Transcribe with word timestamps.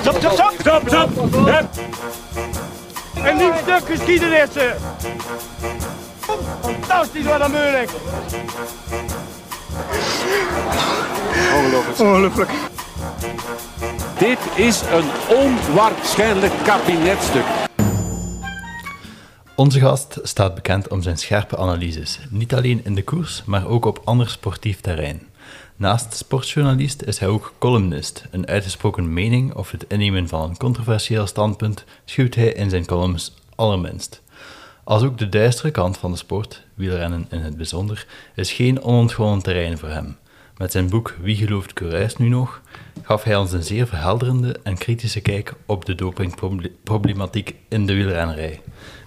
Stop, 0.00 0.16
stop, 0.16 0.32
stop! 0.32 0.54
Stop, 0.60 0.82
stop! 0.88 1.10
Hup. 1.46 1.68
Een 3.14 3.36
nieuw 3.36 3.52
stuk 3.62 3.82
geschiedenis! 3.86 4.56
eh. 4.56 4.72
Fantastisch 6.60 7.24
wat 7.24 7.40
een 7.40 7.50
moeilijk! 7.50 7.90
Ongelooflijk. 11.98 12.50
Dit 14.18 14.38
is 14.54 14.80
een 14.80 15.36
onwaarschijnlijk 15.36 16.52
kabinetstuk. 16.64 17.44
Onze 19.54 19.80
gast 19.80 20.18
staat 20.22 20.54
bekend 20.54 20.88
om 20.88 21.02
zijn 21.02 21.18
scherpe 21.18 21.56
analyses, 21.56 22.18
niet 22.30 22.54
alleen 22.54 22.80
in 22.84 22.94
de 22.94 23.02
koers, 23.02 23.42
maar 23.46 23.66
ook 23.66 23.84
op 23.84 24.00
ander 24.04 24.28
sportief 24.28 24.80
terrein. 24.80 25.27
Naast 25.78 26.14
sportjournalist 26.14 27.02
is 27.02 27.18
hij 27.18 27.28
ook 27.28 27.54
columnist. 27.58 28.26
Een 28.30 28.46
uitgesproken 28.46 29.12
mening 29.12 29.54
of 29.54 29.70
het 29.70 29.84
innemen 29.88 30.28
van 30.28 30.48
een 30.48 30.56
controversieel 30.56 31.26
standpunt 31.26 31.84
schuwt 32.04 32.34
hij 32.34 32.52
in 32.52 32.70
zijn 32.70 32.86
columns 32.86 33.34
allerminst. 33.54 34.22
Als 34.84 35.02
ook 35.02 35.18
de 35.18 35.28
duistere 35.28 35.70
kant 35.70 35.98
van 35.98 36.10
de 36.10 36.16
sport, 36.16 36.62
wielrennen 36.74 37.26
in 37.30 37.40
het 37.40 37.56
bijzonder, 37.56 38.06
is 38.34 38.52
geen 38.52 38.82
onontgonnen 38.82 39.42
terrein 39.42 39.78
voor 39.78 39.88
hem. 39.88 40.16
Met 40.56 40.72
zijn 40.72 40.88
boek 40.88 41.14
Wie 41.20 41.36
gelooft 41.36 41.72
Courrijs 41.72 42.16
nu 42.16 42.28
nog? 42.28 42.62
gaf 43.02 43.22
hij 43.22 43.36
ons 43.36 43.52
een 43.52 43.62
zeer 43.62 43.86
verhelderende 43.86 44.60
en 44.62 44.78
kritische 44.78 45.20
kijk 45.20 45.54
op 45.66 45.84
de 45.84 45.94
dopingproblematiek 45.94 47.54
in 47.68 47.86
de 47.86 47.94
wielrennerij. 47.94 48.60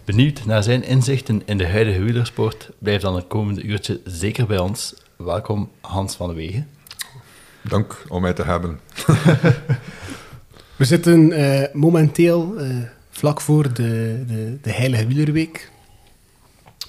Benieuwd 0.06 0.46
naar 0.46 0.64
zijn 0.64 0.84
inzichten 0.84 1.42
in 1.46 1.58
de 1.58 1.68
huidige 1.68 2.02
wielersport, 2.02 2.70
blijf 2.78 3.02
dan 3.02 3.16
het 3.16 3.28
komende 3.28 3.62
uurtje 3.62 4.00
zeker 4.06 4.46
bij 4.46 4.60
ons. 4.60 4.94
Welkom 5.24 5.70
Hans 5.82 6.16
van 6.16 6.28
de 6.30 6.36
Wegen. 6.36 6.68
Dank 7.62 8.04
om 8.08 8.22
mij 8.22 8.34
te 8.34 8.44
hebben. 8.44 8.80
We 10.76 10.86
zitten 10.86 11.32
eh, 11.32 11.68
momenteel 11.74 12.56
eh, 12.58 12.68
vlak 13.10 13.42
voor 13.42 13.74
de, 13.74 14.24
de, 14.28 14.58
de 14.62 14.72
Heilige 14.72 15.08
Wielerweek. 15.08 15.72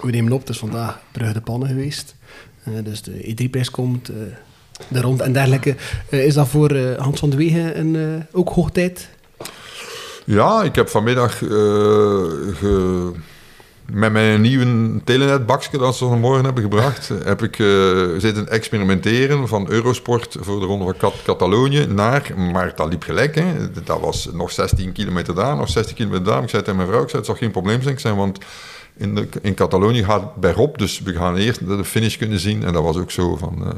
We 0.00 0.10
nemen 0.10 0.32
op, 0.32 0.40
het 0.40 0.48
is 0.48 0.58
vandaag 0.58 1.00
Brugge 1.12 1.32
de 1.32 1.40
Pannen 1.40 1.68
geweest. 1.68 2.14
Eh, 2.64 2.72
dus 2.84 3.02
de 3.02 3.12
E3-prijs 3.34 3.70
komt, 3.70 4.08
eh, 4.08 4.16
de 4.88 5.00
rond 5.00 5.20
en 5.20 5.32
dergelijke. 5.32 5.76
Eh, 6.10 6.24
is 6.24 6.34
dat 6.34 6.48
voor 6.48 6.70
eh, 6.70 6.98
Hans 6.98 7.20
van 7.20 7.30
de 7.30 7.36
Wegen 7.36 7.78
een, 7.78 7.96
eh, 7.96 8.24
ook 8.32 8.48
hoog 8.48 8.70
tijd? 8.70 9.08
Ja, 10.24 10.62
ik 10.62 10.74
heb 10.74 10.88
vanmiddag 10.88 11.42
eh, 11.42 11.48
ge- 11.48 13.12
met 13.90 14.12
mijn 14.12 14.40
nieuwe 14.40 15.00
telenetbakje 15.04 15.78
dat 15.78 15.96
ze 15.96 16.06
vanmorgen 16.06 16.44
hebben 16.44 16.62
gebracht, 16.62 17.08
heb 17.24 17.42
ik 17.42 17.58
eh, 17.58 17.66
zitten 18.18 18.48
experimenteren 18.48 19.48
van 19.48 19.70
Eurosport 19.70 20.36
voor 20.40 20.60
de 20.60 20.66
Ronde 20.66 20.84
van 20.84 20.96
Cat- 20.96 21.22
Catalonië 21.24 21.86
naar, 21.86 22.32
maar 22.52 22.72
dat 22.76 22.88
liep 22.88 23.02
gelijk. 23.02 23.34
Hè. 23.34 23.70
Dat 23.84 24.00
was 24.00 24.28
nog 24.32 24.50
16 24.50 24.92
kilometer 24.92 25.34
daar, 25.34 25.56
nog 25.56 25.68
16 25.68 25.94
kilometer 25.96 26.24
daar. 26.24 26.42
Ik 26.42 26.48
zei 26.48 26.62
tegen 26.62 26.76
mijn 26.76 26.88
vrouw, 26.88 27.02
ik 27.02 27.08
zei, 27.08 27.22
het 27.22 27.30
zal 27.30 27.40
geen 27.40 27.50
probleem 27.50 27.80
zijn, 27.98 28.16
want 28.16 28.38
in, 28.96 29.14
de, 29.14 29.28
in 29.42 29.54
Catalonië 29.54 30.04
gaat 30.04 30.20
het 30.20 30.34
bergop, 30.34 30.78
dus 30.78 31.00
we 31.00 31.12
gaan 31.12 31.36
eerst 31.36 31.66
de 31.66 31.84
finish 31.84 32.16
kunnen 32.16 32.38
zien. 32.40 32.64
En 32.64 32.72
dat 32.72 32.82
was 32.82 32.96
ook 32.96 33.10
zo 33.10 33.36
van... 33.36 33.66
eh, 33.66 33.70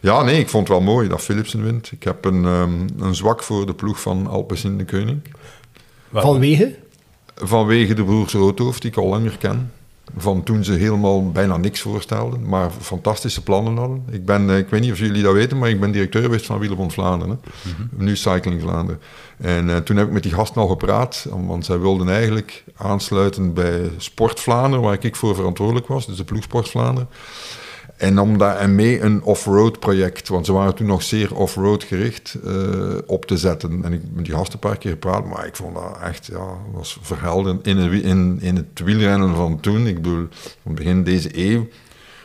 ja, 0.00 0.22
nee, 0.22 0.38
ik 0.38 0.48
vond 0.48 0.68
het 0.68 0.76
wel 0.76 0.86
mooi 0.86 1.08
dat 1.08 1.20
Philipsen 1.20 1.62
wint. 1.62 1.92
Ik 1.92 2.02
heb 2.02 2.24
een, 2.24 2.44
ehm, 2.44 2.72
een 2.98 3.14
zwak 3.14 3.42
voor 3.42 3.66
de 3.66 3.74
ploeg 3.74 4.00
van 4.00 4.26
Alpecin 4.26 4.78
de 4.78 4.84
Koning. 4.84 5.20
Vanwege? 6.12 6.74
Vanwege 7.34 7.94
de 7.94 8.04
broers 8.04 8.32
Roodhoofd, 8.32 8.82
die 8.82 8.90
ik 8.90 8.96
al 8.96 9.08
langer 9.08 9.36
ken. 9.38 9.72
Van 10.16 10.42
toen 10.42 10.64
ze 10.64 10.72
helemaal 10.72 11.30
bijna 11.30 11.56
niks 11.56 11.80
voorstelden, 11.80 12.48
maar 12.48 12.70
fantastische 12.80 13.42
plannen 13.42 13.76
hadden. 13.76 14.04
Ik, 14.10 14.24
ben, 14.24 14.50
eh, 14.50 14.58
ik 14.58 14.68
weet 14.68 14.80
niet 14.80 14.92
of 14.92 14.98
jullie 14.98 15.22
dat 15.22 15.32
weten, 15.32 15.58
maar 15.58 15.68
ik 15.68 15.80
ben 15.80 15.92
directeur 15.92 16.22
geweest 16.22 16.46
van 16.46 16.58
Wielerbond 16.58 16.92
Vlaanderen. 16.92 17.40
hè. 17.42 18.04
Nu 18.04 18.16
Cycling 18.16 18.60
Vlaanderen. 18.60 19.00
En 19.38 19.70
eh, 19.70 19.76
toen 19.76 19.96
heb 19.96 20.06
ik 20.06 20.12
met 20.12 20.22
die 20.22 20.32
gasten 20.32 20.60
al 20.62 20.68
gepraat, 20.68 21.26
want 21.30 21.64
zij 21.64 21.78
wilden 21.78 22.08
eigenlijk 22.08 22.64
aansluiten 22.76 23.52
bij 23.54 23.90
Sport 23.96 24.40
Vlaanderen, 24.40 24.84
waar 24.84 24.96
ik 25.00 25.16
voor 25.16 25.34
verantwoordelijk 25.34 25.86
was, 25.86 26.06
dus 26.06 26.16
de 26.16 26.24
ploeg 26.24 26.42
Sport 26.42 26.68
Vlaanderen. 26.68 27.08
En 28.02 28.18
om 28.18 28.38
daar 28.38 28.56
en 28.56 28.74
mee 28.74 29.00
een 29.00 29.22
off-road 29.22 29.78
project, 29.78 30.28
want 30.28 30.46
ze 30.46 30.52
waren 30.52 30.74
toen 30.74 30.86
nog 30.86 31.02
zeer 31.02 31.34
off-road 31.34 31.84
gericht, 31.84 32.36
eh, 32.44 32.52
op 33.06 33.24
te 33.24 33.36
zetten. 33.36 33.84
En 33.84 33.92
ik 33.92 34.00
met 34.12 34.24
die 34.24 34.34
gasten 34.34 34.52
een 34.52 34.68
paar 34.68 34.78
keer 34.78 34.90
gepraat, 34.90 35.24
maar 35.26 35.46
ik 35.46 35.56
vond 35.56 35.74
dat 35.74 35.98
echt, 36.02 36.26
ja, 36.26 36.46
was 36.72 36.98
verhelderend 37.02 37.66
in, 37.66 37.78
in, 38.02 38.38
in 38.40 38.56
het 38.56 38.80
wielrennen 38.84 39.34
van 39.34 39.60
toen. 39.60 39.86
Ik 39.86 39.94
bedoel, 39.94 40.26
van 40.62 40.74
begin 40.74 41.04
deze 41.04 41.28
eeuw 41.32 41.68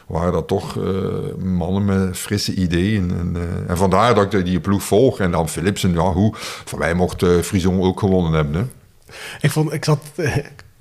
waren 0.07 0.33
dat 0.33 0.47
toch 0.47 0.77
eh, 0.77 1.43
mannen 1.43 1.85
met 1.85 2.17
frisse 2.17 2.53
ideeën. 2.53 3.11
En, 3.11 3.35
eh, 3.35 3.69
en 3.69 3.77
vandaar 3.77 4.15
dat 4.15 4.33
ik 4.33 4.45
die 4.45 4.59
ploeg 4.59 4.83
volg. 4.83 5.19
En 5.19 5.31
dan 5.31 5.49
Philipsen, 5.49 5.93
ja, 5.93 6.11
hoe? 6.11 6.33
Van 6.65 6.79
mij 6.79 6.93
mocht 6.93 7.25
Frison 7.41 7.81
ook 7.81 7.99
gewonnen 7.99 8.33
hebben. 8.33 8.53
Hè. 8.53 8.65
Ik, 9.41 9.51
vond, 9.51 9.73
ik 9.73 9.85
zat 9.85 9.99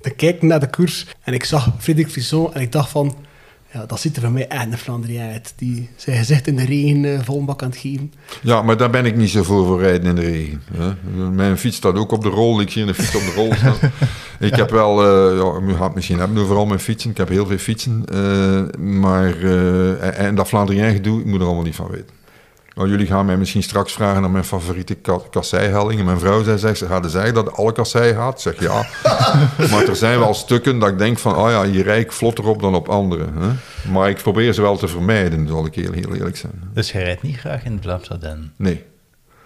te 0.01 0.09
kijken 0.15 0.47
naar 0.47 0.59
de 0.59 0.69
koers 0.69 1.07
en 1.21 1.33
ik 1.33 1.43
zag 1.43 1.69
Frederik 1.79 2.11
Frisson 2.11 2.53
en 2.53 2.61
ik 2.61 2.71
dacht 2.71 2.89
van... 2.89 3.25
Ja, 3.73 3.85
dat 3.85 3.99
ziet 3.99 4.15
er 4.15 4.21
voor 4.21 4.31
mij 4.31 4.47
echt 4.47 4.65
een 4.65 4.77
Flandrien 4.77 5.21
uit. 5.21 5.53
Die 5.55 5.89
zijn 5.95 6.17
gezicht 6.17 6.47
in 6.47 6.55
de 6.55 6.65
regen 6.65 7.23
vol 7.25 7.45
bak 7.45 7.61
aan 7.63 7.69
het 7.69 7.77
geven. 7.77 8.13
Ja, 8.41 8.61
maar 8.61 8.77
daar 8.77 8.89
ben 8.89 9.05
ik 9.05 9.15
niet 9.15 9.29
zo 9.29 9.43
voor, 9.43 9.65
voor 9.65 9.81
rijden 9.81 10.09
in 10.09 10.15
de 10.15 10.21
regen. 10.21 10.61
Hè. 10.73 10.93
Mijn 11.29 11.57
fiets 11.57 11.77
staat 11.77 11.95
ook 11.95 12.11
op 12.11 12.23
de 12.23 12.29
rol. 12.29 12.61
Ik 12.61 12.69
zie 12.69 12.83
een 12.83 12.93
fiets 12.93 13.15
op 13.15 13.21
de 13.21 13.33
rol 13.35 13.53
staan. 13.55 13.75
ik 14.49 14.55
heb 14.55 14.69
wel, 14.69 15.03
eh 15.03 15.37
ja, 15.37 15.59
u 15.67 15.73
gaat 15.73 15.95
misschien 15.95 16.19
hebben 16.19 16.37
overal 16.37 16.65
mijn 16.65 16.79
fietsen. 16.79 17.09
Ik 17.11 17.17
heb 17.17 17.29
heel 17.29 17.45
veel 17.45 17.57
fietsen. 17.57 18.03
eh, 18.05 18.79
maar, 18.79 19.41
en, 19.99 20.35
dat 20.35 20.47
Vlaanderen 20.47 20.93
gedoe, 20.93 21.19
ik 21.19 21.25
moet 21.25 21.39
er 21.39 21.45
allemaal 21.45 21.63
niet 21.63 21.75
van 21.75 21.87
weten. 21.87 22.16
Nou, 22.77 22.89
jullie 22.89 23.07
gaan 23.07 23.25
mij 23.25 23.37
misschien 23.37 23.63
straks 23.63 23.93
vragen 23.93 24.21
naar 24.21 24.31
mijn 24.31 24.43
favoriete 24.43 24.95
ka 24.95 25.19
kasseihellingen. 25.29 26.05
Mijn 26.05 26.19
vrouw 26.19 26.43
zei, 26.43 26.57
zegt, 26.57 26.77
ze 26.77 26.85
gaat 26.85 27.11
zeggen 27.11 27.33
dat 27.33 27.53
alle 27.53 27.71
kassei 27.71 28.13
gaat. 28.13 28.33
Ik 28.33 28.41
zeg 28.41 28.59
ja. 28.59 28.85
maar 29.71 29.87
er 29.87 29.95
zijn 29.95 30.19
wel 30.19 30.33
stukken 30.33 30.79
dat 30.79 30.89
ik 30.89 30.97
denk 30.97 31.17
van, 31.17 31.35
oh 31.35 31.49
ja, 31.49 31.63
hier 31.63 31.83
rijd 31.83 32.03
ik 32.03 32.11
vlotter 32.11 32.45
op 32.45 32.61
dan 32.61 32.75
op 32.75 32.89
andere. 32.89 33.25
Hè? 33.39 33.49
Maar 33.91 34.09
ik 34.09 34.17
probeer 34.17 34.53
ze 34.53 34.61
wel 34.61 34.77
te 34.77 34.87
vermijden, 34.87 35.47
zal 35.47 35.65
ik 35.65 35.75
heel, 35.75 35.91
heel 35.91 36.13
eerlijk 36.13 36.37
zijn. 36.37 36.69
Dus 36.73 36.91
jij 36.91 37.03
rijdt 37.03 37.21
niet 37.21 37.37
graag 37.37 37.63
in 37.63 37.71
het 37.71 37.81
Vlaamse? 37.81 38.19
Nee, 38.57 38.85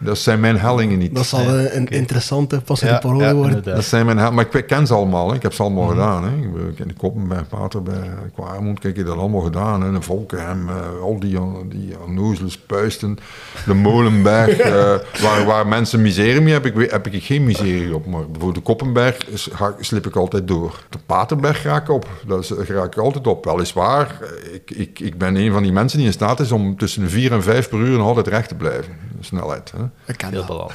dat 0.03 0.17
zijn 0.17 0.39
mijn 0.39 0.57
hellingen 0.59 0.97
niet. 0.99 1.15
Dat 1.15 1.25
zal 1.25 1.41
Ja, 1.41 1.55
eh, 1.63 1.75
een 1.75 1.87
interessante 1.87 2.61
passie 2.61 2.87
Ja, 2.87 2.93
de 2.93 2.99
parole 2.99 3.23
ja, 3.23 3.33
worden. 3.33 3.49
inderdaad. 3.49 3.75
Dat 3.75 3.85
zijn 3.85 4.05
mijn 4.05 4.17
hel- 4.17 4.31
maar 4.31 4.47
ik 4.51 4.67
ken 4.67 4.87
ze 4.87 4.93
allemaal. 4.93 5.29
Hè. 5.29 5.35
Ik 5.35 5.41
heb 5.41 5.53
ze 5.53 5.61
allemaal 5.61 5.87
gedaan. 5.87 6.23
Hè. 6.23 6.29
Ik 6.69 6.75
ken 6.75 6.87
de 6.87 6.93
Koppen 6.93 7.27
bij 7.27 7.43
Pater, 7.49 7.83
bij 7.83 8.09
Kwaremond. 8.33 8.79
Kijk, 8.79 8.91
ik 8.93 8.99
heb 8.99 9.07
dat 9.07 9.17
allemaal 9.17 9.41
gedaan. 9.41 9.81
Hè. 9.83 9.91
De 9.91 10.01
Volkenhem, 10.01 10.69
eh, 10.69 11.01
al 11.01 11.19
die, 11.19 11.39
die 11.69 11.95
onnozele 12.07 12.49
spuisten. 12.49 13.17
De 13.65 13.73
Molenberg, 13.73 14.57
eh, 14.59 14.71
waar, 15.21 15.45
waar 15.45 15.67
mensen 15.67 16.01
miserie 16.01 16.41
mee 16.41 16.53
hebben, 16.53 16.73
heb 16.89 17.07
ik 17.07 17.23
geen 17.23 17.43
miserie 17.43 17.95
op. 17.95 18.05
Maar 18.05 18.21
bijvoorbeeld 18.21 18.55
de 18.55 18.61
Koppenberg 18.61 19.27
is- 19.29 19.49
ga, 19.53 19.73
slip 19.79 20.05
ik 20.07 20.15
altijd 20.15 20.47
door. 20.47 20.83
De 20.89 20.97
Paterberg 21.05 21.61
ga 21.61 21.75
ik 21.75 21.89
op. 21.89 22.07
Dat 22.27 22.39
is, 22.43 22.49
raak 22.51 22.95
ik 22.95 22.97
altijd 22.97 23.27
op. 23.27 23.45
Weliswaar, 23.45 24.17
eh, 24.21 24.53
ik, 24.53 24.71
ik, 24.71 24.99
ik 24.99 25.17
ben 25.17 25.35
een 25.35 25.51
van 25.51 25.63
die 25.63 25.71
mensen 25.71 25.97
die 25.97 26.07
in 26.07 26.13
staat 26.13 26.39
is 26.39 26.51
om 26.51 26.77
tussen 26.77 27.09
4 27.09 27.31
en 27.31 27.43
5 27.43 27.69
per 27.69 27.79
uur 27.79 27.97
nog 27.97 28.07
altijd 28.07 28.27
recht 28.27 28.47
te 28.47 28.55
blijven. 28.55 28.93
Snelheid. 29.19 29.71
Hè. 29.77 29.83
Ik 30.05 30.17
ken 30.17 30.31
Heel 30.31 30.45
dat. 30.45 30.71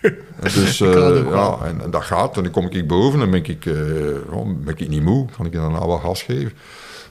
Dus, 0.40 0.80
Ik 0.80 0.92
kan 0.92 1.02
het 1.02 1.14
eh, 1.14 1.20
ook 1.20 1.30
wel. 1.30 1.58
ja, 1.60 1.66
en, 1.66 1.80
en 1.80 1.90
dat 1.90 2.02
gaat. 2.02 2.36
En 2.36 2.42
dan 2.42 2.52
kom 2.52 2.66
ik 2.70 2.86
boven 2.86 3.20
en 3.20 3.30
ben 3.30 3.44
ik, 3.44 3.66
eh, 3.66 3.74
ja, 4.32 4.42
ben 4.44 4.74
ik 4.76 4.88
niet 4.88 5.02
moe. 5.02 5.26
Kan 5.36 5.46
ik 5.46 5.52
daarna 5.52 5.86
wel 5.86 5.98
gas 5.98 6.22
geven. 6.22 6.52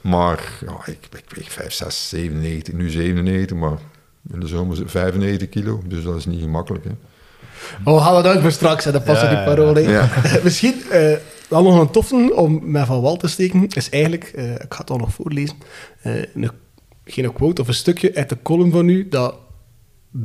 Maar 0.01 0.43
ja, 0.65 0.91
ik, 0.91 1.07
ik 1.17 1.35
weeg 1.35 1.51
5, 1.51 1.73
6, 1.73 2.09
97, 2.09 2.73
nu 2.73 2.89
97, 2.89 3.57
maar 3.57 3.77
in 4.33 4.39
de 4.39 4.47
zomer 4.47 4.77
95 4.85 5.49
kilo. 5.49 5.81
Dus 5.85 6.03
dat 6.03 6.15
is 6.15 6.25
niet 6.25 6.41
gemakkelijk. 6.41 6.83
Hè. 6.83 6.91
Oh, 7.83 7.95
we 7.95 8.01
gaan 8.01 8.13
dat 8.13 8.25
uit 8.25 8.41
voor 8.41 8.51
straks, 8.51 8.83
hè. 8.83 8.91
dat 8.91 9.03
past 9.03 9.21
Ja, 9.21 9.29
die 9.29 9.55
parole. 9.55 9.81
Ja. 9.81 10.09
Misschien 10.43 10.81
eh, 10.91 11.13
wel 11.49 11.63
nog 11.63 11.79
een 11.79 11.91
toffe 11.91 12.35
om 12.35 12.71
met 12.71 12.85
van 12.85 13.01
wal 13.01 13.17
te 13.17 13.27
steken, 13.27 13.67
is 13.67 13.89
eigenlijk, 13.89 14.23
eh, 14.23 14.51
ik 14.51 14.65
ga 14.73 14.79
het 14.79 14.89
al 14.89 14.97
nog 14.97 15.13
voorlezen, 15.13 15.55
eh, 16.01 16.13
een, 16.35 16.51
geen 17.05 17.33
quote 17.33 17.61
of 17.61 17.67
een 17.67 17.73
stukje 17.73 18.15
uit 18.15 18.29
de 18.29 18.37
column 18.43 18.71
van 18.71 18.89
u, 18.89 19.07
dat 19.09 19.35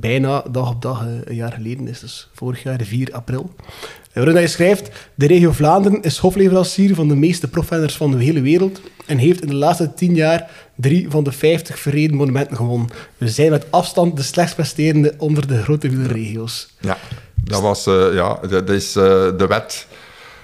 bijna 0.01 0.45
dag 0.51 0.71
op 0.71 0.83
dag 0.83 1.03
eh, 1.03 1.09
een 1.25 1.35
jaar 1.35 1.53
geleden 1.53 1.89
is, 1.89 2.01
dus 2.01 2.29
vorig 2.35 2.63
jaar, 2.63 2.81
4 2.83 3.13
april. 3.13 3.55
Eh, 3.57 4.15
Waarin 4.15 4.35
hij 4.35 4.47
schrijft, 4.49 4.91
de 5.15 5.27
regio 5.27 5.53
Vlaanderen 5.53 6.03
is 6.03 6.19
hofleverancier 6.19 6.95
van 6.95 7.09
de 7.09 7.17
meeste 7.17 7.49
profrenners 7.49 7.97
van 7.97 8.11
de 8.11 8.25
hele 8.25 8.41
wereld 8.41 8.81
en 9.07 9.19
heeft 9.19 9.43
in 9.43 9.49
de 9.49 9.55
laatste 9.55 9.95
10 9.95 10.15
jaar 10.15 10.51
drie 10.77 11.11
van 11.11 11.25
de 11.25 11.33
50 11.33 11.79
verreden 11.79 12.17
monumenten 12.17 12.57
gewonnen. 12.57 12.89
We 13.19 13.29
zijn 13.29 13.51
met 13.51 13.67
afstand 13.71 14.17
de 14.17 14.23
slechtst 14.23 14.55
presterende 14.55 15.15
onder 15.19 15.47
de 15.47 15.63
grote 15.63 15.89
wielerregio's. 15.89 16.69
Ja, 16.81 16.99
dat 17.35 17.61
was, 17.61 17.87
eh, 17.87 18.15
ja, 18.15 18.39
dat, 18.49 18.71
is 18.71 18.93
de 18.93 19.45
wet. 19.49 19.87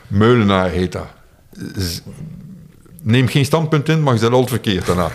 Meulenaar 0.09 0.71
heet 0.71 0.93
dat. 0.93 1.07
Neem 3.03 3.27
geen 3.29 3.45
standpunt 3.45 3.89
in, 3.89 4.03
maar 4.03 4.13
je 4.15 4.19
zit 4.21 4.31
altijd 4.31 4.51
verkeerd 4.63 4.87
daarna. 4.87 5.11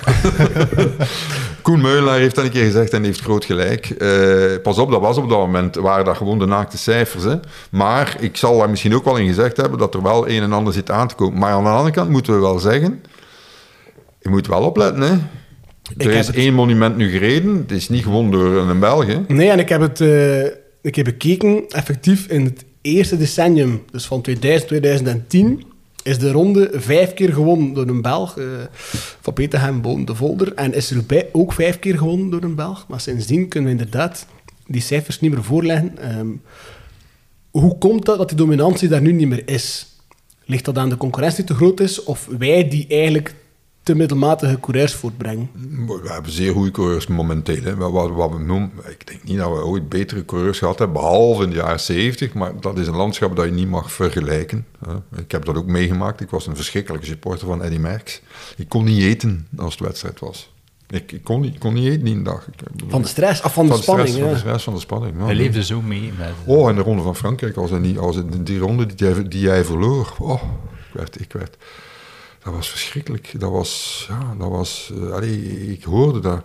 Koen 1.62 1.82
Meulenaar 1.82 2.18
heeft 2.20 2.36
dat 2.36 2.46
een 2.46 2.52
keer 2.52 2.64
gezegd 2.66 2.94
en 2.94 3.04
heeft 3.04 3.20
groot 3.22 3.46
gelijk. 3.46 3.90
Eh, 3.90 4.62
pas 4.64 4.78
op, 4.78 4.92
dat 4.92 5.02
was 5.02 5.18
op 5.18 5.30
dat 5.30 5.38
moment, 5.38 5.76
waren 5.76 6.06
dat 6.06 6.18
gewoon 6.18 6.40
de 6.40 6.46
naakte 6.46 6.78
cijfers. 6.78 7.24
Hè. 7.24 7.36
Maar 7.72 8.16
ik 8.20 8.38
zal 8.38 8.58
daar 8.58 8.70
misschien 8.70 8.96
ook 8.96 9.04
wel 9.06 9.18
in 9.18 9.28
gezegd 9.28 9.58
hebben 9.58 9.80
dat 9.80 9.94
er 9.94 10.02
wel 10.02 10.30
een 10.30 10.42
en 10.42 10.54
ander 10.54 10.74
zit 10.74 10.92
aan 10.92 11.08
te 11.08 11.16
komen. 11.16 11.40
Maar 11.40 11.52
aan 11.52 11.64
de 11.64 11.70
andere 11.70 11.92
kant 11.92 12.10
moeten 12.10 12.34
we 12.34 12.40
wel 12.40 12.60
zeggen, 12.60 13.04
je 14.20 14.30
moet 14.30 14.48
wel 14.48 14.62
opletten. 14.64 15.02
Hè. 15.02 15.14
Ik 15.14 16.04
Er 16.06 16.10
heb 16.12 16.20
is 16.20 16.28
het- 16.28 16.36
één 16.36 16.54
monument 16.54 16.98
nu 16.98 17.10
gereden, 17.12 17.56
het 17.58 17.72
is 17.72 17.90
niet 17.90 18.04
gewoon 18.04 18.32
door 18.32 18.56
een 18.56 18.80
Belg. 18.80 19.06
hè. 19.06 19.20
Nee, 19.28 19.50
en 19.50 19.60
ik 19.60 19.70
heb 19.70 19.82
het 19.82 20.02
eh, 20.02 20.42
een 20.82 20.92
keer 20.92 21.04
bekeken, 21.04 21.64
effectief 21.70 22.28
in 22.28 22.44
het 22.46 22.66
eerste 22.82 23.18
decennium, 23.18 23.84
dus 23.92 24.06
van 24.06 24.22
2000 24.22 24.68
2010, 24.68 25.64
is 26.04 26.20
de 26.20 26.32
ronde 26.32 26.70
vijf 26.74 27.14
keer 27.14 27.34
gewonnen 27.34 27.74
door 27.74 27.88
een 27.88 28.02
Belg, 28.02 28.38
eh, 28.38 28.46
van 29.22 29.34
Peterhem 29.34 29.82
Boon 29.82 30.06
de 30.06 30.16
Volder. 30.16 30.54
En 30.54 30.74
is 30.74 30.92
Roubaix 30.92 31.26
ook 31.32 31.54
vijf 31.54 31.80
keer 31.80 31.98
gewonnen 31.98 32.30
door 32.30 32.44
een 32.44 32.56
Belg. 32.56 32.86
Maar 32.88 33.02
sindsdien 33.02 33.48
kunnen 33.48 33.76
we 33.76 33.78
inderdaad 33.78 34.26
die 34.68 34.82
cijfers 34.82 35.20
niet 35.20 35.32
meer 35.32 35.44
voorleggen. 35.44 35.98
Ehm, 35.98 36.28
hoe 37.52 37.78
komt 37.78 38.06
dat 38.06 38.18
dat 38.18 38.30
die 38.30 38.38
dominantie 38.38 38.88
daar 38.90 39.02
nu 39.02 39.12
niet 39.12 39.28
meer 39.28 39.44
is? 39.46 39.88
Ligt 40.46 40.66
dat 40.66 40.78
aan 40.78 40.90
de 40.90 40.98
concurrentie 40.98 41.44
te 41.44 41.54
groot 41.54 41.80
is, 41.80 42.04
of 42.04 42.28
wij 42.38 42.70
die 42.70 42.88
eigenlijk 42.88 43.36
te 43.84 43.96
middelmatige 43.96 44.60
coureurs 44.60 44.94
voortbrengen? 44.94 45.50
We 45.86 46.00
hebben 46.04 46.32
zeer 46.32 46.54
goede 46.54 46.72
coureurs 46.72 47.08
momenteel. 47.08 47.64
Hè. 47.64 47.76
Wat, 47.76 48.10
wat, 48.12 48.32
we 48.32 48.40
noemen, 48.40 48.72
ik 48.90 49.08
denk 49.08 49.24
niet 49.24 49.38
dat 49.38 49.50
we 49.50 49.66
ooit 49.66 49.90
betere 49.90 50.26
coureurs 50.26 50.58
gehad 50.58 50.78
hebben, 50.80 51.02
behalve 51.02 51.44
in 51.44 51.50
de 51.50 51.56
jaren 51.56 51.80
70. 51.80 52.34
Maar 52.34 52.52
dat 52.60 52.78
is 52.78 52.88
een 52.88 52.96
landschap 52.96 53.36
dat 53.36 53.46
je 53.46 53.52
niet 53.52 53.70
mag 53.70 53.92
vergelijken. 53.92 54.66
Hè. 54.86 55.20
Ik 55.20 55.32
heb 55.32 55.46
dat 55.46 55.56
ook 55.56 55.66
meegemaakt. 55.66 56.22
Ik 56.22 56.30
was 56.30 56.48
een 56.48 56.56
verschrikkelijke 56.56 57.06
supporter 57.06 57.48
van 57.48 57.64
Eddy 57.64 57.78
Merckx. 57.78 58.22
Ik 58.58 58.70
kon 58.70 58.84
niet 58.84 59.02
eten 59.02 59.48
als 59.58 59.74
het 59.74 59.84
wedstrijd 59.84 60.20
was. 60.20 60.52
Ik, 60.90 61.12
ik 61.12 61.24
kon, 61.24 61.42
niet, 61.42 61.54
ik 61.54 61.60
kon 61.60 61.74
niet 61.74 61.88
eten 61.88 62.04
die 62.06 62.22
dag. 62.22 62.48
Ik, 62.48 62.54
Van 62.88 63.02
de 63.02 63.08
stress, 63.08 63.42
of 63.42 63.54
van 63.54 63.66
de 63.68 63.70
van 63.70 63.78
de 63.78 63.84
spanning. 63.84 64.08
stress, 64.10 64.24
van 64.26 64.34
de 64.34 64.40
stress, 64.40 64.64
van 64.64 64.74
de 64.74 64.80
spanning. 64.80 65.14
ja, 65.18 65.24
Hij 65.26 65.34
nee. 65.34 65.44
leefde 65.44 65.64
zo 65.64 65.82
mee 65.82 66.12
met... 66.18 66.30
Oh, 66.46 66.70
en 66.70 66.76
de 66.76 66.82
ronde 66.82 67.02
van 67.02 67.16
Frankrijk, 67.16 67.58
als, 67.58 67.70
hij 67.70 67.80
niet, 67.80 67.98
als 67.98 68.16
het, 68.16 68.46
die 68.46 68.60
ronde 68.60 68.86
die 68.86 69.08
jij, 69.08 69.28
die 69.28 69.40
jij 69.40 69.64
verloor, 69.66 70.14
oh, 70.20 70.42
ik 70.88 70.94
werd, 70.94 71.22
ik 71.22 71.34
werd, 71.34 71.58
dat 72.44 72.54
was 72.54 72.70
verschrikkelijk. 72.70 73.40
Dat 73.40 73.52
was, 73.52 74.06
ja, 74.10 74.36
dat 74.38 74.50
was, 74.50 74.94
eh, 75.22 75.70
ik 75.72 75.84
hoorde 75.84 76.20
dat. 76.20 76.42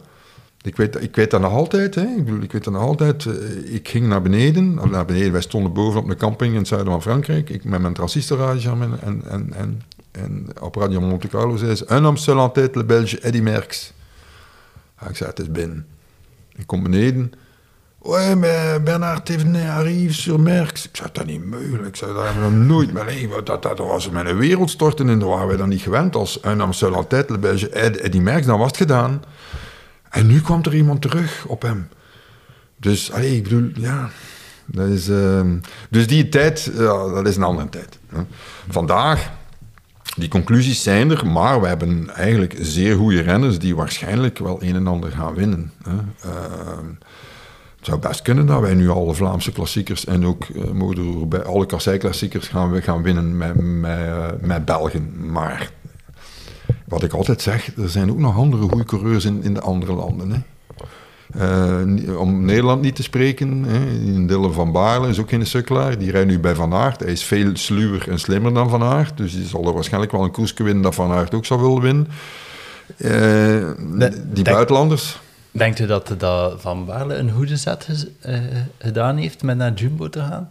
Ik 0.62 0.76
weet, 0.76 1.02
ik 1.02 1.16
weet 1.16 1.30
dat 1.30 1.40
nog 1.40 1.52
altijd, 1.52 1.94
hè. 1.94 2.02
Ik, 2.42 2.52
weet 2.52 2.64
dat 2.64 2.72
nog 2.72 2.82
altijd. 2.82 3.26
eh, 3.26 3.74
Ik 3.74 3.88
ging 3.88 4.06
naar 4.06 4.22
beneden, 4.22 4.74
naar 4.90 5.04
beneden, 5.04 5.32
wij 5.32 5.40
stonden 5.40 5.72
boven 5.72 6.00
op 6.00 6.08
een 6.08 6.16
camping 6.16 6.52
in 6.52 6.58
het 6.58 6.68
zuiden 6.68 6.92
van 6.92 7.02
Frankrijk, 7.02 7.50
ik, 7.50 7.64
met 7.64 7.80
mijn 7.80 7.94
transistorradio 7.94 8.80
en, 8.80 9.00
en, 9.02 9.22
en, 9.28 9.52
en, 9.52 9.82
en 10.10 10.46
op 10.60 10.74
Radio 10.74 11.00
Monte 11.00 11.28
Carlo 11.28 11.56
zei 11.56 11.74
ze, 11.74 11.84
un 11.92 12.02
homme 12.04 12.18
seul 12.18 12.42
en 12.44 12.52
tête, 12.52 12.78
le 12.78 12.84
Belge 12.84 13.20
Eddy 13.20 13.40
Merckx. 13.40 13.92
Ik 15.08 15.16
zei, 15.16 15.30
het 15.30 15.38
is 15.38 15.50
binnen. 15.50 15.86
Ik 16.56 16.66
kom 16.66 16.82
beneden. 16.82 17.32
Ouais, 18.00 18.36
mais 18.36 18.82
Bernard 18.82 19.24
Thévenet 19.24 19.68
arrive 19.68 20.12
sur 20.12 20.38
Merckx. 20.40 20.84
Ik 20.84 20.96
zei, 20.96 21.08
dat 21.12 21.26
niet 21.26 21.44
mogelijk. 21.44 21.86
Ik 21.86 21.96
zei, 21.96 22.12
dat 22.12 22.24
hebben 22.24 22.44
we 22.44 22.64
nooit 22.64 22.92
meer 22.92 23.04
leven. 23.04 23.44
Dat, 23.44 23.62
dat, 23.62 23.78
was 23.78 24.10
met 24.10 24.26
een 24.26 24.38
wereldstorten 24.38 25.08
en 25.08 25.18
daar 25.18 25.28
waren 25.28 25.46
wij 25.46 25.56
dan 25.56 25.68
niet 25.68 25.80
gewend. 25.80 26.16
Als 26.16 26.38
homme 26.42 26.72
seul 26.72 27.06
en 27.08 28.00
Eddy 28.00 28.18
Merckx, 28.18 28.46
dan 28.46 28.58
was 28.58 28.66
het 28.66 28.76
gedaan. 28.76 29.22
En 30.10 30.26
nu 30.26 30.40
kwam 30.40 30.62
er 30.62 30.74
iemand 30.74 31.02
terug 31.02 31.44
op 31.46 31.62
hem. 31.62 31.88
Dus, 32.76 33.12
allee, 33.12 33.36
ik 33.36 33.42
bedoel, 33.42 33.70
ja... 33.74 34.10
Dat 34.70 34.88
is, 34.88 35.08
ehm, 35.08 35.56
dus 35.90 36.06
die 36.06 36.28
tijd, 36.28 36.76
dat 36.76 37.26
is 37.26 37.36
een 37.36 37.42
andere 37.42 37.68
tijd. 37.68 37.98
Hè. 38.08 38.20
Vandaag, 38.68 39.30
die 40.16 40.28
conclusies 40.28 40.82
zijn 40.82 41.10
er, 41.10 41.26
maar 41.26 41.60
we 41.60 41.66
hebben 41.66 42.10
eigenlijk 42.10 42.56
zeer 42.60 42.96
goede 42.96 43.20
renners 43.20 43.58
die 43.58 43.76
waarschijnlijk 43.76 44.38
wel 44.38 44.62
een 44.62 44.74
en 44.74 44.86
ander 44.86 45.10
gaan 45.10 45.34
winnen. 45.34 45.72
Hè. 45.82 45.96
Ehm, 46.30 46.86
het 47.78 47.86
zou 47.86 47.98
best 47.98 48.22
kunnen 48.22 48.46
dat 48.46 48.60
wij 48.60 48.74
nu 48.74 48.88
alle 48.88 49.14
Vlaamse 49.14 49.52
klassiekers 49.52 50.04
en 50.04 50.26
ook 50.26 50.44
eh, 50.44 50.70
mogen 50.70 51.28
bij 51.28 51.42
alle 51.42 51.66
kassei-klassiekers 51.66 52.48
gaan, 52.48 52.70
we 52.70 52.82
gaan 52.82 53.02
winnen 53.02 53.36
met, 53.36 53.54
met, 53.54 53.98
eh, 53.98 54.26
met 54.40 54.64
Belgen. 54.64 55.30
Maar 55.32 55.70
wat 56.84 57.02
ik 57.02 57.12
altijd 57.12 57.42
zeg, 57.42 57.76
er 57.76 57.88
zijn 57.88 58.10
ook 58.10 58.18
nog 58.18 58.36
andere 58.36 58.68
goede 58.68 58.84
coureurs 58.84 59.24
in, 59.24 59.42
in 59.42 59.54
de 59.54 59.60
andere 59.60 59.92
landen. 59.92 60.30
Hè. 60.30 60.38
Eh, 61.34 62.18
om 62.20 62.44
Nederland 62.44 62.82
niet 62.82 62.94
te 62.96 63.02
spreken, 63.02 63.64
hè, 63.64 64.26
Dylan 64.26 64.52
van 64.52 64.72
Baarle 64.72 65.08
is 65.08 65.20
ook 65.20 65.28
geen 65.28 65.46
sukkelaar. 65.46 65.98
Die 65.98 66.10
rijdt 66.10 66.28
nu 66.28 66.38
bij 66.40 66.54
Van 66.54 66.74
Aert. 66.74 67.00
Hij 67.00 67.12
is 67.12 67.24
veel 67.24 67.50
sluwer 67.52 68.08
en 68.08 68.18
slimmer 68.18 68.54
dan 68.54 68.70
Van 68.70 68.82
Aert. 68.82 69.16
Dus 69.16 69.32
die 69.32 69.46
zal 69.46 69.66
er 69.66 69.72
waarschijnlijk 69.72 70.12
wel 70.12 70.24
een 70.24 70.30
koersje 70.30 70.62
winnen 70.62 70.82
dat 70.82 70.94
Van 70.94 71.12
Aert 71.12 71.34
ook 71.34 71.46
zou 71.46 71.60
willen 71.60 71.80
winnen. 71.80 72.08
Eh, 72.96 74.10
die 74.32 74.44
buitenlanders. 74.44 75.20
Denkt 75.50 75.78
u 75.78 75.86
dat 75.86 76.14
dat 76.18 76.60
Van 76.60 76.84
Baarle 76.84 77.14
een 77.14 77.30
goede 77.30 77.56
zet 77.56 78.06
eh, 78.20 78.38
gedaan 78.78 79.16
heeft 79.16 79.42
met 79.42 79.56
naar 79.56 79.72
Jumbo 79.72 80.08
te 80.08 80.18
gaan? 80.20 80.50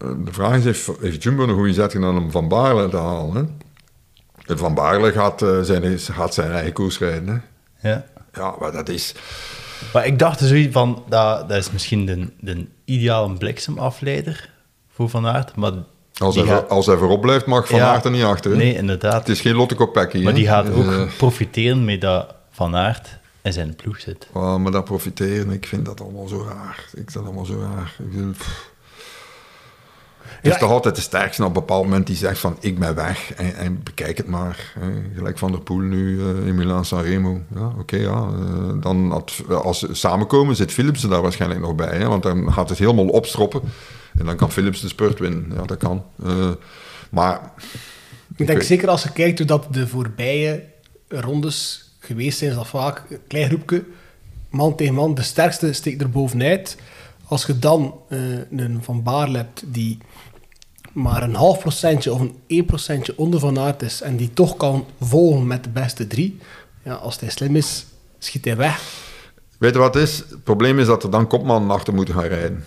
Eh, 0.00 0.08
De 0.24 0.32
vraag 0.32 0.56
is, 0.56 0.64
heeft, 0.64 0.90
heeft 1.00 1.22
Jumbo 1.22 1.42
een 1.42 1.54
goede 1.54 1.72
zet 1.72 1.92
gedaan 1.92 2.16
om 2.18 2.30
Van 2.30 2.48
Baarle 2.48 2.88
te 2.88 2.96
halen? 2.96 3.34
Hè? 3.34 3.42
En 4.52 4.58
Van 4.58 4.74
Baarle 4.74 5.12
gaat, 5.12 5.42
eh, 5.42 5.60
zijn, 5.60 5.98
gaat 5.98 6.34
zijn 6.34 6.52
eigen 6.52 6.72
koers 6.72 6.98
rijden. 6.98 7.44
Hè? 7.74 7.90
Ja. 7.90 8.04
Ja, 8.34 8.54
maar 8.60 8.72
dat 8.72 8.88
is... 8.88 9.14
Maar 9.92 10.06
ik 10.06 10.18
dacht 10.18 10.40
zoiets 10.40 10.72
van, 10.72 11.04
dat, 11.08 11.48
dat 11.48 11.58
is 11.58 11.70
misschien 11.70 12.06
de, 12.06 12.28
de 12.40 12.66
ideale 12.84 13.32
bliksemafleider 13.34 14.50
voor 14.92 15.08
Van 15.08 15.26
Aert, 15.26 15.56
maar... 15.56 15.72
Als 16.18 16.34
hij, 16.36 16.44
gaat- 16.44 16.68
als 16.68 16.86
hij 16.86 16.96
voorop 16.96 17.20
blijft, 17.20 17.46
mag 17.46 17.68
Van 17.68 17.78
Ja, 17.78 17.92
Aert 17.92 18.04
er 18.04 18.10
niet 18.10 18.22
achter. 18.22 18.50
Hè? 18.50 18.56
Nee, 18.56 18.74
inderdaad. 18.74 19.12
Het 19.18 19.28
is 19.28 19.40
geen 19.40 19.54
Lotte 19.54 19.74
Kopecky. 19.74 20.16
Maar 20.22 20.32
hè? 20.32 20.38
die 20.38 20.46
gaat 20.46 20.70
ook 20.70 20.90
eh, 20.90 21.02
profiteren 21.16 21.84
met 21.84 22.00
dat 22.00 22.34
Van 22.50 22.76
Aert 22.76 23.18
in 23.42 23.52
zijn 23.52 23.76
ploeg 23.76 24.00
zit. 24.00 24.26
Oh, 24.32 24.56
maar 24.56 24.72
dat 24.72 24.84
profiteren, 24.84 25.50
ik 25.50 25.66
vind 25.66 25.84
dat 25.84 26.00
allemaal 26.00 26.28
zo 26.28 26.44
raar. 26.48 26.84
Ik 26.86 26.92
vind 26.94 27.12
dat 27.12 27.24
allemaal 27.24 27.44
zo 27.44 27.60
raar. 27.60 27.94
Ik 27.98 28.10
bedoel, 28.10 28.32
is 30.42 30.52
Ja, 30.52 30.58
toch 30.58 30.70
altijd 30.70 30.94
de 30.94 31.00
sterkste 31.00 31.42
op 31.42 31.48
een 31.48 31.54
bepaald 31.54 31.82
moment 31.84 32.06
die 32.06 32.16
zegt 32.16 32.38
van 32.38 32.56
ik 32.60 32.78
ben 32.78 32.94
weg 32.94 33.34
en, 33.34 33.54
en 33.54 33.82
bekijk 33.82 34.16
het 34.16 34.26
maar. 34.26 34.72
hè. 34.80 34.90
Gelijk 35.14 35.38
Van 35.38 35.50
der 35.52 35.60
Poel 35.60 35.78
nu 35.78 36.20
eh, 36.20 36.46
in 36.46 36.54
Milaan 36.54 36.84
Sanremo. 36.84 37.40
Ja, 37.54 37.72
oké, 37.78 37.96
ja. 37.96 38.28
eh, 38.32 38.72
dan 38.80 39.10
had, 39.10 39.32
als 39.48 39.78
ze 39.78 39.88
samenkomen 39.94 40.56
zit 40.56 40.72
Philipsen 40.72 41.10
daar 41.10 41.22
waarschijnlijk 41.22 41.60
nog 41.60 41.74
bij. 41.74 41.96
Hè, 41.98 42.08
want 42.08 42.22
dan 42.22 42.52
gaat 42.52 42.68
het 42.68 42.78
helemaal 42.78 43.06
opstroppen. 43.08 43.60
En 44.18 44.26
dan 44.26 44.36
kan 44.36 44.52
Philips 44.52 44.80
de 44.80 44.88
spurt 44.88 45.18
winnen. 45.18 45.52
Ja, 45.54 45.62
dat 45.62 45.76
kan. 45.78 46.04
Eh, 46.24 46.50
maar 47.10 47.52
Ik 48.36 48.46
denk 48.46 48.58
weet- 48.58 48.66
zeker 48.66 48.88
als 48.88 49.02
je 49.02 49.12
kijkt 49.12 49.38
hoe 49.38 49.46
dat 49.46 49.66
de 49.70 49.88
voorbije 49.88 50.64
rondes 51.08 51.90
geweest 52.12 52.38
zijn, 52.38 52.50
is 52.50 52.56
dat 52.56 52.66
vaak 52.66 53.02
een 53.10 53.18
klein 53.26 53.48
groepje, 53.48 53.84
man 54.50 54.76
tegen 54.76 54.94
man, 54.94 55.14
de 55.14 55.22
sterkste 55.22 55.72
steekt 55.72 56.02
er 56.02 56.10
bovenuit. 56.10 56.76
Als 57.24 57.46
je 57.46 57.58
dan 57.58 57.94
eh, 58.08 58.18
een 58.50 58.78
Van 58.82 59.02
Baarle 59.02 59.36
hebt 59.36 59.62
die 59.66 59.98
maar 60.92 61.22
een 61.22 61.34
half 61.34 61.58
procentje 61.58 62.12
of 62.12 62.20
een 62.20 62.36
1 62.46 62.64
procentje 62.64 63.12
onder 63.16 63.40
Van 63.40 63.58
Aert 63.58 63.82
is 63.82 64.00
en 64.00 64.16
die 64.16 64.30
toch 64.32 64.56
kan 64.56 64.86
volgen 65.00 65.46
met 65.46 65.64
de 65.64 65.70
beste 65.70 66.06
drie, 66.06 66.38
ja, 66.82 66.94
als 66.94 67.20
hij 67.20 67.30
slim 67.30 67.56
is, 67.56 67.86
schiet 68.18 68.44
hij 68.44 68.56
weg. 68.56 68.80
Weet 69.58 69.72
je 69.72 69.78
wat 69.78 69.94
het 69.94 70.02
is? 70.02 70.18
Het 70.18 70.44
probleem 70.44 70.78
is 70.78 70.86
dat 70.86 71.02
er 71.02 71.10
dan 71.10 71.26
kopman 71.26 71.70
achter 71.70 71.94
moeten 71.94 72.14
gaan 72.14 72.24
rijden. 72.24 72.64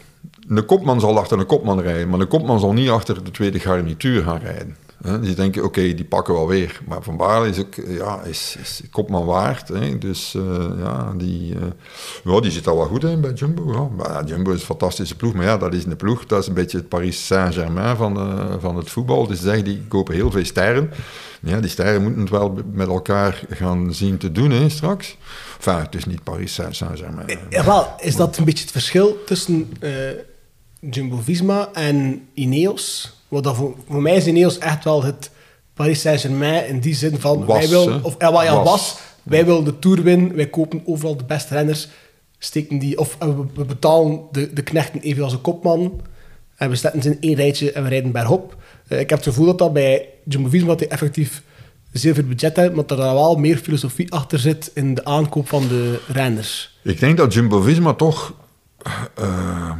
Een 0.48 0.66
kopman 0.66 1.00
zal 1.00 1.18
achter 1.20 1.40
een 1.40 1.46
kopman 1.46 1.82
rijden, 1.82 2.10
maar 2.10 2.20
de 2.20 2.26
kopman 2.26 2.60
zal 2.60 2.74
niet 2.74 2.90
achter 2.90 3.24
de 3.24 3.32
tweede 3.32 3.60
garnituur 3.60 4.24
gaan 4.24 4.40
rijden. 4.40 4.76
Hè? 5.06 5.20
Die 5.20 5.36
denken, 5.36 5.64
oké, 5.64 5.94
die 5.94 6.06
pakken 6.06 6.34
wel 6.34 6.48
weer. 6.48 6.82
Maar 6.88 7.04
Van 7.04 7.18
Baarle 7.18 7.50
is 7.50 7.60
ook, 7.60 7.76
ja, 7.88 8.22
is, 8.22 8.56
is 8.62 8.82
kopman 8.92 9.26
waard. 9.26 9.68
Hè? 9.68 9.98
Dus 9.98 10.36
eh, 10.36 10.44
ja, 10.78 11.14
die, 11.18 11.56
ja, 12.24 12.40
die 12.40 12.52
zit 12.52 12.68
al 12.68 12.78
wel 12.78 12.86
goed 12.86 13.04
in 13.04 13.22
bij 13.22 13.34
Jumbo. 13.34 13.90
Maar, 13.90 14.26
Jumbo 14.26 14.52
is 14.52 14.60
een 14.60 14.66
fantastische 14.66 15.16
ploeg, 15.16 15.34
maar 15.34 15.46
ja, 15.46 15.58
dat 15.58 15.74
is 15.74 15.86
een 15.86 15.96
ploeg, 15.96 16.26
dat 16.26 16.42
is 16.42 16.48
een 16.48 16.54
beetje 16.54 16.78
het 16.78 16.90
Paris 16.90 17.26
Saint-Germain 17.26 17.96
van, 17.96 18.18
eh, 18.18 18.56
van 18.60 18.78
het 18.78 18.90
voetbal. 18.90 19.28
Dus 19.28 19.38
ze 19.38 19.44
zeggen, 19.44 19.64
die 19.64 19.84
kopen 19.88 20.16
heel 20.16 20.32
veel 20.32 20.46
sterren. 20.46 20.92
Ja, 21.40 21.60
die 21.60 21.70
sterren 21.70 22.02
moeten 22.02 22.22
het 22.22 22.30
wel 22.30 22.58
met 22.72 22.88
elkaar 22.88 23.44
gaan 23.50 23.94
zien 23.94 24.18
te 24.18 24.32
doen 24.32 24.52
hè, 24.52 24.70
straks. 24.70 25.18
Enfin, 25.56 25.84
het 25.84 25.96
is 25.96 26.06
niet 26.06 26.24
Paris 26.24 26.54
Saint-Germain. 26.54 27.40
Jawel, 27.50 27.88
is 28.00 28.16
dat 28.16 28.38
een 28.38 28.46
beetje 28.46 28.64
het 28.64 28.72
verschil 28.72 29.24
tussen 29.26 29.70
eh, 29.80 29.92
Jumbo-Visma 30.80 31.70
en 31.74 32.28
Ineos? 32.34 33.15
Dat 33.30 33.56
voor, 33.56 33.76
voor 33.90 34.02
mij 34.02 34.16
is 34.16 34.28
Ineos 34.28 34.58
echt 34.58 34.84
wel 34.84 35.04
het 35.04 35.30
Paris 35.74 36.02
Saint-Germain 36.02 36.68
in 36.68 36.80
die 36.80 36.96
zin 36.96 37.20
van... 37.20 37.46
Was, 37.46 37.58
wij 37.58 37.70
wil, 37.70 37.90
hè? 37.90 37.98
of, 37.98 38.18
eh, 38.18 38.30
wat 38.30 38.48
Was. 38.48 38.64
was. 38.64 38.98
Wij 39.24 39.46
willen 39.46 39.64
de 39.64 39.80
Tour 39.80 40.04
winnen, 40.04 40.36
wij 40.36 40.48
kopen 40.48 40.82
overal 40.86 41.18
de 41.18 41.24
beste 41.24 41.54
renners, 41.54 41.88
steken 42.38 42.80
die... 42.80 42.98
Of 43.00 43.16
eh, 43.20 43.28
we, 43.28 43.46
we 43.54 43.66
betalen 43.66 44.22
de, 44.32 44.54
de 44.54 44.62
knechten 44.62 45.02
even 45.02 45.24
als 45.24 45.34
een 45.34 45.42
kopman, 45.42 46.02
en 46.56 46.70
we 46.70 46.76
zetten 46.76 47.02
ze 47.02 47.10
in 47.10 47.18
één 47.20 47.36
rijtje 47.36 47.72
en 47.72 47.84
we 47.84 47.90
rijden 47.90 48.12
bergop. 48.12 48.56
Eh, 48.88 49.00
ik 49.00 49.10
heb 49.10 49.20
het 49.20 49.28
gevoel 49.28 49.46
dat 49.46 49.58
dat 49.58 49.74
bij 49.74 50.10
Jumbo-Visma 50.24 50.68
dat 50.68 50.80
die 50.80 50.88
effectief 50.88 51.44
zeer 51.92 52.14
veel 52.14 52.24
budget 52.24 52.56
hebben, 52.56 52.76
maar 52.76 52.86
dat 52.86 53.00
er 53.00 53.04
wel 53.04 53.36
meer 53.36 53.58
filosofie 53.58 54.12
achter 54.12 54.40
zit 54.40 54.72
in 54.74 54.94
de 54.94 55.06
aankoop 55.06 55.48
van 55.48 55.68
de 55.68 56.00
renners. 56.08 56.78
Ik 56.84 57.00
denk 57.00 57.18
dat 57.18 57.34
Jumbo-Visma 57.34 57.94
toch 57.94 58.34
ehm, 59.16 59.80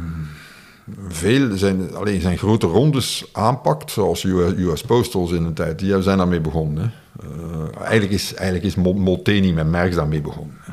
veel 1.08 1.56
zijn, 1.56 1.94
alleen 1.94 2.20
zijn 2.20 2.38
grote 2.38 2.66
rondes 2.66 3.28
aanpakt, 3.32 3.90
zoals 3.90 4.24
US, 4.24 4.82
Postals 4.82 5.32
in 5.32 5.44
de 5.44 5.52
tijd. 5.52 5.78
Die 5.78 6.02
zijn 6.02 6.18
daarmee 6.18 6.40
begonnen. 6.40 6.82
Hè. 6.82 6.88
Eh, 7.28 7.80
eigenlijk 7.80 8.12
is, 8.12 8.34
eigenlijk 8.34 8.66
is 8.66 8.74
Mol- 8.74 8.94
Molteni 8.94 9.52
met 9.52 9.70
Merckx 9.70 9.96
daarmee 9.96 10.20
begonnen. 10.20 10.56
Hè. 10.60 10.72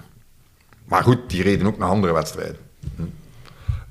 Maar 0.85 1.03
goed, 1.03 1.19
die 1.27 1.43
reden 1.43 1.67
ook 1.67 1.77
naar 1.77 1.89
andere 1.89 2.13
wedstrijden. 2.13 2.57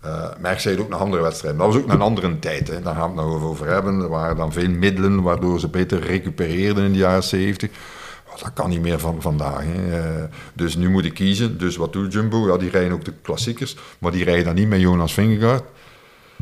Eh 0.01 0.29
Merckx 0.41 0.65
reed 0.65 0.79
ook 0.81 0.89
naar 0.89 0.99
andere 0.99 1.23
wedstrijden. 1.23 1.61
Dat 1.61 1.73
was 1.75 1.83
ook 1.83 1.93
een 1.93 2.01
andere 2.01 2.39
tijd. 2.39 2.69
Hè. 2.69 2.81
Daar 2.83 2.95
gaan 2.95 3.15
we 3.15 3.21
het 3.21 3.31
nog 3.31 3.43
over 3.43 3.67
hebben. 3.67 4.01
Er 4.01 4.09
waren 4.09 4.37
dan 4.37 4.53
veel 4.53 4.69
middelen 4.69 5.23
waardoor 5.23 5.61
ze 5.61 5.69
beter 5.69 6.01
recupereerden 6.01 6.85
in 6.85 6.93
de 6.93 6.99
jaren 6.99 7.23
70. 7.23 7.71
dat 8.43 8.53
kan 8.53 8.71
niet 8.71 8.81
meer 8.81 8.99
van 8.99 9.23
vandaag. 9.23 9.63
Hè. 9.65 10.01
Eh, 10.01 10.25
dus 10.55 10.77
nu 10.77 10.91
moet 10.91 11.05
ik 11.05 11.15
kiezen. 11.15 11.59
Dus 11.59 11.77
wat 11.77 11.93
doet 11.93 12.13
Jumbo? 12.13 12.47
Ja, 12.47 12.57
die 12.57 12.71
rijden 12.71 12.93
ook 12.93 13.05
de 13.05 13.13
klassiekers, 13.23 13.77
maar 13.99 14.13
die 14.13 14.25
rijden 14.25 14.45
dan 14.45 14.55
niet 14.55 14.69
met 14.69 14.81
Jonas 14.81 15.13
Vingegaard. 15.13 15.65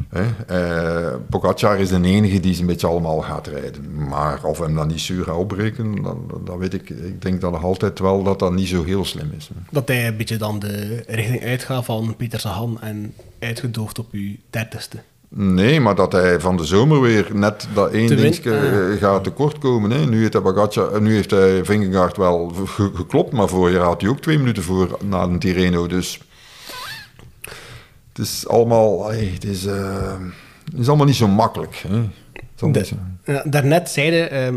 Hè. 0.09 0.25
Eh, 0.47 1.15
Pogacar 1.31 1.79
is 1.79 1.89
de 1.89 2.01
enige 2.03 2.41
die 2.41 2.55
ze 2.55 2.61
een 2.61 2.67
beetje 2.67 2.87
allemaal 2.87 3.21
gaat 3.21 3.47
rijden. 3.47 4.07
Maar 4.09 4.45
of 4.45 4.59
hem 4.59 4.75
dan 4.75 4.87
niet 4.89 5.01
zuur 5.01 5.25
gaat 5.25 5.37
opbreken, 5.37 6.03
dan, 6.03 6.31
dat 6.45 6.57
weet 6.59 6.75
ik. 6.75 6.91
Ik 6.91 7.23
denk 7.23 7.41
dat 7.41 7.53
nog 7.53 7.65
altijd 7.65 7.99
wel 7.99 8.23
dat 8.23 8.39
dat 8.39 8.53
niet 8.53 8.69
zo 8.69 8.85
heel 8.85 9.05
slim 9.05 9.33
is. 9.37 9.51
Dat 9.71 9.89
hij 9.89 10.07
een 10.07 10.17
beetje 10.17 10.37
dan 10.37 10.59
de 10.59 11.03
richting 11.07 11.43
uitgaat 11.45 11.85
van 11.85 12.15
Pieter 12.17 12.41
Sagan 12.41 12.81
en 12.81 13.15
uitgedoofd 13.39 13.99
op 13.99 14.07
uw 14.13 14.33
dertigste. 14.51 14.97
Nee, 15.29 15.81
maar 15.81 15.95
dat 15.95 16.13
hij 16.13 16.41
van 16.41 16.57
de 16.57 16.65
zomer 16.65 17.01
weer 17.01 17.27
net 17.33 17.69
dat 17.75 17.91
één 17.93 18.07
dingetje 18.17 18.51
ah. 18.59 18.93
eh, 18.93 18.99
gaat 19.01 19.25
tekortkomen. 19.25 19.91
Hè. 19.91 20.07
Nu 20.07 20.21
heeft 20.21 20.33
hij 20.33 20.43
Pogacar- 20.43 21.03
nu 21.03 21.15
heeft 21.15 21.31
hij 21.31 21.65
Vingegaard 21.65 22.17
wel 22.17 22.49
ge- 22.49 22.91
geklopt, 22.95 23.33
maar 23.33 23.49
vorig 23.49 23.75
jaar 23.75 23.85
had 23.85 24.01
hij 24.01 24.11
ook 24.11 24.21
twee 24.21 24.39
minuten 24.39 24.63
voor 24.63 24.99
na 25.05 25.23
een 25.23 25.39
Tirreno. 25.39 25.87
Dus 25.87 26.21
het 28.13 28.27
is 28.27 28.49
allemaal, 28.49 29.05
allee, 29.05 29.33
het 29.33 29.45
is, 29.45 29.67
eh, 29.67 30.19
het 30.65 30.81
is 30.81 30.89
allemaal 30.89 31.07
niet 31.07 31.17
zo 31.17 31.29
makkelijk. 31.29 31.85
Hè. 31.89 32.03
De, 32.73 32.89
ja, 33.25 33.43
daarnet 33.47 33.91
zeide 33.91 34.29
ehm, 34.29 34.57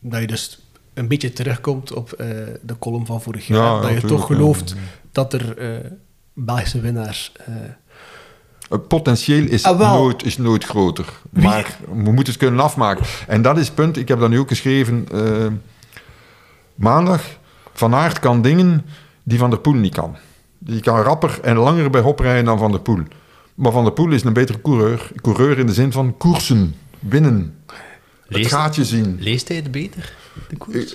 dat 0.00 0.20
je 0.20 0.26
dus 0.26 0.60
een 0.94 1.08
beetje 1.08 1.32
terugkomt 1.32 1.92
op 1.92 2.12
eh, 2.12 2.28
de 2.62 2.78
column 2.78 3.06
van 3.06 3.22
vorig 3.22 3.46
jaar. 3.46 3.74
Ja, 3.74 3.80
dat 3.80 4.00
je 4.00 4.06
toch 4.06 4.26
gelooft 4.26 4.74
dat 5.12 5.32
er 5.32 5.58
eh 5.58 5.90
Belgische 6.34 6.80
winnaars... 6.80 7.32
Het 8.68 8.88
potentieel 8.88 9.46
is, 9.48 9.62
Ah, 9.62 9.92
nooit, 9.92 10.24
is 10.24 10.38
nooit 10.38 10.64
groter. 10.64 11.06
Maar 11.30 11.78
we 11.88 12.12
moeten 12.12 12.24
het 12.32 12.36
kunnen 12.36 12.60
afmaken. 12.60 13.04
En 13.26 13.42
dat 13.42 13.58
is 13.58 13.66
het 13.66 13.74
punt. 13.74 13.96
Ik 13.96 14.08
heb 14.08 14.18
dat 14.18 14.28
nu 14.28 14.38
ook 14.38 14.48
geschreven. 14.48 15.08
maandag. 16.74 17.22
Van 17.72 17.94
Aert 17.94 18.18
kan 18.18 18.42
dingen 18.42 18.84
die 19.22 19.38
Van 19.38 19.50
der 19.50 19.58
Poel 19.58 19.74
niet 19.74 19.94
kan. 19.94 20.16
Die 20.64 20.80
kan 20.80 21.00
rapper 21.02 21.38
en 21.42 21.56
langer 21.56 21.90
bij 21.90 22.00
hop 22.00 22.18
rijden 22.20 22.44
dan 22.44 22.58
Van 22.58 22.70
der 22.70 22.80
Poel. 22.80 23.02
Maar 23.54 23.72
Van 23.72 23.84
der 23.84 23.92
Poel 23.92 24.12
is 24.12 24.24
een 24.24 24.32
betere 24.32 24.60
coureur. 24.60 25.10
Coureur 25.20 25.58
in 25.58 25.66
de 25.66 25.72
zin 25.72 25.92
van 25.92 26.16
koersen, 26.16 26.74
winnen. 26.98 27.54
Het 27.66 28.36
Leest- 28.36 28.50
gaatje 28.52 28.84
zien. 28.84 29.16
Leest 29.20 29.48
hij 29.48 29.56
het 29.56 29.70
beter, 29.70 30.12
de 30.48 30.56
koers? 30.56 30.94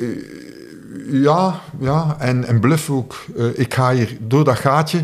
Ja, 1.12 1.59
ja. 1.79 2.15
En, 2.19 2.45
en 2.45 2.59
bluff 2.59 2.89
ook. 2.89 3.15
Eh, 3.38 3.45
ik 3.59 3.74
ga 3.74 3.93
hier 3.93 4.17
door 4.21 4.43
dat 4.43 4.57
gaatje. 4.57 5.03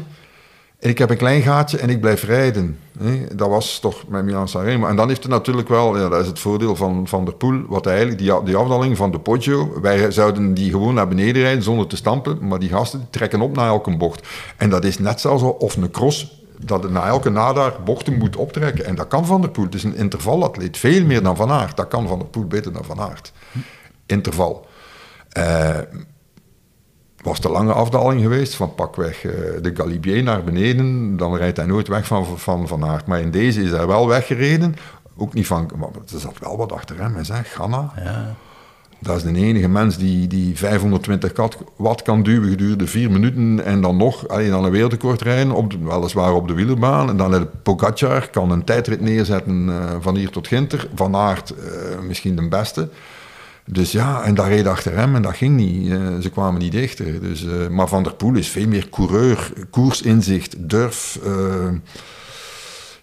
Ik 0.84 0.98
heb 0.98 1.10
een 1.10 1.18
klein 1.18 1.42
gaatje 1.42 1.78
en 1.78 1.90
ik 1.90 2.02
blijf 2.02 2.24
rijden. 2.24 2.80
Dat 3.34 3.50
was 3.50 3.80
toch 3.80 4.08
met 4.08 4.24
Milan 4.24 4.48
Sanremo. 4.48 4.88
En 4.88 4.96
dan 4.96 5.08
heeft 5.08 5.24
het 5.24 5.32
natuurlijk 5.32 5.68
wel, 5.68 5.98
ja, 5.98 6.10
dat 6.10 6.22
is 6.22 6.28
het 6.28 6.40
voordeel 6.40 6.76
van 6.76 7.08
Van 7.08 7.26
der 7.26 7.34
Poel, 7.34 7.64
wat 7.68 7.86
hij 7.86 7.94
eigenlijk, 7.94 8.24
die, 8.24 8.44
die 8.44 8.56
afdaling 8.56 8.98
van 8.98 9.12
de 9.12 9.20
Poggio, 9.20 9.82
wij 9.82 10.12
zouden 10.12 10.54
die 10.54 10.72
gewoon 10.72 10.94
naar 10.94 11.08
beneden 11.08 11.42
rijden 11.42 11.64
zonder 11.64 11.88
te 11.88 11.96
stampen, 11.96 12.48
maar 12.48 12.60
die 12.60 12.70
gasten 12.70 13.08
trekken 13.10 13.42
op 13.42 13.56
naar 13.56 13.68
elke 13.68 13.98
bocht. 13.98 14.28
En 14.58 14.70
dat 14.70 14.84
is 14.84 15.00
net 15.00 15.22
zoals 15.22 15.42
of 15.42 15.76
een 15.76 15.92
cross, 15.92 16.46
dat 16.58 16.90
na 16.90 17.06
elke 17.06 17.30
nadaar 17.30 17.74
bochten 17.86 18.18
moet 18.18 18.36
optrekken. 18.36 18.86
En 18.86 18.96
dat 18.96 19.08
kan 19.08 19.26
Van 19.26 19.42
der 19.42 19.50
Poel. 19.50 19.66
Het 19.66 19.76
is 19.76 19.84
een 19.84 19.96
intervalatleet, 19.96 20.78
veel 20.78 21.06
meer 21.06 21.24
dan 21.24 21.36
Van 21.36 21.52
Aert. 21.52 21.78
Dat 21.78 21.88
kan 21.88 22.08
Van 22.08 22.20
der 22.20 22.28
Poel 22.28 22.46
beter 22.46 22.74
dan 22.74 22.86
Van 22.86 23.00
Aert. 23.00 23.32
Interval. 24.06 24.68
Eh, 25.30 25.78
was 27.24 27.42
de 27.42 27.50
lange 27.50 27.74
afdaling 27.74 28.22
geweest, 28.22 28.56
van 28.56 28.76
pakweg 28.76 29.26
eh, 29.26 29.32
de 29.62 29.72
Galibier 29.76 30.24
naar 30.24 30.44
beneden, 30.44 31.18
dan 31.18 31.36
rijdt 31.36 31.58
hij 31.58 31.66
nooit 31.66 31.88
weg 31.88 32.06
van 32.06 32.26
Van, 32.38 32.68
van 32.68 32.86
Aert. 32.86 33.06
Maar 33.06 33.20
in 33.22 33.32
deze 33.32 33.62
is 33.64 33.70
hij 33.72 33.88
wel 33.88 34.08
weggereden, 34.08 34.76
ook 35.18 35.34
niet 35.34 35.48
van, 35.48 35.70
maar 35.78 35.90
er 36.14 36.20
zat 36.20 36.40
wel 36.40 36.58
wat 36.58 36.72
achter 36.72 37.00
hem, 37.00 37.16
hè, 37.16 37.24
zeg, 37.24 37.54
Ganna. 37.54 37.92
Ja. 38.04 38.36
Dat 39.00 39.16
is 39.16 39.24
de 39.24 39.34
enige 39.36 39.68
mens 39.70 39.98
die, 39.98 40.28
die 40.28 40.58
520 40.58 41.32
kat- 41.32 41.58
watt 41.76 42.02
kan 42.02 42.24
duwen 42.24 42.50
gedurende 42.50 42.88
vier 42.88 43.12
minuten 43.12 43.66
en 43.66 43.82
dan 43.82 43.98
nog 43.98 44.28
alleen 44.28 44.50
dan 44.50 44.64
een 44.66 44.72
wereldrecord 44.72 45.22
rijden, 45.22 45.52
op 45.52 45.72
de- 45.72 45.78
weliswaar 45.84 46.34
op 46.34 46.48
de 46.48 46.54
wielerbaan. 46.54 47.10
En 47.10 47.18
dan 47.18 47.32
de 47.32 47.48
Pogacar 47.64 48.30
kan 48.30 48.52
een 48.52 48.64
tijdrit 48.64 49.02
neerzetten 49.02 49.70
eh, 49.70 49.96
van 50.00 50.16
hier 50.16 50.30
tot 50.30 50.48
Ginter. 50.48 50.88
Van 50.96 51.16
Aert 51.16 51.50
eh, 51.56 52.00
misschien 52.08 52.36
de 52.36 52.48
beste. 52.48 52.90
Dus 53.66 53.92
ja, 53.92 54.24
en 54.24 54.36
daar 54.36 54.50
reed 54.50 54.68
achter 54.68 54.96
hem 54.98 55.16
en 55.16 55.22
dat 55.22 55.36
ging 55.36 55.56
niet. 55.56 55.92
Eh, 55.92 56.00
ze 56.22 56.30
kwamen 56.30 56.62
niet 56.62 56.72
dichter. 56.72 57.22
Dus, 57.22 57.46
eh, 57.46 57.68
maar 57.68 57.88
Van 57.88 58.04
der 58.04 58.14
Poel 58.14 58.36
is 58.36 58.48
veel 58.48 58.68
meer 58.68 58.90
coureur, 58.90 59.52
koersinzicht, 59.70 60.56
durf. 60.70 61.20
eh, 61.24 61.68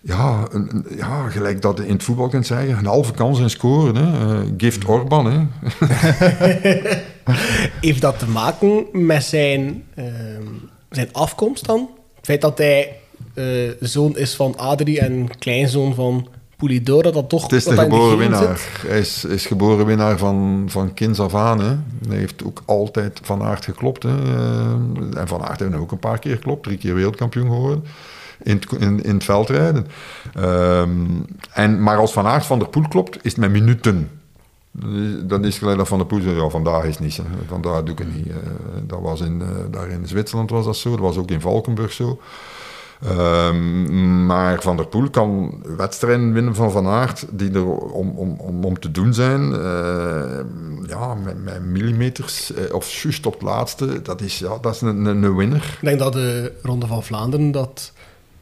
ja, 0.03 0.49
ja, 0.97 1.29
gelijk 1.29 1.63
dat 1.63 1.79
je 1.79 1.87
in 1.87 1.93
het 1.93 2.03
voetbal 2.03 2.29
kunt 2.29 2.47
zeggen, 2.47 2.79
een 2.79 2.87
halve 2.87 3.13
kans 3.13 3.41
en 3.41 3.51
scoren. 3.51 3.97
Hè. 3.97 4.43
Gift 4.57 4.85
Orban. 4.85 5.27
Hè. 5.33 5.47
Heeft 7.81 8.01
dat 8.01 8.19
te 8.19 8.29
maken 8.29 8.85
met 8.93 9.25
zijn, 9.25 9.85
ehm, 9.95 10.43
zijn 10.91 11.09
afkomst 11.13 11.67
dan? 11.67 11.89
Het 12.17 12.25
feit 12.25 12.41
dat 12.41 12.59
hij 12.59 12.97
zoon 13.81 14.17
is 14.17 14.35
van 14.35 14.57
Adrie 14.57 15.01
en 15.01 15.39
kleinzoon 15.39 15.95
van 15.95 16.29
Dat 16.69 17.03
dat 17.15 17.29
toch 17.29 17.43
Het 17.43 17.53
is 17.53 17.65
de 17.65 17.77
geboren 17.77 18.19
winnaar. 18.19 18.57
zit? 18.59 18.91
Hij 18.91 18.99
is, 18.99 19.25
is 19.25 19.47
geboren 19.47 19.87
winnaar 19.87 20.19
van, 20.19 20.65
van 20.69 20.95
kinds 20.95 21.21
af 21.21 21.35
aan. 21.35 21.61
Hè. 21.61 21.77
Hij 22.09 22.17
heeft 22.17 22.45
ook 22.45 22.63
altijd 22.65 23.21
Van 23.23 23.43
Aert 23.43 23.65
geklopt. 23.65 24.03
Hè. 24.03 24.09
Eh, 24.11 25.21
En 25.21 25.29
Van 25.29 25.43
Aert 25.43 25.61
heeft 25.61 25.75
ook 25.75 25.93
een 25.93 25.99
paar 25.99 26.19
keer 26.19 26.35
geklopt. 26.37 26.63
Drie 26.63 26.79
keer 26.79 26.95
wereldkampioen 26.95 27.47
geworden. 27.51 27.85
In 28.43 28.55
het, 28.55 28.81
in, 28.81 29.03
in 29.05 29.15
het 29.15 29.25
veldrijden. 29.25 29.87
Ehm, 30.35 30.91
en, 31.53 31.83
maar 31.83 31.97
als 31.99 32.13
Van 32.13 32.27
Aert 32.27 32.47
Van 32.47 32.59
der 32.59 32.69
Poel 32.69 32.89
klopt, 32.89 33.17
is 33.25 33.31
het 33.31 33.41
met 33.41 33.51
minuten. 33.51 34.11
Dan 35.25 35.41
is 35.45 35.47
het 35.49 35.59
gelijk 35.59 35.79
dat 35.79 35.89
Van 35.89 35.99
der 35.99 36.07
Poel 36.07 36.21
zegt, 36.21 36.37
ja, 36.37 36.49
vandaag 36.49 36.85
is 36.85 36.99
niet. 36.99 37.17
Hè. 37.17 37.23
Vandaag 37.49 37.83
doe 37.83 37.93
ik 37.93 37.99
het 37.99 38.17
niet. 38.17 38.27
Eh, 38.29 38.35
dat 38.87 39.01
was 39.01 39.21
in, 39.21 39.43
eh, 39.43 39.49
daar 39.71 39.89
in 39.89 40.07
Zwitserland 40.09 40.51
was 40.51 40.65
dat 40.65 40.77
zo. 40.77 40.91
Dat 40.91 40.99
was 41.01 41.17
ook 41.17 41.31
in 41.31 41.41
Valkenburg 41.41 41.93
zo. 41.93 42.21
Ehm, 43.05 44.27
maar 44.27 44.63
Van 44.63 44.77
der 44.77 44.87
Poel 44.87 45.11
kan 45.11 45.63
wedstrijden 45.77 46.33
winnen 46.33 46.55
van 46.55 46.71
Van 46.71 46.87
Aert 46.87 47.27
die 47.31 47.51
er 47.53 47.67
om, 47.75 48.11
om, 48.11 48.35
om, 48.39 48.65
om 48.65 48.79
te 48.79 48.91
doen 48.91 49.15
zijn. 49.15 49.53
Eh, 49.53 50.41
ja, 50.89 51.15
met, 51.15 51.45
met 51.45 51.65
millimeters 51.65 52.53
eh, 52.55 52.75
of 52.75 53.03
juist 53.03 53.27
op 53.27 53.33
het 53.33 53.43
laatste. 53.43 54.03
Dat 54.03 54.21
is, 54.21 54.39
ja, 54.39 54.59
dat 54.61 54.75
is 54.75 54.81
een, 54.81 55.05
een, 55.05 55.23
een 55.23 55.37
winner. 55.37 55.77
Ik 55.81 55.87
denk 55.87 55.99
dat 55.99 56.13
de 56.13 56.53
Ronde 56.63 56.87
van 56.87 57.03
Vlaanderen, 57.03 57.51
dat 57.51 57.93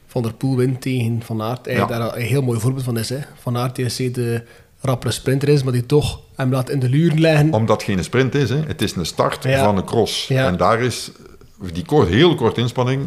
Van 0.07 0.23
der 0.23 0.35
Poel 0.35 0.57
wint 0.57 0.81
tegen 0.81 1.23
Van 1.25 1.43
Aert, 1.43 1.65
Ja. 1.67 1.87
daar 1.87 2.17
een 2.17 2.23
heel 2.23 2.43
mooi 2.43 2.61
voorbeeld 2.61 2.85
van 2.85 2.99
is. 2.99 3.09
Hè? 3.09 3.19
Van 3.41 3.57
Aert 3.57 3.77
die 3.77 3.85
is 3.85 3.97
de 3.97 4.43
rappere 4.81 5.13
sprinter 5.13 5.49
is, 5.49 5.63
maar 5.63 5.73
die 5.73 5.87
toch 5.87 6.21
hem 6.37 6.51
laat 6.51 6.71
in 6.71 6.79
de 6.79 6.89
luren 6.89 7.21
leggen. 7.21 7.53
Omdat 7.53 7.77
het 7.77 7.91
geen 7.91 8.05
sprint 8.05 8.35
is. 8.35 8.51
Hè. 8.51 8.61
Het 8.67 8.83
is 8.83 8.95
een 8.97 9.07
start 9.07 9.43
Ja. 9.45 9.65
van 9.65 9.77
een 9.77 9.85
cross. 9.85 10.27
Ja. 10.29 10.47
En 10.47 10.57
daar 10.57 10.81
is 10.81 11.11
die 11.73 11.85
kort, 11.85 12.09
heel 12.09 12.35
korte 12.35 12.61
inspanning 12.61 13.07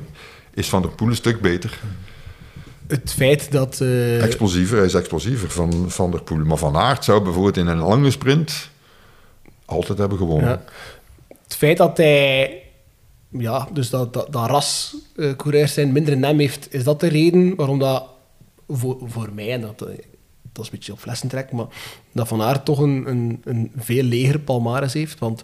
is 0.53 0.69
Van 0.69 0.81
der 0.81 0.91
Poel 0.91 1.07
een 1.07 1.15
stuk 1.15 1.41
beter. 1.41 1.79
Het 2.87 3.13
feit 3.13 3.51
dat... 3.51 3.81
eh, 3.81 4.23
Explosiever, 4.23 4.77
hij 4.77 4.85
is 4.85 4.93
explosiever 4.93 5.49
van 5.51 5.91
Van 5.91 6.11
der 6.11 6.21
Poel. 6.23 6.45
Maar 6.45 6.57
Van 6.57 6.75
Aert 6.75 7.03
zou 7.03 7.23
bijvoorbeeld 7.23 7.57
in 7.57 7.67
een 7.67 7.77
lange 7.77 8.11
sprint 8.11 8.69
altijd 9.65 9.97
hebben 9.97 10.17
gewonnen. 10.17 10.49
Ja. 10.49 10.63
Het 11.43 11.55
feit 11.55 11.77
dat 11.77 11.97
hij, 11.97 12.61
ja, 13.29 13.67
dus 13.73 13.89
dat, 13.89 14.13
dat, 14.13 14.33
dat 14.33 14.47
ras 14.49 14.95
eh, 15.15 15.35
coureurs 15.35 15.73
zijn 15.73 15.91
minder 15.91 16.13
in 16.13 16.23
hem 16.23 16.39
heeft, 16.39 16.73
is 16.73 16.83
dat 16.83 16.99
de 16.99 17.07
reden 17.07 17.55
waarom 17.55 17.79
dat 17.79 18.03
voor, 18.67 18.97
voor 19.05 19.29
mij, 19.33 19.51
en 19.51 19.61
dat, 19.61 19.81
eh, 19.81 19.87
dat 20.51 20.63
is 20.65 20.71
een 20.71 20.77
beetje 20.77 20.91
op 20.91 20.99
flessen 20.99 21.27
trek, 21.29 21.51
maar 21.51 21.65
dat 22.11 22.27
Van 22.27 22.41
Aert 22.41 22.65
toch 22.65 22.79
een, 22.79 23.03
een, 23.07 23.41
een 23.43 23.71
veel 23.77 24.03
leger 24.03 24.39
palmares 24.39 24.93
heeft. 24.93 25.19
Want 25.19 25.43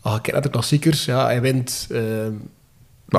als 0.00 0.14
kijkt 0.14 0.32
naar 0.32 0.42
de 0.42 0.50
klassiekers, 0.50 1.04
ja, 1.04 1.24
hij 1.24 1.40
wint 1.40 1.86
uh, 1.90 2.00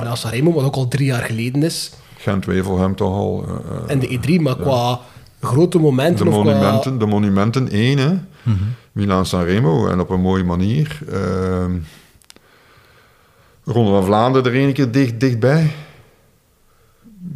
Milan 0.01 0.17
Sanremo, 0.17 0.53
wat 0.53 0.63
ook 0.63 0.75
al 0.75 0.87
drie 0.87 1.05
jaar 1.05 1.23
geleden 1.23 1.63
is. 1.63 1.91
Gent-Wevelgem 2.17 2.95
toch 2.95 3.13
al. 3.13 3.45
eh, 3.47 3.53
eh, 3.75 3.83
En 3.87 3.99
de 3.99 4.19
E3, 4.19 4.41
maar 4.41 4.55
qua 4.57 4.99
grote 5.41 5.79
momenten 5.79 6.25
de 6.25 6.31
monumenten, 6.31 6.97
qua... 6.97 7.05
de 7.05 7.05
monumenten 7.05 7.69
één, 7.69 7.97
hè. 7.97 8.17
Milan 8.91 9.25
Sanremo 9.25 9.87
en 9.87 9.99
op 9.99 10.09
een 10.09 10.21
mooie 10.21 10.43
manier. 10.43 10.99
Ehm 11.11 11.71
Ronde 13.67 13.91
van 13.91 14.05
Vlaanderen 14.05 14.53
er 14.53 14.59
een 14.67 14.73
keer 14.73 14.91
dicht, 14.91 15.19
dichtbij. 15.19 15.71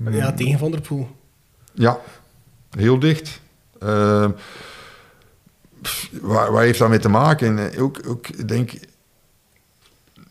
Ja, 0.10 0.34
tegen 0.34 0.60
Van 0.60 0.72
der 0.72 0.82
Poel. 0.82 1.08
Ja, 1.74 2.00
heel 2.78 3.00
dicht. 3.00 3.42
Ehm, 3.80 4.32
pff, 5.82 6.10
waar, 6.22 6.52
waar 6.52 6.64
heeft 6.64 6.80
dat 6.80 6.90
mee 6.90 7.00
te 7.00 7.10
maken? 7.10 7.60
En 7.60 7.80
ook, 7.80 8.00
ook, 8.08 8.48
denk, 8.48 8.72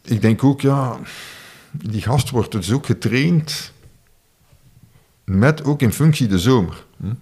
ik 0.03 0.21
denk 0.21 0.45
ook, 0.45 0.61
ja, 0.61 0.97
die 1.85 2.03
gast 2.03 2.31
wordt 2.31 2.53
dus 2.53 2.73
ook 2.73 2.87
getraind 2.87 3.73
met 5.25 5.65
ook 5.65 5.83
in 5.83 5.93
functie 5.93 6.27
de 6.27 6.39
zomer. 6.39 6.85
Hm? 6.97 7.13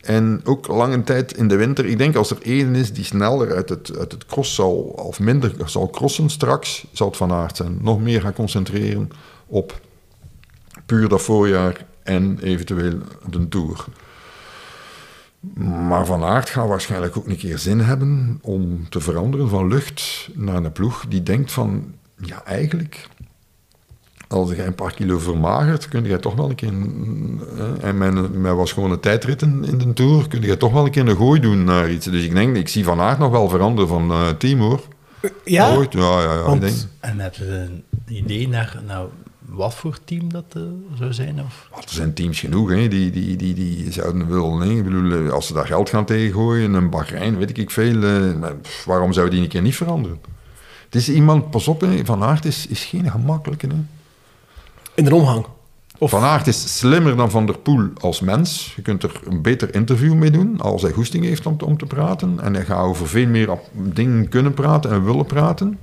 En 0.00 0.40
ook 0.44 0.66
lange 0.66 1.02
tijd 1.02 1.36
in 1.36 1.48
de 1.48 1.56
winter. 1.56 1.86
Ik 1.86 1.98
denk 1.98 2.16
als 2.16 2.30
er 2.30 2.42
één 2.42 2.74
is 2.74 2.92
die 2.92 3.04
sneller 3.04 3.54
uit 3.54 3.68
het, 3.68 3.98
uit 3.98 4.12
het 4.12 4.26
cross 4.26 4.54
zal, 4.54 4.74
of 4.80 5.20
minder 5.20 5.54
zal 5.64 5.90
crossen 5.90 6.30
straks, 6.30 6.86
zal 6.92 7.08
het 7.08 7.16
Van 7.16 7.32
Aert 7.32 7.56
zijn. 7.56 7.78
Nog 7.80 8.00
meer 8.00 8.20
gaan 8.20 8.32
concentreren 8.32 9.10
op 9.46 9.80
puur 10.86 11.08
dat 11.08 11.22
voorjaar 11.22 11.86
en 12.02 12.38
eventueel 12.42 12.98
de 13.30 13.48
Tour. 13.48 13.84
Maar 15.88 16.06
Van 16.06 16.24
Aert 16.24 16.48
gaat 16.48 16.68
waarschijnlijk 16.68 17.16
ook 17.16 17.26
een 17.26 17.36
keer 17.36 17.58
zin 17.58 17.80
hebben 17.80 18.38
om 18.42 18.88
te 18.88 19.00
veranderen 19.00 19.48
van 19.48 19.68
lucht 19.68 20.28
naar 20.34 20.64
een 20.64 20.72
ploeg 20.72 21.06
die 21.08 21.22
denkt 21.22 21.52
van, 21.52 21.94
ja 22.20 22.44
eigenlijk, 22.44 23.08
als 24.28 24.50
jij 24.50 24.66
een 24.66 24.74
paar 24.74 24.94
kilo 24.94 25.18
vermagert, 25.18 25.88
kun 25.88 26.04
je 26.04 26.18
toch 26.18 26.34
wel 26.34 26.48
een 26.48 26.54
keer, 26.54 26.68
eh, 27.58 27.88
en 27.88 27.98
mijn, 27.98 28.40
mijn 28.40 28.56
was 28.56 28.72
gewoon 28.72 28.90
een 28.90 29.00
tijdritten 29.00 29.64
in 29.64 29.78
de 29.78 29.92
Tour, 29.92 30.28
kun 30.28 30.42
je 30.42 30.56
toch 30.56 30.72
wel 30.72 30.84
een 30.84 30.90
keer 30.90 31.08
een 31.08 31.16
gooi 31.16 31.40
doen 31.40 31.64
naar 31.64 31.90
iets. 31.90 32.06
Dus 32.06 32.24
ik 32.24 32.34
denk, 32.34 32.56
ik 32.56 32.68
zie 32.68 32.84
Van 32.84 33.00
Aert 33.00 33.18
nog 33.18 33.30
wel 33.30 33.48
veranderen 33.48 33.88
van 33.88 34.10
eh 34.10 34.28
team 34.28 34.60
hoor. 34.60 34.80
Ja? 35.44 35.74
Ooit, 35.76 35.92
ja, 35.92 36.22
ja, 36.22 36.32
ja. 36.34 36.42
Want- 36.42 36.62
ik 36.62 36.68
denk, 36.68 36.76
En 37.00 37.18
heb 37.18 37.34
je 37.34 37.44
een 37.46 37.84
idee 38.08 38.48
naar 38.48 38.82
nou, 38.86 39.08
wat 39.46 39.74
voor 39.74 39.98
team 40.04 40.32
dat 40.32 40.44
eh, 40.56 40.62
zou 40.98 41.12
zijn? 41.12 41.40
Of? 41.40 41.68
Want 41.70 41.84
er 41.84 41.90
zijn 41.94 42.14
teams 42.14 42.40
genoeg 42.40 42.70
hè, 42.70 42.88
die, 42.88 43.10
die, 43.10 43.36
die, 43.36 43.54
die 43.54 43.92
zouden 43.92 44.26
willen. 44.28 44.60
hè. 44.60 44.70
Ik 44.76 44.84
bedoel, 44.84 45.12
eh, 45.26 45.30
als 45.32 45.46
ze 45.46 45.52
daar 45.52 45.66
geld 45.66 45.88
gaan 45.88 46.04
tegengooien, 46.04 46.74
een 46.74 46.90
Bahrein, 46.90 47.36
weet 47.38 47.58
ik 47.58 47.70
veel. 47.70 48.02
eh, 48.02 48.50
waarom 48.86 49.12
zou 49.12 49.30
die 49.30 49.42
een 49.42 49.48
keer 49.48 49.62
niet 49.62 49.76
veranderen? 49.76 50.18
Het 50.90 50.94
is 50.94 51.08
iemand, 51.08 51.50
pas 51.50 51.68
op, 51.68 51.80
hè, 51.80 52.04
Van 52.04 52.22
Aert 52.22 52.44
is, 52.44 52.66
is 52.66 52.84
geen 52.84 53.10
gemakkelijke. 53.10 53.66
Hè. 53.66 53.74
In 54.94 55.04
de 55.04 55.14
omgang. 55.14 55.46
Of- 55.98 56.10
Van 56.10 56.22
Aert 56.22 56.46
is 56.46 56.78
slimmer 56.78 57.16
dan 57.16 57.30
Van 57.30 57.46
der 57.46 57.58
Poel 57.58 57.88
als 58.00 58.20
mens. 58.20 58.72
Je 58.76 58.82
kunt 58.82 59.02
er 59.02 59.20
een 59.24 59.42
beter 59.42 59.74
interview 59.74 60.14
mee 60.14 60.30
doen 60.30 60.60
als 60.60 60.82
hij 60.82 60.92
goesting 60.92 61.24
heeft 61.24 61.46
om, 61.46 61.56
te- 61.56 61.64
om 61.64 61.76
te 61.78 61.86
praten. 61.86 62.40
En 62.40 62.54
hij 62.54 62.64
gaat 62.64 62.84
over 62.84 63.08
veel 63.08 63.26
meer 63.26 63.58
dingen 63.72 64.28
kunnen 64.28 64.54
praten 64.54 64.90
en 64.90 65.04
willen 65.04 65.26
praten. 65.26 65.78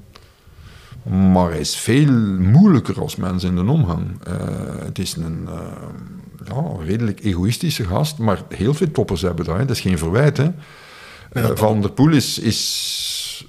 Maar 1.32 1.50
hij 1.50 1.60
is 1.60 1.76
veel 1.76 2.12
moeilijker 2.40 3.00
als 3.02 3.16
mens 3.16 3.44
in 3.44 3.56
de 3.56 3.62
omgang. 3.66 4.08
Eh, 4.24 4.34
het 4.86 5.00
is 5.00 5.16
een 5.16 5.48
eh, 5.48 5.58
ja, 6.46 6.64
redelijk 6.86 7.24
egoïstische 7.24 7.84
gast, 7.86 8.18
maar 8.18 8.42
heel 8.50 8.74
veel 8.74 8.92
toppers 8.92 9.22
hebben 9.22 9.46
dat. 9.46 9.58
Hè. 9.58 9.66
Dat 9.66 9.76
is 9.76 9.82
geen 9.82 9.98
verwijt. 9.98 10.38
Hè. 10.38 10.50
Eh, 11.32 11.50
Van 11.54 11.82
der 11.82 11.92
Poel 11.92 12.10
is, 12.12 12.40
is 12.40 13.48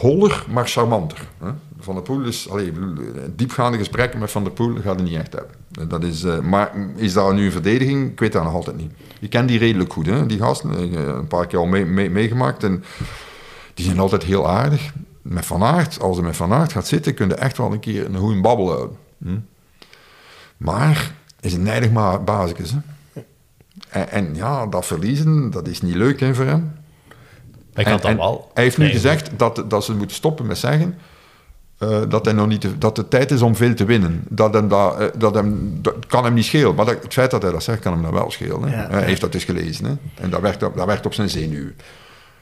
holler, 0.00 0.44
maar 0.50 0.66
charmanter. 0.68 1.18
Hè. 1.38 1.50
Van 1.78 1.94
der 1.94 2.02
Poel 2.02 2.22
is... 2.24 2.48
Allee, 2.50 2.66
ik 2.66 2.76
eh, 2.76 3.22
diepgaande 3.36 3.78
gesprekken 3.78 4.20
met 4.20 4.30
Van 4.30 4.44
der 4.44 4.52
Poel 4.52 4.74
gaat 4.82 4.94
hij 4.94 5.04
niet 5.04 5.18
echt 5.18 5.32
hebben. 5.32 5.50
Eh, 5.72 5.88
Dat 5.88 6.02
is, 6.02 6.24
eh, 6.24 6.38
maar 6.40 6.72
is 6.96 7.12
dat 7.12 7.34
nu 7.34 7.44
een 7.44 7.52
verdediging? 7.52 8.10
Ik 8.10 8.20
weet 8.20 8.32
dat 8.32 8.44
nog 8.44 8.54
altijd 8.54 8.76
niet. 8.76 8.90
Je 9.20 9.28
kent 9.28 9.48
die 9.48 9.58
redelijk 9.58 9.92
goed, 9.92 10.06
hè, 10.06 10.26
die 10.26 10.38
gasten. 10.38 10.70
Een 11.16 11.26
paar 11.26 11.46
keer 11.46 11.58
al 11.58 11.66
mee- 11.66 11.84
mee- 11.84 12.10
meegemaakt. 12.10 12.62
En 12.64 12.84
die 13.74 13.84
zijn 13.84 13.98
altijd 13.98 14.22
heel 14.22 14.48
aardig. 14.48 14.92
Met 15.22 15.46
Van 15.46 15.62
Aert, 15.62 16.00
als 16.00 16.16
hij 16.16 16.26
met 16.26 16.36
Van 16.36 16.52
Aert 16.52 16.72
gaat 16.72 16.86
zitten, 16.86 17.14
kun 17.14 17.28
je 17.28 17.34
echt 17.34 17.56
wel 17.58 17.72
een 17.72 17.80
keer 17.80 18.04
een 18.04 18.16
goede 18.16 18.40
babbel 18.40 18.68
houden. 18.72 18.96
Maar 20.56 21.14
is 21.40 21.52
een 21.52 21.62
nijdig 21.62 21.90
ma- 21.90 22.18
bazikes, 22.18 22.70
hè. 22.72 22.78
En, 23.88 24.10
en 24.10 24.34
ja, 24.34 24.66
dat 24.66 24.86
verliezen, 24.86 25.50
dat 25.50 25.68
is 25.68 25.82
niet 25.82 25.94
leuk 25.94 26.20
hè, 26.20 26.34
voor 26.34 26.44
hem. 26.44 26.72
Ik 27.74 27.86
had 27.86 28.04
En- 28.04 28.16
dat 28.16 28.16
wel. 28.26 28.50
Hij 28.54 28.62
heeft 28.64 28.78
nu 28.78 28.84
Nee, 28.84 28.92
gezegd 28.92 29.30
dat, 29.36 29.64
dat 29.68 29.84
ze 29.84 29.94
moeten 29.94 30.16
stoppen 30.16 30.46
met 30.46 30.58
zeggen 30.58 30.98
eh, 31.78 32.02
dat, 32.08 32.24
hij 32.24 32.34
nog 32.34 32.46
niet 32.46 32.60
te- 32.60 32.78
dat 32.78 32.96
het 32.96 33.10
tijd 33.10 33.30
is 33.30 33.42
om 33.42 33.56
veel 33.56 33.74
te 33.74 33.84
winnen. 33.84 34.24
Dat, 34.28 34.54
hem 34.54 34.68
dat, 34.68 34.98
eh, 35.00 35.06
dat, 35.18 35.34
hem, 35.34 35.78
dat 35.82 36.06
kan 36.06 36.24
hem 36.24 36.34
niet 36.34 36.44
schelen. 36.44 36.74
Maar 36.74 36.84
dat, 36.86 37.02
het 37.02 37.12
feit 37.12 37.30
dat 37.30 37.42
hij 37.42 37.52
dat 37.52 37.62
zegt, 37.62 37.80
kan 37.80 37.92
hem 37.92 38.02
dan 38.02 38.12
wel 38.12 38.30
schelen. 38.30 38.62
Hè. 38.62 38.82
Ja. 38.82 38.90
hij 38.90 39.04
heeft 39.04 39.20
dat 39.20 39.32
dus 39.32 39.44
gelezen. 39.44 39.84
Hè. 39.84 39.92
En 40.22 40.30
dat 40.30 40.40
werkt, 40.40 40.62
op, 40.62 40.76
dat 40.76 40.86
werkt 40.86 41.06
op 41.06 41.14
zijn 41.14 41.30
zenuwen. 41.30 41.76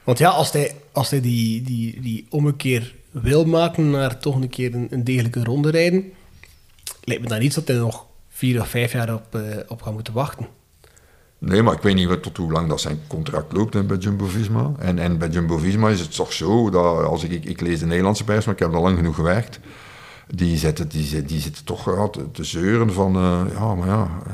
Want 0.04 0.18
ja, 0.18 0.28
als 0.30 0.52
hij, 0.52 0.74
als 0.92 1.10
hij 1.10 1.20
die, 1.20 1.62
die, 1.62 2.00
die 2.00 2.26
ommekeer 2.30 2.94
wil 3.10 3.44
maken 3.44 3.90
naar 3.90 4.18
toch 4.18 4.34
een 4.34 4.48
keer 4.48 4.74
een, 4.74 4.86
een 4.90 5.04
degelijke 5.04 5.44
ronde 5.44 5.70
rijden, 5.70 6.12
lijkt 7.04 7.22
me 7.22 7.28
dan 7.28 7.38
niet 7.38 7.54
dat 7.54 7.68
hij 7.68 7.76
nog 7.76 8.06
vier 8.28 8.60
of 8.60 8.68
vijf 8.68 8.92
jaar 8.92 9.14
op, 9.14 9.34
eh, 9.34 9.40
op 9.68 9.82
gaat 9.82 9.92
moeten 9.92 10.12
wachten. 10.14 10.46
Nee, 11.44 11.62
maar 11.62 11.74
ik 11.74 11.82
weet 11.82 11.94
niet 11.94 12.08
wat- 12.08 12.22
tot 12.22 12.36
hoe 12.36 12.52
lang 12.52 12.68
dat 12.68 12.80
zijn 12.80 13.00
contract 13.06 13.52
loopt 13.52 13.86
bij 13.86 13.96
Jumbo-Visma. 13.96 14.72
En, 14.78 14.98
en 14.98 15.18
bij 15.18 15.28
Jumbo-Visma 15.28 15.88
is 15.88 16.00
het 16.00 16.14
toch 16.16 16.32
zo, 16.32 16.70
dat 16.70 17.04
als 17.04 17.24
ik, 17.24 17.44
ik, 17.44 17.60
lees 17.60 17.78
de 17.78 17.86
Nederlandse 17.86 18.24
pers, 18.24 18.44
maar 18.44 18.54
ik 18.54 18.60
heb 18.60 18.74
al 18.74 18.82
lang 18.82 18.96
genoeg 18.96 19.14
gewerkt, 19.14 19.60
die 20.34 20.56
zitten, 20.56 20.88
die, 20.88 21.22
die 21.24 21.40
zitten 21.40 21.64
toch 21.64 21.96
ja, 21.96 22.08
te, 22.32 22.44
zeuren 22.44 22.92
van, 22.92 23.16
eh, 23.16 23.40
ja, 23.54 23.74
maar 23.74 23.88
ja, 23.88 24.08
eh, 24.26 24.32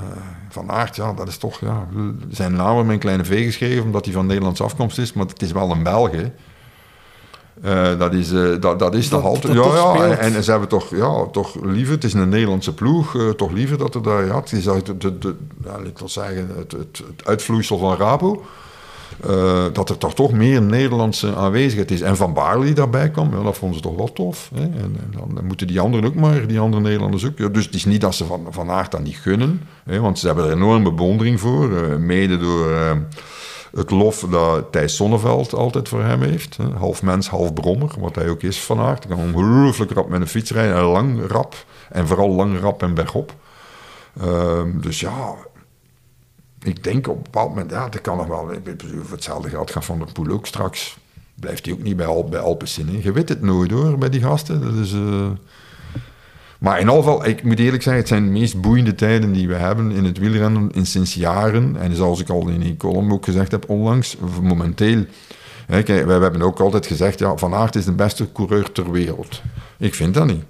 Van 0.48 0.70
Aert, 0.70 0.96
ja, 0.96 1.12
dat 1.12 1.28
is 1.28 1.36
toch, 1.36 1.60
ja, 1.60 1.88
zijn 2.30 2.52
naam 2.52 2.86
met 2.86 2.98
kleine 2.98 3.24
V 3.24 3.44
geschreven, 3.44 3.84
omdat 3.84 4.04
hij 4.04 4.14
van 4.14 4.26
Nederlandse 4.26 4.62
afkomst 4.62 4.99
is, 4.99 5.12
maar 5.12 5.26
het 5.26 5.42
is 5.42 5.52
wel 5.52 5.71
een 5.71 5.82
Belg, 5.82 6.10
hè. 6.10 6.32
Eh, 7.62 7.99
dat 7.99 8.14
is, 8.14 8.32
eh, 8.32 8.42
dat, 8.60 8.78
dat 8.78 8.94
is 8.94 9.08
Dat- 9.08 9.21
toch 9.21 9.28
altijd. 9.30 9.54
Ja, 9.54 9.62
ja, 9.62 9.94
speelt. 9.94 10.18
en, 10.18 10.34
en 10.34 10.44
ze 10.44 10.50
hebben 10.50 10.68
toch, 10.68 10.90
ja, 10.97 11.26
toch 11.32 11.54
liever, 11.62 11.94
het 11.94 12.04
is 12.04 12.12
een 12.12 12.28
Nederlandse 12.28 12.75
ploeg, 12.75 13.16
eh, 13.16 13.28
toch 13.28 13.50
liever 13.52 13.78
dat 13.78 13.94
er 13.94 14.02
daar, 14.02 14.26
ja, 14.26 14.36
het 14.36 14.52
is 14.52 14.64
wil 15.99 16.08
zeggen, 16.08 16.50
het, 16.56 16.73
het, 16.73 17.02
het 17.16 17.26
uitvloeisel 17.26 17.78
van 17.78 17.97
Rabo. 17.97 18.42
dat 19.73 19.90
er 19.90 19.99
toch, 19.99 20.14
toch 20.14 20.32
meer 20.32 20.62
Nederlandse 20.62 21.34
aanwezigheid 21.34 21.90
is. 21.90 22.00
En 22.00 22.16
Van 22.16 22.32
Baarle 22.34 22.64
die 22.64 22.75
daarbij 22.75 23.10
kwam, 23.10 23.36
ja, 23.36 23.42
dat 23.42 23.56
vonden 23.56 23.76
ze 23.76 23.82
toch 23.82 23.97
wel 23.97 24.12
tof. 24.12 24.50
Hè? 24.54 24.62
En, 24.62 24.73
en 24.82 25.12
dan, 25.16 25.30
dan 25.34 25.44
moeten 25.47 25.66
die 25.66 25.80
anderen 25.80 26.06
ook 26.06 26.14
maar, 26.14 26.47
die 26.47 26.60
andere 26.60 26.82
Nederlanders 26.82 27.26
ook. 27.26 27.38
Ja, 27.38 27.49
dus 27.49 27.64
het 27.64 27.75
is 27.75 27.84
niet 27.84 28.00
dat 28.00 28.14
ze 28.14 28.25
Van, 28.25 28.47
van 28.50 28.71
Aert 28.71 28.90
dat 28.90 29.02
niet 29.02 29.16
gunnen, 29.16 29.60
hè, 29.84 30.00
want 30.00 30.18
ze 30.18 30.26
hebben 30.26 30.44
er 30.44 30.52
enorme 30.52 30.92
bewondering 30.92 31.40
voor. 31.40 31.68
mede 32.00 32.38
door 32.38 32.71
het 33.75 33.91
lof 33.91 34.26
dat 34.31 34.73
Thijs 34.73 34.97
Sonneveld 34.97 35.54
altijd 35.54 35.89
voor 35.89 36.02
hem 36.02 36.23
heeft. 36.23 36.57
Half 36.78 37.02
mens, 37.02 37.28
half 37.28 37.52
brommer, 37.52 37.95
wat 37.99 38.15
hij 38.15 38.28
ook 38.28 38.43
is 38.43 38.61
van 38.61 38.81
Aert. 38.81 39.04
Hij 39.04 39.17
kan 39.17 39.25
ongelooflijk 39.25 39.91
rap 39.91 40.09
met 40.09 40.21
een 40.21 40.26
fiets 40.28 40.50
rijden, 40.50 40.76
en 40.76 40.83
lang 40.83 41.26
rap. 41.26 41.54
En 41.91 42.07
vooral 42.07 42.28
lang 42.28 42.61
rap 42.61 42.83
en 42.83 42.95
bergop. 42.95 43.35
Ehm, 44.21 44.81
dus 44.81 45.00
ja, 45.00 45.35
ik 46.63 46.85
denk 46.85 47.09
op 47.09 47.17
een 47.17 47.23
bepaald 47.23 47.49
moment, 47.49 47.71
ja, 47.71 47.89
dat 47.89 48.00
kan 48.00 48.17
nog 48.17 48.26
wel. 48.26 48.50
Voor 49.02 49.11
hetzelfde 49.11 49.49
geld 49.49 49.71
gaat 49.71 49.85
Van 49.85 49.99
der 49.99 50.13
Poel 50.13 50.31
ook 50.31 50.47
straks. 50.47 50.99
Blijft 51.35 51.65
hij 51.65 51.75
ook 51.75 51.83
niet 51.83 51.97
bij, 51.97 52.07
Al, 52.07 52.25
bij 52.25 52.41
hè. 52.41 52.99
Je 53.02 53.13
weet 53.13 53.28
het 53.28 53.43
nooit 53.43 53.71
hoor, 53.71 53.99
bij 53.99 54.09
die 54.09 54.23
gasten. 54.23 54.61
Dat 54.61 54.75
is, 54.75 54.93
eh, 54.93 55.31
Maar 56.58 56.80
in 56.80 56.88
alle 56.88 56.99
geval, 56.99 57.26
ik 57.26 57.42
moet 57.42 57.58
eerlijk 57.58 57.82
zeggen, 57.82 58.02
het 58.02 58.10
zijn 58.10 58.25
de 58.25 58.30
meest 58.30 58.60
boeiende 58.60 58.94
tijden 58.94 59.32
die 59.32 59.49
we 59.49 59.54
hebben 59.54 59.90
in 59.90 60.04
het 60.04 60.18
wielrennen 60.18 60.71
in 60.73 60.86
sinds 60.86 61.14
jaren. 61.14 61.76
En 61.76 61.97
zoals 61.97 62.21
ik 62.21 62.28
al 62.28 62.49
in 62.49 62.60
die 62.60 62.76
column 62.76 63.12
ook 63.12 63.25
gezegd 63.25 63.50
heb 63.50 63.68
onlangs, 63.68 64.16
momenteel. 64.42 65.04
Hè, 65.66 65.82
wij 65.82 66.18
hebben 66.18 66.42
ook 66.42 66.60
altijd 66.60 66.86
gezegd, 66.86 67.18
ja, 67.18 67.36
Van 67.36 67.54
Aert 67.54 67.75
is 67.75 67.84
de 67.84 67.92
beste 67.92 68.32
coureur 68.32 68.73
ter 68.73 68.90
wereld. 68.90 69.42
Ik 69.78 69.94
vind 69.94 70.14
dat 70.14 70.26
niet. 70.26 70.44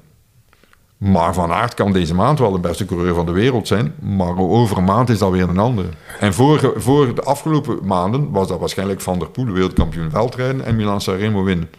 Maar 0.99 1.35
Van 1.35 1.53
Aert 1.53 1.75
kan 1.75 1.92
deze 1.92 2.14
maand 2.14 2.38
wel 2.38 2.53
de 2.53 2.59
beste 2.59 2.85
coureur 2.85 3.14
van 3.14 3.27
de 3.27 3.33
wereld 3.33 3.66
zijn, 3.66 3.94
maar 4.01 4.38
over 4.38 4.77
een 4.77 4.85
maand 4.85 5.09
is 5.09 5.18
dat 5.18 5.31
weer 5.31 5.49
een 5.49 5.59
andere. 5.59 5.88
En 6.21 6.35
voor, 6.35 6.73
voor 6.77 7.14
de 7.14 7.23
afgelopen 7.23 7.79
maanden 7.83 8.31
was 8.31 8.49
dat 8.49 8.61
waarschijnlijk 8.61 9.01
Van 9.01 9.18
der 9.18 9.29
Poel 9.29 9.53
wereldkampioen 9.53 10.11
veldrijden 10.11 10.64
en 10.64 10.77
Milan 10.77 11.01
Sanremo 11.01 11.44
winnen. 11.44 11.71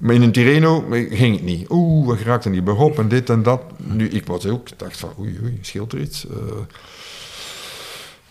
Maar 0.00 0.14
in 0.14 0.22
een 0.22 0.32
Tirreno 0.32 0.84
ging 0.90 1.34
het 1.34 1.44
niet. 1.44 1.66
Oeh, 1.70 2.08
we 2.08 2.16
geraakten 2.16 2.50
niet 2.50 2.64
bergop 2.64 2.98
en 2.98 3.08
dit 3.08 3.30
en 3.30 3.42
dat. 3.42 3.62
Nu, 3.76 4.08
ik 4.08 4.26
was 4.26 4.46
ook, 4.46 4.78
dacht 4.78 4.98
van 4.98 5.10
oei, 5.18 5.38
oei, 5.42 5.58
scheelt 5.60 5.92
er 5.92 6.00
iets? 6.00 6.26
Eh, 6.26 6.34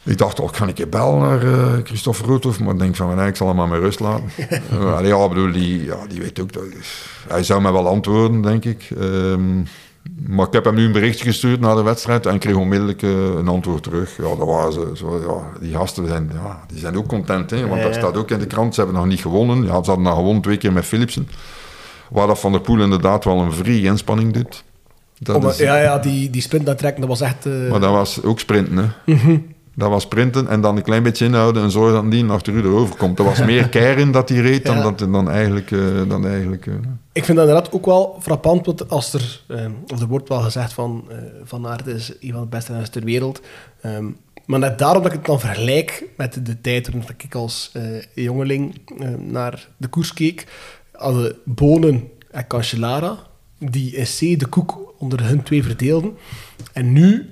ik 0.03 0.17
dacht, 0.17 0.39
oh, 0.39 0.49
ga 0.51 0.67
ik 0.67 0.79
een 0.79 0.89
bel 0.89 1.15
naar 1.17 1.43
eh 1.43 1.73
Christophe 1.83 2.23
Roethoff, 2.23 2.59
maar 2.59 2.73
ik 2.73 2.79
denk 2.79 2.95
van, 2.95 3.15
nee, 3.15 3.27
ik 3.27 3.35
zal 3.35 3.47
hem 3.47 3.55
maar 3.55 3.67
met 3.67 3.79
rust 3.79 3.99
laten. 3.99 4.29
Allee, 4.95 5.07
ja, 5.07 5.23
ik 5.23 5.29
bedoel, 5.29 5.51
die, 5.51 5.83
ja, 5.83 5.97
die 6.07 6.21
weet 6.21 6.39
ook, 6.39 6.53
dat, 6.53 6.63
hij 7.27 7.43
zou 7.43 7.61
mij 7.61 7.71
wel 7.71 7.87
antwoorden, 7.87 8.41
denk 8.41 8.65
ik. 8.65 8.89
Ehm, 8.99 9.61
maar 10.27 10.47
ik 10.47 10.53
heb 10.53 10.65
hem 10.65 10.75
nu 10.75 10.85
een 10.85 10.91
berichtje 10.91 11.25
gestuurd 11.25 11.59
na 11.59 11.75
de 11.75 11.83
wedstrijd 11.83 12.25
en 12.25 12.39
kreeg 12.39 12.55
onmiddellijk 12.55 13.01
een 13.01 13.47
antwoord 13.47 13.83
terug. 13.83 14.17
Ja, 14.17 14.35
dat 14.35 14.47
waren 14.47 14.73
ze. 14.73 14.91
Zo, 14.93 15.19
ja, 15.27 15.59
die 15.61 15.75
gasten 15.75 16.07
zijn, 16.07 16.31
ja, 16.33 16.63
die 16.67 16.79
zijn 16.79 16.97
ook 16.97 17.07
content, 17.07 17.49
hè, 17.49 17.67
want 17.67 17.81
Ja, 17.81 17.87
dat 17.87 17.95
staat 17.95 18.17
ook 18.17 18.31
in 18.31 18.39
de 18.39 18.47
krant. 18.47 18.73
Ze 18.73 18.81
hebben 18.81 18.99
nog 18.99 19.09
niet 19.09 19.21
gewonnen. 19.21 19.61
Ja, 19.61 19.67
ze 19.67 19.89
hadden 19.89 20.01
nog 20.01 20.15
gewonnen 20.15 20.41
twee 20.41 20.57
keer 20.57 20.73
met 20.73 20.85
Philipsen. 20.85 21.27
Waar 22.09 22.27
dat 22.27 22.39
Van 22.39 22.51
der 22.51 22.61
Poel 22.61 22.81
inderdaad 22.81 23.23
wel 23.25 23.39
een 23.39 23.51
vrije 23.53 23.85
inspanning 23.85 24.33
doet. 24.33 24.63
Dat 25.19 25.43
is- 25.45 25.57
ja, 25.57 25.81
ja, 25.81 25.97
die, 25.99 26.29
die 26.29 26.41
sprint 26.41 26.65
naar 26.65 26.75
trekken, 26.75 26.99
dat 27.01 27.09
was 27.09 27.21
echt... 27.21 27.45
eh, 27.45 27.69
maar 27.69 27.79
dat 27.79 27.91
was 27.91 28.23
ook 28.23 28.39
sprinten, 28.39 28.93
hè. 29.05 29.39
Dat 29.75 29.89
was 29.89 30.03
sprinten 30.03 30.47
en 30.47 30.61
dan 30.61 30.75
een 30.77 30.83
klein 30.83 31.03
beetje 31.03 31.25
inhouden 31.25 31.63
en 31.63 31.71
zorgen 31.71 31.93
dat 32.01 32.11
die 32.11 32.25
achter 32.29 32.53
u 32.53 32.57
erover 32.59 32.95
komt. 32.97 33.19
Er 33.19 33.25
was 33.25 33.39
meer 33.43 33.69
care 33.79 34.01
in 34.01 34.11
dat 34.11 34.29
hij 34.29 34.37
reed 34.37 34.65
dan, 34.65 34.77
Ja. 34.77 34.83
dat, 34.83 34.99
dan 34.99 35.29
eigenlijk... 35.29 35.71
eh, 35.71 35.79
dan 36.07 36.27
eigenlijk 36.27 36.67
eh, 36.67 36.73
Ik 37.13 37.25
vind 37.25 37.37
dat 37.37 37.47
inderdaad 37.47 37.71
ook 37.73 37.85
wel 37.85 38.17
frappant, 38.21 38.65
want 38.65 38.89
als 38.89 39.13
er, 39.13 39.41
eh, 39.47 39.65
of 39.93 40.01
er 40.01 40.07
wordt 40.07 40.29
wel 40.29 40.39
gezegd 40.41 40.73
van 40.73 41.03
Van 41.43 41.67
Aert 41.67 41.87
is 41.87 42.13
een 42.19 42.31
van 42.31 42.41
de 42.41 42.47
beste 42.47 42.67
renners 42.69 42.89
ter 42.91 43.03
wereld. 43.03 43.41
Ehm, 43.81 44.05
maar 44.45 44.59
net 44.59 44.79
daarom 44.79 45.03
dat 45.03 45.11
ik 45.11 45.17
het 45.17 45.27
dan 45.27 45.39
vergelijk 45.39 46.03
met 46.17 46.45
de 46.45 46.61
tijd 46.61 46.83
toen 46.83 47.03
ik 47.17 47.35
als 47.35 47.71
jongeling 48.13 48.81
eh, 48.99 49.07
naar 49.17 49.67
de 49.77 49.87
koers 49.87 50.13
keek, 50.13 50.47
hadden 50.99 51.35
Bonen 51.45 52.09
en 52.31 52.47
Cancellara, 52.47 53.17
die 53.57 53.95
in 53.95 54.03
C 54.03 54.39
de 54.39 54.45
koek 54.45 54.93
onder 54.97 55.23
hun 55.23 55.43
twee 55.43 55.63
verdeelden. 55.63 56.17
En 56.73 56.91
nu 56.91 57.29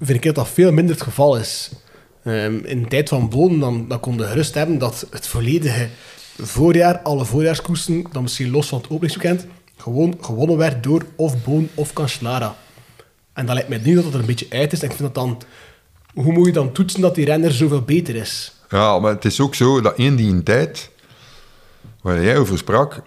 vind 0.00 0.18
ik 0.18 0.22
dat 0.24 0.34
dat 0.34 0.48
veel 0.48 0.72
minder 0.72 0.94
het 0.94 1.04
geval 1.04 1.36
is. 1.36 1.70
Ehm, 2.22 2.58
in 2.64 2.82
de 2.82 2.88
tijd 2.88 3.08
van 3.08 3.28
Bonen, 3.28 3.58
dan, 3.58 3.88
dan 3.88 4.00
kon 4.00 4.16
je 4.16 4.24
gerust 4.24 4.54
hebben 4.54 4.78
dat 4.78 5.06
het 5.10 5.26
volledige 5.26 5.88
voorjaar, 6.38 6.98
alle 6.98 7.24
voorjaarskoersen, 7.24 8.06
dan 8.12 8.22
misschien 8.22 8.50
los 8.50 8.68
van 8.68 8.78
het 8.78 8.90
openingsweekend, 8.90 9.46
gewoon 9.76 10.18
gewonnen 10.20 10.56
werd 10.56 10.82
door 10.82 11.06
of 11.16 11.44
Boon 11.44 11.68
of 11.74 11.92
Cancellara. 11.92 12.56
En 13.32 13.46
dat 13.46 13.54
lijkt 13.54 13.68
mij 13.68 13.80
nu 13.84 13.94
dat 13.94 14.04
het 14.04 14.14
er 14.14 14.20
een 14.20 14.26
beetje 14.26 14.46
uit 14.50 14.72
is. 14.72 14.82
En 14.82 14.90
ik 14.90 14.96
vind 14.96 15.14
dat 15.14 15.24
dan... 15.24 15.42
Hoe 16.14 16.32
moet 16.32 16.46
je 16.46 16.52
dan 16.52 16.72
toetsen 16.72 17.00
dat 17.00 17.14
die 17.14 17.24
renner 17.24 17.52
zoveel 17.52 17.82
beter 17.82 18.14
is? 18.14 18.52
Ja, 18.68 18.98
maar 18.98 19.12
het 19.14 19.24
is 19.24 19.40
ook 19.40 19.54
zo 19.54 19.80
dat 19.80 19.98
in 19.98 20.16
die 20.16 20.42
tijd 20.42 20.90
waar 22.02 22.22
jij 22.22 22.38
over 22.38 22.58
sprak, 22.58 23.02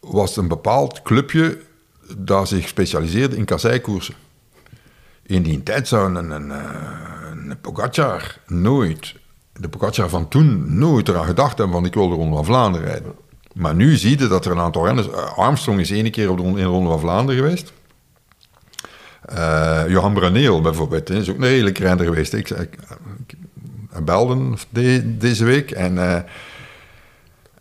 was 0.00 0.36
een 0.36 0.48
bepaald 0.48 1.02
clubje 1.02 1.58
dat 2.16 2.48
zich 2.48 2.68
specialiseerde 2.68 3.36
in 3.36 3.44
kasseikoersen. 3.44 4.14
In 5.22 5.42
die 5.42 5.62
tijd 5.62 5.88
zou 5.88 6.14
een, 6.16 6.30
een, 6.30 6.50
eh, 6.50 6.60
een 7.30 7.60
Pogacar 7.60 8.38
nooit, 8.46 9.14
de 9.52 9.68
Pogacar 9.68 10.08
van 10.08 10.28
toen, 10.28 10.78
nooit 10.78 11.08
eraan 11.08 11.24
gedacht 11.24 11.58
hebben 11.58 11.76
van 11.76 11.84
ik 11.86 11.94
wil 11.94 12.08
de 12.08 12.14
Ronde 12.14 12.34
van 12.36 12.44
Vlaanderen 12.44 12.86
rijden. 12.88 13.12
Maar 13.54 13.74
nu 13.74 13.96
zie 13.96 14.18
je 14.18 14.26
dat 14.28 14.44
er 14.44 14.52
een 14.52 14.58
aantal 14.58 14.86
renners... 14.86 15.10
eh, 15.10 15.38
Armstrong 15.38 15.80
is 15.80 15.90
één 15.90 16.10
keer 16.10 16.30
op 16.30 16.36
de, 16.36 16.42
in 16.42 16.54
de 16.54 16.62
Ronde 16.62 16.88
van 16.90 17.00
Vlaanderen 17.00 17.42
geweest. 17.42 17.72
Eh, 19.24 19.82
Johan 19.88 20.14
Braneel 20.14 20.60
bijvoorbeeld, 20.60 21.10
is 21.10 21.30
ook 21.30 21.36
een 21.36 21.42
redelijk 21.42 21.78
renner 21.78 22.04
geweest. 22.06 22.32
Ik, 22.32 22.50
ik, 22.50 22.78
ik, 23.26 24.04
belde 24.04 24.54
de- 24.68 25.16
deze 25.18 25.44
week 25.44 25.70
en, 25.70 25.98
eh, 25.98 26.20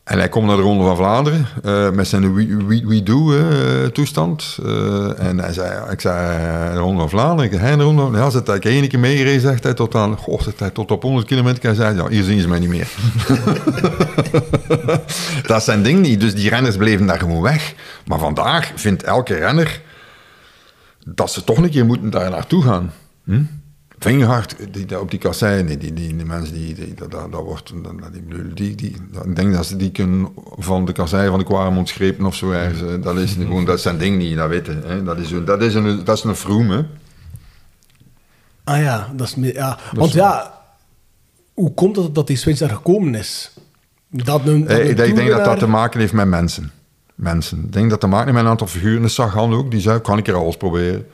en 0.08 0.18
hij 0.18 0.30
komt 0.30 0.48
naar 0.48 0.56
de 0.56 0.62
Ronde 0.62 0.84
van 0.84 0.96
Vlaanderen 0.96 1.48
eh, 1.64 1.90
met 1.90 2.08
zijn 2.08 2.34
We, 2.34 2.84
we, 2.86 3.04
Do 3.04 3.34
eh, 3.34 3.86
toestand. 3.86 4.58
Eh, 4.66 5.20
en 5.20 5.40
hij 5.40 5.54
zei, 5.54 5.92
ik 5.92 6.02
zei, 6.02 6.38
eh, 6.38 6.74
de 6.74 6.80
Ronde 6.80 7.00
van 7.00 7.10
Vlaanderen, 7.10 7.62
in 7.62 7.78
de 7.78 7.84
Ronde 7.84 8.02
van 8.02 8.16
Ja, 8.16 8.30
zit 8.30 8.48
hij 8.48 8.60
één 8.60 8.88
keer 8.88 9.00
meegereden, 9.00 9.42
zegt 9.42 9.64
hij, 9.64 9.74
tot, 9.74 9.96
aan, 9.96 10.18
goh, 10.18 10.42
tot 10.74 10.92
op 10.92 11.02
100 11.02 11.28
kilometer. 11.28 11.64
Hij 11.64 11.74
zei, 11.74 12.10
hier 12.10 12.24
zien 12.24 12.42
ze 12.42 12.48
mij 12.48 12.60
niet 12.60 12.70
meer. 12.70 12.88
dat 15.48 15.64
zijn 15.64 15.84
ding 15.84 16.00
niet, 16.00 16.20
dus 16.20 16.36
die 16.36 16.50
renners 16.50 16.78
bleven 16.78 17.06
daar 17.06 17.20
gewoon 17.20 17.42
weg. 17.42 17.74
Maar 18.06 18.20
vandaag 18.20 18.72
vindt 18.76 19.04
elke 19.04 19.34
renner 19.34 19.82
dat 21.06 21.32
ze 21.32 21.44
toch 21.44 21.58
een 21.58 21.70
keer 21.70 21.86
moeten 21.86 22.10
daar 22.10 22.30
naartoe 22.30 22.64
gaan. 22.64 22.94
Hm? 23.24 23.44
Vingegaard, 24.00 24.56
die, 24.72 24.86
die 24.86 25.00
op 25.00 25.10
die 25.12 25.20
kasseien, 25.20 25.66
die, 25.68 25.78
die, 25.78 25.94
die, 25.94 26.16
die 26.16 26.26
mensen, 26.26 26.54
die, 26.54 26.74
die, 26.74 26.94
dat, 26.94 27.12
dat, 27.12 27.32
dat 27.32 27.42
wordt, 27.44 27.74
dat, 27.84 28.00
dat- 28.02 28.14
die, 28.14 28.54
die, 28.54 28.76
die, 28.76 28.96
dat- 29.12 29.26
ik 29.26 29.36
denk 29.36 29.54
dat 29.54 29.66
ze 29.66 29.76
die 29.76 29.92
kunnen 29.92 30.30
van 30.58 30.86
de 30.86 30.92
kasseien 30.92 31.30
van 31.30 31.40
de 31.40 31.46
Quaremont 31.46 31.90
schepen 31.90 32.26
of 32.26 32.36
zo 32.36 32.52
ergens. 32.52 33.04
Dat 33.04 33.16
is 33.18 33.34
gewoon, 33.34 33.66
dat 33.66 33.82
zijn 33.82 33.98
ding 33.98 34.18
niet, 34.18 34.36
dat 34.38 34.50
weten. 34.50 34.84
Hè? 34.86 35.04
Dat 35.04 35.18
is 35.18 35.32
een, 35.32 35.46
dat 35.46 35.62
is 35.62 35.74
een, 35.74 36.04
dat 36.04 36.18
is 36.18 36.24
een 36.24 36.36
vroom, 36.36 36.70
hè. 36.70 36.82
Ah 38.64 38.82
ja, 38.82 39.12
dat 39.16 39.28
is... 39.28 39.52
Ja. 39.54 39.78
Want 39.94 40.12
ja, 40.12 40.54
hoe 41.54 41.74
komt 41.74 41.96
het 41.96 42.16
dat 42.16 42.28
die 42.28 42.38
switch 42.38 42.60
daar 42.60 42.70
gekomen 42.70 43.16
is? 43.16 43.52
Dat 44.10 44.48
een, 44.48 44.62
dat 44.62 44.70
Eh, 44.70 44.78
een 44.84 44.90
ik, 44.90 44.98
denk- 44.98 45.10
ik 45.10 45.16
denk 45.16 45.30
dat 45.30 45.46
dat 45.46 45.60
te 45.60 45.68
maken 45.68 46.00
heeft 46.00 46.14
met 46.14 46.28
mensen. 46.28 46.72
Mensen. 47.16 47.58
Ik 47.64 47.74
denk 47.74 47.90
dat 47.90 47.90
dat 47.90 48.00
te 48.00 48.08
maken 48.08 48.24
heeft 48.26 48.36
met 48.36 48.44
een 48.46 48.50
aantal 48.52 48.68
figuren. 48.68 49.02
De 49.02 49.08
Sagan 49.08 49.54
ook, 49.54 49.72
die 49.72 49.80
zei, 49.82 50.00
kan 50.00 50.18
ik 50.18 50.28
er 50.28 50.34
alles 50.36 50.58
proberen. 50.58 51.06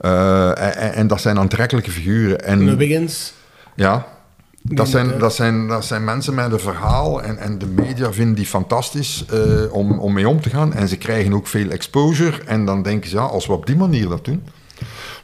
Eh, 0.00 0.96
en, 0.98 1.06
dat 1.06 1.20
zijn 1.20 1.38
aantrekkelijke 1.38 1.90
figuren. 1.90 2.44
En, 2.44 2.76
Wiggins. 2.76 3.32
Ja, 3.74 4.06
dat 4.62 4.88
zijn, 4.88 5.18
dat, 5.18 5.34
zijn, 5.34 5.68
dat 5.68 5.84
zijn 5.84 6.04
mensen 6.04 6.34
met 6.34 6.52
een 6.52 6.60
verhaal 6.60 7.22
en, 7.22 7.38
en 7.38 7.58
de 7.58 7.66
media 7.66 8.12
vinden 8.12 8.34
die 8.34 8.46
fantastisch 8.46 9.24
eh, 9.30 9.72
om, 9.72 9.98
om 9.98 10.12
mee 10.12 10.28
om 10.28 10.40
te 10.40 10.50
gaan. 10.50 10.72
En 10.74 10.88
ze 10.88 10.96
krijgen 10.96 11.32
ook 11.34 11.46
veel 11.46 11.70
exposure 11.70 12.42
en 12.46 12.64
dan 12.64 12.82
denken 12.82 13.10
ze, 13.10 13.16
ja, 13.16 13.22
als 13.22 13.46
we 13.46 13.52
op 13.52 13.66
die 13.66 13.76
manier 13.76 14.08
dat 14.08 14.24
doen. 14.24 14.44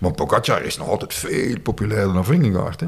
Maar 0.00 0.12
Pogacar 0.12 0.62
is 0.62 0.76
nog 0.78 0.88
altijd 0.88 1.14
veel 1.14 1.60
populairder 1.62 2.12
dan 2.14 2.24
Vingegaard. 2.24 2.80
Hè. 2.80 2.86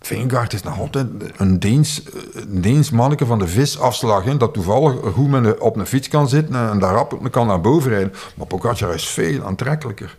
Vingegaard 0.00 0.52
is 0.52 0.62
nog 0.62 0.78
altijd 0.78 1.06
een 1.36 1.60
Deens, 1.60 2.02
een 2.34 2.60
Deens 2.60 2.90
manneke 2.90 3.26
van 3.26 3.38
de 3.38 3.46
visafslag. 3.48 4.24
Hè, 4.24 4.36
dat 4.36 4.54
toevallig 4.54 4.94
goed 5.14 5.28
met 5.30 5.44
een- 5.44 5.60
op 5.60 5.76
een 5.76 5.86
fiets 5.86 6.08
kan 6.08 6.28
zitten 6.28 6.54
en 6.70 6.78
daar 6.78 6.94
rap 6.94 7.28
kan 7.30 7.46
naar 7.46 7.60
boven 7.60 7.90
rijden. 7.90 8.12
Maar 8.34 8.46
Pogacar 8.46 8.94
is 8.94 9.06
veel 9.08 9.42
aantrekkelijker. 9.44 10.16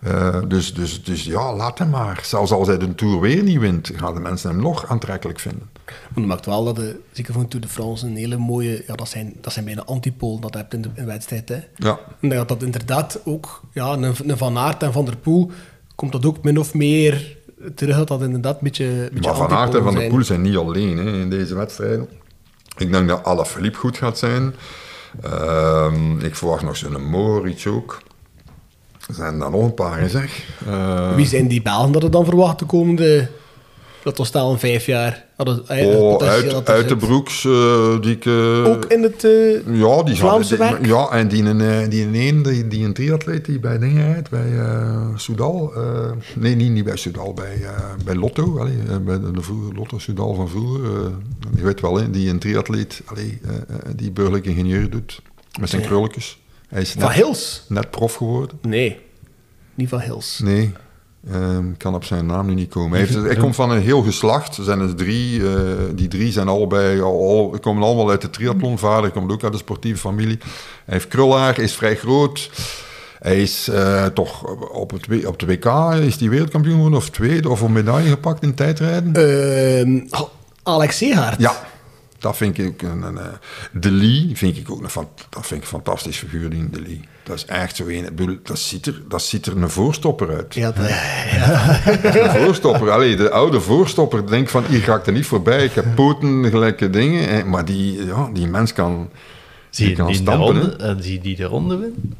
Eh, 0.00 0.38
dus, 0.48 0.74
dus, 0.74 1.04
dus 1.04 1.24
ja, 1.24 1.54
laat 1.54 1.78
hem 1.78 1.90
maar. 1.90 2.20
Zelfs 2.24 2.52
als 2.52 2.68
hij 2.68 2.78
de 2.78 2.94
Tour 2.94 3.20
weer 3.20 3.42
niet 3.42 3.58
wint, 3.58 3.90
gaan 3.96 4.14
de 4.14 4.20
mensen 4.20 4.50
hem 4.50 4.60
nog 4.60 4.86
aantrekkelijk 4.86 5.40
vinden. 5.40 5.68
Want 5.84 6.14
dat 6.14 6.24
maakt 6.24 6.46
wel 6.46 6.64
dat 6.64 6.76
de, 6.76 7.00
zeker 7.12 7.32
van 7.32 7.48
Tour 7.48 7.66
de 7.66 7.72
France, 7.72 8.06
een 8.06 8.16
hele 8.16 8.36
mooie... 8.36 8.82
Ja, 8.86 8.94
dat 8.94 9.08
zijn, 9.08 9.34
dat 9.40 9.52
zijn 9.52 9.64
bijna 9.64 9.84
antipool 9.84 10.38
dat 10.38 10.52
je 10.52 10.58
hebt 10.58 10.74
in 10.74 10.82
de 10.82 10.88
in 10.94 11.06
wedstrijd. 11.06 11.48
Hè. 11.48 11.58
Ja. 11.74 11.98
En 12.20 12.28
dat 12.28 12.48
dat 12.48 12.62
inderdaad 12.62 13.20
ook... 13.24 13.62
Ja, 13.72 13.92
een, 13.92 14.14
een 14.26 14.36
Van 14.36 14.58
Aert 14.58 14.82
en 14.82 14.92
Van 14.92 15.04
der 15.04 15.16
Poel 15.16 15.50
komt 15.94 16.12
dat 16.12 16.26
ook 16.26 16.42
min 16.42 16.58
of 16.58 16.74
meer 16.74 17.38
terug 17.74 17.96
dat 17.96 18.08
dat 18.08 18.22
inderdaad 18.22 18.54
een 18.54 18.62
beetje, 18.62 18.84
een 18.84 19.10
beetje 19.12 19.28
Maar 19.28 19.36
Van 19.36 19.52
Aert 19.52 19.74
en 19.74 19.82
Van 19.82 19.94
der. 19.94 20.08
Poel 20.08 20.24
zijn 20.24 20.42
niet 20.42 20.56
alleen 20.56 20.96
hè, 20.96 21.20
in 21.20 21.30
deze 21.30 21.54
wedstrijden. 21.54 22.08
Ik 22.76 22.92
denk 22.92 23.08
dat 23.08 23.24
Alaphilippe 23.24 23.78
goed 23.78 23.96
gaat 23.96 24.18
zijn. 24.18 24.54
Ehm, 25.22 26.18
ik 26.18 26.36
verwacht 26.36 26.62
nog 26.62 26.76
zo'n 26.76 27.08
Moritz 27.10 27.66
ook. 27.66 28.02
Er 29.10 29.16
zijn 29.16 29.40
er 29.40 29.50
nog 29.50 29.62
een 29.64 29.74
paar, 29.74 30.08
zeg. 30.08 30.44
Eh, 30.66 31.14
Wie 31.14 31.26
zijn 31.26 31.48
die 31.48 31.62
Belgen 31.62 31.92
dat 31.92 32.02
er 32.02 32.10
dan 32.10 32.24
verwacht 32.24 32.58
de 32.58 32.64
komende... 32.64 33.28
Dat 34.02 34.18
was 34.18 34.26
stel 34.28 34.52
een 34.52 34.58
vijf 34.58 34.86
jaar. 34.86 35.24
Dat 35.36 35.48
is, 35.48 35.78
ja, 35.78 35.84
oh, 35.86 36.18
dat 36.18 36.28
uit, 36.28 36.50
dat 36.50 36.68
uit 36.68 36.88
de 36.88 36.96
broeks, 36.96 37.44
eh, 37.44 38.00
die 38.00 38.10
ik... 38.16 38.26
eh, 38.26 38.64
Ook 38.66 38.84
in 38.84 39.02
het... 39.02 39.24
eh, 39.24 39.76
Ja, 39.80 40.02
die 40.02 40.16
Vlaamse 40.16 40.48
die- 40.56 40.58
werk? 40.68 40.86
Ja, 40.86 41.08
en 41.10 41.28
die 41.28 41.42
een, 41.44 41.60
eh, 41.60 41.88
die 41.90 42.04
een, 42.28 42.42
die, 42.42 42.68
die 42.68 42.84
een 42.84 42.92
triatleet 42.92 43.44
die 43.44 43.58
bij 43.60 43.78
dingen 43.78 44.12
rijdt, 44.12 44.30
bij 44.30 44.58
eh 44.58 45.06
Soudal. 45.16 45.72
eh, 45.74 46.10
nee, 46.36 46.54
niet, 46.54 46.70
niet 46.70 46.84
bij 46.84 46.96
Soudal, 46.96 47.32
bij, 47.34 47.62
eh, 47.62 47.70
bij 48.04 48.14
Lotto. 48.14 48.58
Allee, 48.58 48.78
eh, 48.88 48.96
bij 48.96 49.20
de, 49.20 49.30
vroeger 49.42 49.74
Lotto 49.74 49.98
Soudal 49.98 50.34
van 50.34 50.48
vroeger. 50.48 50.84
eh, 50.84 51.06
je 51.56 51.62
weet 51.64 51.80
wel, 51.80 51.96
hè, 51.96 52.10
die 52.10 52.30
een 52.30 52.38
triatleet, 52.38 53.02
allee, 53.04 53.38
eh, 53.44 53.50
eh, 53.54 53.76
die 53.96 54.10
burgerlijk 54.10 54.46
ingenieur 54.46 54.90
doet, 54.90 55.22
met 55.60 55.68
zijn 55.70 55.82
krulletjes. 55.82 56.38
Hij 56.70 56.80
is 56.82 56.92
Van 56.92 57.02
net, 57.02 57.12
Hils? 57.12 57.64
net 57.68 57.90
prof 57.90 58.14
geworden. 58.14 58.58
Nee. 58.62 58.98
Niet 59.74 59.88
van 59.88 60.00
Hils. 60.00 60.38
Nee, 60.42 60.72
ehm, 61.30 61.64
kan 61.76 61.94
op 61.94 62.04
zijn 62.04 62.26
naam 62.26 62.46
nu 62.46 62.54
niet 62.54 62.70
komen. 62.70 62.90
Hij, 62.90 63.00
heeft, 63.06 63.14
hij 63.24 63.36
komt 63.36 63.54
van 63.54 63.70
een 63.70 63.80
heel 63.82 64.02
geslacht. 64.02 64.56
Er 64.56 64.64
zijn 64.64 64.80
er 64.80 64.94
drie. 64.94 65.48
eh, 65.48 65.62
die 65.94 66.08
drie 66.08 66.32
zijn 66.32 66.48
allebei, 66.48 67.00
al, 67.00 67.56
komen 67.60 67.82
allemaal 67.82 68.10
uit 68.10 68.20
de 68.20 68.30
triathlon. 68.30 68.78
Vader 68.78 69.10
komt 69.10 69.32
ook 69.32 69.44
uit 69.44 69.52
een 69.52 69.58
sportieve 69.58 69.98
familie. 70.00 70.38
Hij 70.84 70.94
heeft 70.94 71.08
krulhaar, 71.08 71.58
is 71.58 71.74
vrij 71.74 71.96
groot. 71.96 72.50
Hij 73.18 73.42
is 73.42 73.68
eh, 73.68 74.06
toch 74.06 74.44
op, 74.72 74.90
het, 74.90 75.26
op 75.26 75.38
de 75.38 75.46
WK 75.46 75.94
is 76.04 76.18
die 76.18 76.30
wereldkampioen 76.30 76.74
geworden, 76.74 76.98
of 76.98 77.10
tweede, 77.10 77.48
of 77.48 77.60
een 77.60 77.72
medaille 77.72 78.08
gepakt 78.10 78.42
in 78.42 78.54
tijdrijden. 78.54 79.14
Ehm, 79.14 80.22
Alex 80.62 80.96
Seegaard. 80.96 81.40
Ja, 81.40 81.54
dat 82.20 82.36
vind 82.36 82.58
ik 82.58 82.66
ook 82.66 82.82
een. 82.82 83.02
een 83.02 83.18
eh, 83.18 83.24
de 83.72 83.90
Lee 83.90 84.30
vind 84.34 84.56
ik 84.56 84.70
ook 84.70 84.82
een, 84.82 84.90
fan- 84.90 85.08
dat 85.28 85.46
vind 85.46 85.60
ik 85.62 85.66
een 85.70 85.72
fantastisch 85.82 86.16
figuur, 86.16 86.50
die 86.50 86.70
De 86.70 86.80
Lee. 86.82 87.00
Dat 87.22 87.36
is 87.36 87.44
echt 87.44 87.76
zo 87.76 87.86
een. 87.86 88.04
ik 88.06 88.16
bedoel, 88.16 88.38
Dat 88.42 88.58
ziet 88.58 88.86
er, 88.86 89.02
dat 89.08 89.22
ziet 89.22 89.46
er 89.46 89.56
een 89.56 89.70
voorstopper 89.70 90.28
uit. 90.36 90.54
Ja, 90.54 90.70
dat- 90.72 90.86
De 92.12 92.30
voorstopper, 92.44 92.90
allee, 92.90 93.16
de 93.16 93.30
oude 93.30 93.60
voorstopper 93.60 94.26
denkt 94.26 94.50
van 94.50 94.64
hier 94.64 94.80
ga 94.80 94.94
ik 94.96 95.06
er 95.06 95.12
niet 95.12 95.26
voorbij, 95.26 95.64
ik 95.64 95.72
heb 95.72 95.84
poten, 95.94 96.44
gelijke 96.50 96.90
dingen. 96.90 97.28
eh, 97.28 97.44
Maar 97.44 97.64
die, 97.64 98.04
ja, 98.06 98.30
die 98.32 98.46
mens 98.46 98.72
kan, 98.72 99.08
Zie 99.70 99.86
die 99.86 99.96
kan 99.96 100.06
die, 100.06 100.16
de 100.16 100.22
stampen. 100.22 100.60
ronde, 100.60 100.76
hè. 100.84 100.88
eh, 100.90 100.96
zie 101.02 101.12
je 101.12 101.20
die 101.20 101.36
de 101.36 101.44
ronde 101.44 101.76
winnen? 101.76 102.14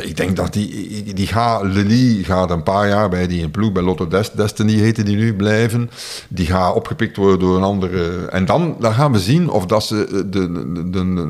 Ik 0.00 0.16
denk 0.16 0.36
dat 0.36 0.52
die, 0.52 1.02
die 1.14 1.26
gaat, 1.26 1.62
Lely 1.62 2.22
gaat 2.22 2.50
een 2.50 2.62
paar 2.62 2.88
jaar 2.88 3.08
bij 3.08 3.26
die 3.26 3.48
ploeg, 3.48 3.72
bij 3.72 3.82
Lotto 3.82 4.08
Des- 4.08 4.32
Destiny 4.32 4.72
heette 4.72 5.02
die 5.02 5.16
nu, 5.16 5.34
blijven. 5.34 5.90
Die 6.28 6.46
gaat 6.46 6.74
opgepikt 6.74 7.16
worden 7.16 7.38
door 7.38 7.56
een 7.56 7.62
andere. 7.62 8.26
En 8.26 8.44
dan, 8.44 8.76
dan 8.78 8.92
gaan 8.92 9.12
we 9.12 9.18
zien 9.18 9.48
of 9.48 9.66
dat 9.66 9.84
ze 9.84 10.26
de, 10.30 10.52
de, 10.52 10.90
de, 10.90 11.26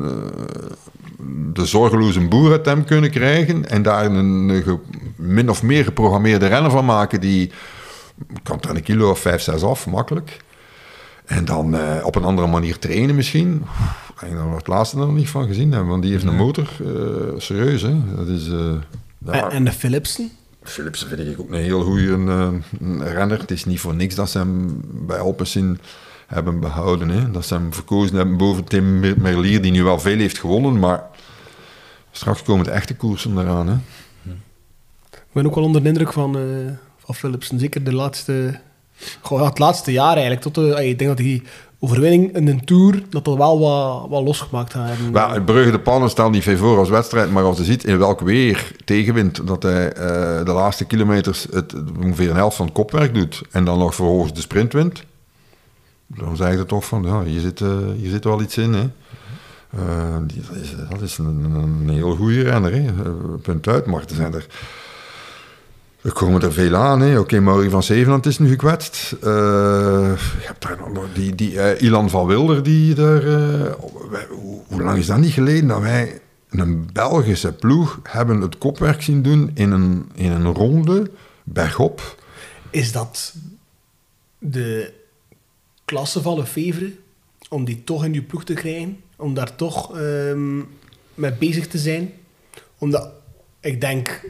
de, 1.53 1.65
zorgeloze 1.65 2.27
boer 2.27 2.51
uit 2.51 2.65
hem 2.65 2.83
kunnen 2.83 3.11
krijgen 3.11 3.69
en 3.69 3.81
daar 3.81 4.05
een, 4.05 4.63
min 5.15 5.49
of 5.49 5.63
meer 5.63 5.83
geprogrammeerde 5.83 6.47
renner 6.47 6.71
van 6.71 6.85
maken 6.85 7.21
die 7.21 7.51
kan 8.43 8.61
er 8.61 8.69
een 8.69 8.83
kilo 8.83 9.09
of 9.09 9.19
vijf, 9.19 9.41
zes 9.41 9.63
af, 9.63 9.87
makkelijk. 9.87 10.37
En 11.25 11.45
dan 11.45 11.75
eh, 11.75 12.05
op 12.05 12.15
een 12.15 12.23
andere 12.23 12.47
manier 12.47 12.79
trainen 12.79 13.15
misschien. 13.15 13.63
Ik 14.21 14.27
denk 14.27 14.39
dat 14.39 14.49
we 14.49 14.55
het 14.55 14.67
laatste 14.67 14.97
nog 14.97 15.13
niet 15.13 15.29
van 15.29 15.47
gezien 15.47 15.71
hebben, 15.71 15.89
want 15.89 16.01
die 16.03 16.11
heeft 16.11 16.23
een 16.23 16.35
motor. 16.35 16.67
eh, 16.79 17.39
serieus, 17.39 17.81
hè. 17.81 18.15
Dat 18.15 18.27
is... 18.27 18.47
eh, 18.49 19.53
En, 19.53 19.63
de 19.63 19.71
Philipsen? 19.71 20.29
Philipsen 20.63 21.07
vind 21.07 21.19
ik 21.19 21.39
ook 21.39 21.49
een 21.51 21.59
heel 21.63 21.81
goede 21.83 22.07
renner. 22.99 23.39
Het 23.39 23.51
is 23.51 23.65
niet 23.65 23.79
voor 23.79 23.95
niks 23.95 24.15
dat 24.15 24.29
ze 24.29 24.37
hem 24.37 24.81
bij 25.07 25.19
Alpecin 25.19 25.79
hebben 26.27 26.59
behouden. 26.59 27.09
Hè. 27.09 27.31
Dat 27.31 27.45
ze 27.45 27.53
hem 27.53 27.73
verkozen 27.73 28.15
hebben 28.15 28.37
boven 28.37 28.63
Tim 28.63 28.99
Mer- 28.99 29.21
Merlier, 29.21 29.61
die 29.61 29.71
nu 29.71 29.83
wel 29.83 29.99
veel 29.99 30.17
heeft 30.17 30.39
gewonnen, 30.39 30.79
maar 30.79 31.03
straks 32.11 32.43
komen 32.43 32.65
de 32.65 32.71
echte 32.71 32.95
koersen 32.95 33.37
eraan. 33.39 33.67
Hè. 33.67 33.73
Ik 35.11 35.37
ben 35.37 35.45
ook 35.45 35.55
wel 35.55 35.63
onder 35.63 35.81
de 35.81 35.87
indruk 35.87 36.13
van, 36.13 36.35
eh 36.37 36.43
van 36.97 37.15
Philipsen. 37.15 37.59
Zeker 37.59 37.83
de 37.83 37.93
laatste... 37.93 38.59
Goh, 39.21 39.45
het 39.45 39.59
laatste 39.59 39.91
jaar 39.91 40.11
eigenlijk. 40.13 40.41
Tot 40.41 40.55
de, 40.55 40.75
ah, 40.75 40.83
ik 40.85 40.97
denk 40.97 41.09
dat 41.09 41.17
die 41.19 41.43
overwinning 41.83 42.35
in 42.35 42.47
een 42.47 42.65
Tour, 42.65 43.03
dat 43.09 43.25
dat 43.25 43.37
wel 43.37 43.59
wat, 43.59 44.09
wat 44.09 44.23
losgemaakt 44.23 44.73
gaat 44.73 44.87
hebben. 44.87 45.31
Het 45.31 45.45
Brugge 45.45 45.71
de 45.71 45.79
Pannen 45.79 46.09
stelt 46.09 46.31
niet 46.31 46.43
veel 46.43 46.57
voor 46.57 46.77
als 46.77 46.89
wedstrijd, 46.89 47.31
maar 47.31 47.43
als 47.43 47.57
je 47.57 47.63
ziet 47.63 47.83
in 47.83 47.97
welk 47.97 48.19
weer 48.19 48.71
tegenwind 48.85 49.47
dat 49.47 49.63
hij 49.63 49.93
eh, 49.93 50.45
de 50.45 50.51
laatste 50.51 50.85
kilometers 50.85 51.47
het, 51.51 51.73
ongeveer 52.03 52.29
een 52.29 52.35
helft 52.35 52.55
van 52.55 52.65
het 52.65 52.75
kopwerk 52.75 53.13
doet 53.13 53.41
en 53.51 53.65
dan 53.65 53.79
nog 53.79 53.95
vervolgens 53.95 54.33
de 54.33 54.41
sprint 54.41 54.73
wint, 54.73 55.03
dan 56.07 56.35
zeg 56.35 56.55
je 56.55 56.65
toch 56.65 56.85
van, 56.85 57.03
ja, 57.03 57.23
hier 57.23 57.39
zit, 57.39 57.61
eh, 57.61 57.77
hier 57.95 58.09
zit 58.09 58.23
wel 58.23 58.41
iets 58.41 58.57
in. 58.57 58.73
Hè. 58.73 58.89
Eh, 59.69 60.17
dat 60.89 61.01
is, 61.01 61.17
een, 61.17 61.89
heel 61.89 62.15
goede 62.15 62.41
renner, 62.41 62.73
hè. 62.73 62.91
Punt 63.41 63.67
uit. 63.67 63.85
Maar 63.85 64.01
er 64.01 64.15
zijn 64.15 64.33
er 64.33 64.47
Er 66.01 66.13
komen 66.13 66.41
er 66.41 66.53
veel 66.53 66.75
aan. 66.75 67.17
Oké, 67.17 67.39
Mauri 67.39 67.69
van 67.69 67.83
Zevenand 67.83 68.25
is 68.25 68.39
nu 68.39 68.49
gekwetst. 68.49 69.11
Eh, 69.11 69.19
je 70.39 70.45
hebt 70.45 70.61
daar 70.61 70.91
nog 70.93 71.13
die, 71.13 71.35
die 71.35 71.61
eh, 71.61 71.81
Ilan 71.81 72.09
van 72.09 72.27
Wilder, 72.27 72.63
die 72.63 72.93
daar... 72.93 73.27
eh, 73.27 73.73
hoe, 74.29 74.61
hoe 74.67 74.81
lang 74.81 74.97
is 74.97 75.05
dat 75.05 75.17
niet 75.17 75.33
geleden 75.33 75.67
dat 75.67 75.81
wij 75.81 76.21
een 76.49 76.89
Belgische 76.93 77.53
ploeg 77.53 77.99
hebben 78.03 78.41
het 78.41 78.57
kopwerk 78.57 79.01
zien 79.01 79.21
doen 79.21 79.51
in 79.53 79.71
een, 79.71 80.09
in 80.15 80.31
een 80.31 80.53
ronde 80.53 81.11
bergop? 81.43 82.23
Is 82.69 82.91
dat 82.91 83.33
de 84.37 84.93
klasse 85.85 86.21
van 86.21 86.37
Lefevre? 86.37 86.91
Om 87.49 87.65
die 87.65 87.83
toch 87.83 88.05
in 88.05 88.13
je 88.13 88.21
ploeg 88.21 88.43
te 88.43 88.53
krijgen? 88.53 88.97
Om 89.15 89.33
daar 89.33 89.55
toch 89.55 89.97
ehm, 89.97 90.57
mee 91.13 91.33
bezig 91.33 91.67
te 91.67 91.77
zijn? 91.77 92.13
Omdat 92.77 93.09
ik 93.59 93.81
denk 93.81 94.21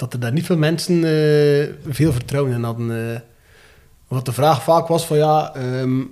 dat 0.00 0.12
er 0.12 0.20
daar 0.20 0.32
niet 0.32 0.46
veel 0.46 0.56
mensen 0.56 0.94
eh, 0.94 1.68
veel 1.88 2.12
vertrouwen 2.12 2.52
in 2.52 2.62
hadden. 2.62 3.14
eh. 3.14 3.20
wat 4.08 4.24
de 4.24 4.32
vraag 4.32 4.62
vaak 4.62 4.86
was 4.86 5.06
van 5.06 5.16
ja... 5.16 5.52
hoe 5.54 6.08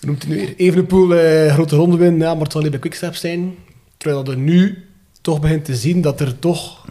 noemt 0.00 0.22
hij 0.22 0.32
nu 0.32 0.36
weer? 0.36 0.56
Evenepoel, 0.56 1.14
eh, 1.14 1.52
grote 1.52 1.76
ronde 1.76 1.96
winnen, 1.96 2.20
ja, 2.20 2.32
maar 2.32 2.42
het 2.42 2.52
zal 2.52 2.60
niet 2.60 2.70
bij 2.70 2.80
Quickstep 2.80 3.14
zijn. 3.14 3.54
Terwijl 3.96 4.24
dat 4.24 4.34
er 4.34 4.40
nu 4.40 4.88
toch 5.20 5.40
begint 5.40 5.64
te 5.64 5.76
zien 5.76 6.00
dat 6.00 6.20
er 6.20 6.38
toch 6.38 6.86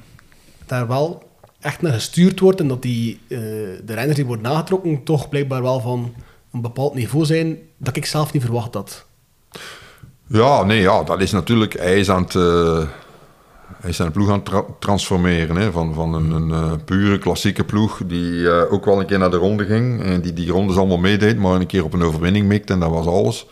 daar 0.65 0.87
wel 0.87 1.23
echt 1.59 1.81
naar 1.81 1.93
gestuurd 1.93 2.39
wordt 2.39 2.59
en 2.59 2.67
dat 2.67 2.81
die, 2.81 3.19
de 3.27 3.81
renners 3.85 4.15
die 4.15 4.25
worden 4.25 4.51
nagetrokken 4.51 5.03
toch 5.03 5.29
blijkbaar 5.29 5.61
wel 5.61 5.79
van 5.79 6.13
een 6.51 6.61
bepaald 6.61 6.93
niveau 6.93 7.25
zijn 7.25 7.57
dat 7.77 7.95
ik 7.95 8.05
zelf 8.05 8.33
niet 8.33 8.43
verwacht 8.43 8.73
had. 8.73 9.05
Ja, 10.27 10.63
nee, 10.63 10.81
ja, 10.81 11.03
dat 11.03 11.21
is 11.21 11.31
natuurlijk... 11.31 11.73
Hij 11.73 11.99
is 11.99 12.09
aan 12.09 12.23
het... 12.23 12.35
hij 13.79 13.89
is 13.89 13.95
zijn 13.95 14.11
ploeg 14.11 14.27
aan 14.27 14.33
het 14.33 14.45
tra- 14.45 14.65
transformeren. 14.79 15.55
Hè, 15.55 15.71
van 15.71 15.93
van 15.93 16.13
een, 16.13 16.31
een 16.31 16.51
eh, 16.51 16.71
pure 16.85 17.17
klassieke 17.17 17.63
ploeg 17.63 18.01
die 18.05 18.49
eh, 18.49 18.73
ook 18.73 18.85
wel 18.85 18.99
een 18.99 19.05
keer 19.05 19.19
naar 19.19 19.31
de 19.31 19.37
ronde 19.37 19.65
ging. 19.65 20.03
En 20.03 20.21
die 20.21 20.33
die 20.33 20.51
rondes 20.51 20.77
allemaal 20.77 20.97
meedeed, 20.97 21.37
maar 21.39 21.53
een 21.59 21.65
keer 21.65 21.83
op 21.83 21.93
een 21.93 22.03
overwinning 22.03 22.47
mikte 22.47 22.73
en 22.73 22.79
dat 22.79 22.89
was 22.89 23.05
alles. 23.05 23.45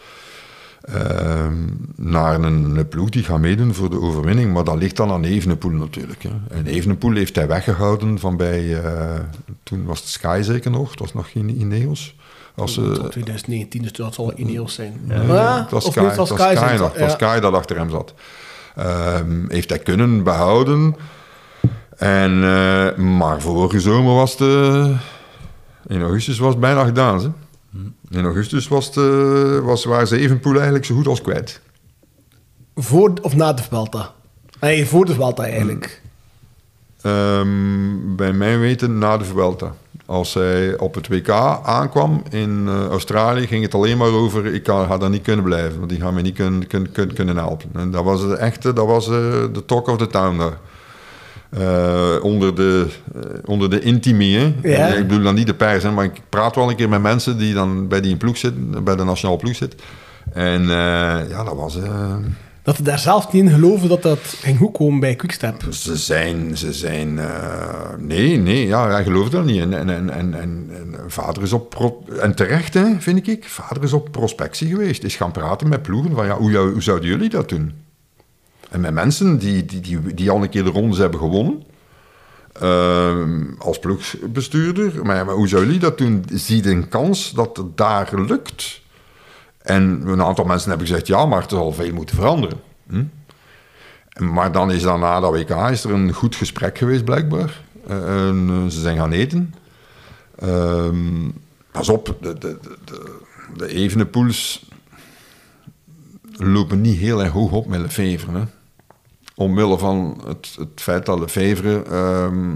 Ehm, 0.81 1.53
naar 1.95 2.33
een, 2.35 2.77
een 2.77 2.87
ploeg 2.87 3.09
die 3.09 3.23
gaat 3.23 3.39
meedoen 3.39 3.73
voor 3.73 3.89
de 3.89 4.01
overwinning. 4.01 4.53
Maar 4.53 4.63
dat 4.63 4.75
ligt 4.77 4.95
dan 4.95 5.11
aan 5.11 5.23
Evenepoel 5.23 5.71
natuurlijk. 5.71 6.23
Hè. 6.23 6.29
En 6.57 6.65
Evenepoel 6.65 7.13
heeft 7.15 7.35
hij 7.35 7.47
weggehouden 7.47 8.19
van 8.19 8.37
bij... 8.37 8.83
eh, 8.83 9.19
toen 9.63 9.85
was 9.85 9.99
het 9.99 10.07
Sky 10.09 10.39
zeker 10.43 10.71
nog. 10.71 10.89
Het 10.89 10.99
was 10.99 11.13
nog 11.13 11.31
geen 11.31 11.61
Ineos. 11.61 12.15
Als, 12.55 12.73
Tot 12.73 13.11
2019, 13.11 13.81
dus 13.81 13.91
dat 13.91 14.13
zal 14.13 14.33
Ineos 14.35 14.73
zijn. 14.73 14.99
Nee, 15.03 15.27
Ja, 15.27 15.61
het 15.61 15.71
was 15.71 15.85
Sky, 15.85 15.99
niet, 15.99 16.07
het 16.07 16.17
was 16.17 16.29
het 16.29 16.37
was 16.37 16.47
Sky 16.51 16.75
nog, 16.77 16.91
het 16.91 17.01
was. 17.01 17.11
Sky 17.11 17.39
dat 17.39 17.53
achter 17.53 17.77
hem 17.77 17.89
zat. 17.89 18.13
Ehm, 18.77 19.49
heeft 19.49 19.69
hij 19.69 19.79
kunnen 19.79 20.23
behouden. 20.23 20.95
En, 21.97 22.31
eh, 22.31 22.95
maar 22.95 23.41
vorige 23.41 23.79
zomer 23.79 24.13
was 24.15 24.31
het... 24.31 24.41
eh, 24.41 24.99
in 25.87 26.01
augustus 26.01 26.37
was 26.39 26.49
het 26.49 26.59
bijna 26.59 26.85
gedaan. 26.85 27.19
Hè? 27.21 27.29
In 28.17 28.23
augustus 28.23 28.67
was 28.67 28.85
het, 28.85 28.97
eh, 28.97 29.59
was, 29.59 29.85
waren 29.85 30.07
ze 30.07 30.17
Evenpoel 30.17 30.53
eigenlijk 30.55 30.85
zo 30.85 30.95
goed 30.95 31.07
als 31.07 31.21
kwijt. 31.21 31.61
Voor 32.75 33.13
of 33.21 33.35
na 33.35 33.53
de 33.53 33.63
Vuelta? 33.63 34.13
Nee, 34.59 34.85
voor 34.85 35.05
de 35.05 35.13
Vuelta 35.13 35.43
eigenlijk. 35.43 36.01
Ehm, 37.01 38.15
bij 38.15 38.33
mijn 38.33 38.59
weten 38.59 38.97
na 38.97 39.17
de 39.17 39.25
Vuelta. 39.25 39.73
Als 40.07 40.33
hij 40.33 40.77
op 40.77 40.95
het 40.95 41.07
WK 41.07 41.29
aankwam 41.63 42.23
in 42.29 42.65
eh, 42.67 42.85
Australië, 42.85 43.47
ging 43.47 43.63
het 43.63 43.73
alleen 43.73 43.97
maar 43.97 44.11
over: 44.11 44.45
ik 44.45 44.67
ga 44.67 44.97
daar 44.97 45.09
niet 45.09 45.21
kunnen 45.21 45.45
blijven, 45.45 45.77
want 45.77 45.89
die 45.89 45.99
gaan 45.99 46.13
mij 46.13 46.23
niet 46.23 46.35
kunnen, 46.35 46.67
kunnen, 46.67 47.13
kunnen, 47.13 47.37
helpen. 47.37 47.69
En 47.73 47.91
dat 47.91 48.03
was 48.03 48.21
de 48.27 48.35
echte, 48.35 48.73
dat 48.73 48.85
was 48.85 49.07
eh, 49.07 49.13
de 49.53 49.63
talk 49.65 49.87
of 49.87 49.97
the 49.97 50.07
town 50.07 50.37
daar. 50.37 50.57
Eh, 51.49 52.23
onder 52.23 52.55
de, 52.55 52.87
onder 53.45 53.69
de 53.69 53.79
intimie. 53.79 54.55
Ja. 54.63 54.87
Ik 54.87 55.07
bedoel 55.07 55.23
dan 55.23 55.35
niet 55.35 55.47
de 55.47 55.53
pers, 55.53 55.83
hè, 55.83 55.91
maar 55.91 56.05
ik 56.05 56.21
praat 56.29 56.55
wel 56.55 56.69
een 56.69 56.75
keer 56.75 56.89
met 56.89 57.01
mensen 57.01 57.37
die 57.37 57.53
dan 57.53 57.87
bij 57.87 58.01
die 58.01 58.15
ploeg 58.15 58.37
zitten, 58.37 58.83
bij 58.83 58.95
de 58.95 59.03
nationale 59.03 59.39
ploeg 59.39 59.55
zitten. 59.55 59.79
En 60.33 60.67
ja, 61.29 61.43
dat 61.43 61.55
was. 61.55 61.77
Dat 62.67 62.77
we 62.77 62.83
daar 62.83 62.99
zelf 62.99 63.31
niet 63.31 63.43
in 63.43 63.49
geloven 63.49 63.89
dat 63.89 64.01
dat 64.01 64.19
ging 64.19 64.57
goed 64.57 64.71
komen 64.71 64.99
bij 64.99 65.15
Quickstep. 65.15 65.63
ze 65.69 65.97
zijn, 65.97 66.57
ze 66.57 66.73
zijn, 66.73 67.19
eh, 67.19 67.93
nee, 67.97 68.37
nee, 68.37 68.67
ja, 68.67 68.89
hij 68.89 69.03
gelooft 69.03 69.31
dat 69.31 69.45
niet. 69.45 69.61
En, 69.61 69.73
en, 69.73 70.09
en, 70.09 70.33
en, 70.33 70.69
vader 71.07 71.43
is 71.43 71.53
op, 71.53 72.03
en 72.19 72.35
terecht, 72.35 72.73
hè, 72.73 72.85
vind 72.99 73.27
ik, 73.27 73.49
vader 73.49 73.83
is 73.83 73.93
op 73.93 74.11
prospectie 74.11 74.67
geweest. 74.67 75.03
Is 75.03 75.15
gaan 75.15 75.31
praten 75.31 75.69
met 75.69 75.81
ploegen 75.81 76.15
van, 76.15 76.25
ja, 76.25 76.37
hoe, 76.37 76.57
hoe 76.57 76.83
zouden 76.83 77.09
jullie 77.09 77.29
dat 77.29 77.49
doen? 77.49 77.73
En 78.69 78.81
met 78.81 78.93
mensen 78.93 79.37
die, 79.37 79.65
die, 79.65 79.79
die, 79.79 80.13
die 80.13 80.29
al 80.29 80.43
een 80.43 80.49
keer 80.49 80.63
de 80.63 80.69
rondes 80.69 80.97
hebben 80.97 81.19
gewonnen, 81.19 81.63
ehm, 82.53 83.43
als 83.57 83.79
ploegbestuurder. 83.79 85.05
Maar, 85.05 85.15
ja, 85.15 85.23
maar 85.23 85.35
hoe 85.35 85.47
zouden 85.47 85.73
jullie 85.73 85.87
dat 85.87 85.97
doen? 85.97 86.25
Ziet 86.33 86.65
een 86.65 86.87
kans 86.87 87.31
dat 87.31 87.57
het 87.57 87.77
daar 87.77 88.09
lukt? 88.21 88.81
En 89.67 90.01
een 90.05 90.21
aantal 90.21 90.45
mensen 90.45 90.69
hebben 90.69 90.87
gezegd, 90.87 91.07
ja, 91.07 91.25
maar 91.25 91.43
er 91.43 91.49
zal 91.49 91.71
veel 91.71 91.93
moeten 91.93 92.15
veranderen. 92.15 92.59
Hm? 92.89 93.03
Maar 94.33 94.51
dan 94.51 94.71
is 94.71 94.81
dan 94.81 94.99
na 94.99 95.19
dat 95.19 95.31
WK 95.31 95.49
is 95.49 95.83
er 95.83 95.91
een 95.91 96.13
goed 96.13 96.35
gesprek 96.35 96.77
geweest, 96.77 97.03
blijkbaar. 97.03 97.61
Eh, 97.87 98.29
eh, 98.29 98.65
ze 98.67 98.79
zijn 98.79 98.97
gaan 98.97 99.11
eten. 99.11 99.53
Ehm, 100.39 101.29
pas 101.71 101.89
op, 101.89 102.15
de, 102.21 102.33
de, 102.33 102.57
de, 102.61 102.77
de, 102.85 103.19
de 103.57 103.67
Evenepoels 103.67 104.65
lopen 106.31 106.81
niet 106.81 106.97
heel 106.97 107.23
erg 107.23 107.31
hoog 107.31 107.51
op 107.51 107.67
met 107.67 107.79
Lefevre. 107.79 108.31
Hè? 108.31 108.43
Omwille 109.35 109.77
van 109.77 110.21
het, 110.25 110.55
het 110.59 110.81
feit 110.81 111.05
dat 111.05 111.19
Lefevre 111.19 111.83
ehm 111.83 112.55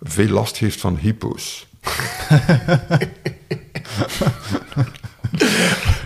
veel 0.00 0.28
last 0.28 0.56
heeft 0.56 0.80
van 0.80 0.96
hypo's. 0.96 1.66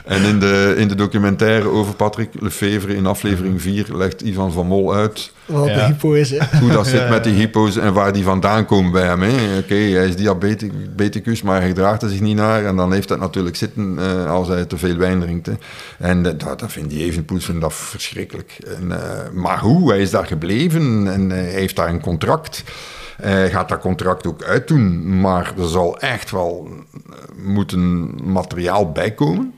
En 0.09 0.23
in 0.23 0.39
de, 0.39 0.75
in 0.77 0.89
de 0.89 0.95
documentaire 0.95 1.69
over 1.69 1.95
Patrick 1.95 2.29
Lefevre 2.41 2.95
in 2.95 3.07
aflevering 3.07 3.63
4 3.63 3.97
legt 3.97 4.21
Ivan 4.21 4.53
van 4.53 4.67
Mol 4.67 4.95
uit 4.95 5.33
Wat 5.47 5.67
de 5.67 5.85
hypo 5.85 6.13
is, 6.13 6.31
hè. 6.31 6.59
hoe 6.59 6.71
dat 6.71 6.87
zit 6.87 7.09
met 7.09 7.25
die 7.25 7.33
hypo's 7.33 7.77
en 7.77 7.93
waar 7.93 8.13
die 8.13 8.25
vandaan 8.25 8.67
komen 8.67 8.93
bij 8.93 9.03
hem. 9.03 9.23
hè. 9.23 9.59
Oké, 9.59 9.75
hij 9.75 10.09
is 10.09 10.17
diabeticus, 10.17 11.43
maar 11.43 11.61
hij 11.61 11.73
draagt 11.73 12.03
er 12.03 12.09
zich 12.09 12.21
niet 12.21 12.37
naar. 12.37 12.65
En 12.65 12.77
dan 12.77 12.93
heeft 12.93 13.09
dat 13.09 13.19
natuurlijk 13.19 13.57
zitten 13.57 13.97
eh, 13.99 14.31
als 14.31 14.49
hij 14.49 14.65
te 14.65 14.79
veel 14.79 14.97
wijn 14.97 15.21
drinkt. 15.21 15.47
Hè. 15.47 15.53
En 15.99 16.23
dat, 16.23 16.41
dat 16.41 16.65
vindt 16.67 16.91
die 16.91 17.05
Evenpoels 17.05 17.45
vindt 17.45 17.61
dat 17.61 17.75
verschrikkelijk. 17.75 18.59
En, 18.79 18.93
eh, 18.93 19.31
maar 19.33 19.59
hoe? 19.59 19.91
Hij 19.91 20.01
is 20.01 20.11
daar 20.11 20.27
gebleven 20.27 21.13
en 21.13 21.31
eh, 21.33 21.37
hij 21.37 21.51
heeft 21.51 21.77
daar 21.77 21.89
een 21.89 22.01
contract. 22.01 22.65
Hij 23.23 23.51
gaat 23.51 23.69
dat 23.69 23.81
contract 23.81 24.27
ook 24.27 24.43
uitdoen, 24.43 25.21
maar 25.21 25.53
er 25.59 25.69
zal 25.69 25.99
echt 25.99 26.31
wel 26.31 26.69
eh, 26.95 27.45
moeten 27.45 28.11
materiaal 28.33 28.93
bijkomen 28.93 29.53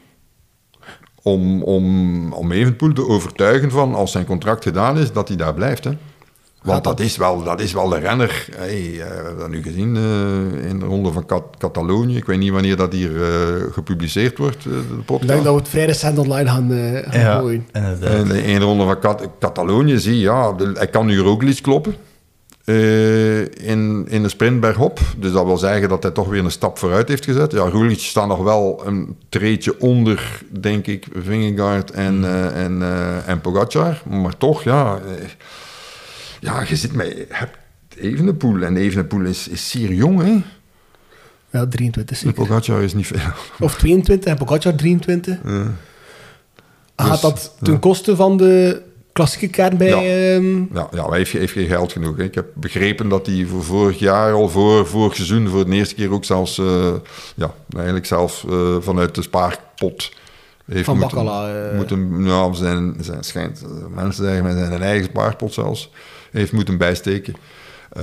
om, 1.22 1.62
om, 1.62 2.32
om 2.32 2.52
Evenpoel 2.52 2.92
te 2.92 3.06
overtuigen 3.08 3.70
van 3.70 3.94
als 3.94 4.12
zijn 4.12 4.24
contract 4.26 4.62
gedaan 4.62 4.98
is, 4.98 5.12
dat 5.12 5.28
hij 5.28 5.36
daar 5.36 5.54
blijft. 5.54 5.84
Hè. 5.84 5.90
Want 6.62 6.84
dat 6.84 7.00
is, 7.00 7.16
wel, 7.16 7.42
dat 7.42 7.60
is 7.60 7.72
wel 7.72 7.88
de 7.88 7.98
renner. 7.98 8.46
Hey, 8.56 9.00
eh, 9.00 9.08
we 9.08 9.14
hebben 9.14 9.38
dat 9.38 9.48
nu 9.48 9.62
gezien 9.62 9.96
eh, 9.96 10.68
in 10.68 10.78
de 10.78 10.84
ronde 10.86 11.12
van 11.12 11.26
Cat- 11.26 11.56
Catalonië. 11.58 12.16
Ik 12.16 12.24
weet 12.24 12.38
niet 12.38 12.52
wanneer 12.52 12.76
dat 12.76 12.92
hier 12.92 13.22
eh, 13.22 13.72
gepubliceerd 13.72 14.38
wordt, 14.38 14.62
de 14.62 14.84
Ik 14.98 15.04
podcast. 15.04 15.28
denk 15.28 15.44
dat 15.44 15.54
we 15.54 15.60
het 15.60 15.68
vrij 15.68 15.84
recent 15.84 16.18
online 16.18 16.48
gaan, 16.50 16.72
eh, 16.72 17.10
gaan 17.12 17.20
Ja, 17.20 17.38
gooien. 17.38 17.66
in 18.44 18.58
de 18.58 18.64
ronde 18.64 18.84
van 18.84 18.98
Cat- 19.00 19.28
Catalonië 19.38 19.98
zie 19.98 20.14
je, 20.14 20.20
ja, 20.20 20.52
de- 20.52 20.70
hij 20.74 20.86
kan 20.86 21.06
nu 21.06 21.22
ook 21.22 21.42
iets 21.42 21.60
kloppen. 21.60 21.94
Eh, 22.70 23.68
in, 23.68 24.06
in 24.08 24.22
de 24.22 24.28
sprint 24.28 24.60
bergop. 24.60 25.00
Dus 25.16 25.32
dat 25.32 25.44
wil 25.44 25.58
zeggen 25.58 25.88
dat 25.88 26.02
hij 26.02 26.12
toch 26.12 26.28
weer 26.28 26.44
een 26.44 26.50
stap 26.50 26.78
vooruit 26.78 27.08
heeft 27.08 27.24
gezet. 27.24 27.52
Ja, 27.52 27.58
Roglic 27.58 27.98
staat 27.98 28.26
nog 28.26 28.42
wel 28.42 28.82
een 28.86 29.16
treetje 29.28 29.80
onder, 29.80 30.42
denk 30.60 30.86
ik, 30.86 31.06
Vingegaard 31.12 31.90
en, 31.90 32.24
eh, 32.24 32.64
en, 32.64 32.82
eh, 32.82 33.28
en 33.28 33.40
Pogacar. 33.40 34.02
Maar 34.08 34.36
toch, 34.36 34.62
ja... 34.62 35.00
ja, 36.40 36.62
je 36.68 36.76
zit 36.76 36.92
met... 36.92 37.06
je 37.06 37.26
hebt 37.28 37.56
Evenepoel. 37.96 38.62
En 38.62 38.76
Evenepoel 38.76 39.24
is, 39.24 39.48
is 39.48 39.70
zeer 39.70 39.92
jong, 39.92 40.22
hè? 40.22 40.42
Ja, 41.50 41.66
23 41.66 42.16
En 42.16 42.22
zeker. 42.22 42.44
Pogacar 42.44 42.82
is 42.82 42.94
niet 42.94 43.06
veel. 43.06 43.18
Of 43.60 43.76
22 43.76 44.30
en 44.30 44.38
Pogacar 44.38 44.74
23. 44.74 45.38
Ja. 45.44 45.74
Gaat 46.96 47.10
Dus, 47.10 47.20
dat 47.20 47.56
ten 47.62 47.78
koste 47.78 48.16
van 48.16 48.36
de 48.36 48.82
klassieke 49.24 49.70
bij... 49.76 49.88
Ja. 49.88 50.34
ehm, 50.36 50.58
Ja, 50.74 50.88
ja 50.92 51.10
heeft, 51.10 51.32
heeft 51.32 51.52
geen 51.52 51.66
geld 51.66 51.92
genoeg. 51.92 52.16
Hè. 52.16 52.22
Ik 52.22 52.34
heb 52.34 52.46
begrepen 52.54 53.08
dat 53.08 53.26
hij 53.26 53.46
voor 53.50 53.64
vorig 53.64 53.98
jaar 53.98 54.32
al 54.32 54.48
voor 54.48 54.86
vorig 54.86 55.14
seizoen 55.14 55.48
voor 55.48 55.64
de 55.64 55.72
eerste 55.72 55.94
keer 55.94 56.12
ook 56.12 56.24
zelfs, 56.24 56.58
eh, 56.58 56.92
ja, 57.34 57.54
eigenlijk 57.74 58.06
zelf 58.06 58.44
eh, 58.48 58.76
vanuit 58.80 59.14
de 59.14 59.22
spaarpot 59.22 60.12
heeft 60.66 60.84
Van 60.84 60.98
moeten, 60.98 61.18
eh. 61.26 61.76
moeten 61.76 62.22
nou, 62.22 62.54
zijn, 62.54 62.96
zijn 63.00 63.22
schijnt, 63.24 63.62
mensen 63.94 64.24
zeggen 64.24 64.42
met 64.44 64.56
zijn 64.56 64.82
eigen 64.82 65.04
spaarpot 65.04 65.52
zelfs, 65.52 65.90
heeft 66.30 66.52
moeten 66.52 66.78
bijsteken. 66.78 67.34
Eh, 67.90 68.02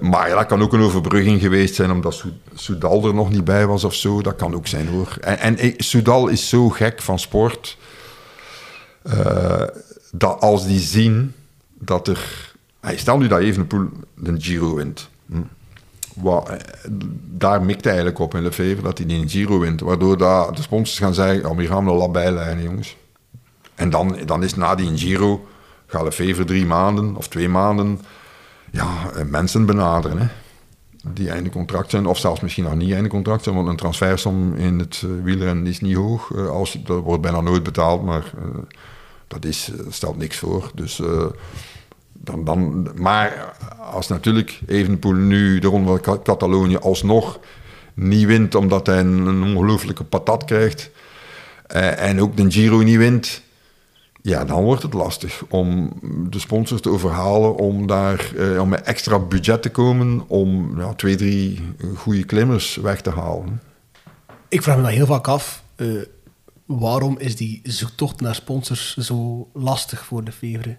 maar 0.00 0.28
ja, 0.28 0.34
dat 0.34 0.46
kan 0.46 0.62
ook 0.62 0.72
een 0.72 0.80
overbrugging 0.82 1.40
geweest 1.40 1.74
zijn 1.74 1.90
omdat 1.90 2.14
Sou- 2.14 2.32
Soudal 2.54 3.06
er 3.06 3.14
nog 3.14 3.30
niet 3.30 3.44
bij 3.44 3.66
was 3.66 3.84
of 3.84 3.94
zo. 3.94 4.22
Dat 4.22 4.36
kan 4.36 4.54
ook 4.54 4.66
zijn 4.66 4.88
hoor. 4.88 5.16
En, 5.20 5.38
en 5.58 5.74
Soudal 5.76 6.28
is 6.28 6.48
zo 6.48 6.68
gek 6.68 7.02
van 7.02 7.18
sport. 7.18 7.76
eh, 9.02 9.62
dat 10.10 10.40
als 10.40 10.66
die 10.66 10.80
zien 10.80 11.34
dat 11.78 12.08
er 12.08 12.48
Hey, 12.80 12.96
stel 12.96 13.18
nu 13.18 13.28
dat 13.28 13.40
Evenepoel 13.40 13.88
de 14.14 14.34
Giro 14.40 14.74
wint. 14.74 15.08
Hm. 15.26 15.40
Wat, 16.14 16.48
eh, 16.48 16.56
daar 17.24 17.62
mikt 17.62 17.84
hij 17.84 17.92
eigenlijk 17.92 18.22
op 18.22 18.34
in 18.34 18.42
Lefevre 18.42 18.82
dat 18.82 18.98
hij 18.98 19.06
die 19.06 19.28
Giro 19.28 19.58
wint. 19.58 19.80
Waardoor 19.80 20.18
dat 20.18 20.56
de 20.56 20.62
sponsors 20.62 20.98
gaan 20.98 21.14
zeggen, 21.14 21.50
oh, 21.50 21.56
we 21.56 21.66
gaan 21.66 21.86
er 21.86 21.92
lab 21.92 22.12
bijlijnen, 22.12 22.64
jongens. 22.64 22.96
En 23.74 23.90
dan, 23.90 24.18
dan 24.26 24.42
is 24.42 24.54
na 24.54 24.74
die 24.74 24.98
Giro, 24.98 25.46
gaat 25.86 26.02
Lefevre 26.02 26.44
drie 26.44 26.66
maanden 26.66 27.16
of 27.16 27.28
twee 27.28 27.48
maanden 27.48 28.00
ja, 28.70 29.10
eh, 29.14 29.24
mensen 29.24 29.66
benaderen. 29.66 30.18
Hè 30.18 30.26
die 31.12 31.30
einde 31.30 31.50
contract 31.50 31.90
zijn, 31.90 32.06
of 32.06 32.18
zelfs 32.18 32.40
misschien 32.40 32.64
nog 32.64 32.74
niet 32.74 32.92
einde 32.92 33.08
contract 33.08 33.42
zijn, 33.42 33.54
want 33.54 33.68
een 33.68 33.76
transfersom 33.76 34.54
in 34.54 34.78
het 34.78 35.02
uh, 35.04 35.10
wielrennen 35.22 35.66
is 35.66 35.80
niet 35.80 35.96
hoog. 35.96 36.34
Als, 36.48 36.78
dat 36.84 37.02
wordt 37.02 37.22
bijna 37.22 37.40
nooit 37.40 37.62
betaald, 37.62 38.02
maar 38.02 38.32
dat 39.28 39.44
is, 39.44 39.70
stelt 39.88 40.16
niks 40.16 40.36
voor. 40.36 40.70
Dus, 40.74 41.00
dan, 42.12 42.44
dan, 42.44 42.88
maar 42.94 43.56
als 43.92 44.08
natuurlijk 44.08 44.60
Evenepoel 44.66 45.12
nu 45.12 45.58
de 45.58 45.66
Ronde 45.66 46.00
van 46.02 46.22
Catalonië 46.22 46.76
alsnog 46.76 47.40
niet 47.94 48.26
wint, 48.26 48.54
omdat 48.54 48.86
hij 48.86 48.98
een, 48.98 49.42
ongelooflijke 49.42 50.04
patat 50.04 50.44
krijgt, 50.44 50.90
en 51.96 52.20
ook 52.20 52.36
de 52.36 52.50
Giro 52.50 52.78
niet 52.78 52.96
wint, 52.96 53.42
ja, 54.22 54.44
dan 54.44 54.62
wordt 54.62 54.82
het 54.82 54.94
lastig 54.94 55.42
om 55.48 55.92
de 56.30 56.38
sponsors 56.38 56.80
te 56.80 56.90
overhalen 56.90 57.54
om 57.54 57.86
daar 57.86 58.32
eh, 58.36 58.60
om 58.60 58.68
met 58.68 58.82
extra 58.82 59.18
budget 59.18 59.62
te 59.62 59.70
komen 59.70 60.24
om 60.26 60.74
ja, 60.80 60.94
twee, 60.94 61.16
drie 61.16 61.60
goede 61.96 62.24
klimmers 62.24 62.76
weg 62.76 63.00
te 63.00 63.10
halen. 63.10 63.60
Ik 64.48 64.62
vraag 64.62 64.76
me 64.76 64.82
dan 64.82 64.90
heel 64.90 65.06
vaak 65.06 65.28
af, 65.28 65.62
waarom 66.68 67.18
is 67.18 67.36
die 67.36 67.60
zoektocht 67.62 68.20
naar 68.20 68.34
sponsors 68.34 68.96
zo 68.96 69.48
lastig 69.52 70.04
voor 70.04 70.24
de 70.24 70.32
Fevre? 70.32 70.76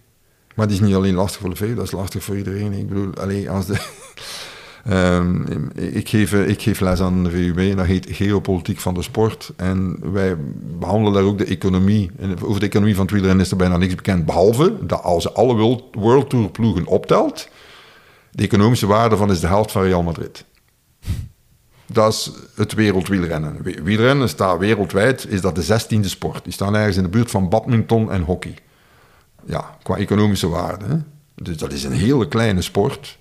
Maar 0.56 0.68
die 0.68 0.76
is 0.76 0.82
niet 0.82 0.96
alleen 0.96 1.14
lastig 1.14 1.42
voor 1.42 1.50
de 1.50 1.56
Fevre, 1.56 1.76
dat 1.76 1.86
is 1.86 1.92
lastig 1.92 2.24
voor 2.24 2.38
iedereen. 2.38 2.74
Ik 2.74 2.88
bedoel, 2.88 3.14
alleen 3.14 3.50
als 3.50 3.66
de... 3.66 3.88
Um, 4.90 5.72
ik, 6.00 6.10
geef, 6.10 6.34
ik 6.34 6.80
les 6.80 7.00
aan 7.00 7.24
de 7.24 7.30
VUB 7.30 7.58
en 7.58 7.76
dat 7.76 7.86
heet 7.86 8.08
Geopolitiek 8.10 8.80
van 8.80 8.94
de 8.94 9.02
Sport. 9.02 9.52
En 9.56 9.98
wij 10.12 10.38
behandelen 10.80 11.14
daar 11.14 11.24
ook 11.24 11.38
de 11.38 11.46
economie. 11.46 12.12
En 12.18 12.44
over 12.44 12.60
de 12.60 12.66
economie 12.66 12.96
van 12.96 13.10
het 13.14 13.40
is 13.40 13.52
er 13.52 13.58
bijna 13.58 13.78
niks 13.78 13.96
bekend. 13.96 14.26
Behalve 14.26 14.86
dat 14.86 15.04
als 15.04 15.24
je 15.24 15.32
alle 15.32 15.82
World 15.92 16.30
Tour 16.30 16.50
ploegen 16.50 16.86
optelt, 16.86 17.50
de 18.32 18.44
economische 18.44 18.88
waarde 18.88 19.18
van 19.18 19.32
is 19.32 19.40
de 19.40 19.48
helft 19.48 19.72
van 19.72 19.84
Real 19.84 20.04
Madrid. 20.04 20.46
Dat 21.92 22.14
is 22.14 22.32
het 22.56 22.74
wereldwielrennen. 22.74 23.62
Wielrennen 23.84 24.30
staat 24.30 24.60
wereldwijd, 24.60 25.28
is 25.28 25.42
dat 25.42 25.56
de 25.56 25.64
zestiende 25.64 26.10
sport. 26.10 26.44
Die 26.44 26.54
staan 26.54 26.76
ergens 26.76 26.98
in 26.98 27.04
de 27.04 27.10
buurt 27.10 27.32
van 27.32 27.50
badminton 27.50 28.12
en 28.12 28.22
hockey. 28.22 28.56
Ja, 29.46 29.78
qua 29.84 29.96
economische 29.96 30.50
waarde. 30.50 31.04
Dus 31.36 31.58
dat 31.58 31.72
is 31.72 31.84
een 31.84 31.92
hele 31.92 32.28
kleine 32.28 32.62
sport 32.62 33.18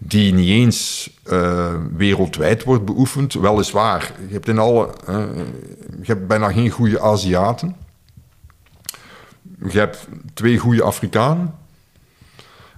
die 0.00 0.32
niet 0.32 0.48
eens 0.48 1.10
uh, 1.26 1.74
wereldwijd 1.96 2.64
wordt 2.64 2.84
beoefend. 2.84 3.34
Weliswaar, 3.34 4.12
je 4.26 4.32
hebt 4.32 4.48
in 4.48 4.58
alle, 4.58 4.90
je 6.00 6.12
hebt 6.12 6.26
bijna 6.26 6.52
geen 6.52 6.70
goede 6.70 7.00
Aziaten. 7.00 7.76
Je 9.68 9.78
hebt 9.78 10.06
twee 10.34 10.58
goede 10.58 10.82
Afrikanen. 10.82 11.54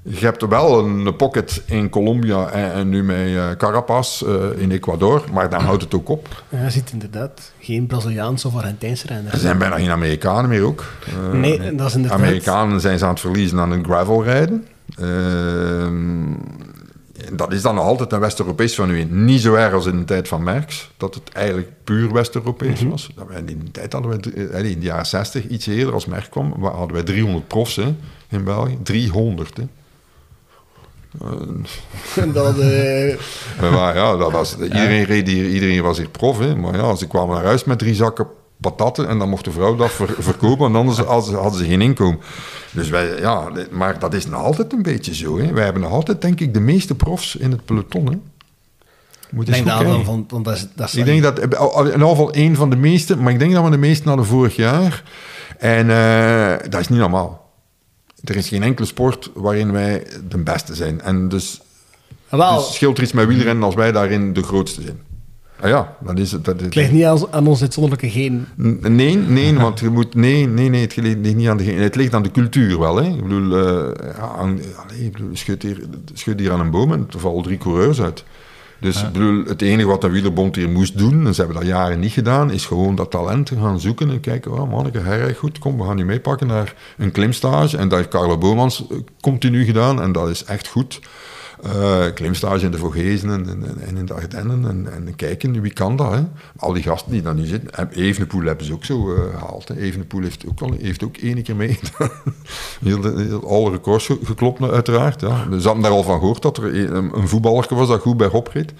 Je 0.09 0.25
hebt 0.25 0.47
wel 0.49 0.85
een 0.85 1.17
pocket 1.17 1.63
in 1.67 1.89
Colombia 1.89 2.49
en, 2.49 2.73
en 2.73 2.89
nu 2.89 3.03
met 3.03 3.29
uh, 3.29 3.51
Carapaz 3.51 4.23
in 4.57 4.71
Ecuador, 4.71 5.25
maar 5.33 5.51
dan 5.51 5.61
houdt 5.61 5.83
het 5.83 5.95
ook 5.95 6.09
op. 6.09 6.43
Ja, 6.49 6.63
je 6.63 6.71
ziet 6.71 6.91
inderdaad 6.93 7.53
geen 7.59 7.87
Braziliaanse 7.87 8.47
of 8.47 8.57
Argentijnse 8.57 9.07
renners. 9.07 9.35
Er 9.35 9.41
zijn 9.41 9.59
bijna 9.59 9.77
geen 9.77 9.91
Amerikanen 9.91 10.51
meer 10.51 10.63
ook. 10.63 10.85
nee, 11.33 11.75
dat 11.75 11.89
is 11.89 11.95
inderdaad... 11.95 12.21
Amerikanen 12.21 12.81
zijn 12.81 12.99
ze 12.99 13.05
aan 13.05 13.11
het 13.11 13.21
verliezen 13.21 13.59
aan 13.59 13.73
een 13.73 13.85
gravel 13.85 14.25
rijden. 14.25 14.67
Ehm, 14.99 16.33
dat 17.33 17.53
is 17.53 17.63
dan 17.63 17.75
nog 17.75 17.85
altijd 17.85 18.13
een 18.13 18.21
West-Europees 18.21 18.75
fenomeen. 18.75 19.25
Niet 19.25 19.41
zo 19.41 19.55
erg 19.55 19.73
als 19.73 19.87
in 19.87 19.99
de 19.99 20.05
tijd 20.05 20.29
van 20.29 20.43
Merckx, 20.43 20.91
dat 20.97 21.15
het 21.15 21.31
eigenlijk 21.33 21.71
puur 21.85 22.13
West-Europees 22.13 22.81
mhm. 22.81 22.91
was. 22.91 23.11
In 23.37 23.47
die 23.47 23.71
tijd 23.71 23.93
hadden 23.93 24.11
we, 24.11 24.33
eh, 24.33 24.71
in 24.71 24.81
de 24.81 24.87
jaren 24.87 25.07
60, 25.07 25.49
iets 25.49 25.67
eerder 25.67 25.95
als 25.95 26.07
Merck 26.07 26.31
kwam, 26.31 26.65
hadden 26.65 26.93
wij 26.93 27.03
300 27.03 27.49
profs 27.49 27.77
hè, 27.77 27.95
in 28.29 28.45
België. 28.45 28.79
300. 28.83 29.57
Hè. 29.57 29.67
En 32.17 32.33
dat, 32.33 32.59
uh... 32.59 33.15
maar 33.77 33.95
ja, 33.95 34.17
dat 34.17 34.33
was, 34.33 34.57
iedereen, 34.59 35.05
reed 35.05 35.29
hier, 35.29 35.49
iedereen 35.49 35.83
was 35.83 35.97
hier 35.97 36.09
prof, 36.09 36.39
hè. 36.39 36.57
maar 36.57 36.77
ja, 36.77 36.95
ze 36.95 37.07
kwamen 37.07 37.35
naar 37.35 37.45
huis 37.45 37.65
met 37.65 37.79
drie 37.79 37.95
zakken 37.95 38.27
patatten 38.61 39.09
en 39.09 39.19
dan 39.19 39.29
mocht 39.29 39.45
de 39.45 39.51
vrouw 39.51 39.77
dat 39.77 39.91
verkopen, 40.19 40.67
en 40.67 40.75
anders 40.75 40.99
hadden 40.99 41.59
ze 41.59 41.65
geen 41.65 41.81
inkomen. 41.81 42.21
Dus 42.71 42.89
wij, 42.89 43.21
ja, 43.21 43.49
maar 43.71 43.99
dat 43.99 44.15
is 44.15 44.27
nog 44.27 44.43
altijd 44.43 44.73
een 44.73 44.83
beetje 44.83 45.15
zo. 45.15 45.39
Hè. 45.39 45.53
Wij 45.53 45.65
hebben 45.65 45.83
nog 45.83 45.93
altijd, 45.93 46.21
denk 46.21 46.41
ik, 46.41 46.55
de 46.55 46.61
meeste 46.61 46.95
profs 46.95 47.37
in 47.37 47.51
het 47.51 47.65
peloton. 47.65 48.07
Hè. 48.07 48.19
Moet 49.31 49.47
denk 49.47 49.67
dat, 49.67 49.83
van, 49.83 50.25
van, 50.29 50.43
dat, 50.43 50.55
is, 50.55 50.67
dat 50.75 50.89
is 50.89 50.95
ik 50.95 51.05
denk 51.05 51.23
dat, 51.23 51.39
in 51.39 51.45
ieder 51.45 52.09
geval 52.09 52.33
één 52.33 52.55
van 52.55 52.71
de 52.71 52.77
meeste, 52.77 53.17
maar 53.17 53.33
ik 53.33 53.39
denk 53.39 53.53
dat 53.53 53.65
we 53.65 53.71
de 53.71 53.77
meeste 53.77 54.09
hadden 54.09 54.27
vorig 54.27 54.57
jaar. 54.57 55.03
En 55.59 55.87
uh, 55.87 56.71
dat 56.71 56.81
is 56.81 56.89
niet 56.89 56.99
normaal. 56.99 57.46
Er 58.29 58.37
is 58.37 58.49
geen 58.49 58.63
enkele 58.63 58.87
sport 58.87 59.31
waarin 59.35 59.73
wij 59.73 60.07
de 60.29 60.39
beste 60.39 60.75
zijn. 60.75 61.01
En 61.01 61.29
dus, 61.29 61.61
Wel, 62.29 62.57
dus 62.57 62.75
scheelt 62.75 62.97
er 62.97 63.03
iets 63.03 63.13
met 63.13 63.27
wielrennen 63.27 63.65
als 63.65 63.75
wij 63.75 63.93
daarin 63.93 64.33
de 64.33 64.43
grootste 64.43 64.83
zijn. 64.83 64.99
Ah 65.61 65.69
ja, 65.69 65.97
dat 66.01 66.19
is 66.19 66.33
het. 66.33 66.45
Dat, 66.45 66.61
het 66.61 66.75
ligt 66.75 66.93
niet 66.93 67.05
aan, 67.05 67.33
aan 67.33 67.47
ons 67.47 67.61
uitzonderlijke 67.61 68.11
geen. 68.11 68.47
Nee, 68.57 69.17
nee, 69.17 69.55
want 69.59 69.81
je 69.81 69.91
moet. 69.91 70.15
Nee, 70.15 70.47
nee, 70.47 70.69
nee, 70.69 70.81
het 70.81 70.97
ligt 70.97 71.35
niet 71.37 71.49
aan 71.49 71.57
de 71.57 71.65
geen. 71.65 71.79
Het 71.79 71.95
ligt 71.95 72.15
aan 72.15 72.23
de 72.23 72.31
cultuur 72.31 72.79
wel. 72.79 72.97
Hè. 72.97 73.09
Ik 73.09 73.23
bedoel, 73.23 73.59
uh, 73.59 73.91
ja, 74.17 74.35
aan, 74.39 74.61
allez, 74.77 75.01
ik 75.01 75.13
bedoel 75.13 75.31
schud, 75.33 75.63
hier, 75.63 75.83
schud 76.15 76.39
hier 76.39 76.53
aan 76.53 76.61
een 76.61 76.71
boom 76.71 76.93
en 76.93 77.07
er 77.13 77.21
vallen 77.21 77.43
drie 77.43 77.59
coureurs 77.59 78.01
uit. 78.01 78.25
Dus 78.79 79.01
ja. 79.01 79.07
ik 79.07 79.13
bedoel, 79.13 79.45
het 79.45 79.63
enige 79.63 79.89
wat 79.89 80.01
de 80.01 80.11
wielerbond 80.11 80.57
hier 80.57 80.69
moest 80.69 80.99
doen, 80.99 81.27
en 81.27 81.35
ze 81.35 81.41
hebben 81.41 81.61
dat 81.61 81.69
jaren 81.69 82.01
niet 82.01 82.13
gedaan, 82.13 82.51
is 82.51 82.67
gewoon 82.67 82.95
dat 82.95 83.11
talent 83.11 83.51
gaan 83.61 83.81
zoeken 83.81 84.11
en 84.11 84.21
kijken, 84.21 84.53
oh 84.53 84.71
manneke, 84.71 84.99
hij 84.99 85.35
goed, 85.35 85.59
kom, 85.59 85.79
we 85.79 85.85
gaan 85.85 85.99
je 85.99 86.05
meepakken 86.05 86.47
naar 86.47 86.75
een 86.97 87.11
klimstage. 87.11 87.77
En 87.77 87.89
dat 87.89 87.99
heeft 87.99 88.11
Carlo 88.11 88.39
Bomans 88.39 88.85
continu 89.21 89.65
gedaan 89.65 90.03
en 90.03 90.13
dat 90.13 90.29
is 90.29 90.45
echt 90.45 90.69
goed 90.69 91.01
uh, 91.65 92.05
klimstage 92.15 92.65
in 92.65 92.71
de 92.71 92.79
Vogezen 92.79 93.31
en, 93.31 93.97
in 93.97 94.07
de 94.07 94.15
Ardennen 94.15 94.69
en, 94.69 94.93
en, 94.93 95.17
kijken 95.17 95.61
wie 95.61 95.73
kan 95.73 95.97
dat. 95.97 96.13
Hè. 96.13 96.21
Al 96.57 96.73
die 96.73 96.83
gasten 96.83 97.13
die 97.13 97.23
daar 97.23 97.35
nu 97.35 97.47
zitten, 97.47 97.89
Evenepoel 97.91 98.45
hebben 98.45 98.67
ze 98.67 98.73
ook 98.73 98.85
zo 98.85 99.13
uh, 99.13 99.21
gehaald. 99.39 99.71
Evenepoel 99.71 100.23
heeft 100.23 100.47
ook, 100.49 100.61
al, 100.61 100.73
heeft 100.81 101.05
ook 101.05 101.17
één 101.17 101.43
keer 101.43 101.57
mee 101.57 101.79
heel, 102.85 103.49
alle 103.49 103.71
records 103.71 104.11
geklopt 104.23 104.63
uiteraard. 104.63 105.21
Ja. 105.21 105.47
Ze 105.59 105.67
hadden 105.67 105.83
daar 105.83 105.93
al 105.93 106.03
van 106.03 106.19
gehoord 106.19 106.43
dat 106.43 106.57
er 106.57 106.65
een, 106.65 107.19
een 107.19 107.29
voetballer 107.29 107.67
was 107.69 107.89
dat 107.89 108.01
goed 108.01 108.17
bij 108.17 108.31
reed. 108.53 108.73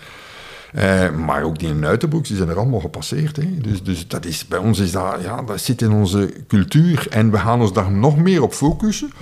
Uh, 0.75 1.11
maar 1.11 1.43
ook 1.43 1.59
die 1.59 1.75
Nuitenbroeks, 1.75 2.29
die 2.29 2.37
zijn 2.37 2.49
er 2.49 2.59
allemaal 2.59 2.81
gepasseerd. 2.81 3.37
Hè. 3.37 3.57
Dus, 3.59 3.83
dus 3.83 4.09
dat 4.09 4.25
is, 4.25 4.47
bij 4.47 4.59
ons 4.59 4.79
is 4.79 4.93
dat, 4.93 5.23
ja, 5.23 5.43
dat 5.43 5.61
zit 5.61 5.83
in 5.83 5.93
onze 5.93 6.33
cultuur. 6.49 7.07
En 7.11 7.31
we 7.31 7.39
gaan 7.39 7.61
ons 7.61 7.73
daar 7.73 7.91
nog 7.91 8.17
meer 8.17 8.43
op 8.43 8.53
focussen, 8.53 9.13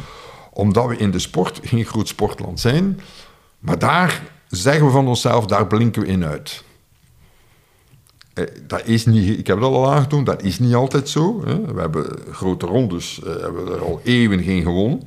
omdat 0.53 0.87
we 0.87 0.97
in 0.97 1.11
de 1.11 1.19
sport 1.19 1.61
geen 1.63 1.85
groot 1.85 2.09
sportland 2.09 2.61
zijn. 2.61 3.01
Maar 3.65 3.79
daar 3.79 4.23
zeggen 4.49 4.87
we 4.87 4.93
van 4.93 5.09
onszelf, 5.09 5.47
daar 5.47 5.67
blinken 5.67 6.03
we 6.03 6.09
in 6.09 6.25
uit. 6.25 6.65
Eh, 8.35 8.45
dat 8.67 8.87
is 8.87 9.07
niet, 9.07 9.39
ik 9.39 9.47
heb 9.47 9.57
het 9.57 9.67
al 9.67 9.93
aangetoond, 9.93 10.27
dat 10.27 10.43
is 10.43 10.59
niet 10.59 10.75
altijd 10.75 11.09
zo. 11.09 11.41
We 11.75 11.81
hebben 11.81 12.19
grote 12.31 12.67
rondes, 12.67 13.21
uh, 13.25 13.37
hebben 13.41 13.67
er 13.67 13.81
al 13.81 14.01
eeuwen 14.05 14.43
geen 14.43 14.63
gewonnen. 14.63 15.03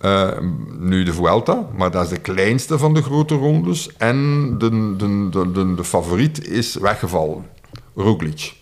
Uh, 0.00 0.38
nu 0.78 1.02
de 1.02 1.12
Vuelta, 1.12 1.68
maar 1.76 1.90
dat 1.90 2.04
is 2.04 2.08
de 2.08 2.20
kleinste 2.20 2.78
van 2.78 2.94
de 2.94 3.02
grote 3.02 3.34
rondes. 3.34 3.96
En 3.96 4.54
de, 4.58 4.96
de, 4.96 5.28
de, 5.52 5.74
de, 5.74 5.84
favoriet 5.84 6.48
is 6.48 6.74
weggevallen, 6.74 7.46
Roglic. 7.94 8.54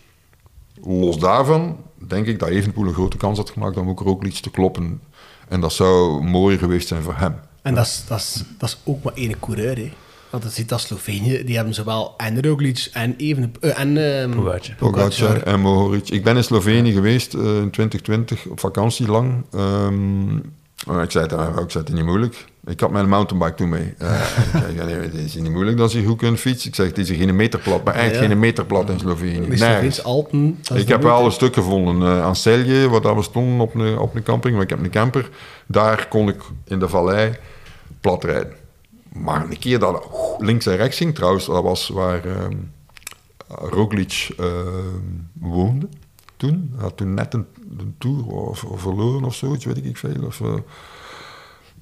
Los 0.83 1.19
daarvan 1.19 1.77
denk 1.95 2.27
ik 2.27 2.39
dat 2.39 2.49
Evenpoel 2.49 2.87
een 2.87 2.95
grote 2.95 3.17
kans 3.17 3.39
had 3.39 3.51
gemaakt 3.51 3.77
om 3.77 3.89
ook 3.89 4.01
Roglic 4.01 4.35
te 4.35 4.51
kloppen. 4.51 5.01
En 5.49 5.61
dat 5.61 5.73
zou 5.73 6.25
mooi 6.25 6.59
geweest 6.59 6.89
zijn 6.89 7.03
voor 7.03 7.17
hem. 7.17 7.35
En 7.67 7.75
dat 7.75 7.87
is, 7.87 8.05
dat, 8.09 8.19
is, 8.19 8.43
dat 8.59 8.69
is 8.69 8.79
ook 8.85 9.03
maar 9.03 9.13
één 9.15 9.39
coureur, 9.39 9.77
hè. 9.77 9.93
Want 10.31 10.45
het 10.45 10.53
zit 10.53 10.73
als 10.73 10.87
Slovenië, 10.87 11.45
die 11.45 11.57
hebben 11.57 11.75
zowel 11.75 12.15
en 12.17 12.43
Roglic 12.43 12.89
en 12.93 13.15
even 13.17 13.55
uh, 13.61 13.79
en 13.79 13.97
um, 13.97 14.35
Pogacar. 14.35 14.75
Pogacar 14.77 15.43
en 15.43 15.61
Mohoric. 15.61 16.09
Ik 16.09 16.25
ben 16.25 16.37
in 16.37 16.45
Slovenië 16.45 16.93
geweest 16.93 17.35
uh, 17.35 17.41
in 17.41 17.71
2020 17.71 18.47
op 18.47 18.61
vakantie 18.61 19.07
lang. 19.07 19.45
Um, 19.55 20.37
ik 21.03 21.11
zei 21.11 21.27
het, 21.27 21.33
ik 21.33 21.71
zei 21.71 21.85
het 21.85 21.93
niet 21.93 22.05
moeilijk. 22.05 22.45
Ik 22.67 22.81
had 22.81 22.91
mijn 22.91 23.09
mountainbike 23.09 23.55
toen 23.55 23.69
mee. 23.69 23.95
Uh, 24.03 24.21
ik 24.71 24.77
zei, 24.77 24.85
nee, 24.85 24.95
het 24.95 25.15
is 25.15 25.35
niet 25.35 25.53
moeilijk 25.53 25.77
dat 25.77 25.93
je 25.93 26.05
goed 26.05 26.19
kunt 26.19 26.41
fietsen. 26.41 26.69
Ik 26.69 26.75
zeg, 26.75 26.87
het 26.87 26.99
is 26.99 27.09
geen 27.09 27.37
meterplat, 27.37 27.85
maar 27.85 27.95
echt 27.95 28.15
ja, 28.15 28.23
ja. 28.23 28.29
geen 28.29 28.39
meterplat 28.39 28.91
in 28.91 28.99
Slovenië. 28.99 29.49
De 29.49 29.57
Sloveens 29.57 30.05
Alpen. 30.05 30.59
Ik 30.75 30.89
heb 30.89 31.03
wel 31.03 31.25
een 31.25 31.33
stuk 31.33 31.55
gevonden 31.55 32.01
uh, 32.01 32.23
aan 32.23 32.37
Celje, 32.37 32.89
waar 32.89 33.17
we 33.17 33.23
stonden 33.23 33.61
op 33.61 33.75
een, 33.75 33.99
op 33.99 34.15
een 34.15 34.23
camping. 34.23 34.55
Maar 34.55 34.63
ik 34.65 34.71
heb 34.71 34.79
een 34.79 34.91
camper. 34.91 35.29
Daar 35.67 36.09
kon 36.09 36.29
ik 36.29 36.41
in 36.65 36.79
de 36.79 36.89
vallei 36.89 37.37
plat 38.07 38.25
rijden. 38.25 38.55
Maar 39.13 39.45
een 39.45 39.59
keer 39.59 39.79
dat 39.79 40.09
links 40.39 40.67
en 40.67 40.77
rechts 40.77 40.97
ging, 40.97 41.15
trouwens, 41.15 41.47
dat 41.47 41.63
was 41.63 41.89
waar 41.89 42.27
uh, 42.27 42.35
Roglic 43.49 44.29
uh, 44.41 44.47
woonde 45.33 45.89
toen. 46.37 46.71
Hij 46.75 46.83
had 46.83 46.97
toen 46.97 47.15
net 47.15 47.35
een, 47.35 47.47
tour 47.99 48.25
verloren 48.55 49.25
of 49.25 49.35
zoiets, 49.35 49.65
weet 49.65 49.85
ik 49.85 49.97
veel. 49.97 50.25
Of, 50.25 50.41
uh, 50.41 50.55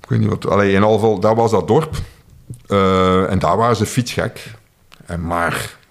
Ik 0.01 0.09
weet 0.09 0.19
niet 0.19 0.29
wat... 0.29 0.47
Allee, 0.47 0.73
in 0.73 0.83
ieder 0.83 1.21
daar 1.21 1.35
was 1.35 1.51
dat 1.51 1.69
dorp. 1.69 1.97
Eh, 2.67 3.31
en 3.31 3.39
daar 3.39 3.57
waren 3.57 3.77
ze 3.77 3.87
fietsgek. 3.87 4.55
En 5.07 5.27
maar... 5.27 5.83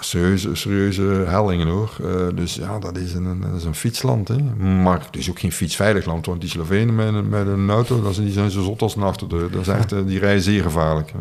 Serieuze, 0.00 0.54
serieuze 0.54 1.02
hellingen 1.02 1.66
hoor. 1.68 1.90
Eh, 2.04 2.26
dus 2.34 2.54
ja, 2.54 2.78
dat 2.78 2.96
is 2.96 3.14
een, 3.14 3.40
dat 3.40 3.54
is 3.54 3.64
een 3.64 3.74
fietsland. 3.74 4.28
Hè. 4.28 4.36
Maar 4.82 5.00
het 5.00 5.16
is 5.16 5.30
ook 5.30 5.38
geen 5.40 5.52
fietsveilig 5.52 6.04
land. 6.04 6.26
Want 6.26 6.40
die 6.40 6.50
Slovenen 6.50 6.94
met, 6.94 7.06
een- 7.14 7.28
met 7.28 7.46
een 7.46 7.70
auto, 7.70 8.02
dat 8.02 8.10
is, 8.10 8.16
die 8.16 8.32
zijn 8.32 8.50
zo 8.50 8.62
zot 8.62 8.82
als 8.82 8.96
een 8.96 9.02
achterdeur. 9.02 9.50
Dat 9.50 9.60
is 9.60 9.68
echt, 9.68 9.92
eh, 9.92 9.98
die 10.06 10.18
rijden 10.18 10.42
zeer 10.42 10.62
gevaarlijk. 10.62 11.12
Hè. 11.12 11.18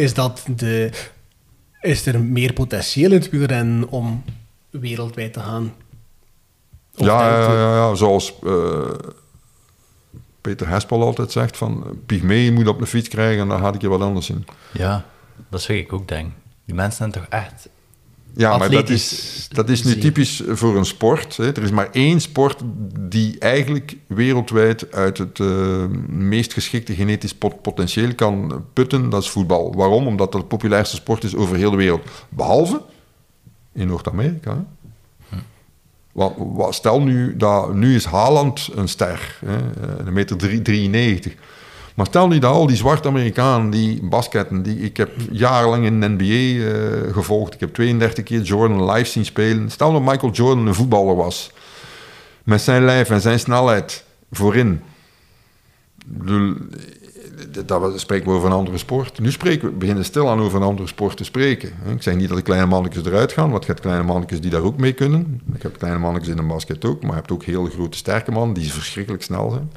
Is, 0.00 0.14
dat 0.14 0.44
de, 0.56 0.90
is 1.80 2.06
er 2.06 2.20
meer 2.20 2.52
potentieel 2.52 3.10
in 3.12 3.18
het 3.20 3.30
wielrennen 3.30 3.88
om 3.88 4.24
wereldwijd 4.70 5.32
te 5.32 5.40
gaan? 5.40 5.72
Of 6.96 7.06
Ja, 7.06 7.18
denk 7.38 7.48
ja, 7.48 7.54
ja, 7.54 7.74
ja, 7.76 7.94
zoals 7.94 8.34
eh, 8.44 8.80
Peter 10.40 10.68
Hespel 10.68 11.02
altijd 11.02 11.32
zegt, 11.32 11.56
van 11.56 11.84
Pygmee 12.06 12.52
moet 12.52 12.66
op 12.68 12.78
de 12.78 12.86
fiets 12.86 13.08
krijgen 13.08 13.42
en 13.42 13.48
dan 13.48 13.60
had 13.60 13.74
ik 13.74 13.80
je 13.80 13.88
wat 13.88 14.00
anders 14.00 14.30
in. 14.30 14.44
Ja, 14.72 15.04
dat 15.48 15.62
zou 15.62 15.78
ik 15.78 15.92
ook 15.92 16.08
denken. 16.08 16.34
Die 16.72 16.80
mensen 16.80 16.96
zijn 16.96 17.10
toch 17.10 17.26
echt... 17.28 17.68
Ja, 18.34 18.56
maar 18.56 18.70
dat 18.70 18.88
is, 18.88 19.46
dat 19.50 19.68
is 19.68 19.84
nu 19.84 19.98
typisch 19.98 20.42
voor 20.48 20.76
een 20.76 20.84
sport. 20.84 21.36
Hè. 21.36 21.46
Er 21.56 21.62
is 21.62 21.70
maar 21.70 21.88
één 21.90 22.20
sport 22.20 22.60
die 23.00 23.38
eigenlijk 23.38 23.96
wereldwijd 24.06 24.92
uit 24.92 25.18
het 25.18 25.40
eh, 25.40 25.84
meest 26.08 26.52
geschikte 26.52 26.94
genetisch 26.94 27.34
pot- 27.34 27.62
potentieel 27.62 28.14
kan 28.14 28.64
putten. 28.72 29.10
Dat 29.10 29.22
is 29.22 29.28
voetbal. 29.30 29.74
Waarom? 29.76 30.06
Omdat 30.06 30.32
dat 30.32 30.40
de 30.40 30.46
populairste 30.46 30.96
sport 30.96 31.24
is 31.24 31.34
over 31.34 31.56
heel 31.56 31.70
de 31.70 31.76
wereld. 31.76 32.08
Behalve 32.28 32.82
in 33.72 33.86
Noord-Amerika. 33.86 34.64
Want, 36.12 36.34
wat- 36.38 36.74
stel 36.74 37.00
nu 37.00 37.36
dat 37.36 37.74
nu 37.74 37.94
is 37.94 38.04
Haaland 38.04 38.68
een 38.74 38.88
ster, 38.88 39.38
hè, 39.46 39.56
eh, 39.56 40.06
een 40.06 40.12
meter 40.12 40.36
drie- 40.36 40.62
93. 40.62 41.34
Maar 41.94 42.06
stel 42.06 42.28
nu 42.28 42.38
dat 42.38 42.52
al 42.52 42.66
die 42.66 42.76
zwarte 42.76 43.08
Amerikanen, 43.08 43.70
die 43.70 44.02
basketten, 44.02 44.62
die 44.62 44.78
ik 44.78 44.96
heb 44.96 45.10
jarenlang 45.30 45.84
in 45.84 46.00
de 46.00 46.08
NBA 46.08 46.64
eh, 46.66 47.12
gevolgd. 47.12 47.54
Ik 47.54 47.60
heb 47.60 47.74
32 47.74 48.24
keer 48.24 48.40
Jordan 48.40 48.90
live 48.90 49.10
zien 49.10 49.24
spelen. 49.24 49.70
Stel 49.70 49.92
dat 49.92 50.02
Michael 50.02 50.32
Jordan 50.32 50.66
een 50.66 50.74
voetballer 50.74 51.16
was. 51.16 51.50
Met 52.42 52.60
zijn 52.60 52.84
lijf 52.84 53.10
en 53.10 53.20
zijn 53.20 53.38
snelheid 53.38 54.04
voorin. 54.30 54.82
Dat 57.66 58.00
spreken 58.00 58.28
we 58.28 58.34
over 58.36 58.48
een 58.48 58.54
andere 58.56 58.78
sport. 58.78 59.18
Nu 59.20 59.30
spreken 59.30 59.68
we, 59.68 59.74
beginnen 59.74 60.04
stil 60.04 60.28
aan 60.30 60.40
over 60.40 60.60
een 60.60 60.66
andere 60.66 60.88
sport 60.88 61.16
te 61.16 61.24
spreken. 61.24 61.72
Ik 61.94 62.02
zeg 62.02 62.14
niet 62.14 62.28
dat 62.28 62.36
de 62.36 62.42
kleine 62.42 62.66
mannetjes 62.66 63.04
eruit 63.04 63.32
gaan, 63.32 63.50
want 63.50 63.62
je 63.64 63.68
hebt 63.70 63.82
kleine 63.82 64.02
mannetjes 64.04 64.40
die 64.40 64.50
daar 64.50 64.62
ook 64.62 64.76
mee 64.78 64.92
kunnen. 64.92 65.40
Ik 65.54 65.62
heb 65.62 65.78
kleine 65.78 65.98
mannetjes 66.00 66.32
in 66.32 66.38
een 66.38 66.46
basket 66.48 66.84
ook, 66.84 67.00
maar 67.02 67.10
je 67.10 67.16
hebt 67.16 67.32
ook 67.32 67.44
hele 67.44 67.70
grote 67.70 67.96
sterke 67.96 68.30
mannen 68.30 68.54
die 68.54 68.72
verschrikkelijk 68.72 69.22
snel 69.22 69.50
zijn. 69.50 69.72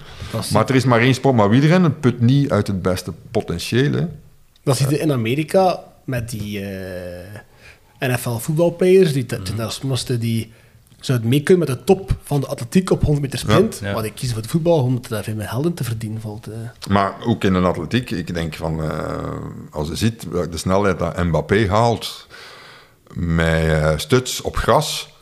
Maar 0.53 0.69
er 0.69 0.75
is 0.75 0.85
maar 0.85 0.99
één 0.99 1.13
sport, 1.13 1.35
maar 1.35 1.49
wielrennen 1.49 1.99
put 1.99 2.19
niet 2.21 2.51
uit 2.51 2.67
het 2.67 2.81
beste 2.81 3.13
potentieel. 3.31 3.91
Hè. 3.91 4.05
dat 4.63 4.77
zie 4.77 4.89
je 4.89 4.99
in 4.99 5.11
Amerika 5.11 5.83
met 6.03 6.29
die 6.29 6.59
eh, 6.59 8.09
NFL-voetbalplayers, 8.09 9.13
die 9.13 9.25
Mhm. 9.25 9.61
mm 9.61 9.69
moesten 9.81 10.19
die 10.19 10.51
zouden 11.05 11.29
mee 11.29 11.43
kunnen 11.43 11.67
met 11.67 11.77
de 11.77 11.83
top 11.83 12.11
van 12.23 12.39
de 12.39 12.47
atletiek 12.47 12.89
op 12.89 13.01
100 13.01 13.21
meter 13.21 13.39
sprint. 13.39 13.77
Ja. 13.81 13.87
Ja. 13.87 13.93
Maar 13.93 14.01
die 14.03 14.11
kiezen 14.11 14.33
voor 14.33 14.41
het 14.41 14.51
voetbal 14.51 14.83
omdat 14.83 15.07
daar 15.07 15.23
veel 15.23 15.35
meer 15.35 15.49
helden 15.49 15.73
te 15.73 15.83
verdienen 15.83 16.21
valt. 16.21 16.47
eh. 16.47 16.57
Maar 16.89 17.13
ook 17.25 17.43
in 17.43 17.53
de 17.53 17.59
atletiek, 17.59 18.11
ik 18.11 18.33
denk 18.33 18.53
van, 18.55 18.83
eh, 18.83 19.23
als 19.71 19.87
je 19.87 19.95
ziet 19.95 20.21
de 20.51 20.57
snelheid 20.57 20.99
dat 20.99 21.23
Mbappé 21.23 21.67
haalt 21.69 22.27
met 23.13 23.63
eh, 23.63 23.91
stuts 23.97 24.41
op 24.41 24.55
gras, 24.57 25.13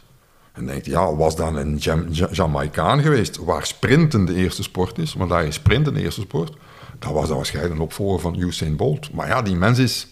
dan 0.56 0.66
denk 0.66 0.86
je, 0.86 0.92
ja, 0.92 1.16
was 1.16 1.36
dan 1.36 1.56
een 1.56 1.76
Jam- 1.78 2.08
Ja- 2.10 2.28
Jamaicaan 2.32 3.02
geweest, 3.02 3.38
waar 3.38 3.66
sprinten 3.66 4.26
de 4.26 4.36
eerste 4.36 4.64
sport 4.64 4.98
is, 4.98 5.14
want 5.14 5.30
daar 5.30 5.46
is 5.46 5.56
sprinten 5.56 5.94
de 5.94 6.02
eerste 6.02 6.22
sport, 6.22 6.54
dan 7.00 7.14
was 7.14 7.28
dat 7.28 7.36
waarschijnlijk 7.36 7.76
een 7.76 7.82
opvolger 7.82 8.20
van 8.20 8.40
Usain 8.40 8.76
Bolt. 8.76 9.14
Maar 9.14 9.28
ja, 9.28 9.42
die 9.42 9.56
mens 9.56 9.80
is 9.80 10.08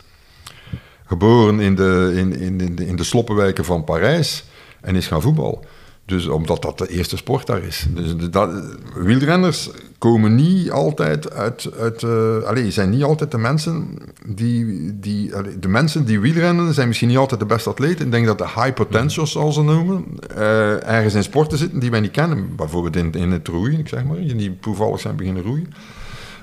geboren 1.06 1.60
in 1.60 1.76
de, 1.76 2.12
in, 2.16 2.36
in, 2.40 2.60
in 2.62 2.76
de, 2.76 2.88
in 2.88 2.96
de 2.96 3.04
sloppenwijken 3.04 3.66
van 3.66 3.84
Parijs 3.84 4.44
en 4.82 4.96
is 4.96 5.08
gaan 5.08 5.22
voetbal. 5.22 5.66
Dus 6.06 6.28
omdat 6.28 6.62
dat 6.62 6.78
de 6.78 6.88
eerste 6.88 7.18
sport 7.18 7.48
daar 7.48 7.64
is. 7.64 7.86
Dus 7.90 8.30
dat, 8.30 8.50
wielrenners 8.96 9.70
komen 9.98 10.36
niet 10.36 10.72
altijd 10.72 11.32
uit. 11.34 11.74
uit 11.80 12.04
eh, 12.04 12.38
allee, 12.44 12.72
zijn 12.72 12.90
niet 12.90 13.04
altijd 13.04 13.32
de 13.32 13.38
mensen 13.38 13.98
die. 14.26 15.00
die 15.00 15.36
allee, 15.36 15.60
de 15.60 15.68
mensen 15.68 16.06
die 16.06 16.20
wielrennen 16.20 16.74
zijn 16.74 16.88
misschien 16.88 17.08
niet 17.08 17.18
altijd 17.18 17.40
de 17.40 17.46
beste 17.46 17.70
atleten. 17.70 18.06
Ik 18.06 18.12
denk 18.12 18.26
dat 18.26 18.38
de 18.38 18.48
high 18.48 18.74
potentials, 18.74 19.32
zoals 19.32 19.56
ze 19.56 19.62
noemen, 19.62 20.06
eh, 20.36 20.88
ergens 20.88 21.14
in 21.14 21.24
sporten 21.24 21.58
zitten 21.58 21.80
die 21.80 21.92
wij 21.92 22.00
niet 22.00 22.12
kennen. 22.12 22.56
Bijvoorbeeld 22.56 23.16
in, 23.16 23.32
het 23.32 23.48
roeien, 23.48 23.80
ik 23.80 23.88
zeg 23.88 24.04
maar. 24.04 24.18
Die 24.18 24.60
toevallig 24.60 25.00
zijn 25.00 25.16
beginnen 25.16 25.44
roeien. 25.44 25.74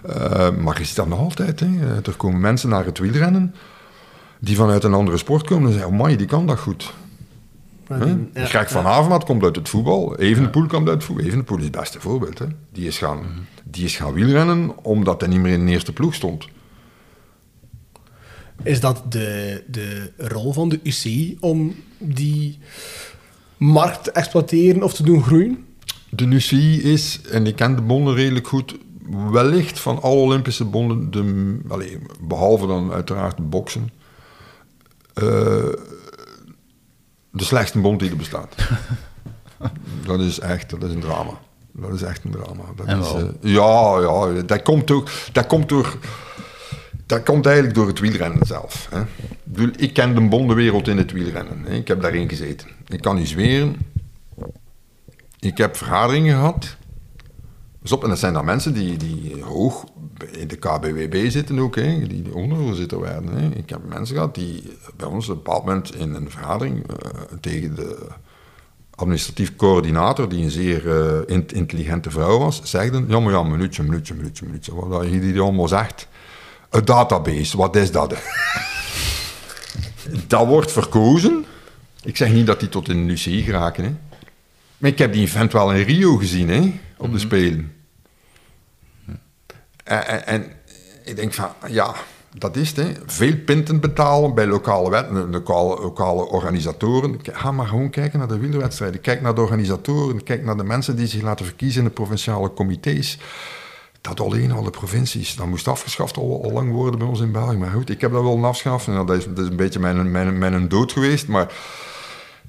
Eh, 0.03 0.49
maar 0.57 0.79
ziet 0.83 0.97
dat 0.97 1.09
nog 1.09 1.19
altijd. 1.19 1.61
Hè. 1.61 1.67
Er 2.05 2.17
komen 2.17 2.41
mensen 2.41 2.69
naar 2.69 2.85
het 2.85 2.99
wielrennen 2.99 3.55
die 4.39 4.57
vanuit 4.57 4.85
een 4.85 4.95
andere 4.95 5.17
sport 5.17 5.47
komen 5.47 5.67
en 5.67 5.73
zeggen: 5.73 5.93
Amai, 5.93 6.17
die 6.17 6.27
kan 6.27 6.47
dat 6.47 6.59
goed. 6.59 6.93
Die- 7.89 8.29
ja, 8.35 8.45
Greg 8.45 8.71
van 8.71 8.87
Avermaet 8.87 9.25
komt 9.25 9.43
uit 9.43 9.57
het 9.57 9.69
voetbal. 9.69 10.17
Evenepoel 10.17 10.67
komt 10.67 10.89
uit 10.89 10.97
het 10.97 11.05
voetbal. 11.05 11.27
Evenepoel 11.27 11.59
is 11.59 11.65
het 11.65 11.77
beste 11.77 12.01
voorbeeld. 12.01 12.39
Hè? 12.39 12.47
Die, 12.73 12.87
is 12.87 12.99
gaan, 12.99 13.21
die 13.65 13.85
is 13.85 13.97
gaan 13.97 14.13
wielrennen 14.13 14.85
omdat 14.85 15.21
hij 15.21 15.31
niet 15.31 15.41
meer 15.41 15.53
in 15.53 15.67
de 15.67 15.73
eerste 15.73 15.93
ploeg 15.93 16.15
stond. 16.15 16.47
Is 18.63 18.81
dat 18.81 19.03
de, 19.09 19.63
de 19.67 20.13
rol 20.17 20.53
van 20.53 20.69
de 20.69 20.81
UCI 20.83 21.37
om 21.41 21.75
die 21.99 22.59
markt 23.57 24.05
te 24.05 24.13
exploiteren 24.13 24.83
of 24.83 24.95
te 24.95 25.03
doen 25.03 25.23
groeien? 25.23 25.65
De 26.11 26.25
UCI 26.25 26.83
is, 26.83 27.21
en 27.31 27.47
ik 27.47 27.57
ken 27.57 27.77
de 27.77 27.83
bonden 27.83 28.15
redelijk 28.15 28.47
goed, 28.47 28.77
wellicht 29.31 29.79
van 29.81 30.03
alle 30.03 30.21
Olympische 30.21 30.65
bonden, 30.65 31.11
de, 31.11 31.59
allee, 31.69 31.99
behalve 32.21 32.67
dan 32.67 32.93
uiteraard 32.93 33.51
boksen, 33.51 33.91
eh, 35.15 35.69
de 37.31 37.45
slechtste 37.45 37.79
bond 37.79 38.01
die 38.01 38.11
er 38.11 38.17
bestaat. 38.17 38.55
dat 40.07 40.21
is 40.21 40.39
echt, 40.41 40.71
dat 40.71 40.83
is 40.83 40.93
een 40.93 41.01
drama. 41.01 41.33
Dat 41.73 41.95
is 41.95 42.03
echt 42.03 42.25
een 42.25 42.31
drama. 42.31 42.63
Dat 42.77 42.87
En 42.87 43.01
is, 43.01 43.13
eh, 43.13 43.23
ja, 43.41 44.01
ja, 44.01 44.43
dat 44.43 44.63
komt 44.63 44.91
ook, 44.91 45.09
dat 45.33 45.47
komt 45.47 45.69
door, 45.69 45.99
dat 47.07 47.23
komt 47.23 47.47
eigenlijk 47.47 47.75
door 47.75 47.87
het 47.87 48.01
wielrennen 48.01 48.47
zelf. 48.47 48.89
Hè. 48.91 49.03
Ik, 49.77 49.93
ken 49.93 50.15
de 50.15 50.21
bondenwereld 50.21 50.89
in 50.89 50.97
het 50.97 51.13
wielrennen. 51.13 51.63
Hè. 51.65 51.75
Ik 51.75 51.89
heb 51.89 52.03
daarin 52.03 52.29
gezeten. 52.29 52.69
Ik 52.87 53.01
kan 53.01 53.19
u 53.19 53.27
zweren, 53.27 53.77
ik 55.39 55.59
heb 55.59 55.77
vergaderingen 55.77 56.35
gehad. 56.35 56.77
Dus 57.83 57.93
op, 57.93 58.03
en 58.03 58.09
dat 58.09 58.19
zijn 58.19 58.33
dan 58.33 58.45
mensen 58.45 58.75
die, 58.75 58.97
die 58.97 59.43
hoog 59.43 59.85
in 60.31 60.49
de 60.49 60.57
KBWB 60.57 61.31
zitten 61.31 61.59
ook, 61.59 61.77
hè, 61.77 62.07
die 62.07 62.35
ondervoorzitter 62.35 63.01
werden. 63.01 63.31
Hè. 63.33 63.49
Ik 63.49 63.71
heb 63.71 63.81
mensen 63.89 64.15
gehad 64.15 64.35
die 64.35 64.77
bij 64.97 65.07
ons 65.07 65.29
op 65.29 65.37
een 65.37 65.43
bepaald 65.43 65.65
moment 65.65 65.95
in 65.95 66.15
een 66.15 66.31
vergadering 66.31 66.87
eh, 66.87 66.97
tegen 67.41 67.75
de 67.75 68.07
administratief 68.95 69.57
coördinator, 69.57 70.29
die 70.29 70.45
een 70.45 70.51
zeer 70.51 71.01
eh, 71.01 71.35
in- 71.37 71.47
intelligente 71.47 72.11
vrouw 72.11 72.39
was, 72.39 72.61
zeiden, 72.65 73.05
ja 73.09 73.21
maar 73.21 73.33
ja, 73.33 73.39
een 73.39 73.51
minuutje, 73.51 73.83
een 73.83 73.89
minuutje, 73.89 74.13
een 74.15 74.21
minuutje, 74.21 74.47
minuutje. 74.47 74.75
Wat 74.75 75.03
die 75.03 75.41
allemaal 75.41 75.69
zegt. 75.69 76.09
Een 76.71 76.85
database, 76.85 77.57
wat 77.57 77.77
is 77.77 77.91
dat? 77.91 78.15
dat 80.27 80.47
wordt 80.47 80.73
verkozen. 80.73 81.45
Ik 82.03 82.17
zeg 82.17 82.33
niet 82.33 82.47
dat 82.47 82.61
die 82.61 82.69
tot 82.69 82.89
in 82.89 83.07
de 83.07 83.13
UCI 83.13 83.43
geraken, 83.43 83.85
hè. 83.85 83.95
Maar 84.79 84.91
ik 84.91 84.99
heb 84.99 85.13
die 85.13 85.23
event 85.23 85.53
wel 85.53 85.73
in 85.73 85.83
Rio 85.85 86.17
gezien, 86.17 86.49
hè, 86.49 86.81
op 86.97 87.13
de 87.13 87.19
Spelen. 87.19 87.73
En, 89.89 90.07
en, 90.07 90.27
en 90.27 90.53
ik 91.05 91.17
denk 91.17 91.33
van, 91.33 91.49
ja, 91.67 91.95
dat 92.35 92.57
is 92.57 92.69
het. 92.69 92.77
Hè. 92.77 92.93
Veel 93.07 93.37
pinten 93.37 93.81
betalen 93.81 94.35
bij 94.35 94.47
lokale, 94.47 94.91
wet, 94.91 95.07
lokale, 95.11 95.81
lokale 95.81 96.27
organisatoren. 96.27 97.19
Ga 97.23 97.53
maar 97.53 97.67
gewoon 97.67 97.91
kijken 97.91 98.19
naar 98.19 98.29
de 98.29 98.39
wielerwedstrijden. 98.39 99.01
Kijk 99.01 99.21
naar 99.21 99.35
de 99.35 99.41
organisatoren. 99.41 100.23
Kijk 100.23 100.45
naar 100.45 100.57
de 100.57 100.65
mensen 100.65 100.97
die 100.97 101.07
zich 101.07 101.23
laten 101.23 101.47
verkiezen 101.47 101.79
in 101.79 101.87
de 101.87 101.95
provinciale 101.95 102.53
comité's. 102.53 103.19
Dat 104.01 104.21
alleen 104.21 104.53
al 104.53 104.63
de 104.63 104.71
provincies. 104.71 105.37
Dat 105.37 105.47
moest 105.47 105.69
afgeschaft 105.69 106.17
al, 106.17 106.51
lang 106.53 106.73
worden 106.73 106.99
bij 106.99 107.09
ons 107.09 107.21
in 107.21 107.33
België. 107.33 107.57
Maar 107.57 107.71
goed, 107.71 107.91
ik 107.91 108.01
heb 108.01 108.13
dat 108.13 108.23
wel 108.23 108.45
afgeschaft. 108.45 108.87
En 108.87 108.95
dat 108.95 109.11
is, 109.11 109.27
dat 109.27 109.39
is 109.39 109.49
een 109.49 109.57
beetje 109.57 109.81
mijn, 109.81 110.11
mijn, 110.11 110.39
mijn 110.39 110.69
dood 110.69 110.93
geweest. 110.93 111.29
Maar 111.29 111.53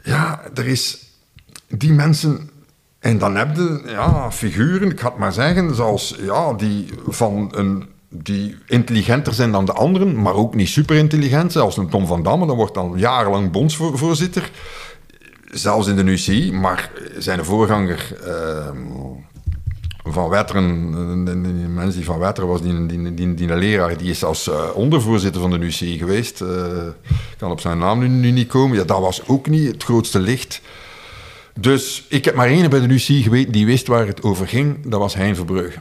ja, 0.03 0.41
er 0.53 0.67
is 0.67 1.05
die 1.67 1.93
mensen. 1.93 2.49
En 2.99 3.17
dan 3.17 3.35
heb 3.35 3.55
je 3.55 3.81
ja, 3.85 4.31
figuren, 4.31 4.91
ik 4.91 4.99
ga 4.99 5.09
het 5.09 5.17
maar 5.17 5.33
zeggen, 5.33 5.75
zoals 5.75 6.15
ja, 6.21 6.53
die 6.53 6.85
van 7.07 7.51
een. 7.55 7.97
Die 8.11 8.55
intelligenter 8.67 9.33
zijn 9.33 9.51
dan 9.51 9.65
de 9.65 9.73
anderen, 9.73 10.21
maar 10.21 10.33
ook 10.33 10.55
niet 10.55 10.67
super 10.67 10.95
intelligent. 10.95 11.51
Zoals 11.51 11.77
een 11.77 11.89
Tom 11.89 12.07
van 12.07 12.23
Damme, 12.23 12.47
dan 12.47 12.55
wordt 12.55 12.73
dan 12.73 12.93
jarenlang 12.95 13.51
bondsvoorzitter. 13.51 14.51
Zelfs 15.51 15.87
in 15.87 15.95
de 15.95 16.03
UCI, 16.03 16.51
maar 16.51 16.91
zijn 17.17 17.45
voorganger 17.45 18.17
ehm, 18.25 18.77
van 20.03 20.29
Wetteren, 20.29 20.91
die 21.43 21.67
mens 21.67 21.95
die 21.95 22.05
van 22.05 22.19
Wetteren 22.19 22.49
was, 22.49 22.61
die, 22.61 22.85
die, 22.85 23.13
die, 23.13 23.33
die, 23.33 23.55
leraar, 23.55 23.97
die 23.97 24.09
is 24.09 24.23
als 24.23 24.49
eh, 24.49 24.63
ondervoorzitter 24.73 25.41
van 25.41 25.49
de 25.49 25.57
UCI 25.57 25.97
geweest. 25.97 26.41
Ik 26.41 27.37
kan 27.37 27.51
op 27.51 27.59
zijn 27.59 27.77
naam 27.77 27.99
nu, 27.99 28.07
nu 28.07 28.31
niet 28.31 28.47
komen. 28.47 28.77
Ja, 28.77 28.83
dat 28.83 28.99
was 28.99 29.27
ook 29.27 29.47
niet 29.47 29.71
het 29.71 29.83
grootste 29.83 30.19
licht. 30.19 30.61
Dus 31.59 32.05
ik 32.09 32.25
heb 32.25 32.35
maar 32.35 32.47
één 32.47 32.69
bij 32.69 32.79
de 32.79 32.93
UCI 32.93 33.23
geweten 33.23 33.51
die 33.51 33.65
wist 33.65 33.87
waar 33.87 34.07
het 34.07 34.23
over 34.23 34.47
ging. 34.47 34.89
Dat 34.89 34.99
was 34.99 35.13
Hein 35.13 35.35
Verbrugge. 35.35 35.79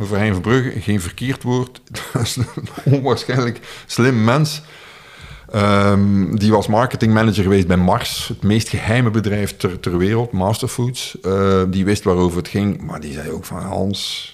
over 0.00 0.16
Hein 0.18 0.32
Verbrugge, 0.32 0.80
geen 0.80 1.00
verkeerd 1.00 1.42
woord. 1.42 1.80
Dat 2.12 2.22
is 2.22 2.36
een 2.36 2.46
onwaarschijnlijk 2.84 3.60
slim 3.86 4.24
mens. 4.24 4.62
Ehm, 5.52 6.34
die 6.36 6.50
was 6.50 6.66
marketingmanager 6.66 7.42
geweest 7.42 7.66
bij 7.66 7.76
Mars, 7.76 8.28
het 8.28 8.42
meest 8.42 8.68
geheime 8.68 9.10
bedrijf 9.10 9.56
ter, 9.56 9.80
ter 9.80 9.98
wereld, 9.98 10.32
Masterfoods. 10.32 11.20
Eh, 11.20 11.62
die 11.68 11.84
wist 11.84 12.04
waarover 12.04 12.38
het 12.38 12.48
ging, 12.48 12.80
maar 12.82 13.00
die 13.00 13.12
zei 13.12 13.30
ook 13.30 13.44
van 13.44 13.62
Hans, 13.62 14.32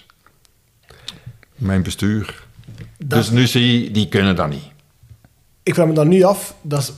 mijn 1.57 1.83
bestuur. 1.83 2.45
Dat- 2.99 3.19
Dus 3.19 3.31
nu 3.31 3.47
zie 3.47 3.83
je, 3.85 3.91
die 3.91 4.09
kunnen 4.09 4.37
dat 4.37 4.49
niet. 4.49 4.69
Ik 5.63 5.75
vraag 5.75 5.87
me 5.87 5.93
dan 5.95 6.09
nu 6.09 6.23
af, 6.23 6.55
dat 6.63 6.81
is 6.81 6.93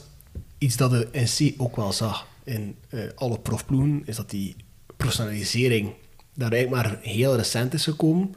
iets 0.59 0.77
dat 0.77 0.91
de 0.91 1.09
NC 1.13 1.55
ook 1.57 1.77
wel 1.77 1.93
zag 1.93 2.27
in 2.45 2.77
eh, 2.89 3.01
alle 3.15 3.39
profploegen, 3.39 4.03
is 4.05 4.17
dat 4.17 4.31
die 4.31 4.57
professionalisering 4.97 5.93
daar 6.35 6.53
eigenlijk 6.53 6.83
maar 6.83 6.99
heel 7.03 7.37
recent 7.37 7.75
is 7.75 7.85
gekomen. 7.85 8.35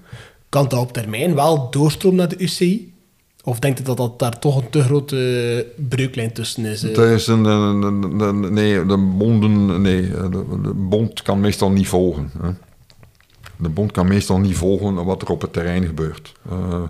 Kan 0.49 0.68
dat 0.68 0.80
op 0.80 0.93
termijn 0.93 1.36
wel 1.36 1.70
doorstromen 1.70 2.18
naar 2.18 2.30
de 2.30 2.43
UCI? 2.43 2.93
Of 3.43 3.60
denkt 3.60 3.80
u 3.80 3.84
dat, 3.84 3.97
dat 3.97 4.20
daar 4.20 4.39
toch 4.39 4.58
een 4.62 4.70
te 4.70 4.84
grote 4.84 5.68
breuklijn 5.89 6.34
tussen 6.34 6.66
is? 6.66 6.84
eh? 6.84 6.89
Het 6.89 6.97
is 6.97 7.28
een, 7.28 8.53
nee, 8.53 8.86
de 8.86 8.97
bonden, 9.18 9.82
nee, 9.82 10.01
de, 10.10 10.30
de 10.62 10.74
bond 10.74 11.22
kan 11.22 11.39
meestal 11.39 11.72
niet 11.72 11.88
volgen. 11.88 12.32
Hè. 12.41 12.49
De 13.58 13.70
bond 13.70 13.91
kan 13.91 14.08
meestal 14.08 14.39
niet 14.39 14.56
volgen 14.56 15.06
wat 15.06 15.22
er 15.22 15.28
op 15.30 15.41
het 15.41 15.53
terrein 15.53 15.86
gebeurt. 15.86 16.34
Eh, 16.49 16.84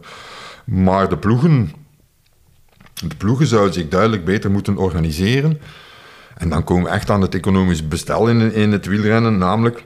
maar 0.66 1.10
de 1.10 1.18
ploegen, 1.18 1.72
de 2.94 3.16
ploegen 3.18 3.48
zouden 3.48 3.74
zich 3.74 3.88
duidelijk 3.88 4.26
beter 4.26 4.52
moeten 4.52 4.78
organiseren. 4.78 5.60
En 6.38 6.50
dan 6.50 6.64
komen 6.64 6.84
we 6.84 6.90
echt 6.90 7.10
aan 7.10 7.22
het 7.22 7.36
economisch 7.36 7.88
bestel 7.88 8.28
in, 8.28 8.72
het 8.72 8.86
wielrennen, 8.86 9.38
namelijk 9.38 9.84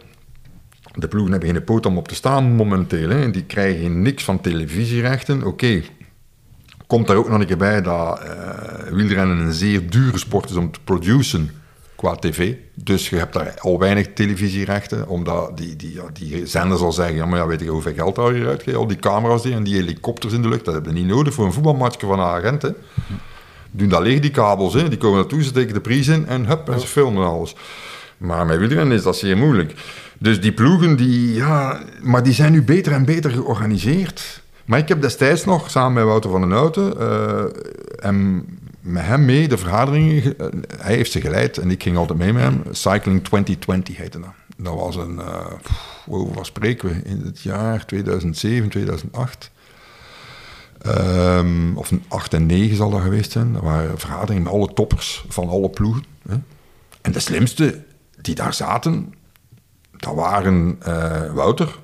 de 0.93 1.07
ploegen 1.07 1.31
hebben 1.31 1.49
geen 1.49 1.63
poot 1.63 1.85
om 1.85 1.97
op 1.97 2.07
te 2.07 2.15
staan 2.15 2.55
momenteel. 2.55 3.09
Hè. 3.09 3.31
Die 3.31 3.43
krijgen 3.43 4.01
niks 4.01 4.23
van 4.23 4.41
televisierechten. 4.41 5.43
Oké, 5.43 5.81
komt 6.87 7.07
daar 7.07 7.17
ook 7.17 7.29
nog 7.29 7.39
een 7.39 7.45
keer 7.45 7.57
bij 7.57 7.81
dat 7.81 8.19
eh, 8.19 8.91
wielrennen 8.91 9.37
een 9.37 9.53
zeer 9.53 9.89
dure 9.89 10.17
sport 10.17 10.49
is 10.49 10.55
om 10.55 10.71
te 10.71 10.79
produceren 10.83 11.51
qua 11.95 12.15
tv. 12.15 12.53
Dus 12.73 13.09
je 13.09 13.15
hebt 13.15 13.33
daar 13.33 13.53
al 13.59 13.79
weinig 13.79 14.13
televisierechten, 14.13 15.07
omdat 15.07 15.57
die, 15.57 15.75
die, 15.75 15.93
ja, 15.93 16.03
die 16.13 16.45
zender 16.45 16.77
zal 16.77 16.91
zeggen, 16.91 17.15
ja, 17.15 17.25
maar 17.25 17.39
ja, 17.39 17.47
weet 17.47 17.59
je 17.59 17.69
hoeveel 17.69 17.93
geld 17.93 18.15
daar 18.15 18.33
hier 18.33 18.47
uitgeeft? 18.47 18.77
Al 18.77 18.87
die 18.87 18.97
camera's 18.97 19.41
die 19.41 19.53
en 19.53 19.63
die 19.63 19.75
helikopters 19.75 20.33
in 20.33 20.41
de 20.41 20.49
lucht, 20.49 20.65
dat 20.65 20.73
heb 20.73 20.85
je 20.85 20.91
niet 20.91 21.05
nodig 21.05 21.33
voor 21.33 21.45
een 21.45 21.53
voetbalmatchje 21.53 22.07
van 22.07 22.19
een 22.19 22.25
agent. 22.25 22.61
Hè. 22.61 22.69
Doen 23.71 23.89
dat 23.89 24.01
leeg, 24.01 24.19
die 24.19 24.31
kabels. 24.31 24.73
Hè. 24.73 24.89
Die 24.89 24.97
komen 24.97 25.17
naartoe, 25.17 25.41
ze 25.43 25.49
steken 25.49 25.73
de 25.73 25.81
prijs 25.81 26.07
in 26.07 26.27
en 26.27 26.45
hup, 26.45 26.69
en 26.69 26.79
ze 26.79 26.87
filmen 26.87 27.27
alles. 27.27 27.55
Maar 28.17 28.45
met 28.45 28.57
wielrennen 28.59 28.97
is 28.97 29.03
dat 29.03 29.17
zeer 29.17 29.37
moeilijk. 29.37 29.73
Dus 30.19 30.41
die 30.41 30.51
ploegen, 30.53 30.95
die, 30.95 31.33
ja, 31.33 31.81
maar 32.01 32.23
die 32.23 32.33
zijn 32.33 32.51
nu 32.51 32.63
beter 32.63 32.91
en 32.93 33.05
beter 33.05 33.31
georganiseerd. 33.31 34.41
Maar 34.65 34.79
ik 34.79 34.87
heb 34.87 35.01
destijds 35.01 35.45
nog, 35.45 35.69
samen 35.69 35.93
met 35.93 36.03
Wouter 36.03 36.29
van 36.31 36.41
den 36.41 36.51
Houten, 36.51 36.99
eh, 36.99 37.43
en 38.07 38.45
met 38.81 39.05
hem 39.05 39.25
mee 39.25 39.47
de 39.47 39.57
vergaderingen, 39.57 40.21
ge- 40.21 40.35
eh, 40.35 40.45
hij 40.77 40.95
heeft 40.95 41.11
ze 41.11 41.21
geleid 41.21 41.57
en 41.57 41.71
ik 41.71 41.83
ging 41.83 41.97
altijd 41.97 42.19
mee 42.19 42.33
met 42.33 42.43
hem. 42.43 42.61
Cycling 42.71 43.23
2020 43.23 43.97
heette 43.97 44.19
dat. 44.19 44.29
Dat 44.57 44.73
was 44.75 44.95
een, 44.95 45.19
eh 45.19 45.45
pff, 45.61 46.03
wow, 46.05 46.33
wat 46.35 46.45
spreken 46.45 46.89
we, 46.89 46.95
in 47.03 47.21
het 47.25 47.41
jaar 47.41 47.85
2007, 47.85 48.69
2008. 48.69 49.51
Ehm, 50.81 51.75
of 51.75 51.91
een 51.91 52.03
8 52.07 52.33
en 52.33 52.45
9 52.45 52.75
zal 52.75 52.89
dat 52.89 53.01
geweest 53.01 53.31
zijn. 53.31 53.53
Dat 53.53 53.61
waren 53.61 53.99
vergaderingen 53.99 54.43
met 54.43 54.53
alle 54.53 54.73
toppers 54.73 55.25
van 55.27 55.49
alle 55.49 55.69
ploegen. 55.69 56.03
Hè. 56.27 56.35
En 57.01 57.11
de 57.11 57.19
slimste 57.19 57.83
die 58.21 58.35
daar 58.35 58.53
zaten, 58.53 59.13
dat 59.97 60.15
waren 60.15 60.77
eh, 60.81 61.33
Wouter, 61.33 61.79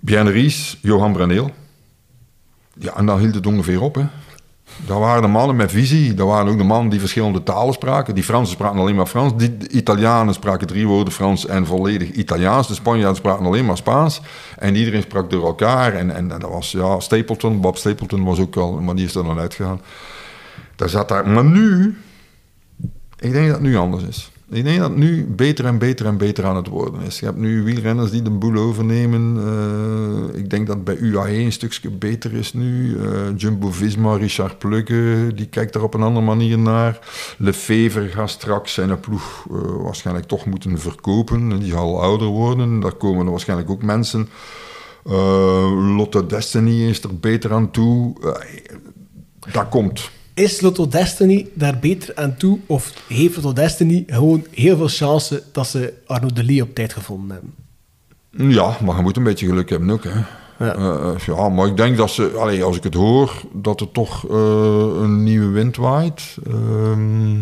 Björn 0.00 0.30
Ries, 0.30 0.78
Johan 0.82 1.12
Bruneel. 1.12 1.50
Ja, 2.78 2.96
en 2.96 3.06
dan 3.06 3.18
hield 3.18 3.34
het 3.34 3.46
ongeveer 3.46 3.80
op. 3.80 4.04
Dat 4.86 4.98
waren 4.98 5.22
de 5.22 5.28
mannen 5.28 5.56
met 5.56 5.70
visie. 5.70 6.14
Dat 6.14 6.26
waren 6.26 6.52
ook 6.52 6.58
de 6.58 6.64
mannen 6.64 6.90
die 6.90 7.00
verschillende 7.00 7.42
talen 7.42 7.74
spraken. 7.74 8.14
Die 8.14 8.24
Fransen 8.24 8.54
spraken 8.54 8.78
alleen 8.78 8.94
maar 8.94 9.06
Frans. 9.06 9.36
Die 9.36 9.56
Italianen 9.68 10.34
spraken 10.34 10.66
drie 10.66 10.86
woorden 10.86 11.12
Frans 11.12 11.46
en 11.46 11.66
volledig 11.66 12.10
Italiaans. 12.10 12.68
De 12.68 12.74
Spanjaarden 12.74 13.16
spraken 13.16 13.46
alleen 13.46 13.64
maar 13.64 13.76
Spaans. 13.76 14.20
En 14.58 14.74
iedereen 14.74 15.02
sprak 15.02 15.30
door 15.30 15.46
elkaar. 15.46 15.94
En, 15.94 16.14
en 16.14 16.28
dat 16.28 16.42
was, 16.42 16.70
ja, 16.70 17.00
Stapleton, 17.00 17.60
Bob 17.60 17.76
Stapleton 17.76 18.24
was 18.24 18.38
ook 18.38 18.54
wel, 18.54 18.72
maar 18.72 18.94
die 18.94 19.06
is 19.06 19.14
er 19.14 19.24
dan 19.24 19.38
uitgegaan. 19.38 19.80
Daar 20.76 20.88
zat 20.88 21.08
daar, 21.08 21.28
maar 21.28 21.44
nu, 21.44 21.96
ik 23.18 23.32
denk 23.32 23.46
dat 23.46 23.54
het 23.54 23.64
nu 23.64 23.76
anders 23.76 24.02
is. 24.02 24.30
Ik 24.50 24.64
denk 24.64 24.78
dat 24.78 24.88
het 24.88 24.98
nu 24.98 25.26
beter 25.26 25.64
en 25.64 25.78
beter 25.78 26.06
en 26.06 26.16
beter 26.16 26.44
aan 26.44 26.56
het 26.56 26.66
worden 26.66 27.00
is. 27.02 27.18
Je 27.18 27.24
hebt 27.24 27.38
nu 27.38 27.62
wielrenners 27.62 28.10
die 28.10 28.22
de 28.22 28.30
boel 28.30 28.56
overnemen. 28.56 29.36
Eh, 29.38 30.38
ik 30.38 30.50
denk 30.50 30.66
dat 30.66 30.84
bij 30.84 30.96
UAE 30.96 31.38
een 31.38 31.52
stukje 31.52 31.90
beter 31.90 32.32
is 32.32 32.52
nu. 32.52 32.98
Eh, 32.98 33.36
Jumbo-Visma, 33.36 34.16
Richard 34.16 34.58
Plugge, 34.58 35.32
die 35.34 35.46
kijkt 35.46 35.72
daar 35.72 35.82
op 35.82 35.94
een 35.94 36.02
andere 36.02 36.26
manier 36.26 36.58
naar. 36.58 36.98
Lefevre 37.38 38.08
gaat 38.08 38.30
straks 38.30 38.74
zijn 38.74 39.00
ploeg 39.00 39.46
eh, 39.50 39.56
waarschijnlijk 39.82 40.26
toch 40.26 40.46
moeten 40.46 40.78
verkopen. 40.78 41.58
Die 41.58 41.70
zal 41.70 42.02
ouder 42.02 42.28
worden. 42.28 42.80
Daar 42.80 42.94
komen 42.94 43.24
er 43.24 43.30
waarschijnlijk 43.30 43.70
ook 43.70 43.82
mensen. 43.82 44.28
Lotto 45.96 46.26
Destiny 46.26 46.88
is 46.88 47.02
er 47.02 47.18
beter 47.18 47.52
aan 47.52 47.70
toe. 47.70 48.16
Dat 49.52 49.68
komt. 49.68 50.10
Is 50.36 50.60
Lotto 50.60 50.88
Destiny 50.88 51.48
daar 51.54 51.78
beter 51.78 52.14
aan 52.14 52.36
toe? 52.36 52.58
Of 52.66 52.92
heeft 53.08 53.34
Lotto 53.34 53.52
Destiny 53.52 54.04
gewoon 54.06 54.46
heel 54.50 54.76
veel 54.76 54.88
chance 54.88 55.42
dat 55.52 55.66
ze 55.66 55.92
Arno 56.06 56.32
de 56.32 56.44
Lee 56.44 56.62
op 56.62 56.74
tijd 56.74 56.92
gevonden 56.92 57.30
hebben? 57.36 57.54
Ja, 58.52 58.76
maar 58.84 58.96
je 58.96 59.02
moet 59.02 59.16
een 59.16 59.22
beetje 59.22 59.46
geluk 59.46 59.68
hebben 59.70 59.90
ook. 59.90 60.04
Hè. 60.04 60.20
Ja. 60.58 60.74
Eh, 60.74 61.18
ja, 61.26 61.48
maar 61.48 61.66
ik 61.66 61.76
denk 61.76 61.96
dat 61.96 62.10
ze, 62.10 62.32
allee, 62.38 62.64
als 62.64 62.76
ik 62.76 62.82
het 62.82 62.94
hoor, 62.94 63.42
dat 63.52 63.80
er 63.80 63.90
toch 63.92 64.28
eh, 64.28 64.36
een 65.02 65.22
nieuwe 65.22 65.52
wind 65.52 65.76
waait. 65.76 66.36
Ehm, 66.46 67.36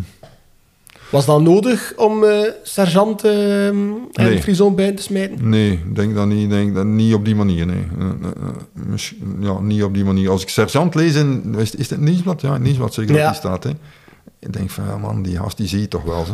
Was 1.14 1.26
dat 1.26 1.40
nodig 1.42 1.92
om 1.96 2.24
eh, 2.24 2.50
Sergeant 2.62 3.24
eh, 3.24 3.66
en 3.68 4.00
Nee. 4.12 4.40
Frison 4.42 4.74
bij 4.74 4.92
te 4.92 5.02
smijten? 5.02 5.48
nee, 5.48 5.72
ik 5.72 5.94
denk 5.96 6.14
dat 6.14 6.26
niet, 6.26 6.50
denk 6.50 6.74
dat 6.74 6.84
niet 6.86 7.14
op 7.14 7.24
die 7.24 7.34
manier. 7.34 7.66
Nee. 7.66 7.84
Misschien- 8.72 9.36
ja, 9.40 9.60
niet 9.60 9.82
op 9.82 9.94
die 9.94 10.04
manier. 10.04 10.30
Als 10.30 10.42
ik 10.42 10.48
sergeant 10.48 10.94
lees 10.94 11.14
in, 11.14 11.54
is, 11.58 11.74
is 11.74 11.90
het 11.90 12.00
Nieuwsblad? 12.00 12.40
Ja, 12.40 12.58
Nieuwsblad 12.58 12.94
zeker 12.94 13.14
Ja. 13.14 13.20
dat 13.22 13.30
die 13.30 13.40
staat. 13.40 13.64
Hè. 13.64 13.70
Ik 14.38 14.52
denk 14.52 14.70
van, 14.70 14.84
ja 14.84 14.96
man, 14.96 15.22
die 15.22 15.36
gast 15.36 15.56
die 15.56 15.66
zie 15.68 15.80
je 15.80 15.88
toch 15.88 16.02
wel. 16.04 16.24
Hè. 16.26 16.32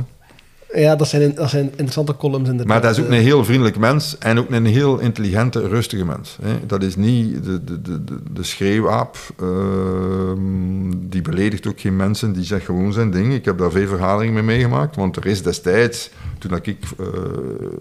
Ja, 0.74 0.96
dat 0.96 1.08
zijn, 1.08 1.34
dat 1.34 1.50
zijn 1.50 1.66
interessante 1.66 2.16
columns 2.16 2.48
inderdaad. 2.48 2.66
Maar 2.66 2.80
dat 2.80 2.98
is 2.98 3.04
ook 3.04 3.10
een 3.10 3.22
heel 3.22 3.44
vriendelijk 3.44 3.78
mens 3.78 4.18
en 4.18 4.38
ook 4.38 4.50
een 4.50 4.66
heel 4.66 4.98
intelligente, 4.98 5.68
rustige 5.68 6.04
mens. 6.04 6.38
Hè. 6.42 6.66
Dat 6.66 6.82
is 6.82 6.96
niet 6.96 7.44
de, 7.44 7.64
de, 7.64 7.82
de, 7.82 8.04
de, 8.32 8.42
schreeuwaap. 8.42 9.16
ehm, 9.40 10.90
die 10.94 11.22
beledigt 11.22 11.66
ook 11.66 11.80
geen 11.80 11.96
mensen, 11.96 12.32
die 12.32 12.44
zegt 12.44 12.64
gewoon 12.64 12.92
zijn 12.92 13.10
ding. 13.10 13.34
Ik 13.34 13.44
heb 13.44 13.58
daar 13.58 13.70
veel 13.70 13.88
vergaderingen 13.88 14.34
mee 14.34 14.42
meegemaakt, 14.42 14.96
want 14.96 15.16
er 15.16 15.26
is 15.26 15.42
destijds, 15.42 16.10
toen 16.38 16.58
ik 16.62 16.78
eh, 16.98 17.06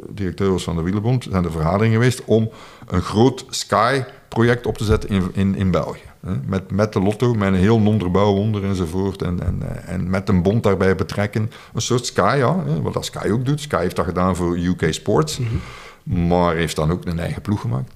directeur 0.09 0.51
was 0.51 0.63
van 0.63 0.75
de 0.75 0.81
Wielerbond, 0.81 1.27
zijn 1.29 1.43
er 1.45 1.51
vergaderingen 1.51 1.97
geweest 1.97 2.21
om 2.25 2.49
een 2.87 3.01
groot 3.01 3.45
Sky-project 3.49 4.65
op 4.65 4.77
te 4.77 4.83
zetten 4.83 5.09
in, 5.09 5.23
in, 5.33 5.55
in 5.55 5.71
België. 5.71 6.08
Met, 6.45 6.71
met 6.71 6.93
de 6.93 7.01
lotto, 7.01 7.33
met 7.33 7.47
een 7.47 7.59
heel 7.59 7.85
onderbouw 7.85 8.33
onder 8.33 8.63
enzovoort. 8.63 9.21
En, 9.21 9.43
en, 9.43 9.61
eh, 9.61 9.93
en 9.93 10.09
met 10.09 10.29
een 10.29 10.41
bond 10.41 10.63
daarbij 10.63 10.95
betrekken. 10.95 11.51
Een 11.73 11.81
soort 11.81 12.05
Sky, 12.05 12.35
ja. 12.37 12.63
Wat 12.81 12.93
dat 12.93 13.05
Sky 13.05 13.29
ook 13.29 13.45
doet. 13.45 13.61
Sky 13.61 13.81
heeft 13.81 13.95
dat 13.95 14.05
gedaan 14.05 14.35
voor 14.35 14.57
UK 14.57 14.93
Sports. 14.93 15.39
Maar 16.03 16.55
heeft 16.55 16.75
dan 16.75 16.91
ook 16.91 17.05
een 17.05 17.19
eigen 17.19 17.41
ploeg 17.41 17.61
gemaakt. 17.61 17.91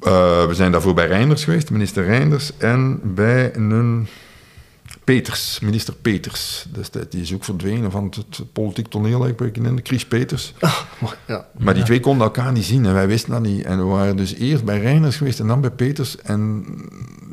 Eh, 0.00 0.46
we 0.46 0.54
zijn 0.54 0.72
daarvoor 0.72 0.94
bij 0.94 1.06
Reinders 1.06 1.44
geweest, 1.44 1.70
minister 1.70 2.04
Reinders. 2.04 2.56
En 2.56 3.00
bij 3.02 3.56
een 3.56 4.08
Peters, 5.04 5.60
minister 5.60 5.94
Peters. 5.94 6.66
Destijds, 6.72 7.08
die 7.10 7.20
is 7.22 7.34
ook 7.34 7.44
verdwenen 7.44 7.90
van 7.90 8.04
het, 8.16 8.52
politiek 8.52 8.86
toneel, 8.88 9.26
ik 9.26 9.38
weet 9.38 9.60
niet, 9.60 9.80
Chris 9.82 10.06
Peters. 10.06 10.54
maar- 11.00 11.16
ja. 11.26 11.46
Maar 11.58 11.74
die 11.74 11.82
twee 11.82 12.00
konden 12.00 12.24
elkaar 12.26 12.52
niet 12.52 12.64
zien 12.64 12.86
en 12.86 12.94
wij 12.94 13.06
wisten 13.06 13.30
dat 13.32 13.42
niet. 13.42 13.64
En 13.64 13.78
we 13.78 13.84
waren 13.84 14.16
dus 14.16 14.34
eerst 14.34 14.64
bij 14.64 14.80
Reiners 14.80 15.16
geweest 15.16 15.40
en 15.40 15.46
dan 15.46 15.60
bij 15.60 15.70
Peters. 15.70 16.16
En 16.18 16.64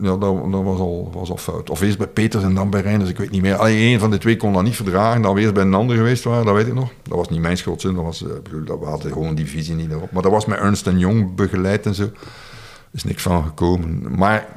ja, 0.02 0.18
dat, 0.18 0.52
dat 0.52 0.64
was, 0.64 0.80
al, 0.80 1.10
was 1.14 1.30
al 1.30 1.38
fout. 1.38 1.70
Of 1.70 1.82
eerst 1.82 1.98
bij 1.98 2.08
Peters 2.08 2.44
en 2.44 2.54
dan 2.54 2.70
bij 2.70 2.82
Reiners, 2.82 3.10
ik 3.10 3.18
weet 3.18 3.32
niet 3.32 3.42
meer. 3.42 3.56
Alleen 3.56 3.78
één 3.78 4.00
van 4.00 4.12
de 4.12 4.18
twee 4.18 4.38
kon 4.38 4.54
dat 4.54 4.64
niet 4.64 4.76
verdragen. 4.76 5.22
Dat 5.22 5.34
we 5.34 5.40
eerst 5.42 5.54
bij 5.54 5.64
een 5.64 5.74
ander 5.74 5.96
geweest 5.96 6.24
waren, 6.24 6.46
dat 6.46 6.56
weet 6.56 6.68
ik 6.68 6.74
nog. 6.74 6.90
Dat 7.04 7.18
was 7.18 7.30
niet 7.30 7.42
mijn 7.42 7.58
schuld, 7.58 7.82
dat 7.82 7.94
was, 7.96 8.24
eh, 8.24 8.30
dat 8.66 8.80
we 8.80 8.86
hadden 8.86 9.12
gewoon 9.12 9.36
die 9.36 9.46
visie 9.48 9.76
niet 9.76 9.92
erop. 9.92 10.12
Maar 10.12 10.22
dat 10.24 10.32
was 10.32 10.46
met 10.46 10.60
Ernst 10.60 10.90
Jong 10.96 11.36
begeleid 11.36 11.86
en 11.86 11.96
zo. 11.96 12.04
Er 12.04 12.10
is 12.98 13.04
niks 13.04 13.22
van 13.24 13.44
gekomen. 13.44 14.16
Maar 14.18 14.48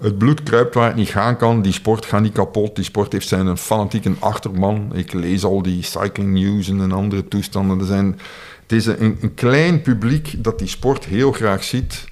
het 0.00 0.18
bloed 0.18 0.42
kruipt 0.42 0.74
waar 0.74 0.86
het 0.86 0.96
niet 0.96 1.08
gaan 1.08 1.36
kan. 1.36 1.62
Die 1.62 1.72
sport 1.72 2.06
gaat 2.06 2.20
niet 2.22 2.32
kapot. 2.32 2.74
Die 2.76 2.84
sport 2.84 3.12
heeft 3.12 3.28
zijn 3.28 3.56
fanatieke 3.56 4.12
achterban. 4.18 4.90
Ik 4.94 5.12
lees 5.12 5.44
al 5.44 5.62
die 5.62 5.82
cycling 5.82 6.32
news 6.32 6.68
en 6.68 6.92
andere 6.92 7.28
toestanden. 7.28 7.78
Er 7.80 7.86
zijn, 7.86 8.18
het 8.62 8.72
is 8.72 8.86
een, 8.86 9.18
een 9.20 9.34
klein 9.34 9.82
publiek 9.82 10.34
dat 10.44 10.58
die 10.58 10.68
sport 10.68 11.04
heel 11.04 11.32
graag 11.32 11.64
ziet. 11.64 12.08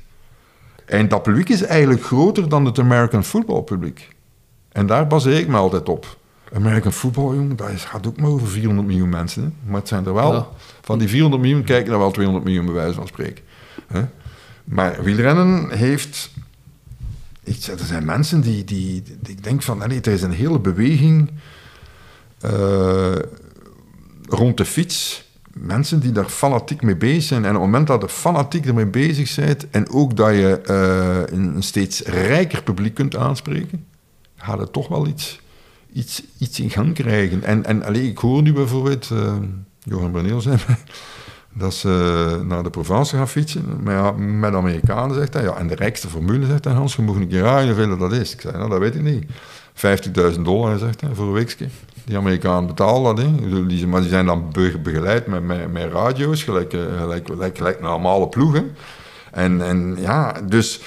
En 0.84 1.08
dat 1.08 1.22
publiek 1.22 1.48
is 1.48 1.62
eigenlijk 1.62 2.02
groter 2.02 2.48
dan 2.48 2.64
het 2.64 2.78
American 2.78 3.24
football 3.24 3.62
publiek. 3.62 4.08
En 4.72 4.86
daar 4.86 5.06
baseer 5.06 5.38
ik 5.38 5.48
me 5.48 5.56
altijd 5.56 5.88
op. 5.88 6.16
American 6.54 6.92
football, 6.92 7.34
jongen, 7.34 7.56
dat 7.56 7.68
is- 7.70 7.84
gaat 7.84 8.06
ook 8.06 8.20
maar 8.20 8.30
over 8.30 8.48
400 8.48 8.86
miljoen 8.88 9.08
mensen. 9.08 9.42
Hè? 9.42 9.48
Maar 9.70 9.80
het 9.80 9.88
zijn 9.88 10.06
er 10.06 10.14
wel. 10.14 10.32
Ja. 10.32 10.46
Van 10.80 10.98
die 10.98 11.08
400 11.08 11.42
miljoen 11.42 11.64
kijken 11.64 11.92
er 11.92 11.98
wel 11.98 12.10
200 12.10 12.44
miljoen 12.46 12.64
bij 12.64 12.74
wijze 12.74 12.94
van 12.94 13.06
spreken. 13.06 13.44
Hè? 13.86 14.02
Maar 14.64 15.02
wielrennen 15.02 15.70
heeft... 15.70 16.30
Ik, 17.48 17.62
er 17.66 17.86
zijn 17.86 18.04
mensen 18.04 18.40
die, 18.40 18.64
die, 18.64 19.02
die- 19.02 19.32
Ik 19.32 19.42
denk 19.44 19.62
van, 19.62 19.82
allee, 19.82 20.00
er 20.00 20.12
is 20.12 20.22
een 20.22 20.30
hele 20.32 20.58
beweging 20.60 21.30
eh, 22.40 23.14
rond 24.28 24.56
de 24.56 24.64
fiets. 24.64 25.26
Mensen 25.52 26.00
die 26.00 26.12
daar 26.12 26.28
fanatiek 26.28 26.82
mee 26.82 26.96
bezig 26.96 27.22
zijn. 27.22 27.44
En 27.44 27.54
op 27.54 27.62
het 27.62 27.70
moment 27.70 27.86
dat 27.86 28.00
je 28.02 28.08
fanatiek 28.08 28.66
ermee 28.66 28.86
bezig 28.86 29.34
bent 29.36 29.70
en 29.70 29.90
ook 29.90 30.16
dat 30.16 30.30
je 30.34 30.60
eh, 30.60 31.36
een, 31.38 31.62
steeds 31.62 32.00
rijker 32.02 32.62
publiek 32.62 32.94
kunt 32.94 33.16
aanspreken, 33.16 33.84
gaat 34.36 34.58
het 34.58 34.72
toch 34.72 34.88
wel 34.88 35.06
iets, 35.06 35.40
iets, 35.92 36.22
iets 36.38 36.60
in 36.60 36.70
gang 36.70 36.94
krijgen. 36.94 37.42
En, 37.44 37.64
en 37.64 37.82
allee, 37.84 38.08
ik 38.08 38.18
hoor 38.18 38.42
nu 38.42 38.52
bijvoorbeeld, 38.52 39.10
eh, 39.10 39.36
Johan 39.82 40.10
Bruneel 40.10 40.40
zei 40.40 40.56
mij, 40.66 40.76
dat 41.58 41.74
ze 41.74 42.40
naar 42.44 42.62
de 42.62 42.70
Provence 42.70 43.16
gaan 43.16 43.28
fietsen. 43.28 43.80
Maar 43.82 44.14
met 44.14 44.54
Amerikanen 44.54 45.14
zegt 45.16 45.34
hij, 45.34 45.42
ja, 45.42 45.56
en 45.56 45.66
de 45.66 45.74
rijkste 45.74 46.08
formule 46.08 46.46
zegt 46.46 46.64
hij, 46.64 46.72
Hans, 46.74 46.96
je 46.96 47.02
moet 47.02 47.16
een 47.16 47.28
keer 47.28 47.42
raden 47.42 47.66
hoeveel 47.66 47.96
dat 47.96 48.12
is. 48.12 48.32
Ik 48.32 48.40
zei, 48.40 48.56
nou, 48.56 48.70
dat 48.70 48.78
weet 48.78 48.94
ik 48.94 49.02
niet. 49.02 49.24
50.000 50.34 50.40
dollar, 50.40 50.78
zegt 50.78 51.00
hij, 51.00 51.10
voor 51.14 51.26
een 51.26 51.32
weekje. 51.32 51.66
Die 52.04 52.16
Amerikanen 52.16 52.66
betalen 52.66 53.16
dat, 53.16 53.24
hè. 53.24 53.30
Maar 53.86 54.00
die 54.00 54.10
zijn 54.10 54.26
dan 54.26 54.48
be- 54.52 54.78
begeleid 54.82 55.26
met, 55.26 55.72
met, 55.72 55.92
radio's, 55.92 56.42
gelijk, 56.42 56.72
eh, 56.72 56.80
gelijk, 56.98 57.56
gelijk, 57.56 57.80
normale 57.80 58.28
ploeg, 58.28 58.52
hè. 58.52 58.62
En, 59.32 59.62
en 59.62 59.96
ja, 59.98 60.32
dus... 60.32 60.80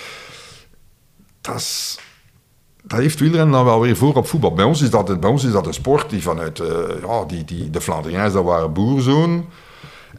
Dat 1.42 3.00
heeft 3.00 3.20
wielrennen 3.20 3.52
dan 3.52 3.66
wel 3.66 3.80
weer 3.82 3.96
voor 3.96 4.16
op 4.16 4.28
voetbal. 4.28 4.54
Bij 4.54 4.66
ons 4.66 4.82
is 4.82 4.90
dat, 4.90 5.20
bij 5.20 5.30
ons 5.30 5.44
is 5.44 5.52
dat 5.52 5.68
een 5.68 5.74
sport 5.74 6.10
die 6.10 6.22
vanuit... 6.22 6.60
eh, 6.60 6.68
ja, 7.08 7.26
die, 7.26 7.46
die, 7.46 7.70
de 7.70 7.82
Flandriëns, 7.82 8.34
dat 8.34 8.44
waren 8.44 8.74
boerzoon. 8.74 9.46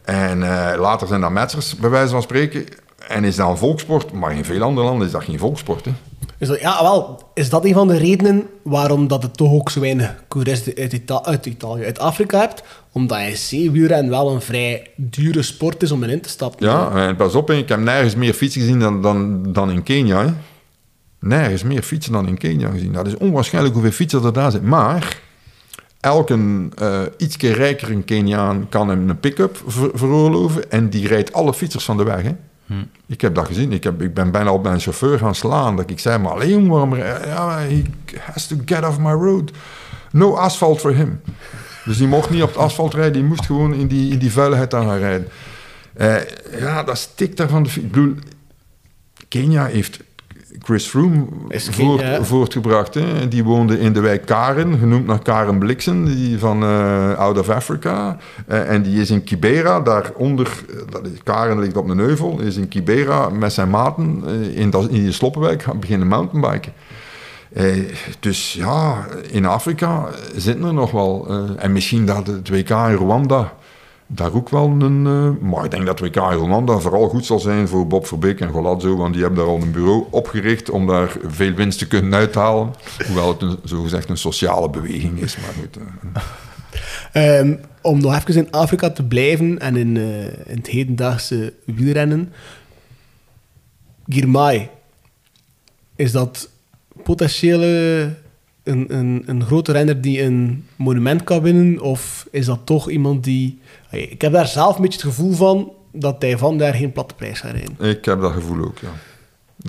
En 0.05 0.43
eh, 0.43 0.80
later 0.80 1.07
zijn 1.07 1.20
dat 1.20 1.30
metsers, 1.30 1.76
bij 1.76 1.90
wijze 1.90 2.12
van 2.12 2.22
spreken. 2.22 2.64
En 3.09 3.24
is 3.24 3.36
dat 3.36 3.49
een 3.49 3.57
volkssport. 3.57 4.12
Maar 4.12 4.36
in 4.36 4.45
veel 4.45 4.62
andere 4.62 4.86
landen 4.86 5.07
is 5.07 5.12
dat 5.12 5.24
geen 5.24 5.38
volkssport. 5.38 5.84
Hè. 5.84 5.93
Is 6.38 6.49
dat, 6.49 6.61
ja, 6.61 6.82
wel, 6.82 7.30
is 7.34 7.51
dat 7.51 7.64
een 7.64 7.72
van 7.72 7.88
de 7.88 7.97
redenen 7.97 8.47
waarom 8.62 9.09
dat 9.09 9.22
het 9.22 9.36
toch 9.36 9.53
ook 9.53 9.70
zo 9.70 9.80
weinig 9.80 10.24
coureurs 10.28 10.74
uit, 10.74 10.93
Ita 10.93 11.22
uit 11.24 11.47
Italië, 11.47 11.84
uit 11.84 11.99
Afrika 11.99 12.38
hebt? 12.38 12.62
Omdat 12.93 13.18
IC-wielrennen 13.18 14.11
wel 14.11 14.30
een 14.30 14.40
vrij 14.40 14.90
dure 14.97 15.43
sport 15.43 15.82
is 15.82 15.90
om 15.90 16.03
erin 16.03 16.20
te 16.20 16.28
stappen. 16.28 16.66
Ja, 16.66 16.90
en 16.90 17.16
pas 17.16 17.34
op, 17.34 17.51
ik 17.51 17.68
heb 17.68 17.80
nergens 17.80 18.14
meer 18.14 18.34
fietsen 18.34 18.61
gezien 18.61 18.78
dan, 18.78 19.03
dan, 19.03 19.53
dan 19.53 19.70
in 19.70 19.82
Kenia. 19.82 20.24
Hè. 20.24 20.32
Nergens 21.20 21.62
meer 21.62 21.82
fietsen 21.82 22.12
dan 22.12 22.28
in 22.28 22.38
Kenia 22.38 22.70
gezien. 22.70 22.93
Dat 22.93 23.07
is 23.07 23.16
onwaarschijnlijk 23.16 23.74
hoeveel 23.74 23.93
fietsers 23.93 24.24
er 24.24 24.32
daar 24.32 24.51
zijn. 24.51 24.68
Maar 24.68 25.20
elke 26.03 26.68
eh 26.78 27.00
ietsje 27.16 27.53
rijkere 27.53 28.03
Keniaan 28.03 28.66
kan 28.68 28.88
hem 28.88 29.09
een 29.09 29.20
pick-up 29.20 29.62
ver- 29.66 29.90
veroorloven. 29.94 30.70
En 30.70 30.88
die 30.90 31.09
rijdt 31.09 31.32
alle 31.32 31.55
fietsers 31.55 31.84
van 31.84 31.96
de 31.96 32.05
weg. 32.05 32.22
Hè. 32.22 32.34
Ik 33.07 33.20
heb 33.20 33.34
dat 33.34 33.46
gezien. 33.46 33.72
Ik, 33.72 33.84
heb, 33.84 34.03
ik 34.03 34.14
ben 34.14 34.30
bijna 34.30 34.53
op 34.53 34.62
mijn 34.62 34.80
chauffeur 34.80 35.18
gaan 35.18 35.34
slaan. 35.34 35.76
Dat 35.76 35.90
ik 35.90 35.98
zei, 35.98 36.18
maar 36.18 36.32
alleen 36.32 36.68
waarom... 36.68 36.96
Ja, 36.96 37.59
he 37.59 37.82
has 38.20 38.46
to 38.46 38.57
get 38.64 38.86
off 38.86 38.98
my 38.98 39.12
road. 39.12 39.50
No 40.12 40.34
asphalt 40.34 40.80
for 40.80 40.94
him. 40.94 41.20
Dus 41.84 41.96
die 41.96 42.07
mocht 42.07 42.30
niet 42.30 42.42
op 42.42 42.48
het 42.48 42.57
asfalt 42.57 42.94
rijden. 42.94 43.12
Die 43.12 43.24
moest 43.24 43.46
gewoon 43.46 43.74
in 43.74 43.86
die, 43.86 44.12
in 44.12 44.18
die 44.18 44.32
vuiligheid 44.32 44.70
daar 44.70 44.84
gaan 44.84 44.98
rijden. 44.98 45.28
Eh, 45.92 46.16
ja, 46.59 46.82
dat 46.82 46.98
stikt 46.98 47.36
daar 47.36 47.48
van 47.48 47.62
de 47.62 47.68
fiets. 47.68 47.86
Ik 47.86 47.92
bedoel, 47.92 48.14
Kenia 49.28 49.64
heeft 49.66 49.98
Chris 50.59 50.86
Froome 50.86 51.24
voort- 51.48 52.00
ja. 52.00 52.24
voortgebracht. 52.24 52.94
Hè? 52.94 53.28
Die 53.28 53.44
woonde 53.44 53.78
in 53.78 53.92
de 53.92 54.00
wijk 54.00 54.26
Karen, 54.26 54.78
genoemd 54.78 55.07
naar 55.07 55.22
Karen 55.22 55.59
Blixen, 55.59 56.05
die 56.05 56.38
van 56.38 56.62
eh, 56.62 57.18
Out 57.18 57.38
of 57.38 57.48
Africa. 57.48 58.16
Eh, 58.46 58.70
en 58.70 58.82
die 58.82 59.00
is 59.00 59.11
in 59.11 59.24
Kibera, 59.24 59.80
daaronder, 59.80 60.46
eh, 60.70 60.76
dat 60.90 61.07
is, 61.07 61.22
Karen 61.22 61.59
ligt 61.59 61.76
op 61.76 61.88
een 61.88 61.98
heuvel, 61.98 62.40
is 62.40 62.57
in 62.57 62.68
Kibera 62.68 63.28
met 63.28 63.53
zijn 63.53 63.70
maten 63.70 64.24
in, 64.55 64.70
dat, 64.70 64.88
in 64.88 65.03
die 65.03 65.12
sloppenwijk 65.12 65.62
gaan 65.62 65.80
beginnen 65.80 66.09
mountainbiken. 66.09 66.72
Dus 68.20 68.53
ja, 68.53 69.07
in 69.30 69.46
Afrika 69.46 70.07
zitten 70.36 70.64
er 70.64 70.74
nog 70.74 70.90
wel. 70.90 71.26
en 71.59 71.72
misschien 71.72 72.07
dat 72.07 72.26
het 72.26 72.48
WK 72.48 72.70
in 72.70 72.94
Rwanda 72.94 73.53
daar 74.14 74.34
ook 74.34 74.48
wel 74.48 74.68
een... 74.68 75.06
eh, 75.06 75.48
maar 75.48 75.64
ik 75.64 75.70
denk 75.70 75.86
dat 75.86 76.00
WK 76.00 76.16
in 76.16 76.22
Rwanda 76.22 76.78
vooral 76.78 77.08
goed 77.08 77.26
zal 77.26 77.38
zijn 77.38 77.68
voor 77.68 77.86
Bob 77.86 78.06
Verbeek 78.06 78.40
en 78.40 78.50
Golazzo, 78.50 78.96
want 78.96 79.12
die 79.12 79.22
hebben 79.22 79.40
daar 79.40 79.54
al 79.54 79.60
een 79.62 79.72
bureau 79.72 80.04
opgericht 80.10 80.70
om 80.70 80.86
daar 80.86 81.16
veel 81.26 81.52
winst 81.52 81.78
te 81.78 81.86
kunnen 81.86 82.14
uithalen. 82.14 82.74
Hoewel 83.06 83.28
het 83.28 83.42
een, 83.42 83.58
zogezegd 83.64 84.08
een 84.08 84.16
sociale 84.16 84.70
beweging 84.70 85.20
is, 85.20 85.36
maar 85.36 85.52
goed. 85.60 85.76
eh. 85.76 87.38
Ehm, 87.38 87.54
om 87.82 88.00
nog 88.00 88.14
even 88.14 88.34
in 88.34 88.50
Afrika 88.50 88.90
te 88.90 89.02
blijven 89.04 89.58
en 89.58 89.76
in, 89.76 89.96
eh, 89.96 90.24
in 90.24 90.56
het 90.56 90.66
hedendaagse 90.66 91.52
wielrennen. 91.64 92.32
Girmay, 94.08 94.70
is 95.96 96.12
dat 96.12 96.48
potentiële 97.02 98.14
een, 98.62 98.94
een, 98.96 99.22
een 99.26 99.44
grote 99.44 99.72
renner 99.72 100.00
die 100.00 100.22
een 100.22 100.64
monument 100.76 101.24
kan 101.24 101.42
winnen? 101.42 101.80
Of 101.80 102.26
is 102.30 102.46
dat 102.46 102.60
toch 102.64 102.90
iemand 102.90 103.24
die... 103.24 103.60
Ik 103.90 104.20
heb 104.20 104.32
daar 104.32 104.46
zelf 104.46 104.76
een 104.76 104.82
beetje 104.82 105.00
het 105.00 105.08
gevoel 105.08 105.32
van 105.32 105.72
dat 105.92 106.22
hij 106.22 106.38
van 106.38 106.58
daar 106.58 106.74
geen 106.74 106.92
platte 106.92 107.14
prijs 107.14 107.40
gaat 107.40 107.52
rijden. 107.52 107.76
Ik 107.78 108.04
heb 108.04 108.20
dat 108.20 108.32
gevoel 108.32 108.64
ook, 108.64 108.78
ja. 108.78 108.92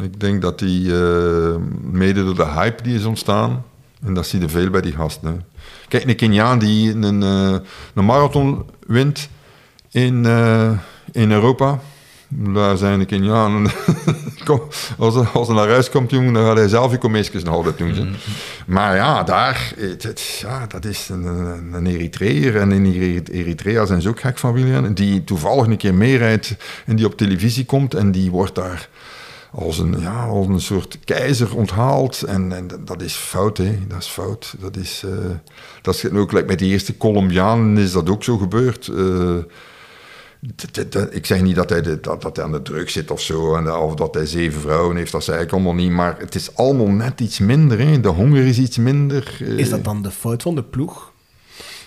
Ik 0.03 0.19
denk 0.19 0.41
dat 0.41 0.59
die, 0.59 0.95
eh, 0.95 1.55
mede 1.81 2.23
door 2.23 2.35
de 2.35 2.45
hype 2.45 2.83
die 2.83 2.95
is 2.95 3.05
ontstaan, 3.05 3.63
en 4.03 4.13
dat 4.13 4.27
zie 4.27 4.39
je 4.39 4.49
veel 4.49 4.69
bij 4.69 4.81
die 4.81 4.93
gasten. 4.93 5.31
hè. 5.31 5.37
Kijk, 5.87 6.03
een 6.03 6.15
Keniaan 6.15 6.59
die 6.59 6.91
een, 6.91 7.23
eh, 7.23 8.03
marathon 8.03 8.65
wint 8.87 9.29
in, 9.91 10.25
eh, 10.25 10.71
in 11.11 11.31
Europa, 11.31 11.79
daar 12.35 12.77
zijn 12.77 12.99
de 12.99 13.05
Kenianen... 13.05 13.71
Kom, 14.43 14.61
als, 14.97 15.33
als 15.33 15.47
hij 15.47 15.55
naar 15.55 15.69
huis 15.69 15.89
komt, 15.89 16.11
jongen, 16.11 16.33
dan 16.33 16.45
gaat 16.45 16.57
hij 16.57 16.67
zelf 16.67 16.91
je 16.91 16.97
commissies 16.97 17.43
nog 17.43 17.53
altijd 17.53 17.77
doen. 17.77 17.93
ze. 17.95 18.07
Maar 18.67 18.95
ja, 18.95 19.23
daar, 19.23 19.73
het, 19.77 20.03
het- 20.03 20.39
ja, 20.41 20.67
dat 20.67 20.85
is 20.85 21.09
een, 21.09 21.25
een, 21.73 21.85
Eritreër. 21.85 22.55
En 22.57 22.71
in 22.71 22.85
Eri- 22.85 23.21
Eritrea 23.31 23.85
zijn 23.85 24.01
ze 24.01 24.09
ook 24.09 24.19
gek 24.19 24.37
van 24.37 24.53
wielrennen. 24.53 24.93
Die 24.93 25.23
toevallig 25.23 25.65
een 25.65 25.77
keer 25.77 25.93
meerijdt 25.93 26.55
en 26.85 26.95
die 26.95 27.05
op 27.05 27.17
televisie 27.17 27.65
komt 27.65 27.93
en 27.93 28.11
die 28.11 28.31
wordt 28.31 28.55
daar 28.55 28.89
als 29.51 29.77
een, 29.79 29.95
ja, 29.99 30.25
als 30.25 30.47
een 30.47 30.61
soort 30.61 30.99
keizer 31.05 31.55
onthaald. 31.55 32.21
En, 32.21 32.51
en 32.51 32.67
dat 32.85 33.01
is 33.01 33.13
fout, 33.13 33.57
hè. 33.57 33.77
Dat 33.87 33.99
is 33.99 34.07
fout. 34.07 34.55
Dat 34.59 34.75
is, 34.77 35.03
eh, 35.05 35.11
dat 35.81 35.95
is 35.95 36.09
ook 36.11 36.31
like 36.31 36.45
met 36.47 36.59
die 36.59 36.71
eerste 36.71 36.97
Colombianen 36.97 37.77
is 37.77 37.91
dat 37.91 38.09
ook 38.09 38.23
zo 38.23 38.37
gebeurd. 38.37 38.87
Eh, 38.87 39.35
ik 41.11 41.25
zeg 41.25 41.41
niet 41.41 41.55
dat 41.55 41.69
hij, 41.69 41.81
de, 41.81 41.99
dat, 41.99 42.21
dat 42.21 42.35
hij 42.35 42.45
aan 42.45 42.51
de 42.51 42.61
druk 42.61 42.89
zit 42.89 43.11
of 43.11 43.21
zo, 43.21 43.55
en, 43.55 43.73
of 43.73 43.95
dat 43.95 44.13
hij 44.13 44.25
zeven 44.25 44.61
vrouwen 44.61 44.95
heeft, 44.95 45.11
dat 45.11 45.23
zei 45.23 45.41
ik 45.43 45.51
allemaal 45.51 45.73
niet. 45.73 45.91
Maar 45.91 46.15
het 46.19 46.35
is 46.35 46.55
allemaal 46.55 46.87
net 46.87 47.21
iets 47.21 47.39
minder. 47.39 47.79
Hè. 47.79 47.99
De 47.99 48.07
honger 48.07 48.45
is 48.45 48.59
iets 48.59 48.77
minder. 48.77 49.37
eh. 49.39 49.57
Is 49.57 49.69
dat 49.69 49.83
dan 49.83 50.01
de 50.01 50.11
fout 50.11 50.41
van 50.41 50.55
de 50.55 50.63
ploeg? 50.63 51.12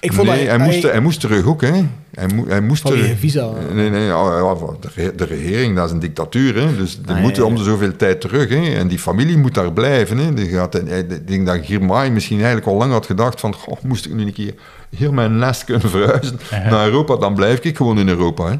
Ik 0.01 0.13
vond 0.13 0.29
nee, 0.29 0.39
dat, 0.47 0.57
hij, 0.57 0.67
moest, 0.67 0.83
hij 0.83 1.01
moest 1.01 1.21
terug 1.21 1.47
ook, 1.47 1.61
hè. 1.61 1.73
Hij, 2.15 2.29
hij 2.49 2.61
moest 2.61 2.85
terug. 2.85 3.19
visa. 3.19 3.51
Nee, 3.73 3.91
nee, 3.91 4.07
de, 4.09 4.89
re- 4.95 5.15
de 5.15 5.25
regering, 5.25 5.77
dat 5.77 5.87
is 5.87 5.93
een 5.93 5.99
dictatuur, 5.99 6.55
hè. 6.55 6.77
Dus 6.77 6.99
die 7.05 7.15
Ah, 7.15 7.21
moeten 7.23 7.43
ja, 7.43 7.49
ja. 7.49 7.55
om 7.55 7.59
de 7.65 7.71
zoveel 7.71 7.97
tijd 7.97 8.21
terug, 8.21 8.49
hè. 8.49 8.75
En 8.75 8.89
die 8.89 8.99
familie 8.99 9.39
moet 9.39 9.55
daar 9.55 9.73
blijven, 9.73 10.19
hè. 10.19 10.35
Die 10.35 10.49
gaat, 10.49 10.75
ik 10.75 11.29
denk 11.29 11.47
dat 11.47 11.59
Girmay 11.63 12.11
misschien 12.11 12.37
eigenlijk 12.37 12.67
al 12.67 12.77
lang 12.77 12.93
had 12.93 13.07
gedacht 13.07 13.41
van, 13.41 13.55
goh, 13.55 13.77
moest 13.83 14.07
ik 14.07 14.15
nu 14.15 14.27
een 14.27 14.33
keer 14.33 14.55
heel 14.97 15.13
mijn 15.13 15.39
nest 15.39 15.65
kunnen 15.65 15.91
verhuizen 15.91 16.39
naar 16.71 16.85
Europa, 16.87 17.17
dan 17.17 17.35
blijf 17.35 17.61
ik 17.61 17.77
gewoon 17.77 17.99
in 17.99 18.09
Europa, 18.09 18.51
hè. 18.51 18.57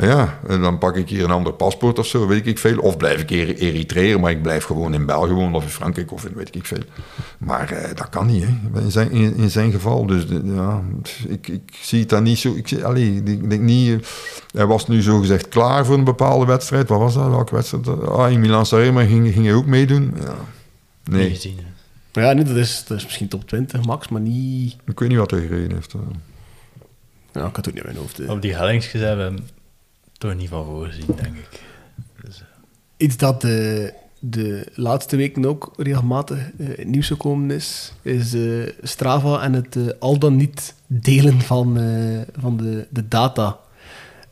Ja, 0.00 0.38
en 0.48 0.60
dan 0.60 0.78
pak 0.78 0.96
ik 0.96 1.08
hier 1.08 1.24
een 1.24 1.30
ander 1.30 1.52
paspoort 1.52 1.98
of 1.98 2.06
zo, 2.06 2.26
weet 2.26 2.46
ik 2.46 2.58
veel. 2.58 2.78
Of 2.78 2.96
blijf 2.96 3.20
ik 3.20 3.28
hier 3.28 3.56
Eritreër, 3.56 4.20
maar 4.20 4.30
ik 4.30 4.42
blijf 4.42 4.64
gewoon 4.64 4.94
in 4.94 5.06
België 5.06 5.32
wonen 5.32 5.54
of 5.54 5.62
in 5.62 5.68
Frankrijk 5.70 6.12
of 6.12 6.24
in 6.24 6.34
weet 6.34 6.54
ik 6.54 6.66
veel. 6.66 6.82
Maar 7.38 7.70
eh, 7.72 7.94
dat 7.94 8.08
kan 8.08 8.26
niet, 8.26 8.44
hè, 8.46 8.80
in 8.80 8.90
zijn, 8.90 9.10
in, 9.10 9.36
in 9.36 9.50
zijn 9.50 9.72
geval. 9.72 10.06
Dus 10.06 10.24
ja, 10.44 10.82
ik, 11.28 11.48
ik 11.48 11.62
zie 11.80 12.00
het 12.00 12.08
dan 12.08 12.22
niet 12.22 12.38
zo. 12.38 12.54
Ik, 12.54 12.68
zie- 12.68 12.84
allee, 12.84 13.14
ik 13.24 13.50
denk 13.50 13.62
niet. 13.62 13.90
eh, 14.00 14.06
hij 14.52 14.66
was 14.66 14.88
nu 14.88 15.02
zo 15.02 15.18
gezegd 15.20 15.48
klaar 15.48 15.86
voor 15.86 15.94
een 15.94 16.04
bepaalde 16.04 16.46
wedstrijd. 16.46 16.88
Wat 16.88 16.98
was 16.98 17.14
dat? 17.14 17.28
Welke 17.28 17.54
wedstrijd? 17.54 17.88
Ah, 18.08 18.30
in 18.30 18.40
Milan 18.40 18.66
Sanremo 18.66 18.98
ging, 19.00 19.32
ging 19.32 19.44
hij 19.44 19.54
ook 19.54 19.66
meedoen. 19.66 20.14
Ja. 20.22 20.34
Nee, 21.04 21.30
gezien. 21.30 21.58
hè. 22.12 22.20
Ja, 22.20 22.32
nee, 22.32 22.44
dat, 22.44 22.56
is, 22.56 22.84
dat 22.88 22.96
is 22.96 23.04
misschien 23.04 23.28
top 23.28 23.46
20 23.48 23.84
max, 23.84 24.08
maar 24.08 24.20
niet... 24.20 24.76
ik 24.86 24.98
weet 24.98 25.08
niet 25.08 25.18
wat 25.18 25.30
hij 25.30 25.40
gereden 25.40 25.72
heeft. 25.72 25.92
eh. 25.94 26.00
Ja, 27.32 27.46
ik 27.46 27.56
had 27.56 27.66
het 27.66 27.68
ook 27.68 27.74
niet 27.74 27.82
in 27.84 27.88
mijn 27.90 27.96
hoofd. 28.02 28.18
eh. 28.18 28.30
Op 28.30 28.42
die 28.42 28.54
hellingsjes 28.54 29.00
hebben 29.02 29.48
toch 30.18 30.34
niet 30.34 30.48
van 30.48 30.64
voorzien, 30.64 31.06
denk 31.06 31.36
ik. 31.36 31.60
Dus, 32.24 32.40
eh, 32.40 32.46
Iets 32.96 33.16
dat 33.16 33.40
de, 33.40 33.92
de 34.20 34.66
laatste 34.74 35.16
weken 35.16 35.44
ook 35.44 35.72
regelmatig 35.76 36.38
eh, 36.58 36.66
het 36.76 36.86
nieuws 36.86 37.06
gekomen 37.06 37.50
is, 37.50 37.92
is 38.02 38.34
eh, 38.34 38.72
Strava 38.82 39.42
en 39.42 39.52
het 39.52 39.76
eh, 39.76 39.82
al 39.98 40.18
dan 40.18 40.36
niet 40.36 40.74
delen 40.86 41.40
van, 41.40 41.78
eh, 41.78 42.20
van 42.40 42.56
de, 42.56 42.86
de 42.90 43.08
data. 43.08 43.58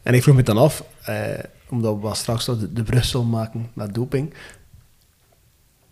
En 0.03 0.15
ik 0.15 0.23
vroeg 0.23 0.37
me 0.37 0.43
dan 0.43 0.59
af, 0.59 0.85
eh, 1.03 1.17
omdat 1.69 2.01
we 2.01 2.15
straks 2.15 2.45
de, 2.45 2.73
de 2.73 3.03
zullen 3.03 3.29
maken 3.29 3.71
naar 3.73 3.93
doping, 3.93 4.35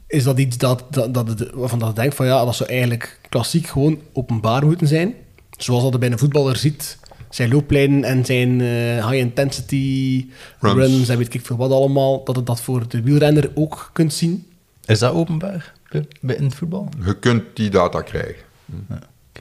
is 0.06 0.24
dat 0.24 0.38
iets 0.38 0.56
dat, 0.56 0.84
dat, 0.90 1.14
dat 1.14 1.50
waarvan 1.54 1.78
dat 1.78 1.88
je 1.88 1.94
denkt 1.94 2.14
van 2.14 2.26
ja, 2.26 2.44
dat 2.44 2.54
zou 2.54 2.70
eigenlijk 2.70 3.18
klassiek 3.28 3.66
gewoon 3.66 4.00
openbaar 4.12 4.66
moeten 4.66 4.86
zijn? 4.86 5.14
Zoals 5.50 5.82
dat 5.82 6.00
bij 6.00 6.10
een 6.10 6.18
voetballer 6.18 6.56
ziet, 6.56 6.98
zijn 7.34 7.50
looplijnen 7.50 8.04
en 8.04 8.24
zijn 8.24 8.60
eh, 8.60 9.08
high-intensity 9.08 10.26
Runs. 10.60 10.74
runs. 10.76 11.08
en 11.08 11.18
weet 11.18 11.34
ik 11.34 11.46
veel 11.46 11.56
wat 11.56 11.70
allemaal, 11.70 12.24
dat 12.24 12.36
je 12.36 12.42
dat 12.42 12.60
voor 12.60 12.88
de 12.88 13.02
wielrenner 13.02 13.50
ook 13.54 13.90
kunt 13.92 14.12
zien. 14.12 14.46
Is 14.86 14.98
dat 14.98 15.12
openbaar 15.12 15.72
bij, 16.20 16.36
in 16.36 16.44
het 16.44 16.54
voetbal? 16.54 16.88
Je 17.04 17.18
kunt 17.18 17.42
die 17.54 17.70
data 17.70 18.00
krijgen. 18.02 18.42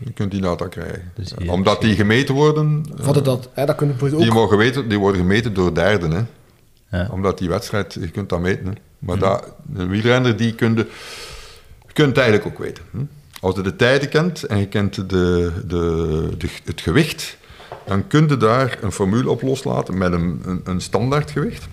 Je 0.05 0.11
kunt 0.13 0.31
die 0.31 0.41
data 0.41 0.67
krijgen. 0.67 1.11
Dus 1.15 1.29
die- 1.29 1.51
Omdat 1.51 1.81
die 1.81 1.95
gemeten 1.95 2.35
worden, 2.35 2.85
eh, 2.99 3.05
Wat 3.05 3.25
dat, 3.25 3.49
hè, 3.53 3.65
dat 3.65 3.75
kunnen 3.75 3.97
we 3.99 4.09
die, 4.09 4.17
ook... 4.27 4.33
worden 4.33 4.49
gemeten, 4.59 4.89
die 4.89 4.99
worden 4.99 5.21
gemeten 5.21 5.53
door 5.53 5.73
derden. 5.73 6.11
Hè. 6.11 6.21
Ja. 6.97 7.07
Omdat 7.11 7.37
die 7.37 7.49
wedstrijd, 7.49 7.93
je 7.93 8.09
kunt 8.11 8.29
dat 8.29 8.39
meten. 8.39 8.65
Hè. 8.65 8.71
Maar 8.99 9.17
dat, 9.19 9.53
een 9.75 9.89
wielrenner, 9.89 10.37
die 10.37 10.55
kun 10.55 10.75
je, 10.75 10.87
je 11.87 11.93
kunt 11.93 12.17
eigenlijk 12.17 12.47
ook 12.47 12.57
weten. 12.59 12.83
Hè. 12.91 12.99
Als 13.39 13.55
je 13.55 13.61
de 13.61 13.75
tijden 13.75 14.09
kent 14.09 14.43
en 14.43 14.57
je 14.57 14.67
kent 14.67 14.95
de, 14.95 15.51
de, 15.67 16.29
de, 16.37 16.47
het 16.65 16.81
gewicht, 16.81 17.37
dan 17.91 18.07
kun 18.07 18.27
je 18.27 18.37
daar 18.37 18.77
een 18.81 18.91
formule 18.91 19.29
op 19.29 19.41
loslaten 19.41 19.97
met 19.97 20.13
een, 20.13 20.41
een, 20.45 20.61
een 20.63 20.81
standaardgewicht. 20.81 21.67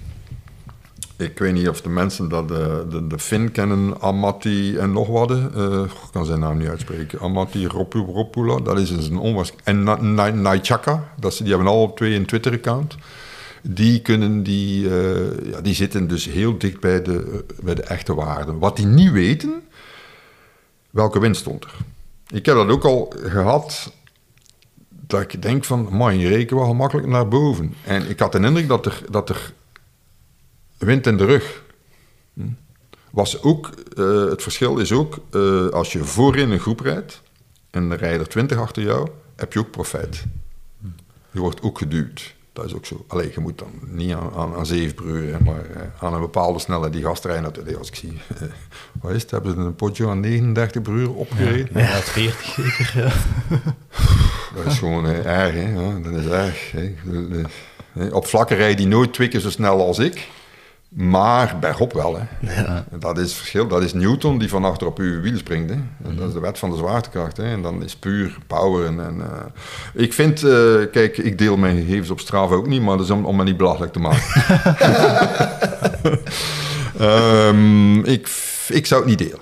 Ik 1.16 1.38
weet 1.38 1.52
niet 1.52 1.68
of 1.68 1.80
de 1.80 1.88
mensen 1.88 2.28
dat 2.28 2.48
de, 2.48 2.86
de, 2.90 3.06
de 3.06 3.18
Fin 3.18 3.52
kennen, 3.52 4.00
Amati 4.00 4.76
en 4.76 4.92
nog 4.92 5.08
wat. 5.08 5.30
eh, 5.30 5.82
ik 5.84 5.90
kan 6.12 6.24
zijn 6.26 6.40
naam 6.40 6.58
niet 6.58 6.68
uitspreken. 6.68 7.20
Amati 7.20 7.66
Ropu, 7.66 7.98
Ropula, 7.98 8.56
dat 8.60 8.78
is 8.78 8.88
dus 8.96 9.08
een 9.08 9.18
onwaarschijnlijk. 9.18 9.68
En 9.68 9.82
Na- 9.82 10.02
Na- 10.02 10.30
Naichaka, 10.40 11.12
dat 11.20 11.32
is, 11.32 11.38
die 11.38 11.48
hebben 11.48 11.66
al 11.66 11.94
twee 11.94 12.14
een 12.14 12.26
Twitter-account. 12.26 12.96
Die, 13.62 14.00
kunnen 14.00 14.42
die, 14.42 14.88
eh, 15.00 15.50
ja, 15.50 15.60
die 15.60 15.74
zitten 15.74 16.08
dus 16.08 16.24
heel 16.24 16.58
dicht 16.58 16.80
bij 16.80 17.02
de, 17.02 17.44
bij 17.62 17.74
de 17.74 17.82
echte 17.82 18.14
waarden. 18.14 18.58
Wat 18.58 18.76
die 18.76 18.86
niet 18.86 19.10
weten, 19.12 19.62
welke 20.90 21.20
wind 21.20 21.36
stond 21.36 21.64
er. 21.64 21.74
Ik 22.30 22.46
heb 22.46 22.54
dat 22.54 22.68
ook 22.68 22.84
al 22.84 23.12
gehad, 23.24 23.92
dat 25.09 25.20
ik 25.20 25.42
denk 25.42 25.64
van, 25.64 25.88
man, 25.90 26.18
je 26.18 26.28
rekent 26.28 26.50
wel 26.59 26.68
gemakkelijk 26.68 27.06
naar 27.06 27.28
boven. 27.28 27.74
En 27.84 28.09
ik 28.09 28.18
had 28.18 28.32
de 28.32 28.38
indruk 28.38 28.68
dat 28.68 28.86
er, 28.86 29.02
dat 29.11 29.28
er 29.28 29.52
wind 30.78 31.06
in 31.06 31.16
de 31.16 31.24
rug. 31.24 31.62
Hm. 32.34 32.48
Was 33.11 33.42
ook, 33.42 33.66
eh, 33.96 34.24
het 34.24 34.42
verschil 34.42 34.78
is 34.78 34.92
ook, 34.92 35.18
eh, 35.30 35.68
als 35.68 35.92
je 35.92 36.04
voorin 36.04 36.50
een 36.50 36.59
groep 36.59 36.80
rijdt 36.80 37.22
en 37.70 37.90
er 37.90 37.98
rijden 37.98 38.20
er 38.20 38.28
20 38.28 38.59
achter 38.59 38.82
jou, 38.82 39.09
heb 39.36 39.52
je 39.52 39.59
ook 39.59 39.70
profijt. 39.70 40.24
Je 41.30 41.40
wordt 41.40 41.62
ook 41.62 41.78
geduwd. 41.78 42.34
Dat 42.59 42.66
is 42.66 42.74
ook 42.74 42.86
zo. 42.86 43.04
Alleen 43.06 43.30
je 43.34 43.40
moet 43.40 43.59
dan 43.59 43.70
niet 43.86 44.14
aan, 44.14 44.32
aan, 44.36 44.54
aan 44.54 44.66
7 44.66 44.94
per 44.94 45.04
uur, 45.04 45.32
hè, 45.32 45.40
maar 45.44 45.70
eh, 45.70 45.82
aan 46.00 46.14
een 46.14 46.20
bepaalde 46.20 46.59
snelheid. 46.59 46.92
Die 46.92 47.02
gasten 47.02 47.30
rijden 47.30 47.48
natuurlijk, 47.48 47.78
als 47.78 47.88
ik 47.88 47.94
zie, 47.94 48.12
eh, 48.34 48.42
wat 49.00 49.12
is 49.12 49.22
het, 49.22 49.30
hebben 49.30 49.54
ze 49.54 49.59
een 49.59 49.74
potje 49.74 50.09
aan 50.09 50.20
39 50.20 50.82
per 50.82 50.92
uur 50.92 51.14
opgereden? 51.14 51.68
Ja, 51.72 51.80
het 51.80 52.04
40 52.04 52.44
zeker. 52.44 52.92
Ja. 52.94 53.12
Dat 54.54 54.66
is 54.66 54.78
gewoon 54.78 55.06
eh, 55.06 55.26
erg, 55.26 55.54
hè. 55.54 55.72
Ja, 55.72 55.98
dat 55.98 56.12
is 56.12 56.26
erg. 56.26 56.72
Hè. 56.72 56.94
Op 58.11 58.26
vlakken 58.26 58.56
rijdt 58.56 58.78
die 58.78 58.86
nooit 58.86 59.12
twee 59.12 59.28
keer 59.28 59.40
zo 59.40 59.50
snel 59.50 59.86
als 59.86 59.98
ik. 59.98 60.28
Maar 60.89 61.57
bergop 61.61 61.93
wel, 61.93 62.18
hè. 62.18 62.24
En 62.91 62.99
Dat 62.99 63.18
is 63.18 63.24
het 63.24 63.32
verschil. 63.32 63.68
Dat 63.68 63.82
is 63.82 63.93
Newton 63.93 64.39
die 64.39 64.49
van 64.49 64.64
achter 64.64 64.86
op 64.86 64.99
uw 64.99 65.20
wiel 65.20 65.36
springt, 65.36 65.70
hè. 65.70 65.76
Dat 65.99 66.28
is 66.28 66.34
de 66.34 66.41
wet 66.41 66.59
van 66.59 66.70
de 66.70 66.76
zwaartekracht, 66.76 67.36
hè. 67.36 67.45
En 67.45 67.62
dan 67.62 67.82
is 67.82 67.97
puur 67.97 68.39
power. 68.47 68.86
En, 68.86 69.01
en, 69.01 69.20
eh, 69.20 69.45
ik 70.03 70.12
vind, 70.12 70.45
eh, 70.45 70.74
kijk, 70.93 71.18
ik 71.18 71.39
deel 71.39 71.57
mijn 71.57 71.76
gegevens 71.76 72.11
op 72.11 72.20
Strava 72.20 72.55
ook 72.55 72.66
niet, 72.66 72.82
maar 72.82 72.97
dat 72.97 73.07
is 73.07 73.12
om, 73.12 73.26
om 73.26 73.36
me 73.36 73.45
niet 73.45 73.57
belachelijk 73.57 73.93
te 73.93 73.99
maken. 73.99 74.22
Ehm, 76.99 77.99
ik, 78.05 78.30
ik 78.68 78.86
zou 78.86 79.01
het 79.01 79.11
niet 79.11 79.18
delen. 79.18 79.41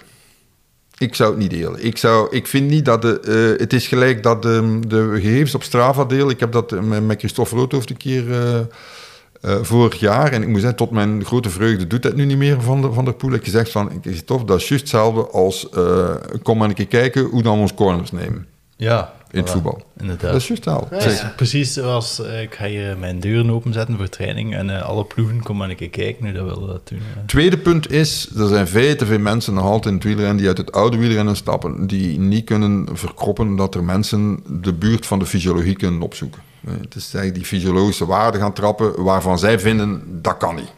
Ik 0.98 1.14
zou 1.14 1.30
het 1.30 1.38
niet 1.38 1.50
delen. 1.50 1.84
Ik, 1.84 1.98
zou, 1.98 2.28
ik 2.30 2.46
vind 2.46 2.70
niet 2.70 2.84
dat 2.84 3.02
de, 3.02 3.20
eh, 3.20 3.60
het 3.60 3.72
is 3.72 3.86
gelijk 3.86 4.22
dat 4.22 4.42
de, 4.42 4.80
de 4.88 5.10
gegevens 5.14 5.54
op 5.54 5.62
Strava 5.62 6.04
deel. 6.04 6.30
Ik 6.30 6.40
heb 6.40 6.52
dat 6.52 6.70
met, 6.80 7.06
met 7.06 7.18
Christophe 7.18 7.56
Roodhoofd 7.56 7.90
een 7.90 7.96
keer 7.96 8.24
eh, 9.46 9.62
vorig 9.62 10.00
jaar. 10.00 10.32
En 10.32 10.42
ik 10.42 10.48
moet 10.48 10.60
zeggen, 10.60 10.76
tot 10.76 10.90
mijn 10.90 11.24
grote 11.24 11.50
vreugde 11.50 11.86
doet 11.86 12.02
dat 12.02 12.14
nu 12.14 12.24
niet 12.24 12.36
meer 12.36 12.62
van, 12.62 12.80
de, 12.82 12.92
van 12.92 13.04
der 13.04 13.14
Poel. 13.14 13.30
Ik 13.30 13.34
heb 13.34 13.44
gezegd 13.44 13.70
van, 13.70 13.90
Christophe, 14.02 14.44
dat 14.44 14.60
is 14.60 14.68
juist 14.68 14.82
hetzelfde 14.82 15.26
als 15.26 15.68
eh, 15.68 16.14
kom 16.42 16.58
maar 16.58 16.68
een 16.68 16.74
keer 16.74 16.86
kijken 16.86 17.24
hoe 17.24 17.42
dan 17.42 17.54
we 17.54 17.60
ons 17.60 17.74
corners 17.74 18.12
nemen 18.12 18.46
ja 18.76 19.12
in 19.30 19.40
het 19.40 19.50
voetbal. 19.50 19.82
Inderdaad. 19.98 20.32
Dat 20.32 20.40
is 20.40 20.48
juist 20.48 20.64
hetzelfde. 20.64 20.94
Het 20.94 21.04
is 21.04 21.24
precies 21.36 21.72
zoals 21.72 22.22
eh, 22.22 22.42
ik 22.42 22.54
ga 22.54 22.64
je 22.64 22.94
mijn 22.98 23.20
deuren 23.20 23.50
openzetten 23.50 23.96
voor 23.96 24.08
training 24.08 24.54
en 24.54 24.82
alle 24.82 25.04
ploegen 25.04 25.42
komen 25.42 25.56
maar 25.56 25.70
een 25.70 25.76
keer 25.76 25.90
kijken 25.90 26.24
nu 26.24 26.32
dat 26.32 26.44
willen 26.44 26.66
dat 26.66 26.88
doen. 26.88 27.00
Tweede 27.26 27.58
punt 27.58 27.90
is, 27.90 28.30
er 28.36 28.48
zijn 28.48 28.68
veel 28.68 28.96
te 28.96 29.06
veel 29.06 29.18
mensen 29.18 29.54
nog 29.54 29.64
altijd 29.64 29.86
in 29.86 29.94
het 29.94 30.04
wielrennen 30.04 30.36
die 30.36 30.46
uit 30.46 30.58
het 30.58 30.72
oude 30.72 30.96
wielrennen 30.96 31.36
stappen, 31.36 31.86
die 31.86 32.18
niet 32.18 32.44
kunnen 32.44 32.88
verkroppen 32.92 33.56
dat 33.56 33.74
er 33.74 33.84
mensen 33.84 34.40
de 34.60 34.72
buurt 34.72 35.06
van 35.06 35.18
de 35.18 35.26
fysiologie 35.26 35.76
kunnen 35.76 36.00
opzoeken. 36.00 36.42
Eh, 36.66 36.72
Het 36.80 36.94
is 36.94 37.02
eigenlijk 37.14 37.34
die 37.34 37.44
fysiologische 37.44 38.06
waarden 38.06 38.40
gaan 38.40 38.52
trappen 38.52 39.02
waarvan 39.02 39.38
zij 39.38 39.58
vinden, 39.58 40.02
dat 40.22 40.36
kan 40.36 40.54
niet. 40.54 40.72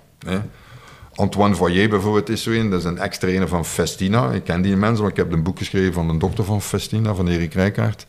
Antoine 1.15 1.55
Voyer 1.55 1.89
bijvoorbeeld 1.89 2.29
is 2.29 2.43
zo 2.43 2.51
een, 2.51 2.71
dat 2.71 2.79
is 2.79 2.85
een 2.85 2.99
ex-trainer 2.99 3.49
van 3.49 3.65
Festina. 3.65 4.31
Ik 4.31 4.45
ken 4.45 4.63
die 4.63 4.77
mensen, 4.77 4.99
want 5.05 5.11
ik 5.11 5.25
heb 5.25 5.33
een 5.33 5.43
boek 5.43 5.59
geschreven 5.59 5.93
van 5.93 6.09
een 6.09 6.19
dokter 6.19 6.45
van 6.45 6.63
Festina, 6.63 7.15
van 7.15 7.29
Erik 7.29 7.55
Rijkaard. 7.55 8.07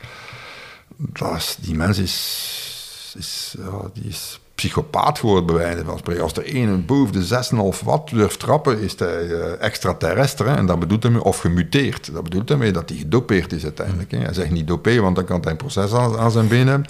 Is, 1.35 1.57
die 1.61 1.75
mens 1.75 1.97
is, 1.97 3.15
is, 3.17 3.55
ja, 3.59 3.89
die 3.93 4.03
is 4.03 4.39
psychopaat 4.55 5.19
geworden 5.19 5.45
bij 5.45 5.55
wijze 5.55 5.85
van 5.85 5.97
spreken. 5.97 6.23
Als 6.23 6.33
er 6.33 6.55
een 6.55 6.85
boven 6.85 7.13
de 7.13 7.73
6,5 7.79 7.83
watt 7.83 8.09
durft 8.09 8.39
trappen, 8.39 8.79
is 8.79 8.99
hij 8.99 9.27
eh, 9.31 9.65
extraterrestre. 9.65 10.49
hè. 10.49 10.55
En 10.55 10.65
dat 10.65 10.79
bedoelt 10.79 11.03
hij 11.03 11.15
of 11.15 11.37
gemuteerd. 11.39 12.13
Dat 12.13 12.23
bedoelt 12.23 12.49
hij 12.49 12.71
dat 12.71 12.89
hij 12.89 12.97
gedopeerd 12.97 13.53
is 13.53 13.63
uiteindelijk. 13.63 14.11
hè. 14.11 14.17
Hij 14.17 14.33
zegt 14.33 14.51
niet 14.51 14.67
dopé, 14.67 14.99
want 14.99 15.15
dan 15.15 15.25
kan 15.25 15.41
hij 15.41 15.51
een 15.51 15.57
proces 15.57 15.91
aan, 15.93 16.17
aan 16.17 16.31
zijn 16.31 16.47
benen 16.47 16.67
hebben. 16.67 16.87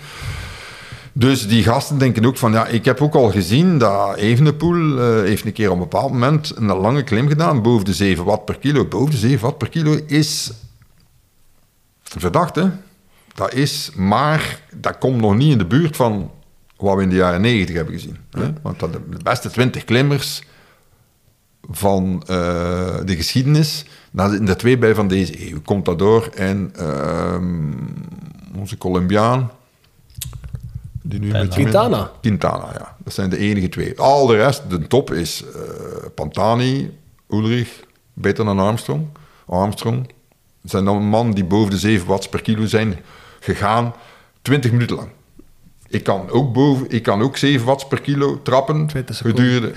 Dus 1.13 1.47
die 1.47 1.63
gasten 1.63 1.97
denken 1.97 2.25
ook 2.25 2.37
van, 2.37 2.51
ja, 2.51 2.67
ik 2.67 2.85
heb 2.85 3.01
ook 3.01 3.15
al 3.15 3.31
gezien 3.31 3.77
dat 3.77 4.15
Evenepoel 4.15 4.99
eh, 4.99 5.05
heeft 5.23 5.45
een 5.45 5.53
keer 5.53 5.67
op 5.67 5.73
een 5.73 5.79
bepaald 5.79 6.11
moment 6.11 6.53
een 6.55 6.65
lange 6.65 7.03
klim 7.03 7.27
gedaan, 7.27 7.61
boven 7.61 7.85
de 7.85 7.93
7 7.93 8.25
watt 8.25 8.45
per 8.45 8.57
kilo. 8.57 8.85
Boven 8.85 9.11
de 9.11 9.17
7 9.17 9.39
watt 9.39 9.57
per 9.57 9.69
kilo 9.69 9.99
is 10.07 10.51
verdacht, 12.03 12.55
hè. 12.55 12.69
Dat 13.33 13.53
is, 13.53 13.91
maar 13.95 14.61
dat 14.75 14.97
komt 14.97 15.21
nog 15.21 15.35
niet 15.35 15.51
in 15.51 15.57
de 15.57 15.65
buurt 15.65 15.95
van 15.95 16.31
wat 16.77 16.95
we 16.95 17.01
in 17.01 17.09
de 17.09 17.15
jaren 17.15 17.41
90 17.41 17.75
hebben 17.75 17.93
gezien. 17.93 18.17
Hè? 18.31 18.53
Want 18.61 18.79
dat 18.79 18.93
de 18.93 18.99
beste 19.23 19.49
20 19.49 19.83
klimmers 19.83 20.43
van 21.69 22.23
eh, 22.27 22.97
de 23.05 23.15
geschiedenis, 23.15 23.85
daar 24.11 24.29
zitten 24.29 24.47
er 24.47 24.57
twee 24.57 24.77
bij 24.77 24.95
van 24.95 25.07
deze 25.07 25.49
eeuw. 25.49 25.61
Contador 25.61 26.29
en 26.33 26.71
ehm, 26.75 27.73
onze 28.55 28.77
Colombiaan. 28.77 29.51
Die 31.09 31.19
nu 31.19 31.31
met 31.31 31.53
Quintana. 31.53 32.11
Quintana, 32.21 32.69
ja. 32.73 32.95
Dat 33.03 33.13
zijn 33.13 33.29
de 33.29 33.37
enige 33.37 33.69
twee. 33.69 33.99
Al 33.99 34.25
de 34.27 34.35
rest, 34.35 34.69
de 34.69 34.87
top 34.87 35.11
is 35.11 35.43
eh, 35.55 35.61
Pantani, 36.15 36.97
Ulrich, 37.29 37.79
beter 38.13 38.45
dan 38.45 38.59
Armstrong. 38.59 39.07
Armstrong. 39.45 40.07
Het 40.61 40.71
zijn 40.71 40.85
dan 40.85 40.95
een 40.95 41.09
man 41.09 41.31
die 41.31 41.43
boven 41.43 41.69
de 41.69 41.77
7 41.77 42.07
watts 42.07 42.29
per 42.29 42.41
kilo 42.41 42.65
zijn 42.65 42.99
gegaan, 43.39 43.93
20 44.41 44.71
minuten 44.71 44.95
lang. 44.95 45.09
Ik 45.87 46.03
kan 46.03 46.29
ook, 46.29 46.53
boven, 46.53 46.85
ik 46.89 47.03
kan 47.03 47.21
ook 47.21 47.37
7 47.37 47.65
watts 47.65 47.87
per 47.87 48.01
kilo 48.01 48.41
trappen 48.41 48.87
20 48.87 49.15
seconden. 49.15 49.43
gedurende, 49.43 49.75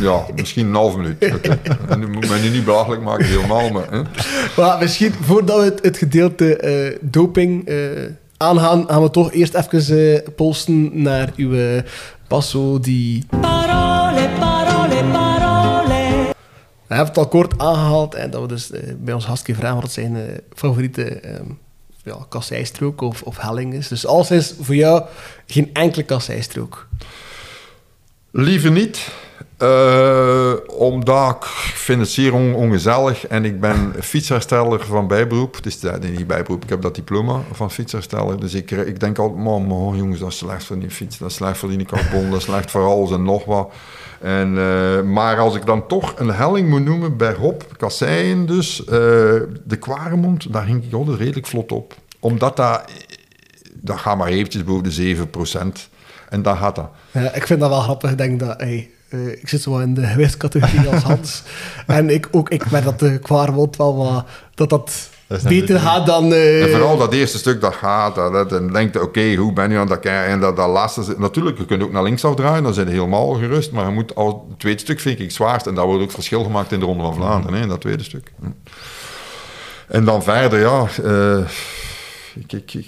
ja, 0.00 0.26
misschien 0.34 0.66
een 0.66 0.74
half 0.74 0.96
minuut. 0.96 1.32
Oké. 1.34 1.58
En 1.88 1.98
nu 1.98 2.06
moet 2.06 2.28
men 2.28 2.42
nu 2.42 2.48
niet 2.48 2.64
belachelijk 2.64 3.02
maken, 3.02 3.26
helemaal, 3.26 3.70
maar... 3.70 3.90
Hè. 3.90 4.02
Maar 4.56 4.78
misschien, 4.78 5.12
voordat 5.12 5.58
we 5.58 5.64
het, 5.64 5.82
het 5.82 5.98
gedeelte 5.98 6.56
eh, 6.56 6.98
doping 7.00 7.66
eh, 7.66 7.76
aangaan, 8.44 8.84
gaan 8.88 9.02
we 9.02 9.10
toch 9.10 9.32
eerst 9.32 9.54
even 9.54 10.14
eh, 10.14 10.28
polsen 10.36 11.02
naar 11.02 11.32
uw 11.36 11.54
eh, 11.54 11.82
Passo 12.28 12.80
die... 12.80 13.26
Parole, 13.40 14.28
parole, 14.38 15.04
parole. 15.12 16.32
Hij 16.86 16.96
heeft 16.96 17.08
het 17.08 17.18
al 17.18 17.28
kort 17.28 17.58
aangehaald 17.58 18.14
en 18.14 18.30
dat 18.30 18.40
we 18.40 18.46
dus 18.48 18.70
eh, 18.70 18.94
bij 18.98 19.14
ons 19.14 19.24
gastje 19.24 19.54
vragen 19.54 19.80
wat 19.80 19.92
zijn 19.92 20.16
eh, 20.16 20.22
favoriete 20.54 21.04
ehm 21.04 21.46
ja, 22.04 22.26
kasseistrook 22.28 23.00
of, 23.00 23.22
of 23.22 23.38
helling 23.38 23.74
is. 23.74 23.88
Dus 23.88 24.06
alles 24.06 24.30
is 24.30 24.54
voor 24.60 24.74
jou 24.74 25.04
geen 25.46 25.70
enkele 25.72 26.02
kasseistrook. 26.02 26.88
Liever 28.30 28.70
niet, 28.70 29.08
eh, 29.64 30.52
omdat 30.78 31.36
ik 31.36 31.44
vind 31.74 32.00
het 32.00 32.10
zeer 32.10 32.34
on- 32.34 32.54
ongezellig 32.54 33.26
en 33.26 33.44
ik 33.44 33.60
ben 33.60 33.92
fietshersteller 34.00 34.84
van 34.86 35.06
bijberoep. 35.06 35.54
Het 35.56 35.66
is 35.66 35.84
uh, 35.84 35.92
niet 36.00 36.26
bijberoep, 36.26 36.62
ik 36.62 36.68
heb 36.68 36.82
dat 36.82 36.94
diploma 36.94 37.40
van 37.52 37.70
fietshersteller. 37.70 38.40
Dus 38.40 38.54
ik, 38.54 38.70
ik 38.70 39.00
denk 39.00 39.18
altijd, 39.18 39.38
man, 39.42 39.92
jongens, 39.96 40.18
dat 40.20 40.28
is 40.28 40.36
slecht 40.36 40.64
voor 40.64 40.78
die 40.78 40.90
fiets, 40.90 41.18
dat 41.18 41.30
is 41.30 41.34
slecht 41.34 41.58
voor 41.58 41.68
die 41.68 41.84
carbon, 41.84 42.30
dat 42.30 42.38
is 42.38 42.44
slecht 42.44 42.70
voor 42.70 42.86
alles 42.86 43.10
en 43.10 43.22
nog 43.22 43.44
wat. 43.44 43.72
En, 44.20 44.58
eh, 44.58 45.02
maar 45.02 45.38
als 45.38 45.54
ik 45.56 45.66
dan 45.66 45.86
toch 45.86 46.12
een 46.16 46.30
helling 46.30 46.68
moet 46.68 46.84
noemen, 46.84 47.16
bergop, 47.16 47.64
kasseien 47.76 48.46
dus, 48.46 48.84
eh, 48.84 48.90
de 49.64 49.76
Kwaremond, 49.80 50.52
daar 50.52 50.64
ging 50.64 50.84
ik 50.84 50.92
altijd 50.92 51.18
redelijk 51.18 51.46
vlot 51.46 51.72
op. 51.72 51.94
Omdat 52.20 52.56
dat, 52.56 52.84
dat 53.72 53.98
gaat 53.98 54.16
maar 54.18 54.28
eventjes 54.28 54.64
boven 54.64 54.82
de 54.84 54.90
7%. 54.90 55.88
En 56.28 56.42
daar 56.42 56.56
gaat 56.56 56.74
dat. 56.76 56.90
Ja, 57.10 57.32
ik 57.34 57.46
vind 57.46 57.60
dat 57.60 57.68
wel 57.68 57.80
grappig. 57.80 58.10
Ik 58.10 58.18
denk 58.18 58.40
dat... 58.40 58.60
Hey, 58.60 58.90
eh, 59.14 59.26
ik 59.42 59.48
zit 59.48 59.62
zo 59.62 59.70
wel 59.70 59.80
in 59.80 59.94
de 59.94 60.06
gewichtscategorie 60.06 60.88
als 60.88 61.02
Hans. 61.12 61.42
en 61.86 62.10
ik, 62.10 62.28
ook 62.30 62.48
ik 62.50 62.70
merk 62.70 62.84
dat 62.84 62.98
de 62.98 63.18
Kwaremond 63.18 63.76
wel 63.76 63.96
wat... 63.96 64.24
Dat 64.54 64.70
dat 64.70 65.08
Dat 65.26 65.42
beter 65.42 65.78
gaat 65.80 66.06
dan... 66.06 66.32
eh, 66.32 66.62
En 66.62 66.70
vooral 66.70 66.96
dat 66.98 67.12
eerste 67.12 67.38
stuk 67.38 67.60
dat 67.60 67.74
gaat, 67.74 68.14
dat, 68.14 68.32
dat, 68.32 68.52
en 68.52 68.72
denkt, 68.72 69.00
oké, 69.00 69.34
hoe 69.34 69.52
ben 69.52 69.70
je 69.70 69.78
aan 69.78 69.86
dat 69.86 70.00
kijken? 70.00 70.32
En 70.32 70.40
dat, 70.40 70.56
dat 70.56 70.68
laatste, 70.68 71.14
natuurlijk, 71.18 71.58
je 71.58 71.64
kunt 71.64 71.82
ook 71.82 71.92
naar 71.92 72.02
links 72.02 72.24
afdraaien, 72.24 72.62
dan 72.62 72.74
zijn 72.74 72.86
je 72.86 72.92
helemaal 72.92 73.26
gerust, 73.34 73.72
maar 73.72 73.86
je 73.86 73.92
moet 73.92 74.14
al, 74.14 74.46
het 74.48 74.58
tweede 74.58 74.80
stuk 74.80 75.00
vind 75.00 75.18
ik 75.18 75.24
het 75.24 75.34
zwaarst, 75.34 75.66
en 75.66 75.74
daar 75.74 75.86
wordt 75.86 76.02
ook 76.02 76.10
verschil 76.10 76.42
gemaakt 76.44 76.72
in 76.72 76.78
de 76.80 76.84
Ronde 76.86 77.02
van 77.02 77.14
Vlaanderen, 77.14 77.60
hè, 77.60 77.66
dat 77.66 77.80
tweede 77.80 78.02
stuk. 78.04 78.32
En 79.88 80.04
dan 80.04 80.22
verder, 80.22 80.60
ja, 80.60 80.86
eh, 81.04 81.38
ik, 82.34 82.52
ik, 82.52 82.74
ik, 82.74 82.86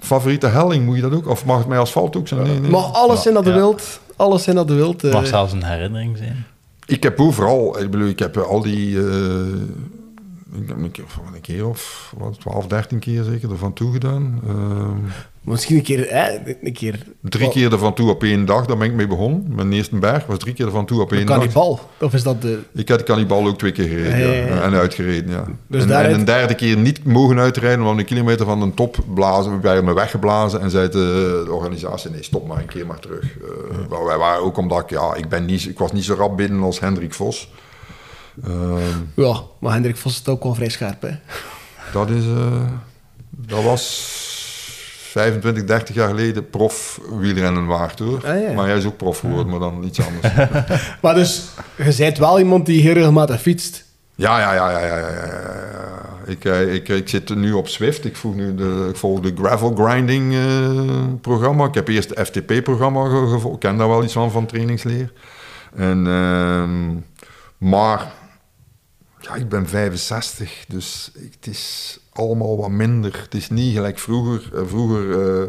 favoriete 0.00 0.46
helling, 0.46 0.84
moet 0.84 0.96
je 0.96 1.02
dat 1.02 1.14
ook? 1.14 1.28
Of 1.28 1.44
mag 1.44 1.58
het 1.58 1.66
mij 1.66 1.78
asfalt 1.78 2.16
ook 2.16 2.28
zijn? 2.28 2.42
Nee, 2.42 2.60
nee. 2.60 2.70
Mag 2.70 2.92
alles 2.94 3.22
zijn 3.22 3.34
dat 3.34 3.44
de 3.44 3.50
Ja. 3.50 3.56
wilt. 3.56 4.00
Alles 4.20 4.42
zijn 4.42 4.56
dat 4.56 4.68
de 4.68 4.74
wilt. 4.74 5.04
eh. 5.04 5.12
mag 5.12 5.26
zelfs 5.26 5.52
een 5.52 5.64
herinnering 5.64 6.16
zijn. 6.16 6.44
Ik 6.86 7.02
heb 7.02 7.20
overal, 7.20 7.80
ik 7.80 7.90
bedoel, 7.90 8.08
ik 8.08 8.18
heb 8.18 8.36
al 8.36 8.60
die, 8.60 8.98
eh, 9.08 9.46
ik 10.62 10.68
heb 10.68 10.76
een 10.76 10.90
keer, 10.90 11.04
een 11.34 11.40
keer 11.40 11.66
of 11.68 12.12
wat, 12.18 12.40
12, 12.40 12.66
13 12.66 12.98
keer 12.98 13.22
zeker 13.22 13.50
ervan 13.50 13.72
toegedaan. 13.72 14.40
Misschien 15.40 15.76
een 15.76 15.82
keer... 15.82 16.06
Hè, 16.08 16.54
een 16.62 16.72
keer 16.72 17.02
Drie 17.22 17.44
Wat- 17.44 17.52
keer 17.54 17.72
ervan 17.72 17.94
toe 17.94 18.10
op 18.10 18.22
één 18.22 18.44
dag, 18.44 18.66
daar 18.66 18.76
ben 18.76 18.86
ik 18.86 18.92
mee 18.94 19.06
begonnen. 19.06 19.44
Mijn 19.48 19.72
eerste 19.72 19.96
berg 19.96 20.26
was 20.26 20.38
drie 20.38 20.54
keer 20.54 20.66
ervan 20.66 20.86
toe 20.86 21.00
op 21.00 21.12
één 21.12 21.26
dag. 21.26 21.36
Cannibal. 21.38 21.80
Of 22.00 22.12
is 22.14 22.22
dat 22.22 22.42
de... 22.42 22.60
Ik 22.74 22.88
heb 22.88 22.98
de 22.98 23.04
cannibal 23.04 23.46
ook 23.46 23.58
twee 23.58 23.72
keer 23.72 23.88
gereden 23.88 24.18
Ja, 24.18 24.26
ja, 24.26 24.32
ja, 24.46 24.54
ja. 24.54 24.62
en 24.62 24.74
uitgereden. 24.74 25.30
Ja. 25.30 25.44
Dus 25.66 25.82
en, 25.82 25.88
daaruit- 25.88 26.12
en 26.14 26.18
een 26.18 26.24
derde 26.24 26.54
keer 26.54 26.76
niet 26.76 27.04
mogen 27.04 27.38
uitrijden, 27.38 27.84
want 27.84 27.98
een 27.98 28.04
kilometer 28.04 28.46
van 28.46 28.60
de 28.60 28.74
top 28.74 28.96
blazen, 29.14 29.52
we 29.52 29.60
werden 29.60 29.84
me 29.84 29.92
weggeblazen 29.94 30.60
en 30.60 30.70
zei 30.70 30.88
de, 30.88 31.42
de 31.46 31.52
organisatie, 31.52 32.10
nee 32.10 32.22
stop 32.22 32.46
maar 32.46 32.58
een 32.58 32.66
keer 32.66 32.86
maar 32.86 33.00
terug. 33.00 33.24
Eh, 33.24 33.88
maar 33.90 34.04
wij 34.04 34.18
waren 34.18 34.42
ook 34.42 34.56
omdat 34.56 34.80
ik, 34.80 34.90
ja, 34.90 35.14
ik, 35.14 35.28
ben 35.28 35.44
niet, 35.44 35.64
ik 35.68 35.78
was 35.78 35.92
niet 35.92 36.04
zo 36.04 36.14
rap 36.14 36.36
binnen 36.36 36.62
als 36.62 36.80
Hendrik 36.80 37.14
Vos. 37.14 37.50
Ehm, 38.44 38.78
Ja, 39.14 39.40
maar 39.58 39.72
Hendrik 39.72 39.96
Vos 39.96 40.20
is 40.20 40.26
ook 40.28 40.42
wel 40.42 40.54
vrij 40.54 40.68
scherp, 40.68 41.02
hè. 41.02 41.10
dat, 41.92 42.10
is, 42.10 42.24
eh, 42.24 42.62
dat 43.30 43.62
was 43.62 44.28
25, 45.10 45.64
30 45.64 45.94
jaar 45.94 46.08
geleden 46.08 46.50
prof 46.50 47.00
wielrennen 47.18 47.66
waard 47.66 47.98
hoor. 47.98 48.26
Ah, 48.26 48.40
ja. 48.42 48.52
Maar 48.52 48.66
hij 48.66 48.76
is 48.76 48.84
ook 48.86 48.96
prof 48.96 49.18
geworden, 49.18 49.48
maar 49.48 49.58
dan 49.60 49.84
iets 49.84 50.00
anders. 50.06 50.34
Maar 51.02 51.14
dus, 51.14 51.48
je 51.76 51.94
bent 51.98 52.18
wel 52.18 52.38
iemand 52.38 52.66
die 52.66 52.80
heel 52.80 52.92
regelmatig 52.92 53.40
fietst. 53.40 53.84
Ja, 54.14 54.38
ja, 54.40 54.54
ja, 54.54 54.70
ja, 54.86 54.96
ja. 54.96 55.08
Ik, 56.26 56.44
eh, 56.44 56.74
ik, 56.74 56.88
ik 56.88 57.08
zit 57.08 57.34
nu 57.34 57.52
op 57.52 57.68
Swift. 57.68 58.04
Ik, 58.04 58.16
volg 58.16 58.34
nu 58.34 58.54
de, 58.54 58.86
ik 58.90 58.96
volg 58.96 59.20
de 59.20 59.32
gravel 59.38 59.74
grinding 59.74 60.34
eh, 60.34 61.04
programma. 61.20 61.64
Ik 61.66 61.74
heb 61.74 61.88
eerst 61.88 62.08
het 62.14 62.26
FTP-programma 62.26 63.04
ge- 63.08 63.28
gevolgd. 63.30 63.54
Ik 63.54 63.60
ken 63.60 63.76
daar 63.76 63.88
wel 63.88 64.04
iets 64.04 64.12
van, 64.12 64.30
van 64.30 64.46
trainingsleer. 64.46 65.12
En, 65.74 66.06
ehm, 66.06 66.90
maar 67.70 68.12
ja, 69.20 69.34
ik 69.34 69.48
ben 69.48 69.68
65, 69.68 70.64
dus 70.68 71.10
ik- 71.14 71.32
het 71.40 71.46
is 71.46 71.98
allemaal 72.12 72.56
wat 72.56 72.70
minder. 72.70 73.20
Het 73.22 73.34
is 73.34 73.50
niet 73.50 73.74
gelijk 73.74 73.98
vroeger. 73.98 74.50
Eh, 74.54 74.60
vroeger 74.66 75.20
eh, 75.40 75.46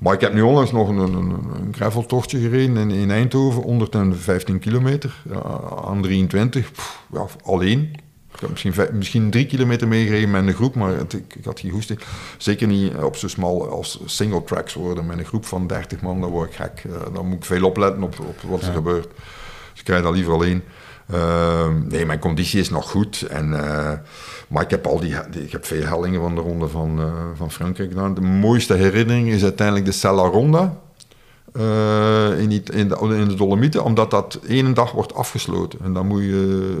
maar 0.00 0.14
ik 0.14 0.20
heb 0.20 0.34
nu 0.34 0.40
onlangs 0.42 0.72
nog 0.72 0.88
een, 0.88 0.96
een, 0.98 1.14
een 1.14 1.74
graveltochtje 1.74 2.38
gereden 2.40 2.76
in, 2.76 2.90
in 2.90 3.10
Eindhoven, 3.10 3.62
115 3.62 4.58
kilometer 4.58 5.14
ja, 5.30 5.42
aan 5.84 6.02
23, 6.02 6.72
Pff, 6.72 7.02
ja, 7.12 7.26
alleen. 7.44 7.90
Ik 8.34 8.40
heb 8.40 8.50
misschien, 8.50 8.72
vijf- 8.72 8.92
misschien 8.92 9.30
drie 9.30 9.46
kilometer 9.46 9.88
meegereden 9.88 10.30
met 10.30 10.46
een 10.46 10.52
groep, 10.54 10.74
maar 10.74 10.96
het- 10.96 11.12
ik, 11.12 11.34
ik 11.34 11.44
had 11.44 11.60
geen 11.60 11.70
goesting. 11.70 11.98
Zeker 12.38 12.66
niet 12.66 12.94
op 12.94 13.16
zo 13.16 13.28
smal 13.28 13.68
als 13.68 14.00
single 14.04 14.44
tracks 14.44 14.74
worden. 14.74 15.06
Met 15.06 15.18
een 15.18 15.24
groep 15.24 15.44
van 15.44 15.66
30 15.66 16.00
man, 16.00 16.20
dan 16.20 16.30
word 16.30 16.50
ik 16.50 16.56
gek. 16.56 16.82
Eh, 16.86 17.14
dan 17.14 17.26
moet 17.26 17.36
ik 17.36 17.44
veel 17.44 17.64
opletten 17.64 18.02
op, 18.02 18.20
op 18.20 18.40
wat 18.50 18.62
er 18.62 18.72
gebeurt. 18.72 19.08
Dus 19.70 19.78
ik 19.80 19.84
krijg 19.84 20.02
dat 20.02 20.14
liever 20.14 20.32
alleen. 20.32 20.62
Ehm, 21.12 21.86
nee, 21.88 22.06
mijn 22.06 22.18
conditie 22.18 22.60
is 22.60 22.70
nog 22.70 22.90
goed. 22.90 23.22
En, 23.30 23.54
eh, 23.68 23.92
maar 24.48 24.62
ik 24.62 24.70
heb, 24.70 24.86
al 24.86 25.00
die, 25.00 25.14
die- 25.30 25.42
ik 25.44 25.52
heb 25.52 25.64
veel 25.66 25.84
hellingen 25.86 26.20
van 26.20 26.34
de 26.34 26.40
ronde 26.40 26.68
van, 26.68 26.98
eh, 26.98 27.12
van 27.34 27.50
Frankrijk 27.50 27.88
gedaan. 27.90 28.14
De 28.14 28.20
mooiste 28.20 28.74
herinnering 28.74 29.28
is 29.28 29.42
uiteindelijk 29.42 29.86
de 29.86 29.92
Sella 29.92 30.22
Ronda. 30.22 30.80
eh, 31.52 32.40
in, 32.40 32.48
die- 32.48 32.62
in, 32.72 32.88
de, 32.88 32.96
in 33.18 33.28
de 33.28 33.34
Dolomieten, 33.34 33.84
omdat 33.84 34.10
dat 34.10 34.38
één 34.48 34.74
dag 34.74 34.92
wordt 34.92 35.14
afgesloten. 35.14 35.78
En 35.84 35.92
dan 35.92 36.06
moet 36.06 36.22
je 36.22 36.72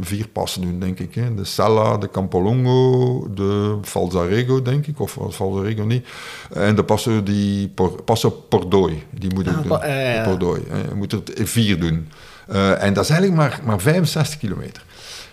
vier 0.00 0.28
passen 0.28 0.60
doen, 0.62 0.78
denk 0.80 0.98
ik. 0.98 1.14
Hè. 1.14 1.34
De 1.34 1.44
Sella, 1.44 1.96
de 1.98 2.10
Campolongo, 2.10 3.26
de 3.34 3.78
Falzarego, 3.82 4.62
denk 4.62 4.86
ik. 4.86 5.00
Of 5.00 5.18
Falzarego 5.30 5.82
niet. 5.82 6.06
En 6.52 6.74
de 6.76 6.84
Passo, 6.84 7.22
di 7.22 7.68
Por, 7.74 8.02
Passo 8.02 8.30
Pordoi. 8.30 9.02
Die 9.10 9.34
moet 9.34 9.48
ook 9.48 9.54
Ah, 9.70 9.82
doen. 9.82 10.22
Pordoi. 10.24 10.60
hè. 10.68 10.78
Je 10.88 10.94
moet 10.94 11.12
er 11.12 11.22
t- 11.22 11.32
vier 11.44 11.80
doen. 11.80 12.08
Eh, 12.46 12.82
en 12.82 12.92
dat 12.94 13.04
is 13.04 13.10
eigenlijk 13.10 13.40
maar, 13.40 13.60
maar 13.64 13.80
65 13.80 14.38
kilometer. 14.38 14.84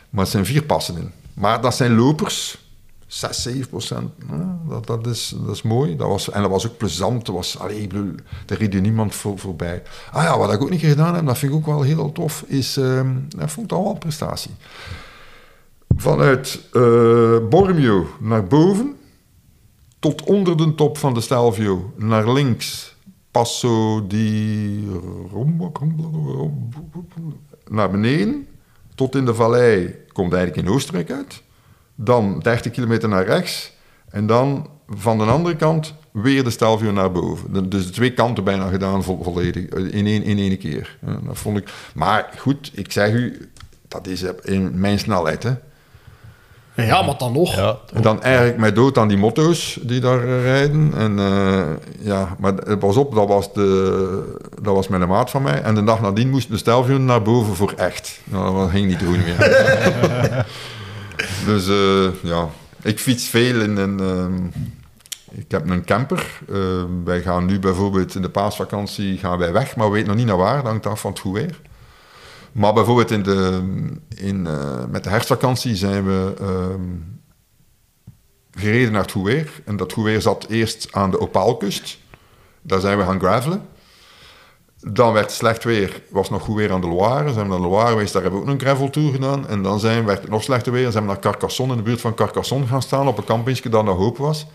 Maar 0.10 0.22
het 0.24 0.32
zijn 0.32 0.46
vier 0.46 0.64
passen 0.64 0.98
in. 0.98 1.12
Maar 1.34 1.62
dat 1.62 1.76
zijn 1.76 1.96
lopers. 1.96 2.62
6, 3.08 3.42
7 3.42 3.70
procent. 3.70 4.12
Dat, 4.70 4.88
dat, 4.88 5.08
is, 5.08 5.34
dat 5.46 5.56
is 5.56 5.62
mooi. 5.62 5.96
Dat 5.96 6.08
was, 6.08 6.30
en 6.30 6.42
dat 6.42 6.52
was 6.52 6.68
ook 6.68 6.78
plezant. 6.78 7.26
Dat 7.26 7.36
was, 7.36 7.60
allee, 7.60 7.88
bedoel, 7.88 8.12
daar 8.46 8.58
reed 8.58 8.82
niemand 8.82 9.16
voor, 9.16 9.40
voorbij. 9.40 9.82
Ah 10.12 10.24
ja, 10.24 10.38
wat 10.38 10.54
ik 10.54 10.62
ook 10.62 10.70
niet 10.70 10.80
gedaan 10.80 11.16
heb, 11.16 11.26
dat 11.26 11.38
vind 11.38 11.52
ik 11.52 11.58
ook 11.58 11.66
wel 11.66 11.82
heel 11.82 12.12
tof, 12.12 12.44
is... 12.48 12.78
ehm, 12.78 13.16
dat 13.28 13.52
vond 13.52 13.72
al 13.72 13.84
wel 13.84 13.92
een 13.92 13.98
prestatie. 13.98 14.52
Vanuit 15.98 16.60
eh, 16.72 17.38
Bormio 17.50 18.08
naar 18.20 18.48
boven, 18.48 18.96
tot 20.00 20.24
onder 20.24 20.58
de 20.58 20.76
top 20.76 20.98
van 20.98 21.14
de 21.14 21.22
Stelvio, 21.22 21.94
naar 21.98 22.32
links, 22.32 22.93
Passo 23.34 24.02
di 24.08 24.88
Rombo, 25.32 25.72
naar 27.70 27.92
beneden, 27.92 28.48
tot 28.96 29.16
in 29.16 29.26
de 29.26 29.34
vallei, 29.34 29.96
komt 30.12 30.34
eigenlijk 30.34 30.68
in 30.68 30.74
Oostenrijk 30.74 31.12
uit. 31.12 31.42
Dan 31.96 32.40
30 32.40 32.72
kilometer 32.72 33.10
naar 33.10 33.26
rechts. 33.26 33.74
En 34.10 34.26
dan 34.28 34.70
van 34.88 35.18
de 35.18 35.24
andere 35.24 35.56
kant 35.56 35.94
weer 36.12 36.44
de 36.44 36.50
Stelvio 36.50 36.92
naar 36.92 37.12
boven. 37.12 37.70
Dus 37.70 37.86
de 37.86 37.92
twee 37.92 38.14
kanten 38.14 38.44
bijna 38.44 38.68
gedaan 38.70 39.04
vo- 39.04 39.24
volledig. 39.24 39.66
eh, 39.66 39.94
In 39.94 40.06
één, 40.06 40.24
in 40.24 40.38
één 40.38 40.58
keer. 40.58 40.98
Dat 41.24 41.38
vond 41.38 41.58
ik... 41.58 41.74
Maar 41.96 42.30
goed, 42.38 42.72
ik 42.74 42.92
zeg 42.92 43.14
u, 43.14 43.50
dat 43.88 44.08
is 44.08 44.24
in 44.44 44.80
mijn 44.80 45.00
snelheid. 45.00 45.44
Hè. 45.44 45.54
Ja, 46.76 47.02
maar 47.02 47.18
dan 47.18 47.34
nog. 47.34 47.56
Ja, 47.56 47.78
En 47.94 48.02
dan 48.02 48.22
eigenlijk 48.22 48.58
mij 48.58 48.74
dood 48.74 48.98
aan 48.98 49.08
die 49.08 49.18
motto's 49.18 49.80
die 49.82 50.00
daar 50.00 50.24
eh, 50.24 50.44
rijden. 50.44 50.94
En 50.96 51.20
eh, 51.20 51.64
ja, 52.00 52.36
maar 52.40 52.58
eh, 52.58 52.78
pas 52.78 52.98
op, 52.98 53.16
dat 53.16 53.28
was, 53.28 53.54
de, 53.54 54.38
dat 54.62 54.76
was 54.76 54.88
mijn 54.88 55.08
maat 55.08 55.30
van 55.30 55.42
mij. 55.42 55.62
En 55.62 55.76
de 55.76 55.84
dag 55.84 56.02
nadien 56.02 56.30
moest 56.30 56.50
de 56.50 56.58
Stelvio 56.58 56.98
naar 56.98 57.22
boven 57.22 57.56
voor 57.56 57.74
echt. 57.78 58.20
Nou, 58.24 58.58
dat 58.58 58.70
ging 58.70 58.88
niet 58.88 59.04
goed 59.06 59.26
meer. 59.26 60.46
dus 61.46 61.68
ja, 62.22 62.48
ik 62.82 63.00
fiets 63.00 63.28
veel 63.28 63.62
in 63.62 63.78
een... 63.78 64.00
ehm, 64.00 64.46
ik 65.36 65.52
heb 65.52 65.70
een 65.70 65.86
camper. 65.86 66.42
Wij 67.04 67.22
gaan 67.22 67.46
nu 67.46 67.60
bijvoorbeeld 67.60 68.16
in 68.16 68.22
de 68.22 68.30
paasvakantie 68.30 69.18
gaan 69.18 69.38
wij 69.38 69.52
weg, 69.52 69.76
maar 69.76 69.88
we 69.88 69.94
weten 69.94 70.08
nog 70.08 70.18
niet 70.18 70.26
naar 70.26 70.38
waar. 70.38 70.56
Dat 70.56 70.66
hangt 70.66 70.86
af 70.86 71.00
van 71.00 71.12
het 71.12 71.20
goed 71.20 71.34
weer. 71.34 71.60
Maar 72.54 72.74
bijvoorbeeld 72.74 73.12
in 73.12 73.24
de, 73.24 73.62
in, 74.16 74.48
eh, 74.48 74.86
met 74.90 75.04
de 75.04 75.10
herfstvakantie 75.10 75.76
zijn 75.76 76.06
we 76.06 76.34
ehm, 76.40 76.82
gereden 78.52 78.92
naar 78.92 79.06
het. 79.06 79.62
En 79.66 79.78
dat 79.78 79.94
goed 79.94 80.04
weer 80.04 80.22
zat 80.22 80.46
eerst 80.50 80.88
aan 80.92 81.12
de 81.12 81.20
Opaalkust. 81.20 81.98
Daar 82.62 82.80
zijn 82.80 82.98
we 82.98 83.04
gaan 83.04 83.20
gravelen. 83.20 83.68
Dan 84.80 85.14
werd 85.14 85.26
het 85.26 85.36
slecht 85.36 85.64
weer, 85.64 86.02
was 86.10 86.30
nog 86.30 86.42
goed 86.42 86.56
weer 86.56 86.72
aan 86.72 86.82
de 86.82 86.88
Loire. 86.88 87.34
Zijn 87.34 87.46
we 87.46 87.52
naar 87.52 87.62
de 87.62 87.68
Loire 87.68 87.90
geweest, 87.90 88.14
daar 88.14 88.22
hebben 88.22 88.40
we 88.40 88.46
ook 88.46 88.54
een 88.54 88.60
graveltour 88.60 89.12
gedaan. 89.12 89.48
En 89.48 89.64
dan 89.64 89.80
zijn, 89.80 90.06
werd 90.06 90.22
het 90.22 90.30
nog 90.30 90.44
slechter 90.44 90.72
weer 90.72 90.92
zijn 90.92 91.04
we 91.04 91.10
naar 91.10 91.20
Carcassonne, 91.20 91.74
in 91.74 91.80
de 91.80 91.86
buurt 91.86 92.02
van 92.02 92.14
Carcassonne 92.14 92.68
gaan 92.68 92.82
staan, 92.82 93.08
op 93.08 93.18
een 93.18 93.24
campingje 93.24 93.70
dat 93.70 93.84
naar 93.84 93.94
Hoop 93.94 94.18
was. 94.18 94.48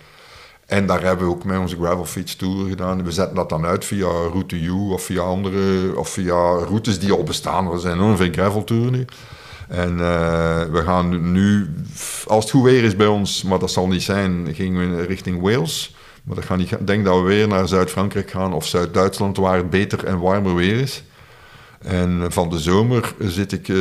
En 0.69 0.87
daar 0.87 1.03
hebben 1.03 1.27
we 1.27 1.33
ook 1.33 1.45
met 1.45 1.59
onze 1.59 1.77
gravelfiets 1.77 2.37
tour 2.37 2.69
gedaan. 2.69 3.05
We 3.05 3.13
zetten 3.13 3.37
dat 3.37 3.49
dan 3.49 3.65
uit 3.65 3.85
via 3.85 4.07
Route 4.07 4.61
U 4.61 4.71
of 4.71 5.03
via 5.03 5.21
andere, 5.21 5.97
of 5.97 6.09
via 6.09 6.35
routes 6.53 6.99
die 6.99 7.13
al 7.13 7.23
bestaan. 7.23 7.73
Er 7.73 7.81
zijn 7.81 7.95
enorm 7.95 8.17
veel 8.17 8.33
graveltouren 8.33 8.93
nu. 8.93 9.05
En 9.69 9.91
eh, 9.91 10.63
we 10.63 10.83
gaan 10.85 11.33
nu, 11.33 11.75
als 12.27 12.45
het 12.45 12.53
goed 12.53 12.63
weer 12.63 12.85
is 12.85 12.97
bij 12.97 13.07
ons, 13.07 13.43
maar 13.43 13.59
dat 13.59 13.71
zal 13.71 13.89
niet 13.89 14.03
zijn, 14.03 14.55
gingen 14.55 14.97
we 14.97 15.03
richting 15.03 15.41
Wales. 15.41 15.95
Maar 16.23 16.61
ik 16.61 16.87
denk 16.87 17.05
dat 17.05 17.17
we 17.17 17.23
weer 17.23 17.49
naar 17.49 17.69
Zuid-Frankrijk 17.69 18.31
gaan 18.31 18.53
of 18.53 18.67
Zuid-Duitsland, 18.67 19.37
waar 19.37 19.57
het 19.57 19.71
beter 19.71 20.05
en 20.05 20.19
warmer 20.19 20.55
weer 20.55 20.81
is. 20.81 21.03
En 21.79 22.33
van 22.33 22.51
de 22.51 22.59
zomer 22.59 23.15
zit 23.19 23.53
ik 23.53 23.69
eh, 23.69 23.77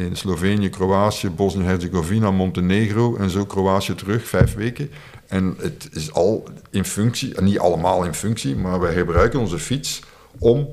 in 0.00 0.16
Slovenië, 0.16 0.68
Kroatië, 0.68 1.30
Bosnië-Herzegovina, 1.30 2.30
Montenegro 2.30 3.16
en 3.16 3.30
zo 3.30 3.44
Kroatië 3.44 3.94
terug, 3.94 4.28
vijf 4.28 4.54
weken. 4.54 4.90
En 5.32 5.54
het 5.58 5.88
is 5.92 6.12
al 6.12 6.48
in 6.70 6.84
functie, 6.84 7.34
en 7.34 7.44
niet 7.44 7.58
allemaal 7.58 8.04
in 8.04 8.14
functie, 8.14 8.56
maar 8.56 8.80
wij 8.80 8.94
gebruiken 8.94 9.40
onze 9.40 9.58
fiets 9.58 10.02
om 10.38 10.68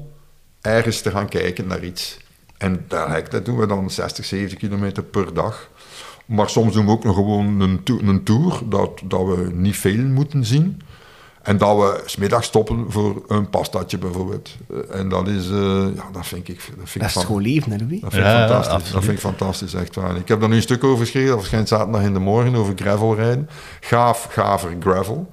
ergens 0.62 1.01
te 1.01 1.12
gaan 1.12 1.30
kijken 1.30 1.68
naar 1.68 1.84
iets. 1.84 2.18
En 2.57 2.86
daar, 2.88 3.30
dat 3.30 3.45
doen 3.45 3.57
we 3.57 3.68
dan 3.68 3.91
60, 3.91 4.26
70 4.26 4.57
kilometer 4.57 5.03
per 5.03 5.34
dag. 5.34 5.70
Maar 6.26 6.49
soms 6.49 6.74
doen 6.74 6.86
we 6.86 6.91
ook 6.91 7.03
nog 7.03 7.16
gewoon 7.16 7.60
een, 7.60 7.82
een 7.86 8.24
tour, 8.24 8.62
dat, 8.70 9.01
dat 9.03 9.26
we 9.26 9.49
niet 9.53 9.78
veel 9.78 10.03
moeten 10.03 10.45
zien. 10.45 10.82
En 11.50 11.58
dat 11.58 11.78
we 11.78 12.02
smiddag 12.06 12.43
stoppen 12.43 12.86
voor 12.89 13.24
een 13.28 13.50
pastatje 13.50 13.97
bijvoorbeeld. 13.97 14.50
En 14.91 15.10
dat 15.10 15.28
is, 15.28 15.50
eh, 15.50 15.86
ja, 15.95 16.04
dat 16.12 16.28
vind 16.28 16.47
ik, 16.47 16.56
dat 16.56 16.89
vind 16.89 17.04
Dat 17.04 17.10
ik 17.14 17.18
is 17.18 17.24
gewoon 17.24 17.41
leven, 17.41 17.72
hè, 17.72 17.78
Louis? 17.78 18.02
dat 18.02 18.14
vind 18.14 18.26
ik 18.26 18.30
Ja, 18.32 18.38
fantastisch. 18.38 18.72
Dat 18.72 18.82
absoluut. 18.82 19.04
vind 19.04 19.16
ik 19.16 19.24
fantastisch, 19.24 19.74
echt 19.74 19.95
waar. 19.95 20.16
Ik 20.16 20.28
heb 20.28 20.39
daar 20.39 20.50
nu 20.50 20.56
een 20.56 20.62
stuk 20.62 20.84
over 20.84 21.06
geschreven, 21.06 21.30
dat 21.30 21.38
verschijnt 21.39 21.68
zaterdag 21.68 22.02
in 22.02 22.14
de 22.14 22.20
morgen, 22.20 22.56
over 22.56 22.74
gravelrijden. 22.76 23.50
Gaaf, 23.80 24.28
gaver 24.32 24.76
gravel. 24.80 25.30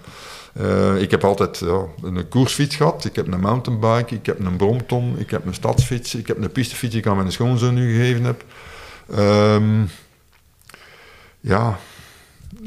Eh, 0.53 1.01
ik 1.01 1.11
heb 1.11 1.25
altijd 1.25 1.59
ja, 1.59 1.85
een 2.03 2.29
koersfiets 2.29 2.77
gehad, 2.77 3.05
ik 3.05 3.17
heb 3.17 3.33
een 3.33 3.41
mountainbike, 3.41 4.15
ik 4.15 4.27
heb 4.27 4.39
een 4.39 4.57
bromton, 4.57 5.15
ik 5.19 5.31
heb 5.31 5.47
een 5.47 5.55
stadsfiets, 5.55 6.15
ik 6.15 6.27
heb 6.27 6.43
een 6.43 6.53
pistefiets 6.53 6.93
die 6.93 7.03
ik 7.03 7.09
aan 7.09 7.17
mijn 7.17 7.33
schoonzoon 7.33 7.75
nu 7.75 7.97
gegeven 7.97 8.25
heb. 8.25 8.45
Ehm, 9.15 9.85
ja, 11.41 11.79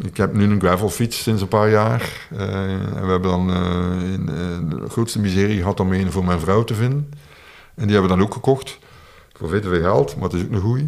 ik 0.03 0.17
heb 0.17 0.34
nu 0.34 0.43
een 0.43 0.59
gravelfiets 0.59 1.21
sinds 1.21 1.41
een 1.41 1.47
paar 1.47 1.69
jaar. 1.69 2.27
Eh, 2.38 2.73
en 2.73 3.01
we 3.01 3.09
hebben 3.09 3.30
dan 3.30 3.49
eh, 3.49 4.13
in, 4.13 4.30
eh, 4.30 4.80
de 4.80 4.89
grootste 4.89 5.19
miserie 5.19 5.57
gehad 5.57 5.80
om 5.80 5.93
een 5.93 6.11
voor 6.11 6.25
mijn 6.25 6.39
vrouw 6.39 6.63
te 6.63 6.73
vinden. 6.73 7.09
En 7.75 7.86
die 7.88 7.91
hebben 7.91 8.11
we 8.11 8.17
dan 8.17 8.25
ook 8.25 8.34
gekocht. 8.34 8.80
Voor 9.34 9.49
veel 9.49 9.61
te 9.61 9.69
veel 9.69 9.82
geld, 9.82 10.15
maar 10.15 10.30
het 10.30 10.34
is 10.34 10.45
ook 10.45 10.51
een 10.51 10.59
goeie. 10.59 10.86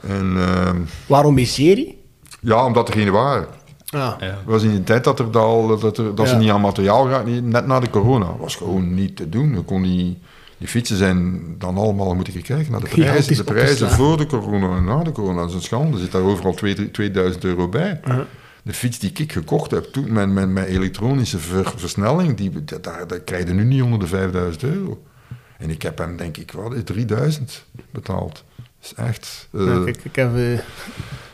En 0.00 0.36
ehm, 0.36 0.80
Waarom 1.06 1.34
miserie? 1.34 2.02
ja, 2.40 2.64
omdat 2.64 2.88
er 2.88 2.94
geen 2.94 3.10
waren. 3.10 3.46
Ah. 3.90 4.14
Ja. 4.18 4.26
Het 4.26 4.44
was 4.44 4.62
in 4.62 4.70
die 4.70 4.84
tijd 4.84 5.04
dat, 5.04 5.18
er 5.18 5.38
al, 5.38 5.78
dat, 5.78 5.98
er, 5.98 6.14
dat 6.14 6.28
ze 6.28 6.36
niet 6.36 6.50
aan 6.50 6.60
materiaal 6.60 7.08
gaan, 7.08 7.48
net 7.48 7.66
na 7.66 7.80
de 7.80 7.90
corona. 7.90 8.26
Dat 8.26 8.38
was 8.38 8.56
gewoon 8.56 8.94
niet 8.94 9.16
te 9.16 9.28
doen. 9.28 9.54
Je 9.54 9.62
kon 9.62 9.82
die, 9.82 10.18
die 10.58 10.68
fietsen 10.68 10.96
zijn 10.96 11.42
dan 11.58 11.76
allemaal, 11.76 12.14
moet 12.14 12.34
ik 12.34 12.42
kijken 12.44 12.70
naar 12.72 12.80
de 12.80 12.88
prijzen. 12.88 13.36
De 13.36 13.44
prijzen 13.44 13.90
voor 13.90 14.16
de 14.16 14.26
corona 14.26 14.76
en 14.76 14.84
na 14.84 15.02
de 15.02 15.12
corona. 15.12 15.40
Dat 15.40 15.48
is 15.48 15.54
een 15.54 15.62
schande. 15.62 15.96
Er 15.96 16.02
zit 16.02 16.12
daar 16.12 16.22
overal 16.22 16.54
twee- 16.54 16.90
2000 16.90 17.44
euro 17.44 17.68
bij. 17.68 18.00
De 18.62 18.72
fiets 18.74 18.98
die 18.98 19.12
ik 19.14 19.32
gekocht 19.32 19.70
heb 19.70 19.84
toen, 19.84 20.12
met, 20.12 20.28
met, 20.28 20.48
met 20.48 20.64
elektronische 20.66 21.38
ver- 21.38 21.72
versnelling, 21.76 22.36
die, 22.36 22.64
dat- 22.64 22.84
daar, 22.84 23.06
daar 23.06 23.20
krijg 23.20 23.46
je 23.46 23.54
nu 23.54 23.64
niet 23.64 23.82
onder 23.82 23.98
de 23.98 24.06
5000 24.06 24.62
euro. 24.62 25.02
En 25.58 25.70
ik 25.70 25.82
heb 25.82 25.98
hem, 25.98 26.16
denk 26.16 26.36
ik, 26.36 26.52
wat, 26.52 26.74
is 26.74 26.80
3000 26.84 27.64
betaald. 27.90 28.44
Dat 28.56 28.64
is 28.82 28.92
echt... 28.94 29.48
eh, 29.52 29.64
Ja, 29.66 29.84
kijk, 29.84 30.00
ik 30.04 30.16
heb, 30.16 30.26
eh, 30.28 30.58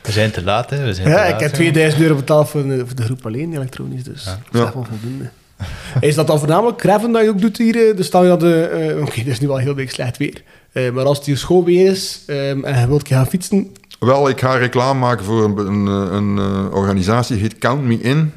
We 0.03 0.13
zijn 0.13 0.31
te 0.31 0.43
laat, 0.45 0.71
hè. 0.71 0.85
We 0.85 0.95
zijn 0.95 1.09
ja, 1.09 1.27
te 1.27 1.35
ik 1.35 1.41
heb 1.41 1.51
hè. 1.51 1.57
2000 1.57 2.03
euro 2.03 2.15
betaald 2.15 2.49
voor 2.49 2.63
de, 2.63 2.87
voor 2.87 2.97
de 2.97 3.03
groep 3.03 3.27
alleen, 3.27 3.55
elektronisch, 3.55 4.03
dus 4.05 4.25
dat 4.25 4.39
is 4.53 4.59
Ja. 4.59 4.65
echt 4.65 4.75
wel 4.75 4.85
voldoende. 4.85 5.31
Is 6.01 6.15
dat 6.15 6.27
dan 6.27 6.39
voornamelijk 6.39 6.81
Graven 6.81 7.13
dat 7.13 7.23
je 7.23 7.29
ook 7.29 7.41
doet 7.41 7.57
hier? 7.59 7.89
eh, 7.89 7.97
Dus 7.97 8.07
stel 8.07 8.23
je 8.23 8.29
dat 8.29 8.41
de... 8.41 8.63
eh, 8.67 9.03
Oké, 9.03 9.17
dat 9.19 9.27
is 9.27 9.41
nu 9.41 9.47
wel 9.47 9.57
heel 9.57 9.75
week 9.75 9.91
slecht 9.91 10.17
weer. 10.17 10.43
Eh, 10.73 10.91
maar 10.91 11.05
als 11.05 11.17
het 11.17 11.27
hier 11.27 11.37
schoon 11.37 11.65
weer 11.65 11.91
is 11.91 12.23
ehm, 12.27 12.65
en 12.65 12.81
je 12.81 12.87
wilt 12.87 13.09
gaan 13.09 13.27
fietsen... 13.27 13.73
Wel, 13.99 14.29
ik 14.29 14.41
ga 14.41 14.55
reclame 14.57 14.99
maken 15.01 15.25
voor 15.25 15.45
een, 15.45 15.57
een, 15.59 15.87
een, 16.37 16.73
organisatie, 16.73 17.35
die 17.35 17.45
heet 17.45 17.59
Count 17.59 17.83
Me 17.85 18.01
In. 18.01 18.33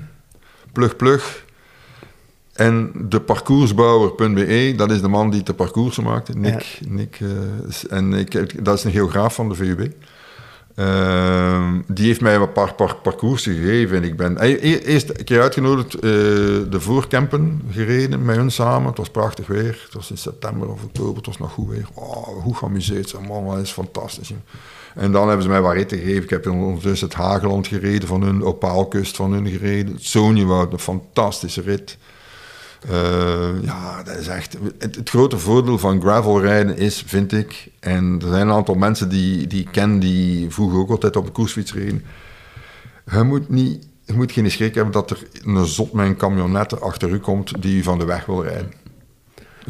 Plug 0.72 0.96
Plug. 0.96 1.46
En 2.54 2.92
de 3.10 3.20
parcoursbouwer.be, 3.22 4.74
dat 4.78 4.92
is 4.92 5.02
de 5.02 5.08
man 5.08 5.30
die 5.30 5.44
de 5.44 5.54
parcoursen 5.54 6.04
maakt. 6.04 6.36
Nick, 6.36 6.80
Nick 6.88 7.20
en 7.90 8.14
ik, 8.14 8.66
dat 8.66 8.78
is 8.78 8.84
een 8.84 8.92
geograaf 8.92 9.36
van 9.36 9.50
de 9.50 9.56
VUB. 9.56 9.92
Ehm, 10.78 11.82
die 11.88 12.06
heeft 12.06 12.22
mij 12.22 12.36
een 12.36 12.52
paar, 12.52 12.74
paar 12.74 12.96
parcoursen 12.96 13.56
gegeven 13.56 13.98
en 13.98 14.04
ik 14.04 14.18
ben 14.18 14.44
e- 14.44 14.58
e- 14.62 14.78
eerst 14.78 15.10
een 15.10 15.24
keer 15.24 15.42
uitgenodigd 15.42 15.96
eh, 15.96 16.02
de 16.02 16.78
voorkempen 16.80 17.62
gereden 17.72 18.26
met 18.26 18.36
hun 18.36 18.52
samen. 18.52 18.88
Het 18.88 18.98
was 18.98 19.10
prachtig 19.10 19.48
weer. 19.48 19.82
Het 19.84 19.94
was 19.94 20.10
in 20.10 20.18
september 20.18 20.70
of 20.70 20.84
oktober, 20.84 21.16
het 21.16 21.26
was 21.26 21.38
nog 21.38 21.52
goed 21.52 21.70
weer. 21.70 21.88
Oh, 21.94 22.28
goed 22.28 22.58
geamuseerd. 22.58 23.10
Zeg, 23.10 23.22
man, 23.22 23.46
dat 23.46 23.58
is 23.58 23.72
fantastisch. 23.72 24.34
En 24.96 25.12
dan 25.12 25.28
hebben 25.28 25.44
ze 25.44 25.50
mij 25.50 25.62
wat 25.62 25.74
ritten 25.74 25.98
gegeven. 25.98 26.24
Ik 26.24 26.30
heb 26.30 26.48
ondertussen 26.48 27.08
het 27.08 27.18
Hageland 27.18 27.68
gereden 27.68 28.08
van 28.08 28.22
hun, 28.22 28.44
Opaalkust 28.44 29.16
van 29.16 29.32
hun 29.32 29.48
gereden. 29.48 29.94
Het 29.94 30.14
een 30.72 30.80
fantastische 30.80 31.62
rit. 31.62 31.98
Eh, 32.82 33.64
ja, 33.64 34.04
dat 34.04 34.16
is 34.16 34.28
echt... 34.28 34.58
Het, 34.78 35.10
grote 35.10 35.38
voordeel 35.38 35.80
van 35.80 36.02
gravelrijden 36.02 36.78
is, 36.78 37.04
vind 37.06 37.34
ik... 37.34 37.70
En 37.80 38.20
er 38.22 38.28
zijn 38.28 38.48
een 38.48 38.56
aantal 38.56 38.76
mensen 38.76 39.10
die, 39.10 39.48
die 39.48 39.62
ik 39.62 39.72
ken, 39.72 40.00
die 40.00 40.50
vroeger 40.50 40.80
ook 40.80 40.90
altijd 40.90 41.16
op 41.16 41.26
een 41.26 41.32
koersfiets 41.32 41.74
reden. 41.74 42.04
Je 43.12 43.24
moet, 43.24 43.50
niet, 43.50 43.88
je 44.06 44.14
moet 44.14 44.32
geen 44.32 44.52
schrik 44.52 44.76
hebben 44.76 44.94
dat 44.94 45.12
er 45.12 45.28
een 45.44 45.66
zot 45.66 45.94
met 45.94 46.06
een 46.06 46.18
camionet 46.18 46.82
achter 46.82 47.10
u 47.10 47.20
komt 47.20 47.62
die 47.62 47.78
u 47.78 47.84
van 47.84 48.00
de 48.00 48.06
weg 48.06 48.26
wil 48.26 48.44
rijden. 48.44 48.72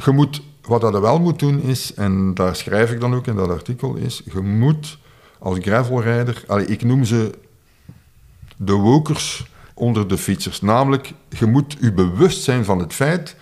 Je 0.05 0.11
moet, 0.11 0.41
wat 0.61 0.81
dat 0.81 0.99
wel 0.99 1.19
moet 1.19 1.39
doen 1.39 1.61
is, 1.61 1.93
en 1.93 2.33
daar 2.33 2.55
schrijf 2.55 2.91
ik 2.91 2.99
dan 2.99 3.15
ook 3.15 3.27
in 3.27 3.35
dat 3.35 3.49
artikel, 3.49 3.95
is 3.95 4.21
je 4.33 4.39
moet 4.39 4.97
als 5.39 5.57
gravelrijder, 5.61 6.43
allee, 6.47 6.65
ik 6.65 6.83
noem 6.83 7.03
ze 7.03 7.31
de 8.57 8.73
wokers 8.73 9.45
onder 9.77 10.07
de 10.07 10.17
fietsers. 10.17 10.61
Namelijk, 10.61 11.13
je 11.29 11.45
moet 11.45 11.75
je 11.79 11.93
bewust 11.93 12.43
zijn 12.43 12.65
van 12.65 12.79
het 12.79 12.93
feit 12.93 13.35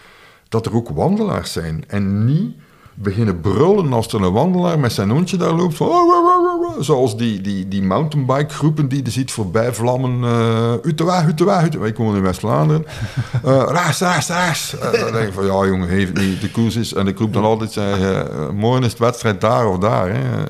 dat 0.49 0.65
er 0.65 0.75
ook 0.75 0.89
wandelaars 0.89 1.51
zijn. 1.51 1.83
En 1.87 2.25
niet 2.25 2.55
beginnen 2.93 3.39
brullen 3.41 3.93
als 3.93 4.13
er 4.13 4.23
een 4.23 4.31
wandelaar 4.31 4.79
met 4.79 4.93
zijn 4.93 5.09
hondje 5.09 5.37
daar 5.37 5.51
loopt. 5.51 5.75
Van, 5.75 5.87
"Oh, 5.87 5.93
oh, 5.93 6.25
oh, 6.25 6.45
oh, 6.45 6.77
oh." 6.77 6.81
zoals 6.81 7.17
die, 7.17 7.41
die, 7.41 7.67
die 7.67 7.83
mountainbike 7.83 8.53
groepen 8.53 8.87
die 8.87 9.03
je 9.03 9.11
ziet 9.11 9.31
voorbij 9.31 9.73
vlammen. 9.73 10.21
de 10.21 10.93
de 10.95 11.09
uit 11.09 11.37
de 11.37 11.45
weg. 11.45 11.69
Ik 11.69 11.97
woon 11.97 12.15
in 12.15 12.21
West-Vlaanderen. 12.21 12.85
Eh 13.43 13.63
raas, 13.67 13.99
raas, 13.99 14.27
raas. 14.27 14.77
Eh, 14.79 14.91
dan 14.91 15.11
denk 15.11 15.27
ik 15.27 15.33
van, 15.33 15.45
ja 15.45 15.65
jongen, 15.65 15.87
heeft 15.87 16.13
niet 16.13 16.41
de 16.41 16.51
koers 16.51 16.75
is. 16.75 16.93
En 16.93 17.07
ik 17.07 17.17
roep 17.17 17.33
dan 17.33 17.43
altijd, 17.43 17.71
zeggen, 17.71 18.55
morgen 18.55 18.83
is 18.83 18.89
het 18.89 18.99
wedstrijd 18.99 19.41
daar 19.41 19.67
of 19.67 19.77
daar. 19.77 20.09
Hè. 20.09 20.43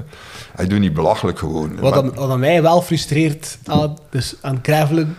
Hij 0.56 0.68
doet 0.68 0.80
niet 0.80 0.94
belachelijk 0.94 1.40
gewoon. 1.40 1.80
Wat, 1.80 1.94
dan, 1.94 2.14
wat 2.16 2.28
dan 2.28 2.40
mij 2.40 2.62
wel 2.62 2.82
frustreert 2.82 3.58
aan, 3.64 3.98
dus 4.10 4.36
aan 4.42 4.60
gravelen 4.62 5.16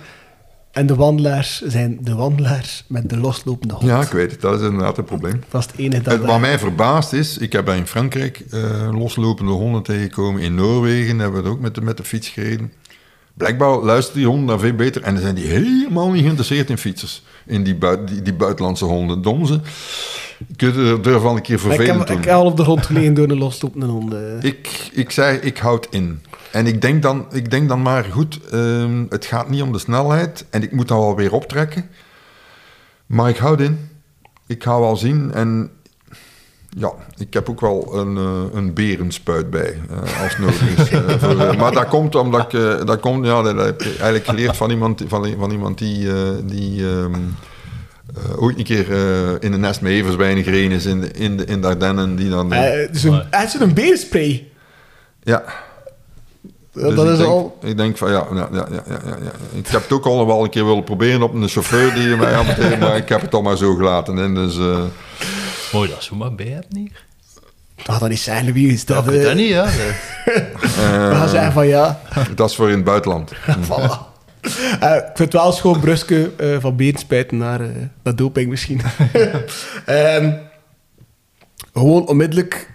en 0.77 0.87
de 0.87 0.95
wandelaars 0.95 1.61
zijn 1.61 1.99
de 2.01 2.15
wandelaars 2.15 2.85
met 2.87 3.11
de 3.11 3.17
loslopende 3.17 3.75
hond. 3.75 3.87
Ja, 3.87 4.01
ik 4.01 4.09
weet 4.09 4.31
het. 4.31 4.41
Dat 4.41 4.61
is 4.61 4.67
inderdaad 4.67 4.97
het 4.97 5.07
probleem. 5.07 5.43
Dat 5.51 5.61
is 5.61 5.67
het 5.67 5.77
enige 5.77 6.03
dat... 6.03 6.13
Het, 6.13 6.25
wat 6.25 6.41
mij 6.41 6.59
verbaast 6.59 7.13
is, 7.13 7.39
ik 7.39 7.53
heb 7.53 7.67
daar 7.67 7.77
in 7.77 7.87
Frankrijk 7.87 8.43
eh, 8.51 8.89
loslopende 8.99 9.53
honden 9.53 9.83
tegengekomen. 9.83 10.43
In 10.43 10.55
Noorwegen 10.55 11.19
hebben 11.19 11.43
we 11.43 11.49
het 11.49 11.57
ook 11.57 11.63
met 11.63 11.75
de, 11.75 11.81
met 11.81 11.97
de 11.97 12.05
fiets 12.05 12.29
gereden. 12.29 12.73
Blijkbaar 13.35 13.79
luisteren 13.79 14.19
die 14.21 14.29
honden 14.29 14.47
daar 14.47 14.59
veel 14.59 14.75
beter. 14.75 15.03
En 15.03 15.15
dan 15.15 15.23
zijn 15.23 15.35
die 15.35 15.47
helemaal 15.47 16.11
niet 16.11 16.23
geïnteresseerd 16.23 16.71
in 16.71 16.79
fietsers. 16.79 17.23
In 17.47 17.63
die, 17.65 17.75
bui- 17.75 18.05
die, 18.05 18.23
die 18.23 18.35
buitenlandse 18.35 18.85
honden. 18.85 19.23
Je 20.57 20.73
er 20.73 21.03
durf 21.03 21.23
al 21.23 21.37
een 21.37 21.43
keer 21.43 21.55
ik, 21.55 21.61
vervelend 21.61 21.99
heb, 21.99 22.07
doen. 22.07 22.19
ik 22.19 22.25
heb 22.25 22.35
al 22.35 22.45
op 22.45 22.57
de 22.57 22.63
grond 22.63 22.87
gelegen 22.87 23.15
door 23.15 23.29
een 23.29 23.39
loslopende 23.39 23.87
hond. 23.87 24.13
eh. 24.15 24.43
Ik, 24.43 24.89
ik 24.93 25.11
zei, 25.11 25.39
ik 25.39 25.59
houd 25.59 25.87
in. 25.91 26.21
En 26.53 26.67
ik 26.67 26.81
denk 26.81 27.03
dan, 27.03 27.27
ik 27.33 27.51
denk 27.51 27.69
dan 27.69 27.83
maar, 27.83 28.05
goed, 28.05 28.41
ehm, 28.51 29.05
het 29.09 29.25
gaat 29.25 29.49
niet 29.49 29.63
om 29.63 29.73
de 29.73 29.79
snelheid. 29.79 30.45
En 30.51 30.63
ik 30.63 30.73
moet 30.73 30.89
dan 30.89 30.99
wel 30.99 31.17
weer 31.17 31.33
optrekken. 31.33 31.89
Maar 33.07 33.29
ik 33.29 33.37
houd 33.37 33.61
in. 33.61 33.89
Ik 34.47 34.63
ga 34.63 34.81
wel 34.81 34.97
zien. 34.97 35.33
En 35.33 35.71
ja, 36.69 36.93
ik 37.19 37.33
heb 37.35 37.51
ook 37.51 37.61
wel 37.61 37.89
een, 37.99 38.17
eh, 38.17 38.59
een 38.59 38.75
berenspuit 38.75 39.51
bij, 39.51 39.79
eh, 39.91 40.23
als 40.23 40.39
nodig 40.39 40.79
is. 40.79 40.89
Eh, 40.91 41.19
voor, 41.19 41.57
maar 41.59 41.73
dat 41.73 41.89
komt 41.89 42.15
omdat 42.15 42.53
ik, 42.53 42.87
dat 42.87 43.01
komt, 43.01 43.27
ja, 43.27 43.43
dat 43.43 43.65
heb 43.65 43.81
ik 43.83 43.87
eigenlijk 43.89 44.25
geleerd 44.25 44.57
van 44.57 44.71
iemand, 44.71 45.03
van, 45.07 45.35
van 45.39 45.51
iemand 45.51 45.79
die, 45.79 46.09
die 46.45 46.87
ehm, 46.89 47.15
eh, 48.17 48.43
ooit 48.43 48.59
een 48.59 48.65
keer 48.65 48.91
in 49.43 49.53
een 49.53 49.61
nest 49.61 49.81
met 49.81 49.93
everzwijnen 49.93 50.45
gereden 50.45 50.71
is 50.71 50.85
in 50.87 51.01
de, 51.01 51.11
in 51.11 51.37
de, 51.37 51.45
in 51.45 51.61
de 51.61 51.67
Ardennen. 51.67 52.17
Die 52.17 52.29
dan, 52.31 52.53
Eh, 52.53 52.93
dus 52.93 53.03
een, 53.03 53.23
hij 53.31 53.45
is 53.45 53.55
een 53.55 53.75
berenspray. 53.75 54.49
ja, 55.23 55.43
Dus 56.73 56.95
dat 56.95 57.05
ik 57.07 57.11
is 57.13 57.19
denk, 57.19 57.31
al... 57.31 57.59
Ik 57.63 57.77
denk 57.77 57.97
van 57.97 58.11
ja, 58.11 58.27
ja, 58.35 58.49
ja, 58.53 58.67
ja, 58.71 58.99
ja. 59.05 59.31
Ik 59.53 59.67
heb 59.67 59.83
het 59.83 59.93
ook 59.93 60.05
al 60.07 60.27
wel 60.27 60.45
een 60.45 60.51
keer 60.51 60.65
willen 60.67 60.85
proberen 60.85 61.23
op 61.23 61.35
een 61.35 61.49
chauffeur 61.49 61.95
die 61.95 62.09
je 62.09 62.17
mij 62.17 62.33
hanteert, 62.33 62.79
maar 62.81 62.97
ik 62.97 63.09
heb 63.09 63.21
het 63.21 63.35
al 63.35 63.43
maar 63.43 63.57
zo 63.57 63.75
gelaten. 63.75 64.19
En 64.19 64.35
dus, 64.35 64.59
Mooi 65.73 65.89
dat 65.89 66.03
zo 66.03 66.17
maar 66.17 66.35
bij 66.35 66.63
hier. 66.69 67.05
Dat 67.83 68.01
dat 68.01 68.09
niet 68.09 68.19
zijn, 68.19 68.53
wie 68.53 68.73
is 68.73 68.85
dat? 68.85 69.05
Dat 69.05 69.15
weet 69.15 69.21
eh, 69.21 69.27
dat 69.27 69.37
niet, 69.37 69.49
ja. 69.49 69.65
We 71.11 71.13
gaan 71.13 71.29
zeggen 71.29 71.53
van 71.53 71.67
ja. 71.67 72.01
dat 72.35 72.51
is 72.51 72.57
voor 72.57 72.69
in 72.69 72.75
het 72.75 72.85
buitenland. 72.85 73.33
Voilà. 73.69 74.15
Eh, 74.81 74.95
ik 74.95 75.03
vind 75.05 75.19
het 75.19 75.33
wel 75.33 75.53
schoon 75.53 75.81
bruske 75.81 76.33
eh, 76.37 76.57
van 76.61 76.77
berenspijten 76.77 77.37
naar, 77.37 77.61
eh, 77.61 77.69
naar 78.03 78.17
doping 78.17 78.51
misschien. 78.51 78.81
Ehm, 79.87 80.33
gewoon 81.73 82.07
onmiddellijk, 82.07 82.71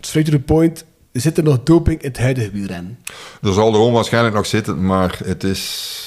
straight 0.00 0.32
to 0.32 0.38
the 0.38 0.44
point, 0.44 0.84
zit 1.12 1.38
er 1.38 1.44
nog 1.44 1.62
doping 1.62 2.02
in 2.02 2.08
het 2.08 2.18
huidige 2.18 2.50
wielrennen? 2.50 2.98
Er 3.42 3.52
zal 3.52 3.74
er 3.74 3.80
onwaarschijnlijk 3.80 4.34
nog 4.34 4.46
zitten, 4.46 4.86
maar 4.86 5.18
het 5.24 5.44
is 5.44 6.00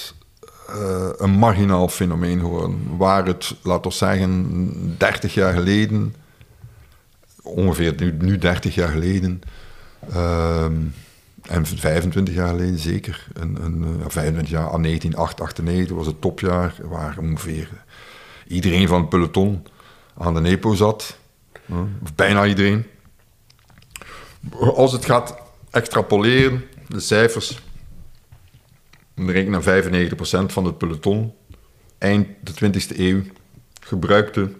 eh, 0.74 1.10
een 1.18 1.32
marginaal 1.32 1.88
fenomeen 1.88 2.40
geworden. 2.40 2.98
Waar 2.98 3.26
het, 3.26 3.56
laten 3.64 3.92
we 3.92 3.98
zeggen, 3.98 4.96
30 4.98 5.34
jaar 5.34 5.54
geleden, 5.54 6.16
ongeveer 7.44 7.94
nu, 7.98 8.18
nu 8.20 8.38
30 8.38 8.76
jaar 8.76 8.90
geleden, 8.90 9.42
ehm, 10.14 10.76
en 11.42 11.66
25 11.66 12.34
jaar 12.34 12.50
geleden 12.50 12.80
zeker, 12.80 13.28
een, 13.34 13.64
een, 13.64 13.84
eh, 13.84 14.04
ja, 14.04 14.10
25 14.10 14.50
jaar, 14.50 14.72
aan 14.72 14.82
1998 14.82 15.96
was 15.96 16.06
het 16.06 16.22
topjaar, 16.22 16.76
waar 16.84 17.18
ongeveer 17.20 17.70
iedereen 18.48 18.88
van 18.88 19.00
het 19.00 19.10
peloton 19.10 19.66
aan 20.18 20.34
de 20.34 20.42
nepo 20.42 20.74
zat. 20.74 21.18
Of 22.04 22.16
bijna 22.16 22.46
iedereen. 22.46 22.86
Als 24.76 24.92
het 24.92 25.06
gaat 25.06 25.38
extrapoleren, 25.72 26.64
de 26.88 27.00
cijfers, 27.00 27.60
dan 29.26 29.30
rekenen 29.36 29.62
95% 30.50 30.52
van 30.52 30.66
het 30.66 30.78
peloton 30.78 31.34
eind 31.98 32.28
de 32.44 32.54
20e 32.92 32.98
eeuw 32.98 33.22
gebruikte 33.82 34.52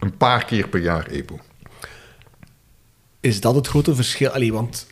een 0.00 0.16
paar 0.16 0.44
keer 0.44 0.68
per 0.68 0.80
jaar 0.80 1.06
EPO. 1.06 1.38
Is 3.20 3.40
dat 3.40 3.54
het 3.54 3.66
grote 3.66 3.94
verschil? 3.94 4.28
Allee, 4.30 4.52
want 4.52 4.86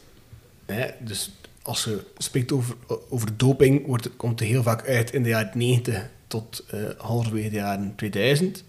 hè, 0.66 0.86
dus 1.00 1.32
als 1.62 1.84
je 1.84 2.04
spreekt 2.18 2.52
over, 2.52 2.74
over 3.08 3.36
doping, 3.36 3.86
wordt, 3.86 4.10
komt 4.16 4.40
het 4.40 4.48
heel 4.48 4.62
vaak 4.62 4.86
uit 4.88 5.12
in 5.12 5.22
de 5.22 5.28
jaren 5.28 5.50
90 5.58 6.08
tot 6.26 6.64
eh 6.70 6.80
halverwege 6.98 7.48
de 7.48 7.56
jaren 7.56 7.92
2000. 7.96 8.64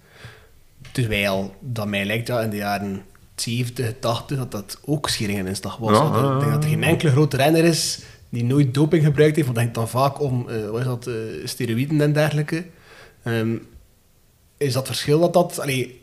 Terwijl 0.91 1.55
dat 1.59 1.87
mij 1.87 2.05
lijkt 2.05 2.27
dat 2.27 2.43
in 2.43 2.49
de 2.49 2.55
jaren 2.55 3.01
70, 3.35 3.93
80 3.99 4.37
dat 4.37 4.51
dat 4.51 4.79
ook 4.85 5.09
schering 5.09 5.39
en 5.39 5.47
inslag 5.47 5.77
was. 5.77 5.97
Ja, 5.97 6.11
Dat- 6.11 6.21
ja, 6.23 6.33
ik 6.33 6.39
denk 6.39 6.51
dat 6.51 6.63
er 6.63 6.69
geen 6.69 6.83
enkele 6.83 7.11
grote 7.11 7.37
renner 7.37 7.63
is 7.63 7.99
die 8.30 8.43
nooit 8.43 8.73
doping 8.73 9.03
gebruikt 9.03 9.36
heeft, 9.36 9.47
want 9.47 9.57
dat 9.57 9.67
gaat 9.67 9.75
dan 9.75 9.89
vaak 9.89 10.21
om 10.21 10.45
wat 10.71 10.80
is 10.80 10.86
dat, 10.86 11.07
eh, 11.07 11.13
steroïden 11.43 12.01
en 12.01 12.13
dergelijke. 12.13 12.65
Ehm, 13.23 13.55
is 14.57 14.73
dat 14.73 14.88
verschil 14.88 15.19
dat 15.19 15.34
dat... 15.34 15.59
Allee, 15.59 16.01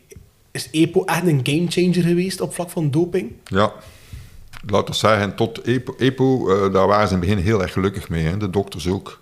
is 0.51 0.69
EPO 0.71 1.05
echt 1.05 1.27
een 1.27 1.39
gamechanger 1.43 2.03
geweest 2.03 2.41
op 2.41 2.53
vlak 2.53 2.69
van 2.69 2.91
doping? 2.91 3.31
Ja, 3.43 3.73
laten 4.67 4.93
we 4.93 4.99
zeggen, 4.99 5.35
tot 5.35 5.61
EPO, 5.97 6.49
eh, 6.49 6.73
daar 6.73 6.87
waren 6.87 7.07
ze 7.07 7.13
in 7.13 7.19
het 7.19 7.29
begin 7.29 7.43
heel 7.43 7.61
erg 7.61 7.73
gelukkig 7.73 8.09
mee, 8.09 8.23
hè? 8.23 8.37
de 8.37 8.49
dokters 8.49 8.87
ook. 8.87 9.19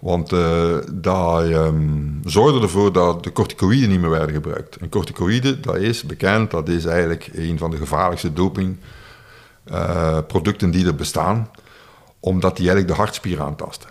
Want 0.00 0.32
eh 0.32 0.76
dat 0.92 1.50
ehm, 1.50 2.08
zorgde 2.24 2.60
ervoor 2.60 2.92
dat 2.92 3.24
de 3.24 3.32
corticoïden 3.32 3.88
niet 3.88 4.00
meer 4.00 4.10
werden 4.10 4.34
gebruikt. 4.34 4.76
En 4.76 4.88
corticoïden, 4.88 5.62
dat 5.62 5.76
is 5.76 6.02
bekend, 6.02 6.50
dat 6.50 6.68
is 6.68 6.84
eigenlijk 6.84 7.30
een 7.32 7.58
van 7.58 7.70
de 7.70 7.76
gevaarlijkste 7.76 8.32
dopingproducten 8.32 10.70
die 10.70 10.86
er 10.86 10.94
bestaan, 10.94 11.50
omdat 12.20 12.56
die 12.56 12.66
eigenlijk 12.68 12.96
de 12.96 13.02
hartspier 13.02 13.42
aantasten. 13.42 13.90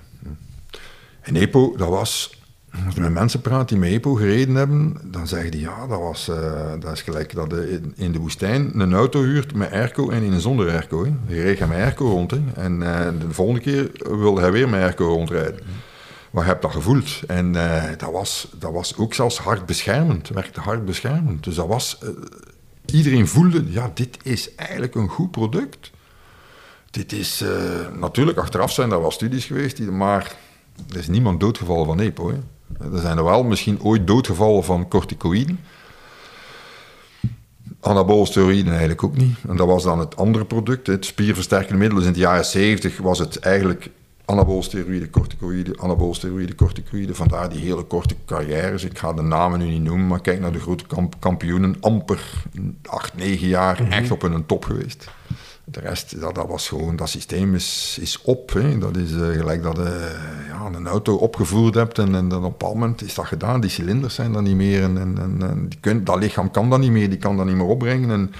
En 1.25 1.35
EPO, 1.35 1.77
dat 1.77 1.89
was, 1.89 2.39
als 2.85 2.95
je 2.95 3.01
met 3.01 3.13
mensen 3.13 3.41
praat 3.41 3.69
die 3.69 3.77
met 3.77 3.89
EPO 3.89 4.13
gereden 4.13 4.55
hebben, 4.55 4.97
dan 5.03 5.27
zeggen 5.27 5.51
die 5.51 5.61
ja, 5.61 5.87
dat, 5.87 5.99
was, 5.99 6.27
eh, 6.27 6.71
dat 6.79 6.91
is 6.91 7.01
gelijk 7.01 7.33
dat 7.33 7.51
je 7.51 7.71
in, 7.71 7.93
in 7.95 8.11
de 8.11 8.19
woestijn 8.19 8.79
een 8.79 8.93
auto 8.93 9.21
huurt 9.21 9.53
met 9.53 9.71
airco 9.71 10.09
en 10.09 10.23
een 10.23 10.41
zonder 10.41 10.69
airco. 10.69 11.05
Hè. 11.05 11.11
Je 11.27 11.41
reed 11.41 11.59
met 11.59 11.69
airco 11.69 12.05
rond 12.05 12.31
hè. 12.31 12.41
en 12.55 12.83
eh, 12.83 13.11
de 13.19 13.33
volgende 13.33 13.59
keer 13.59 13.91
wil 14.17 14.37
hij 14.37 14.51
weer 14.51 14.69
met 14.69 14.81
airco 14.81 15.05
rondrijden. 15.05 15.59
Maar 16.31 16.43
je 16.43 16.49
hebt 16.49 16.61
dat 16.61 16.71
gevoeld. 16.71 17.19
En 17.27 17.55
eh, 17.55 17.97
dat, 17.97 18.11
was, 18.11 18.47
dat 18.59 18.71
was 18.71 18.97
ook 18.97 19.13
zelfs 19.13 19.37
hartbeschermend, 19.37 20.29
werkte 20.29 20.59
hartbeschermend. 20.59 21.43
Dus 21.43 21.55
dat 21.55 21.67
was, 21.67 21.97
iedereen 22.85 23.27
voelde, 23.27 23.71
ja, 23.71 23.91
dit 23.93 24.17
is 24.23 24.55
eigenlijk 24.55 24.95
een 24.95 25.09
goed 25.09 25.31
product. 25.31 25.91
Dit 26.95 27.11
is, 27.11 27.41
eh, 27.41 27.49
natuurlijk, 27.99 28.37
achteraf 28.37 28.71
zijn 28.71 28.91
er 28.91 29.01
wel 29.01 29.11
studies 29.11 29.45
geweest, 29.45 29.79
maar 29.79 30.35
er 30.89 30.97
is 30.97 31.07
niemand 31.07 31.39
doodgevallen 31.39 31.85
van 31.85 31.99
EPO. 31.99 32.29
Hè. 32.29 32.35
Er 32.93 32.99
zijn 33.01 33.17
er 33.17 33.23
wel 33.23 33.43
misschien 33.43 33.81
ooit 33.81 34.07
doodgevallen 34.07 34.63
van 34.63 34.87
corticoïden. 34.87 35.59
Anabole 37.79 38.25
steroïden 38.25 38.69
eigenlijk 38.69 39.03
ook 39.03 39.17
niet. 39.17 39.37
En 39.47 39.55
dat 39.55 39.67
was 39.67 39.83
dan 39.83 39.99
het 39.99 40.15
andere 40.17 40.45
product, 40.45 40.87
het 40.87 41.05
spierversterkende 41.05 41.77
middel. 41.79 41.97
Dus 41.97 42.07
in 42.07 42.13
de 42.13 42.19
jaren 42.19 42.45
70 42.45 42.97
was 42.97 43.19
het 43.19 43.39
eigenlijk 43.39 43.89
anabole 44.25 44.61
steroïden, 44.61 45.09
corticoïden, 45.09 45.79
anabole 45.81 46.13
steroïden, 46.13 46.55
corticoïden. 46.55 47.15
Vandaar 47.15 47.49
die 47.49 47.59
hele 47.59 47.83
korte 47.83 48.15
carrières. 48.25 48.83
Ik 48.83 48.97
ga 48.97 49.13
de 49.13 49.21
namen 49.21 49.59
nu 49.59 49.65
niet 49.65 49.83
noemen, 49.83 50.07
maar 50.07 50.21
kijk 50.21 50.39
naar 50.39 50.51
de 50.51 50.59
grote 50.59 50.85
kamp- 50.87 51.15
kampioenen. 51.19 51.75
Amper 51.79 52.43
acht, 52.83 53.15
negen 53.15 53.47
jaar 53.47 53.89
echt 53.89 54.11
op 54.11 54.21
hun 54.21 54.45
top 54.45 54.65
geweest. 54.65 55.09
De 55.67 55.79
rest, 55.79 56.19
dat, 56.19 56.35
dat 56.35 56.47
was 56.47 56.67
gewoon, 56.67 56.95
dat 56.95 57.09
systeem 57.09 57.55
is, 57.55 57.97
is 58.01 58.21
op. 58.21 58.51
Dat 58.79 58.97
is 58.97 59.11
eh, 59.11 59.27
gelijk 59.27 59.63
dat 59.63 59.75
je 59.75 60.15
ja, 60.47 60.77
een 60.77 60.87
auto 60.87 61.15
opgevoerd 61.15 61.75
hebt 61.75 61.99
en, 61.99 62.15
en 62.15 62.27
dan 62.27 62.37
op 62.37 62.43
een 62.43 62.49
bepaald 62.49 62.73
moment 62.73 63.01
is 63.01 63.15
dat 63.15 63.25
gedaan. 63.25 63.61
Die 63.61 63.69
cilinders 63.69 64.15
zijn 64.15 64.31
dan 64.31 64.43
niet 64.43 64.55
meer 64.55 64.83
en, 64.83 64.97
en, 64.97 65.37
en, 65.39 65.69
die 65.69 66.03
dat 66.03 66.19
lichaam 66.19 66.51
kan 66.51 66.69
dat 66.69 66.79
niet 66.79 66.91
meer, 66.91 67.09
die 67.09 67.17
kan 67.17 67.37
dat 67.37 67.45
niet 67.45 67.55
meer 67.55 67.65
opbrengen. 67.65 68.11
En, 68.11 68.33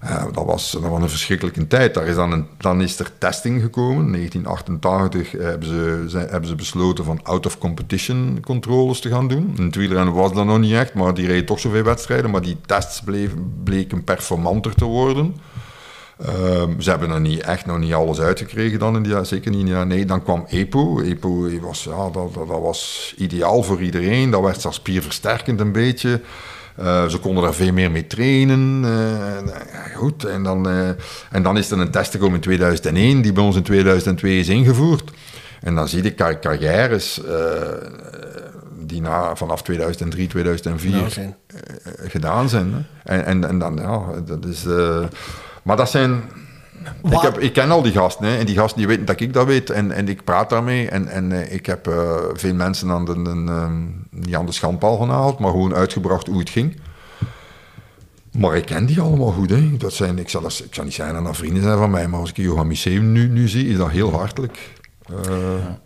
eh, 0.00 0.24
dat, 0.32 0.44
was, 0.44 0.70
dat 0.70 0.82
was 0.82 1.02
een 1.02 1.08
verschrikkelijke 1.08 1.66
tijd. 1.66 1.94
Daar 1.94 2.06
is 2.06 2.14
dan, 2.14 2.32
een, 2.32 2.46
dan 2.58 2.82
is 2.82 2.98
er 2.98 3.10
testing 3.18 3.62
gekomen. 3.62 4.04
In 4.04 4.12
1988 4.12 5.30
hebben 5.32 5.68
ze, 5.68 6.18
hebben 6.18 6.48
ze 6.48 6.54
besloten 6.54 7.04
van 7.04 7.20
out-of-competition 7.22 8.38
controles 8.44 9.00
te 9.00 9.08
gaan 9.08 9.28
doen. 9.28 9.54
In 9.56 9.64
het 9.64 9.74
wielrennen 9.74 10.14
was 10.14 10.32
dat 10.32 10.44
nog 10.44 10.58
niet 10.58 10.72
echt, 10.72 10.94
maar 10.94 11.14
die 11.14 11.26
reden 11.26 11.46
toch 11.46 11.60
zoveel 11.60 11.82
wedstrijden. 11.82 12.30
Maar 12.30 12.42
die 12.42 12.56
tests 12.66 13.02
bleken 13.64 14.04
performanter 14.04 14.74
te 14.74 14.84
worden. 14.84 15.34
Ehm, 16.24 16.80
ze 16.80 16.90
hebben 16.90 17.10
er 17.10 17.20
niet, 17.20 17.40
echt 17.40 17.66
nog 17.66 17.78
niet 17.78 17.92
alles 17.94 18.20
uitgekregen 18.20 18.78
dan 18.78 18.96
in 18.96 19.02
die 19.02 19.24
zeker 19.24 19.50
niet 19.50 19.60
in 19.60 19.66
die. 19.66 19.74
Nee, 19.74 20.04
dan 20.04 20.22
kwam 20.22 20.44
EPO. 20.48 21.00
EPO 21.00 21.48
was, 21.60 21.84
ja, 21.84 21.96
dat, 22.10 22.34
dat, 22.34 22.48
dat 22.48 22.60
was 22.60 23.14
ideaal 23.16 23.62
voor 23.62 23.82
iedereen. 23.82 24.30
Dat 24.30 24.42
werd 24.42 24.60
zelfs 24.60 24.76
spierversterkend 24.76 25.60
een 25.60 25.72
beetje. 25.72 26.20
Eh, 26.76 27.06
ze 27.06 27.18
konden 27.18 27.42
daar 27.42 27.54
veel 27.54 27.72
meer 27.72 27.90
mee 27.90 28.06
trainen. 28.06 28.80
eh, 28.84 29.54
ja, 29.72 29.82
goed, 29.96 30.24
en 30.24 30.42
dan, 30.42 30.68
eh, 30.68 30.88
en 31.30 31.42
dan 31.42 31.56
is 31.58 31.70
er 31.70 31.78
een 31.78 31.90
test 31.90 32.10
gekomen 32.10 32.34
in 32.34 32.40
2001, 32.40 33.22
die 33.22 33.32
bij 33.32 33.42
ons 33.44 33.56
in 33.56 33.62
2002 33.62 34.38
is 34.38 34.48
ingevoerd. 34.48 35.10
En 35.60 35.74
dan 35.74 35.88
zie 35.88 36.02
je 36.02 36.14
car- 36.14 36.38
carrières 36.40 37.24
eh, 37.24 37.34
die 38.78 39.00
na, 39.00 39.36
vanaf 39.36 39.62
2003, 39.62 40.26
2004 40.28 40.90
Nou, 40.90 41.10
zijn. 41.10 41.36
eh, 41.46 41.92
gedaan 42.10 42.48
zijn. 42.48 42.72
Hè. 42.74 43.14
En, 43.14 43.24
en, 43.26 43.48
en 43.48 43.58
dan, 43.58 43.76
ja, 43.82 44.00
dat 44.26 44.44
is... 44.44 44.64
maar 45.62 45.76
dat 45.76 45.90
zijn... 45.90 46.22
Ik, 47.02 47.10
Waar- 47.10 47.22
heb, 47.22 47.38
ik 47.38 47.52
ken 47.52 47.70
al 47.70 47.82
die 47.82 47.92
gasten, 47.92 48.26
hè, 48.26 48.36
en 48.38 48.46
die 48.46 48.56
gasten 48.56 48.78
die 48.78 48.86
weten 48.86 49.04
dat 49.04 49.20
ik 49.20 49.32
dat 49.32 49.46
weet, 49.46 49.70
en, 49.70 49.92
en 49.92 50.08
ik 50.08 50.24
praat 50.24 50.50
daarmee. 50.50 50.88
En, 50.88 51.08
en 51.08 51.32
eh, 51.32 51.52
ik 51.54 51.66
heb 51.66 51.86
eh, 51.86 52.16
veel 52.32 52.54
mensen 52.54 52.90
aan 52.90 53.04
de, 53.04 53.12
ehm, 53.12 53.82
niet 54.10 54.34
aan 54.34 54.46
de 54.46 54.52
schandpaal 54.52 54.96
gehaald, 54.96 55.38
maar 55.38 55.50
gewoon 55.50 55.74
uitgebracht 55.74 56.26
hoe 56.26 56.38
het 56.38 56.50
ging. 56.50 56.80
Maar 58.32 58.56
ik 58.56 58.64
ken 58.66 58.86
die 58.86 59.00
allemaal 59.00 59.30
goed. 59.32 59.50
Hè. 59.50 59.76
Dat 59.76 59.92
zijn, 59.92 60.18
ik, 60.18 60.28
zal, 60.28 60.44
ik 60.46 60.74
zal 60.74 60.84
niet 60.84 60.94
zeggen 60.94 61.14
dat 61.14 61.24
dat 61.24 61.36
vrienden 61.36 61.62
zijn 61.62 61.78
van 61.78 61.90
mij, 61.90 62.08
maar 62.08 62.20
als 62.20 62.30
ik 62.30 62.36
Johan 62.36 62.66
Museum 62.66 63.12
nu, 63.12 63.28
nu 63.28 63.48
zie, 63.48 63.68
is 63.68 63.76
dat 63.76 63.90
heel 63.90 64.12
hartelijk. 64.12 64.72
Eh, 65.08 65.14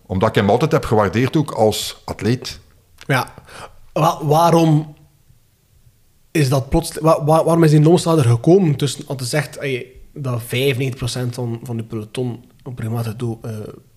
Omdat 0.06 0.28
ik 0.28 0.34
hem 0.34 0.50
altijd 0.50 0.72
heb 0.72 0.84
gewaardeerd 0.84 1.36
ook 1.36 1.50
als 1.50 2.02
atleet. 2.04 2.58
Ja, 3.06 3.28
wa- 3.92 4.24
waarom 4.24 4.96
is 6.34 6.48
dat 6.48 6.68
plots... 6.68 6.98
wa- 7.00 7.24
wa- 7.24 7.44
waarom 7.44 7.64
is 7.64 7.70
die 7.70 7.80
nomslag 7.80 8.18
er 8.18 8.24
gekomen 8.24 8.76
tussen... 8.76 9.04
Want 9.06 9.20
je 9.20 9.26
zegt 9.26 9.58
dat 10.14 10.42
95% 10.42 10.46
van, 11.30 11.60
van 11.62 11.76
de 11.76 11.82
peloton 11.82 12.44
op 12.62 12.78
regelmatig 12.78 13.16
do- 13.16 13.38
eh, 13.42 13.50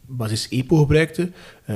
basis 0.06 0.48
EPO 0.50 0.76
gebruikte. 0.78 1.32
Eh, 1.66 1.76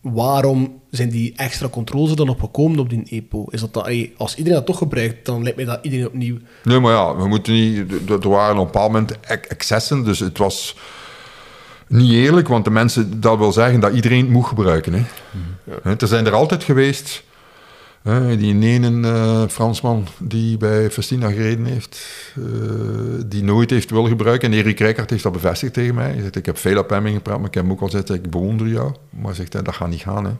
waarom 0.00 0.80
zijn 0.90 1.08
die 1.10 1.32
extra 1.36 1.68
controles 1.68 2.10
er 2.10 2.16
dan 2.16 2.28
op 2.28 2.40
gekomen 2.40 2.78
op 2.78 2.90
die 2.90 3.02
EPO? 3.08 3.44
Is 3.50 3.60
dat 3.70 3.86
ey, 3.86 4.12
als 4.16 4.34
iedereen 4.36 4.58
dat 4.58 4.66
toch 4.66 4.78
gebruikt, 4.78 5.26
dan 5.26 5.42
lijkt 5.42 5.56
mij 5.56 5.66
dat 5.66 5.78
iedereen 5.82 6.06
opnieuw... 6.06 6.36
Nee, 6.64 6.80
maar 6.80 6.92
ja, 6.92 7.16
we 7.16 7.28
moeten 7.28 7.52
niet. 7.52 7.92
Er 8.10 8.28
waren 8.28 8.54
op 8.58 8.66
een 8.66 8.72
bepaald 8.72 8.92
moment 8.92 9.20
ex- 9.20 9.48
excessen, 9.48 10.04
dus 10.04 10.18
het 10.18 10.38
was 10.38 10.76
niet 11.88 12.10
eerlijk, 12.12 12.48
want 12.48 12.64
de 12.64 12.70
mensen, 12.70 13.20
dat 13.20 13.38
wil 13.38 13.52
zeggen 13.52 13.80
dat 13.80 13.92
iedereen 13.94 14.20
het 14.20 14.30
moet 14.30 14.46
gebruiken. 14.46 14.92
Hè. 14.92 15.02
Hè, 15.82 15.94
Er 15.96 16.06
zijn 16.08 16.26
er 16.26 16.34
altijd 16.34 16.64
geweest. 16.64 17.26
Die 18.38 18.62
ene 18.62 19.08
eh, 19.08 19.48
Fransman 19.48 20.06
die 20.18 20.56
bij 20.56 20.90
Festina 20.90 21.30
gereden 21.30 21.64
heeft, 21.64 22.06
eh, 22.36 22.42
die 23.26 23.42
nooit 23.42 23.70
heeft 23.70 23.90
willen 23.90 24.08
gebruiken. 24.08 24.52
En 24.52 24.58
Erik 24.58 24.78
Rijkaard 24.78 25.10
heeft 25.10 25.22
dat 25.22 25.32
bevestigd 25.32 25.72
tegen 25.72 25.94
mij. 25.94 26.10
Hij 26.10 26.20
zegt, 26.20 26.36
ik 26.36 26.46
heb 26.46 26.58
veel 26.58 26.78
op 26.78 26.90
hem 26.90 27.06
ingepraat, 27.06 27.38
maar 27.38 27.48
ik 27.48 27.54
heb 27.54 27.62
hem 27.62 27.72
ook 27.72 27.80
al 27.80 27.86
gezegd, 27.86 28.10
ik 28.10 28.30
bewonder 28.30 28.68
jou. 28.68 28.94
Maar 29.10 29.34
zegt 29.34 29.52
dat 29.52 29.74
gaat 29.74 29.88
niet 29.88 30.00
gaan. 30.00 30.24
Hè. 30.24 30.32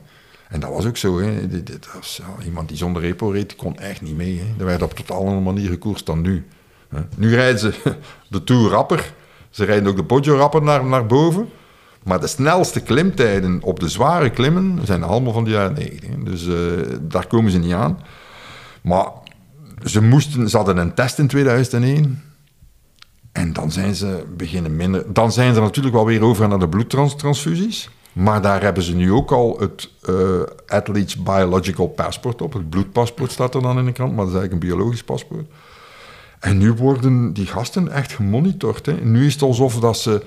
En 0.48 0.60
dat 0.60 0.70
was 0.70 0.86
ook 0.86 0.96
zo. 0.96 1.20
Hè. 1.20 1.48
Was, 1.94 2.20
ja, 2.22 2.44
iemand 2.44 2.68
die 2.68 2.76
zonder 2.76 3.02
repo 3.02 3.30
reed, 3.30 3.56
kon 3.56 3.78
echt 3.78 4.02
niet 4.02 4.16
mee. 4.16 4.38
Hè. 4.38 4.58
Er 4.58 4.64
werd 4.64 4.82
op 4.82 4.94
totaal 4.94 5.18
andere 5.18 5.40
manier 5.40 5.70
gekoerst 5.70 6.06
dan 6.06 6.20
nu. 6.20 6.46
Nu 7.16 7.34
rijden 7.34 7.58
ze 7.58 7.72
de 8.28 8.44
Tour 8.44 8.70
rapper. 8.70 9.12
Ze 9.50 9.64
rijden 9.64 9.88
ook 9.88 9.96
de 9.96 10.04
Poggio 10.04 10.36
rapper 10.36 10.62
naar, 10.62 10.84
naar 10.84 11.06
boven. 11.06 11.48
Maar 12.04 12.20
de 12.20 12.26
snelste 12.26 12.80
klimtijden 12.80 13.62
op 13.62 13.80
de 13.80 13.88
zware 13.88 14.30
klimmen 14.30 14.80
zijn 14.86 15.02
allemaal 15.02 15.32
van 15.32 15.44
de 15.44 15.50
jaren 15.50 15.74
90. 15.74 16.08
hè. 16.08 16.22
Dus 16.22 16.46
eh, 16.46 16.96
daar 17.00 17.26
komen 17.26 17.50
ze 17.50 17.58
niet 17.58 17.72
aan. 17.72 17.98
Maar 18.82 19.06
ze, 19.84 20.02
moesten, 20.02 20.48
ze 20.48 20.56
hadden 20.56 20.76
een 20.76 20.94
test 20.94 21.18
in 21.18 21.28
2001. 21.28 22.22
En 23.32 23.52
dan 23.52 23.72
zijn 23.72 23.94
ze 23.94 24.24
beginnen 24.36 24.76
minder. 24.76 25.12
Dan 25.12 25.32
zijn 25.32 25.54
ze 25.54 25.60
natuurlijk 25.60 25.94
wel 25.94 26.06
weer 26.06 26.22
over 26.22 26.48
naar 26.48 26.58
de 26.58 26.68
bloedtransfusies. 26.68 27.90
Maar 28.12 28.42
daar 28.42 28.62
hebben 28.62 28.82
ze 28.82 28.94
nu 28.94 29.12
ook 29.12 29.32
al 29.32 29.56
het 29.60 29.90
eh, 30.02 30.14
Athletes 30.66 31.22
Biological 31.22 31.86
Passport 31.86 32.42
op. 32.42 32.52
Het 32.52 32.70
bloedpaspoort 32.70 33.32
staat 33.32 33.54
er 33.54 33.62
dan 33.62 33.78
in 33.78 33.84
de 33.84 33.92
krant, 33.92 34.14
maar 34.14 34.24
dat 34.24 34.34
is 34.34 34.40
eigenlijk 34.40 34.64
een 34.64 34.68
biologisch 34.68 35.04
paspoort. 35.04 35.46
En 36.40 36.58
nu 36.58 36.72
worden 36.72 37.32
die 37.32 37.46
gasten 37.46 37.92
echt 37.92 38.12
gemonitord. 38.12 38.86
Hè. 38.86 38.92
Nu 38.92 39.26
is 39.26 39.32
het 39.32 39.42
alsof 39.42 39.80
dat 39.80 39.98
ze, 39.98 40.22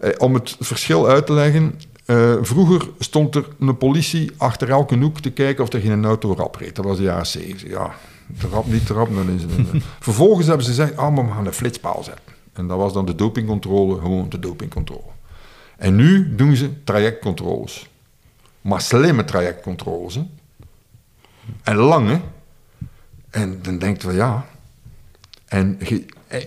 eh, 0.00 0.10
om 0.18 0.34
het 0.34 0.56
verschil 0.60 1.08
uit 1.08 1.26
te 1.26 1.32
leggen, 1.32 1.80
eh, 2.04 2.34
vroeger 2.40 2.88
stond 2.98 3.34
er 3.34 3.44
een 3.58 3.76
politie 3.76 4.30
achter 4.36 4.70
elke 4.70 4.96
hoek 4.98 5.20
te 5.20 5.30
kijken 5.30 5.64
of 5.64 5.72
er 5.72 5.80
geen 5.80 6.04
auto 6.04 6.34
rap 6.34 6.54
reed. 6.56 6.76
Dat 6.76 6.84
was 6.84 6.96
de 6.96 7.02
jaren 7.02 7.26
70. 7.26 7.68
Ja, 7.70 7.94
de 8.40 8.48
rap 8.48 8.66
niet 8.66 8.86
te 8.86 8.92
rap. 8.92 9.14
Dan 9.14 9.28
is 9.30 9.42
het 9.42 9.50
een- 9.56 9.82
Vervolgens 10.00 10.46
hebben 10.46 10.64
ze 10.64 10.70
gezegd, 10.70 10.96
ah, 10.96 11.14
maar 11.14 11.26
we 11.26 11.32
gaan 11.32 11.46
een 11.46 11.52
flitspaal 11.52 12.02
zetten. 12.02 12.32
En 12.52 12.66
dat 12.66 12.78
was 12.78 12.92
dan 12.92 13.06
de 13.06 13.14
dopingcontrole, 13.14 14.00
gewoon 14.00 14.28
de 14.28 14.38
dopingcontrole. 14.38 15.02
En 15.76 15.96
nu 15.96 16.34
doen 16.34 16.56
ze 16.56 16.84
trajectcontroles. 16.84 17.88
Maar 18.60 18.80
slimme 18.80 19.24
trajectcontroles. 19.24 20.14
Hè. 20.14 20.22
En 21.62 21.76
lang, 21.76 22.08
hè. 22.08 22.20
En 23.30 23.58
dan 23.62 23.78
denkt 23.78 24.02
we, 24.02 24.12
ja. 24.12 24.46
En 25.54 25.76
eh, 25.80 25.88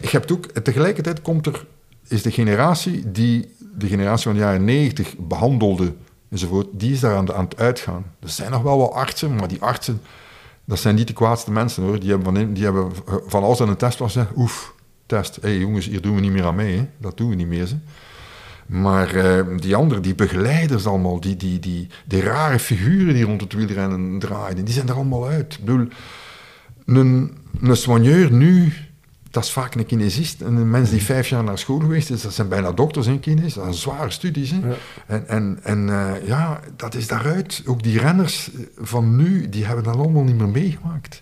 je 0.02 0.10
hebt 0.10 0.32
ook, 0.32 0.46
tegelijkertijd 0.46 1.22
komt 1.22 1.46
er, 1.46 1.66
is 2.08 2.22
de 2.22 2.32
generatie 2.32 3.12
die 3.12 3.56
de 3.78 3.88
generatie 3.88 4.24
van 4.24 4.34
de 4.34 4.40
jaren 4.40 4.64
90 4.66 5.16
behandelde, 5.18 5.94
enzovoort, 6.30 6.68
die 6.72 6.92
is 6.92 7.00
daar 7.00 7.16
aan, 7.16 7.26
de- 7.26 7.34
aan 7.34 7.44
het 7.44 7.58
uitgaan. 7.58 8.06
Er 8.20 8.30
zijn 8.30 8.52
nog 8.52 8.62
wel 8.62 8.78
wat 8.78 8.92
artsen, 8.92 9.36
maar 9.36 9.48
die 9.48 9.62
artsen, 9.62 10.02
dat 10.66 10.80
zijn 10.80 10.96
niet 10.96 11.08
de 11.08 11.14
kwaadste 11.14 11.52
mensen 11.52 11.84
hoor. 11.84 12.00
Die 12.00 12.10
hebben 12.10 12.34
van, 12.34 12.54
die 12.54 12.64
hebben 12.64 12.92
van 13.28 13.44
als 13.44 13.60
er 13.60 13.68
een 13.68 13.78
test 13.78 14.00
was, 14.00 14.16
hè, 14.16 14.24
oef, 14.36 14.74
test. 15.06 15.36
Hé 15.36 15.50
hey, 15.50 15.58
jongens, 15.58 15.86
hier 15.86 16.02
doen 16.02 16.16
we 16.16 16.22
niet 16.22 16.32
meer 16.32 16.46
aan 16.46 16.56
mee, 16.56 16.88
dat 16.98 17.18
doen 17.18 17.30
we 17.30 17.36
niet 17.36 17.48
meer. 17.48 17.66
Ze. 17.66 17.76
Maar 18.66 19.16
eh, 19.16 19.46
die 19.58 19.76
anderen, 19.76 20.04
die 20.04 20.16
begeleiders 20.16 20.86
allemaal, 20.86 21.20
die, 21.20 21.36
die, 21.36 21.60
die, 21.60 21.88
die 22.06 22.22
rare 22.22 22.60
figuren 22.60 23.14
die 23.14 23.26
rond 23.26 23.42
het 23.42 23.54
wielrennen 23.54 24.20
draaiden, 24.20 24.66
die 24.66 24.74
zijn 24.74 24.88
er 24.88 24.96
allemaal 24.96 25.28
uit. 25.28 25.54
Ik 25.54 25.66
bedoel, 25.66 25.88
een, 26.86 27.38
een 27.62 27.78
soigneur 27.78 28.32
nu, 28.32 28.74
dat 29.38 29.46
is 29.46 29.52
vaak 29.52 29.76
een 29.76 29.86
kinesist. 29.86 30.42
En 30.42 30.56
een 30.56 30.70
mens 30.70 30.90
die 30.90 31.02
vijf 31.02 31.30
jaar 31.30 31.44
naar 31.44 31.58
school 31.58 31.80
geweest 31.80 32.10
is, 32.10 32.22
dat 32.22 32.34
zijn 32.34 32.48
bijna 32.48 32.72
dokters 32.72 33.08
in 33.08 33.20
kines. 33.20 33.54
Dat 33.54 33.64
zijn 33.64 33.76
zware 33.76 34.10
studies. 34.10 34.52
Hè. 34.52 34.58
En, 35.08 35.28
en, 35.28 35.60
en 35.64 35.90
eh, 35.90 36.28
ja, 36.28 36.60
dat 36.76 36.94
is 36.94 37.08
daaruit. 37.08 37.64
Ook 37.66 37.84
die 37.84 38.00
renners 38.00 38.50
van 38.78 39.16
nu, 39.16 39.50
die 39.50 39.66
hebben 39.66 39.84
dat 39.84 39.96
allemaal 39.96 40.24
niet 40.24 40.38
meer 40.38 40.50
meegemaakt. 40.50 41.18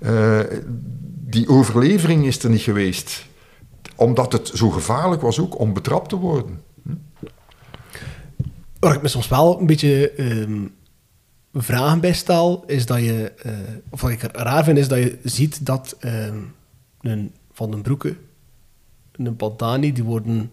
Eh, 0.00 0.40
die 1.20 1.48
overlevering 1.48 2.26
is 2.26 2.42
er 2.42 2.50
niet 2.50 2.60
geweest. 2.60 3.26
Omdat 3.94 4.32
het 4.32 4.50
zo 4.54 4.70
gevaarlijk 4.70 5.22
was 5.22 5.40
ook 5.40 5.58
om 5.58 5.72
betrapt 5.72 6.08
te 6.08 6.16
worden. 6.16 6.62
Waar 8.78 8.94
ik 8.94 9.02
me 9.02 9.08
soms 9.08 9.28
wel 9.28 9.60
een 9.60 9.66
beetje 9.66 10.10
ehm, 10.10 10.66
vragen 11.52 12.00
bij 12.00 12.12
stel, 12.12 12.64
is 12.66 12.86
dat 12.86 12.98
je, 12.98 13.32
eh, 13.42 13.52
of 13.90 14.00
wat 14.00 14.10
ik 14.10 14.22
raar 14.22 14.64
vind, 14.64 14.78
is 14.78 14.88
dat 14.88 14.98
je 14.98 15.18
ziet 15.22 15.66
dat 15.66 15.96
ehm, 15.98 16.36
een 17.00 17.32
Van 17.58 17.70
den 17.70 17.82
Broeke, 17.82 18.14
een 19.12 19.36
Pantani, 19.36 19.92
die 19.92 20.04
worden, 20.04 20.50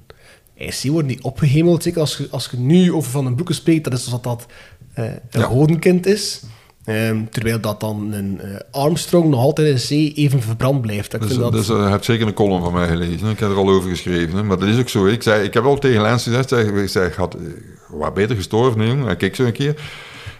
IC 0.55 0.81
worden 0.83 1.07
die 1.07 1.23
opgehemeld. 1.23 1.83
Zeker 1.83 1.99
als 1.99 2.17
je, 2.17 2.27
als 2.31 2.47
je 2.51 2.57
nu 2.57 2.93
over 2.93 3.11
Van 3.11 3.23
den 3.23 3.33
Broeke 3.35 3.53
spreekt, 3.53 3.83
dat 3.83 3.93
is 3.93 4.03
alsof 4.05 4.21
dat 4.21 4.45
eh, 4.93 5.05
een 5.05 5.19
Ja. 5.41 5.45
godenkind 5.45 6.05
is. 6.05 6.41
Ehm, 6.85 7.23
terwijl 7.31 7.59
dat 7.61 7.79
dan 7.79 8.13
een 8.13 8.41
eh, 8.41 8.55
Armstrong 8.71 9.29
nog 9.29 9.39
altijd 9.39 9.67
in 9.67 9.79
zee 9.79 10.13
even 10.13 10.41
verbrand 10.41 10.81
blijft. 10.81 11.13
Ik 11.13 11.19
Dus, 11.19 11.29
vind 11.29 11.41
dat... 11.41 11.51
dus 11.51 11.69
eh, 11.69 11.75
je 11.75 11.81
hebt 11.89 12.05
zeker 12.05 12.27
een 12.27 12.33
column 12.33 12.63
van 12.63 12.73
mij 12.73 12.87
gelezen. 12.87 13.29
Ik 13.29 13.39
heb 13.39 13.49
er 13.49 13.55
al 13.55 13.69
over 13.69 13.89
geschreven. 13.89 14.35
hè. 14.37 14.43
Maar 14.43 14.59
dat 14.59 14.67
is 14.69 14.79
ook 14.79 14.89
zo. 14.89 15.05
Ik, 15.07 15.23
zei, 15.23 15.43
ik 15.43 15.53
heb 15.53 15.63
al 15.63 15.77
tegen 15.77 16.01
Lens 16.01 16.23
gezegd, 16.23 16.49
zeg, 16.49 16.65
ik 16.65 16.89
zei, 16.89 17.11
had 17.15 17.35
eh, 17.35 17.41
wat 17.89 18.13
beter 18.13 18.35
gestorven, 18.35 18.87
jongen. 18.87 19.05
Hij 19.05 19.15
keek 19.15 19.35
zo 19.35 19.43
een 19.43 19.51
keer. 19.53 19.75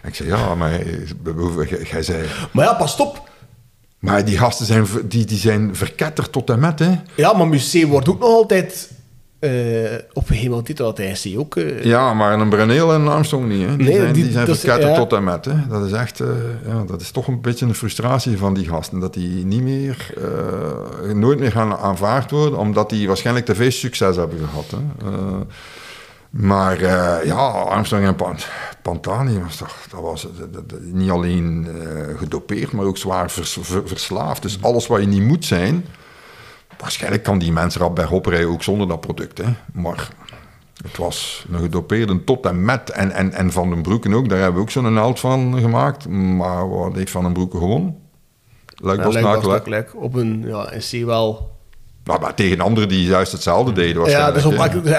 En 0.02 0.08
ik 0.08 0.14
zei, 0.14 0.28
ja, 0.28 0.54
maar 0.54 0.72
eh, 0.80 1.90
jij 1.90 2.02
zei... 2.02 2.26
Maar 2.52 2.64
ja, 2.64 2.74
pas 2.74 2.96
op. 2.96 3.25
Maar 4.06 4.24
die 4.24 4.38
gasten 4.38 4.66
zijn, 4.66 4.86
die, 5.04 5.24
die 5.24 5.38
zijn 5.38 5.76
verketterd 5.76 6.32
tot 6.32 6.50
en 6.50 6.58
met, 6.60 6.78
hè. 6.78 6.90
Ja, 7.14 7.32
maar 7.32 7.48
Museum 7.48 7.88
wordt 7.88 8.08
ook 8.08 8.18
nog 8.20 8.28
altijd 8.28 8.90
eh 9.38 9.50
opgehemeld. 10.12 10.66
Dit 10.66 10.76
dat 10.76 10.98
IC 10.98 11.38
ook... 11.38 11.56
eh, 11.56 11.84
Ja, 11.84 12.14
maar 12.14 12.40
een 12.40 12.48
Bruneel 12.48 12.92
en 12.92 13.00
een 13.00 13.08
Armstrong 13.08 13.48
niet. 13.48 13.66
Hè. 13.68 13.76
Die, 13.76 13.86
Nee, 13.86 13.96
zijn, 13.96 14.12
die- 14.12 14.22
die 14.22 14.32
zijn 14.32 14.46
verketterd 14.46 14.90
ja. 14.90 14.94
tot 14.96 15.12
en 15.12 15.24
met. 15.24 15.44
Hè. 15.44 15.54
Dat 15.68 15.84
is 15.86 15.92
echt, 15.92 16.20
eh, 16.20 16.26
ja, 16.66 16.84
dat 16.86 17.00
is 17.00 17.10
toch 17.10 17.26
een 17.26 17.40
beetje 17.40 17.66
een 17.66 17.74
frustratie 17.74 18.38
van 18.38 18.54
die 18.54 18.68
gasten. 18.68 19.00
Dat 19.00 19.14
die 19.14 19.44
niet 19.44 19.62
meer, 19.62 20.14
nooit 21.14 21.38
meer 21.38 21.52
gaan 21.52 21.76
aanvaard 21.76 22.30
worden, 22.30 22.58
omdat 22.58 22.90
die 22.90 23.06
waarschijnlijk 23.06 23.46
te 23.46 23.54
veel 23.54 23.70
succes 23.70 24.16
hebben 24.16 24.38
gehad. 24.48 24.70
Hè. 24.70 25.08
Maar 26.36 26.80
eh, 26.80 27.24
ja, 27.24 27.34
Armstrong 27.48 28.04
en 28.06 28.14
Pan- 28.16 28.38
Pantani 28.82 29.40
was 29.40 29.56
toch, 29.56 29.76
dat 29.90 30.00
was 30.00 30.22
dat- 30.38 30.68
dat- 30.68 30.80
niet 30.80 31.10
alleen 31.10 31.68
eh, 31.68 32.18
gedopeerd, 32.18 32.72
maar 32.72 32.84
ook 32.84 32.98
zwaar 32.98 33.30
vers- 33.30 33.58
ver- 33.60 33.88
verslaafd. 33.88 34.42
Dus 34.42 34.58
alles 34.62 34.86
wat 34.86 35.00
je 35.00 35.06
niet 35.06 35.22
moet 35.22 35.44
zijn, 35.44 35.84
waarschijnlijk 36.78 37.22
kan 37.22 37.38
die 37.38 37.52
mens 37.52 37.76
rap 37.76 37.94
bij 37.94 38.06
oprijden 38.06 38.48
ook 38.48 38.62
zonder 38.62 38.88
dat 38.88 39.00
product. 39.00 39.38
Hè. 39.38 39.44
Maar 39.72 40.08
het 40.82 40.96
was 40.96 41.46
een 41.52 41.58
gedopeerde 41.60 42.24
tot 42.24 42.46
en 42.46 42.64
met. 42.64 42.90
En, 42.90 43.10
en, 43.12 43.32
en 43.32 43.52
Van 43.52 43.70
den 43.70 43.82
Broeken 43.82 44.14
ook, 44.14 44.28
daar 44.28 44.38
hebben 44.38 44.56
we 44.56 44.60
ook 44.62 44.70
zo'n 44.70 44.96
held 44.96 45.20
van 45.20 45.58
gemaakt. 45.60 46.08
Maar 46.08 46.68
wat 46.68 46.94
heeft 46.94 47.10
Van 47.10 47.22
den 47.22 47.32
Broeken 47.32 47.60
Ja, 48.66 48.86
lijkt 48.94 49.12
snakel, 49.12 49.50
hè? 49.50 49.60
gelijk 49.60 49.92
op 49.96 50.14
een 50.14 50.42
ja, 50.46 50.70
NC 50.72 51.04
wel. 51.04 51.54
Nou, 52.04 52.20
maar 52.20 52.34
tegen 52.34 52.60
anderen 52.60 52.88
die 52.88 53.04
juist 53.06 53.32
hetzelfde 53.32 53.72
deden 53.72 53.94
Ja, 53.94 54.00
waarschijnlijk. 54.00 54.34
dus 54.34 54.44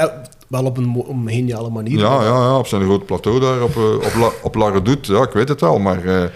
op, 0.03 0.35
wel 0.47 0.65
op 0.65 0.77
een, 0.77 0.95
op 0.95 1.09
een 1.09 1.29
geniale 1.29 1.69
manier. 1.69 1.99
Ja, 1.99 2.23
ja, 2.23 2.27
ja, 2.27 2.57
op 2.57 2.67
zijn 2.67 2.83
grote 2.83 3.05
plateau 3.05 3.39
daar 3.39 3.61
op, 3.61 3.75
eh, 3.75 3.93
op, 3.93 4.13
La, 4.19 4.29
op 4.43 4.55
La 4.55 4.69
Redoute. 4.69 5.13
Ja, 5.13 5.21
ik 5.23 5.31
weet 5.31 5.49
het 5.49 5.61
wel, 5.61 5.79
maar... 5.79 6.05
eh, 6.05 6.29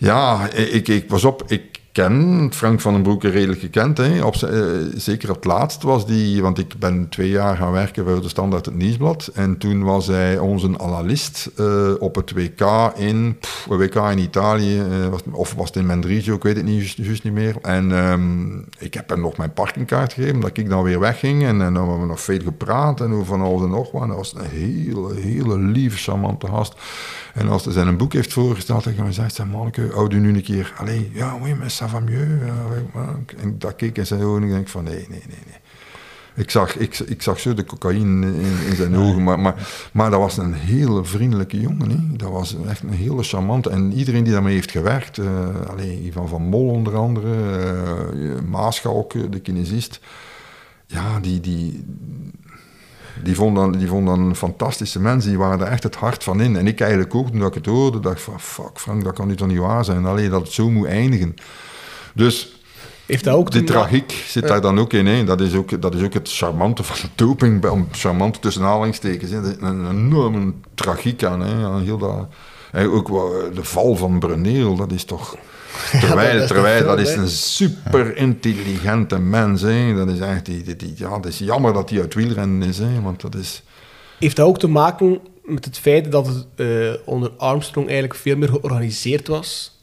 ja, 0.00 0.48
ik, 0.52 0.88
ik, 0.88 1.06
pas 1.06 1.24
op, 1.24 1.42
ik 1.46 1.77
ken 1.92 2.50
Frank 2.52 2.80
van 2.80 2.92
den 2.92 3.02
Broeke 3.02 3.28
redelijk 3.28 3.60
gekend. 3.60 3.98
Hè. 3.98 4.24
Op, 4.24 4.34
eh, 4.34 4.60
zeker 4.94 5.28
het 5.28 5.44
laatst 5.44 5.82
was 5.82 6.06
die... 6.06 6.42
Want 6.42 6.58
ik 6.58 6.78
ben 6.78 7.08
twee 7.08 7.28
jaar 7.30 7.56
gaan 7.56 7.72
werken 7.72 8.04
voor 8.04 8.22
de 8.22 8.28
Standaard 8.28 8.66
het 8.66 8.74
Nieuwsblad. 8.74 9.30
En 9.34 9.58
toen 9.58 9.82
was 9.82 10.06
hij 10.06 10.38
onze 10.38 10.78
analist 10.78 11.50
eh, 11.56 11.92
op 11.98 12.14
het 12.14 12.32
WK 12.32 12.92
in... 12.96 13.36
pff, 13.40 13.64
WK 13.64 13.94
in 13.94 14.18
Italië. 14.18 14.78
eh, 14.78 15.12
of 15.32 15.54
was 15.54 15.66
het 15.66 15.76
in 15.76 15.86
Mendrisio, 15.86 16.34
ik 16.34 16.42
weet 16.42 16.56
het 16.56 16.64
niet, 16.64 16.90
juist, 16.90 17.24
niet 17.24 17.32
meer. 17.32 17.56
En 17.62 17.92
ehm, 17.92 18.58
ik 18.78 18.94
heb 18.94 19.08
hem 19.08 19.20
nog 19.20 19.36
mijn 19.36 19.52
parkingkaart 19.52 20.12
gegeven, 20.12 20.40
dat 20.40 20.56
ik 20.56 20.68
dan 20.68 20.82
weer 20.82 21.00
wegging. 21.00 21.44
En, 21.44 21.58
dan 21.58 21.74
hebben 21.74 22.00
we 22.00 22.06
nog 22.06 22.20
veel 22.20 22.40
gepraat 22.40 23.00
en 23.00 23.12
over 23.12 23.26
van 23.26 23.40
alles 23.40 23.62
en 23.62 23.70
nog 23.70 23.90
wat. 23.90 24.02
En 24.02 24.08
dat 24.08 24.16
was 24.16 24.34
een 24.34 24.50
hele, 24.50 25.14
hele 25.14 25.58
lieve, 25.58 25.96
charmante 25.96 26.46
gast. 26.46 26.74
En 27.34 27.48
als 27.48 27.64
hij 27.64 27.72
zijn 27.72 27.86
een 27.86 27.96
boek 27.96 28.12
heeft 28.12 28.32
voorgesteld, 28.32 28.84
dan 28.84 28.92
hij 28.96 29.06
gezegd, 29.06 29.34
zeg 29.34 29.46
manneke, 29.46 29.88
hou 29.92 30.14
u 30.14 30.18
nu 30.18 30.34
een 30.34 30.42
keer, 30.42 30.72
allee, 30.76 31.10
ja, 31.12 31.38
oui, 31.42 31.54
mais 31.54 31.77
ça 31.82 31.86
va 31.86 32.00
mieux. 32.00 32.28
Maar- 32.94 33.16
En 33.42 33.58
dat 33.58 33.76
keek 33.76 33.96
in 33.98 34.06
zijn 34.06 34.22
ogen 34.22 34.42
en 34.42 34.48
ik 34.48 34.54
denk 34.54 34.68
van, 34.68 34.84
nee, 34.84 34.94
nee, 34.94 35.06
nee, 35.08 35.38
nee. 35.46 35.56
Ik 36.34 36.50
zag, 36.50 36.76
ik, 36.76 36.98
ik 36.98 37.22
zag 37.22 37.40
zo 37.40 37.54
de 37.54 37.64
cocaïne 37.64 38.26
in, 38.26 38.56
in 38.68 38.76
zijn 38.76 38.96
ogen, 38.96 39.22
maar, 39.22 39.40
maar, 39.40 39.88
maar 39.92 40.10
dat 40.10 40.20
was 40.20 40.36
een 40.36 40.52
hele 40.54 41.04
vriendelijke 41.04 41.60
jongen. 41.60 41.90
Hè. 41.90 42.16
Dat 42.16 42.30
was 42.30 42.56
echt 42.68 42.82
een 42.82 42.92
hele 42.92 43.22
charmante. 43.22 43.70
En 43.70 43.92
iedereen 43.92 44.24
die 44.24 44.32
daarmee 44.32 44.54
heeft 44.54 44.70
gewerkt, 44.70 45.18
eh 45.18 45.46
allee, 45.70 46.02
Ivan 46.02 46.28
van 46.28 46.42
Mol 46.42 46.68
onder 46.68 46.96
andere, 46.96 47.34
eh 48.12 48.42
Maaschalk, 48.48 49.32
de 49.32 49.40
kinesist, 49.40 50.00
ja, 50.86 51.20
die, 51.20 51.40
die, 51.40 51.84
die 53.22 53.34
vonden 53.34 53.62
dan, 53.62 53.78
die 53.80 53.88
vonden 53.88 54.16
dan 54.18 54.36
fantastische 54.36 55.00
mensen, 55.00 55.30
die 55.30 55.38
waren 55.38 55.60
er 55.60 55.66
echt 55.66 55.82
het 55.82 55.94
hart 55.94 56.24
van 56.24 56.40
in. 56.40 56.56
En 56.56 56.66
ik 56.66 56.80
eigenlijk 56.80 57.14
ook, 57.14 57.30
toen 57.30 57.46
ik 57.46 57.54
het 57.54 57.66
hoorde, 57.66 58.00
dacht 58.00 58.16
ik 58.16 58.22
van, 58.22 58.40
fuck 58.40 58.80
Frank, 58.80 59.04
dat 59.04 59.14
kan 59.14 59.26
nu 59.26 59.34
toch 59.36 59.48
niet 59.48 59.58
waar 59.58 59.84
zijn, 59.84 60.06
alleen 60.06 60.30
dat 60.30 60.40
het 60.42 60.52
zo 60.52 60.70
moet 60.70 60.86
eindigen. 60.86 61.34
Dus 62.14 62.60
Heeft 63.06 63.24
dat 63.24 63.34
ook 63.34 63.50
die 63.50 63.64
te- 63.64 63.72
tragiek 63.72 64.24
zit 64.26 64.48
daar 64.48 64.60
dan 64.60 64.78
ook 64.78 64.92
in. 64.92 65.06
Hè. 65.06 65.24
Dat, 65.24 65.40
is 65.40 65.54
ook, 65.54 65.82
dat 65.82 65.94
is 65.94 66.02
ook 66.02 66.12
het 66.12 66.32
charmante 66.32 66.82
van 66.82 66.96
de 67.02 67.24
doping, 67.24 67.68
om 67.68 67.88
charmante 67.90 68.38
tussen 68.38 68.62
aanhalingstekens. 68.62 69.30
Hè. 69.30 69.38
Er 69.38 69.44
zit 69.44 69.60
een 69.60 69.90
enorme 69.90 70.52
tragiek 70.74 71.24
aan. 71.24 71.40
Hè. 71.40 71.66
aan 71.66 71.82
heel 71.82 71.98
dat, 71.98 72.26
en 72.72 72.90
ook 72.90 73.08
wel, 73.08 73.32
de 73.54 73.64
val 73.64 73.96
van 73.96 74.18
Bruneel, 74.18 74.76
dat 74.76 74.92
is 74.92 75.04
toch... 75.04 75.36
Terwijl, 76.00 76.32
dat 76.32 76.42
is 76.42 76.48
terwijl 76.48 76.84
dat 76.84 76.98
is 76.98 77.14
een 77.14 77.28
super 77.28 78.16
intelligente 78.16 79.18
mens. 79.18 79.62
Hè. 79.62 79.94
Dat 79.94 80.08
is 80.08 80.18
echt, 80.18 80.46
die, 80.46 80.62
die, 80.62 80.76
die- 80.76 80.94
ja, 80.96 81.14
het 81.16 81.26
is 81.26 81.38
jammer 81.38 81.72
dat 81.72 81.90
hij 81.90 82.00
uit 82.00 82.14
wielrennen 82.14 82.68
is, 82.68 82.78
hè, 82.78 83.00
want 83.02 83.20
dat 83.20 83.34
is... 83.34 83.62
Heeft 84.18 84.36
dat 84.36 84.46
ook 84.46 84.58
te 84.58 84.68
maken 84.68 85.20
met 85.44 85.64
het 85.64 85.78
feit 85.78 86.12
dat 86.12 86.26
het 86.26 86.46
eh, 86.56 86.66
onder 87.04 87.30
Armstrong 87.36 87.86
eigenlijk 87.86 88.18
veel 88.20 88.36
meer 88.36 88.48
georganiseerd 88.48 89.28
was? 89.28 89.78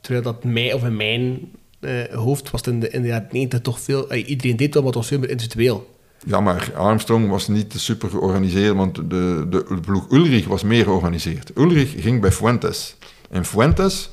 Terwijl 0.00 0.24
dat 0.24 0.44
mij, 0.44 0.72
of 0.72 0.84
in 0.84 0.96
mijn 0.96 1.38
eh, 1.80 1.92
hoofd 2.14 2.50
was 2.50 2.60
in 2.62 2.80
de, 2.80 2.90
in 2.90 3.02
de 3.02 3.08
jaren 3.08 3.28
90 3.30 3.60
toch 3.60 3.80
veel... 3.80 4.12
iedereen 4.14 4.56
deed 4.56 4.74
wel, 4.74 4.82
maar 4.82 4.92
het 4.92 5.00
was 5.00 5.08
veel 5.08 5.18
meer 5.18 5.30
individueel. 5.30 5.98
Ja, 6.26 6.40
maar 6.40 6.72
Armstrong 6.76 7.28
was 7.28 7.48
niet 7.48 7.72
super 7.76 8.10
georganiseerd, 8.10 8.76
want 8.76 8.94
de, 8.94 9.46
de, 9.50 9.64
de 9.68 9.80
ploeg 9.80 10.10
Ulrich 10.10 10.46
was 10.46 10.62
meer 10.62 10.84
georganiseerd. 10.84 11.50
Ulrich 11.56 11.94
ging 12.02 12.20
bij 12.20 12.32
Fuentes. 12.32 12.96
En 13.30 13.44
Fuentes, 13.44 14.10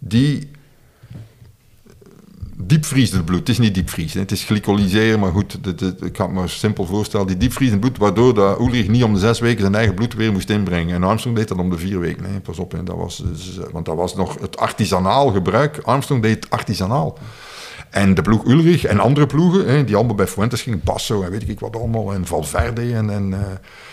die 0.00 0.50
diepvriest 2.56 3.12
het 3.12 3.24
bloed. 3.24 3.38
Het 3.38 3.48
is 3.48 3.58
niet 3.58 3.74
diepvriezen, 3.74 4.20
het 4.20 4.32
is 4.32 4.44
glycolyseren, 4.44 5.20
maar 5.20 5.32
goed, 5.32 5.58
ik 6.00 6.12
kan 6.12 6.26
het 6.26 6.40
me 6.40 6.48
simpel 6.48 6.84
voorstellen. 6.86 7.26
Die 7.26 7.36
diepvriest 7.36 7.70
het 7.70 7.80
bloed, 7.80 7.98
waardoor 7.98 8.34
dat 8.34 8.58
Ulrich 8.58 8.88
niet 8.88 9.04
om 9.04 9.14
de 9.14 9.20
zes 9.20 9.38
weken 9.38 9.60
zijn 9.60 9.74
eigen 9.74 9.94
bloed 9.94 10.14
weer 10.14 10.32
moest 10.32 10.50
inbrengen. 10.50 10.94
En 10.94 11.02
Armstrong 11.02 11.36
deed 11.36 11.48
dat 11.48 11.58
om 11.58 11.70
de 11.70 11.78
vier 11.78 12.00
weken. 12.00 12.22
Nee, 12.22 12.40
pas 12.40 12.58
op, 12.58 12.72
hè, 12.72 12.82
dat 12.82 12.96
was, 12.96 13.16
dus, 13.16 13.58
want 13.72 13.84
dat 13.84 13.96
was 13.96 14.14
nog 14.14 14.40
het 14.40 14.56
artisanaal 14.56 15.30
gebruik. 15.30 15.78
Armstrong 15.82 16.22
deed 16.22 16.44
het 16.44 16.50
artisanaal. 16.50 17.18
En 17.90 18.14
de 18.14 18.22
ploeg 18.22 18.44
Ulrich 18.44 18.84
en 18.84 19.00
andere 19.00 19.26
ploegen, 19.26 19.66
hè, 19.66 19.84
die 19.84 19.96
allemaal 19.96 20.14
bij 20.14 20.26
Fuentes 20.26 20.62
gingen, 20.62 20.80
Passo 20.80 21.22
en 21.22 21.30
weet 21.30 21.48
ik 21.48 21.60
wat 21.60 21.76
allemaal, 21.76 22.12
en 22.12 22.26
Valverde, 22.26 22.94
en, 22.94 23.10
en, 23.10 23.32
eh, 23.32 23.40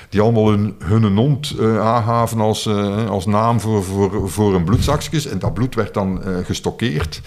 die 0.09 0.21
allemaal 0.21 0.49
hun, 0.49 0.75
hun 0.83 1.17
hond 1.17 1.55
eh, 1.59 1.79
aangaven 1.79 2.39
als, 2.39 2.65
eh, 2.65 3.09
als 3.09 3.25
naam 3.25 3.59
voor, 3.59 3.83
voor, 3.83 4.29
voor 4.29 4.55
een 4.55 4.63
bloedzakjes. 4.63 5.25
En 5.25 5.39
dat 5.39 5.53
bloed 5.53 5.75
werd 5.75 5.93
dan 5.93 6.23
eh, 6.23 6.37
gestockeerd 6.45 7.21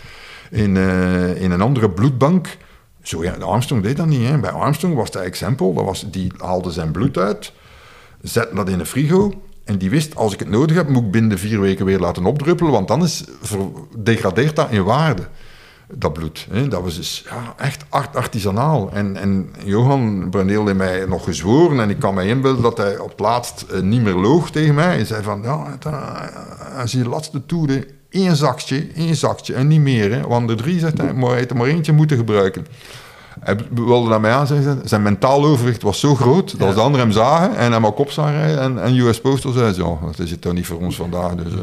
in, 0.51 0.77
in 1.37 1.51
een 1.51 1.61
andere 1.61 1.91
bloedbank. 1.91 2.57
Zo, 3.03 3.23
ja, 3.23 3.33
Armstrong 3.33 3.83
deed 3.83 3.97
dat 3.97 4.07
niet. 4.07 4.29
Hè. 4.29 4.39
Bij 4.39 4.51
Armstrong 4.51 4.95
was 4.95 5.11
eigenlijk 5.11 5.37
simpel. 5.37 5.75
Dat 5.75 5.85
was, 5.85 6.11
die 6.11 6.33
haalde 6.39 6.71
zijn 6.71 6.91
bloed 6.91 7.19
uit, 7.19 7.53
zette 8.23 8.55
dat 8.55 8.69
in 8.69 8.81
een 8.81 8.87
frigo 8.87 9.43
En 9.65 9.79
die 9.79 9.91
wist, 9.91 10.17
als 10.17 10.33
ik 10.33 10.39
het 10.39 10.49
nodig 10.49 10.77
heb, 10.77 10.89
moet 10.89 11.03
ik 11.03 11.11
binnen 11.11 11.39
vier 11.39 11.61
weken 11.61 11.85
weer 11.85 11.99
laten 11.99 12.25
opdruppelen, 12.25 12.73
want 12.73 12.91
anders 12.91 13.25
ver- 13.43 13.59
degradeert 13.99 14.57
dat 14.57 14.71
in 14.71 14.85
waarde, 14.85 15.29
dat 15.95 16.13
bloed. 16.13 16.47
Hè. 16.51 16.69
Dat 16.69 16.83
was 16.83 16.97
dus 16.97 17.25
ja, 17.29 17.55
echt 17.57 17.85
art 17.89 18.17
artisanaal. 18.17 18.91
En, 18.93 19.17
en 19.17 19.51
Johan 19.65 20.31
Bruneel 20.31 20.67
heeft 20.67 20.79
mij 20.79 21.05
nog 21.09 21.25
gezworen, 21.25 21.81
en 21.81 21.91
ik 21.91 21.99
kan 21.99 22.15
me 22.15 22.27
inbeelden 22.27 22.63
dat 22.63 22.77
hij 22.77 22.99
op 22.99 23.11
het 23.11 23.21
laatst 23.21 23.63
eh, 23.63 23.81
niet 23.81 24.03
meer 24.03 24.15
loog 24.15 24.51
tegen 24.51 24.75
mij. 24.75 24.95
Hij 24.95 25.05
zei 25.05 25.23
van, 25.23 25.43
ja, 25.43 25.79
eh, 25.83 26.81
als 26.81 26.93
je 26.93 27.03
de 27.03 27.09
laatste 27.09 27.47
toeren, 27.47 27.85
één 28.11 28.37
zakje, 28.37 28.87
één 28.95 29.17
zakje, 29.17 29.55
en 29.55 29.67
niet 29.67 29.81
meer. 29.81 30.13
Hè. 30.13 30.21
Want 30.27 30.49
de 30.49 30.55
drie, 30.55 30.79
zegt 30.79 30.99
hij, 30.99 31.13
maar 31.15 31.29
hij 31.29 31.37
heeft 31.37 31.51
er 31.51 31.57
maar 31.57 31.67
eentje 31.67 31.93
moeten 31.93 32.17
gebruiken. 32.17 32.67
Hij 33.41 33.57
wilde 33.71 34.09
naar 34.09 34.21
mij 34.21 34.33
aan 34.33 34.47
zeggen, 34.47 34.81
zijn 34.85 35.03
mentaal 35.03 35.45
overwicht 35.45 35.83
was 35.83 36.01
zo 36.01 36.15
groot 36.15 36.59
dat 36.59 36.67
als 36.67 36.75
de 36.75 36.81
anderen 36.81 37.07
hem 37.07 37.15
zagen 37.15 37.57
en 37.57 37.73
hem 37.73 37.87
ook 37.87 37.99
op 37.99 38.11
zagen 38.11 38.41
rijden 38.41 38.61
en, 38.61 38.83
en 38.83 38.97
US 38.97 39.21
Postal 39.21 39.53
zei 39.53 39.73
ze, 39.73 39.83
ja, 39.83 39.99
dat 40.07 40.19
is 40.19 40.31
het 40.31 40.41
toch 40.41 40.53
niet 40.53 40.67
voor 40.67 40.79
ons 40.79 40.97
vandaag. 40.97 41.35
Dus, 41.35 41.53
eh. 41.53 41.59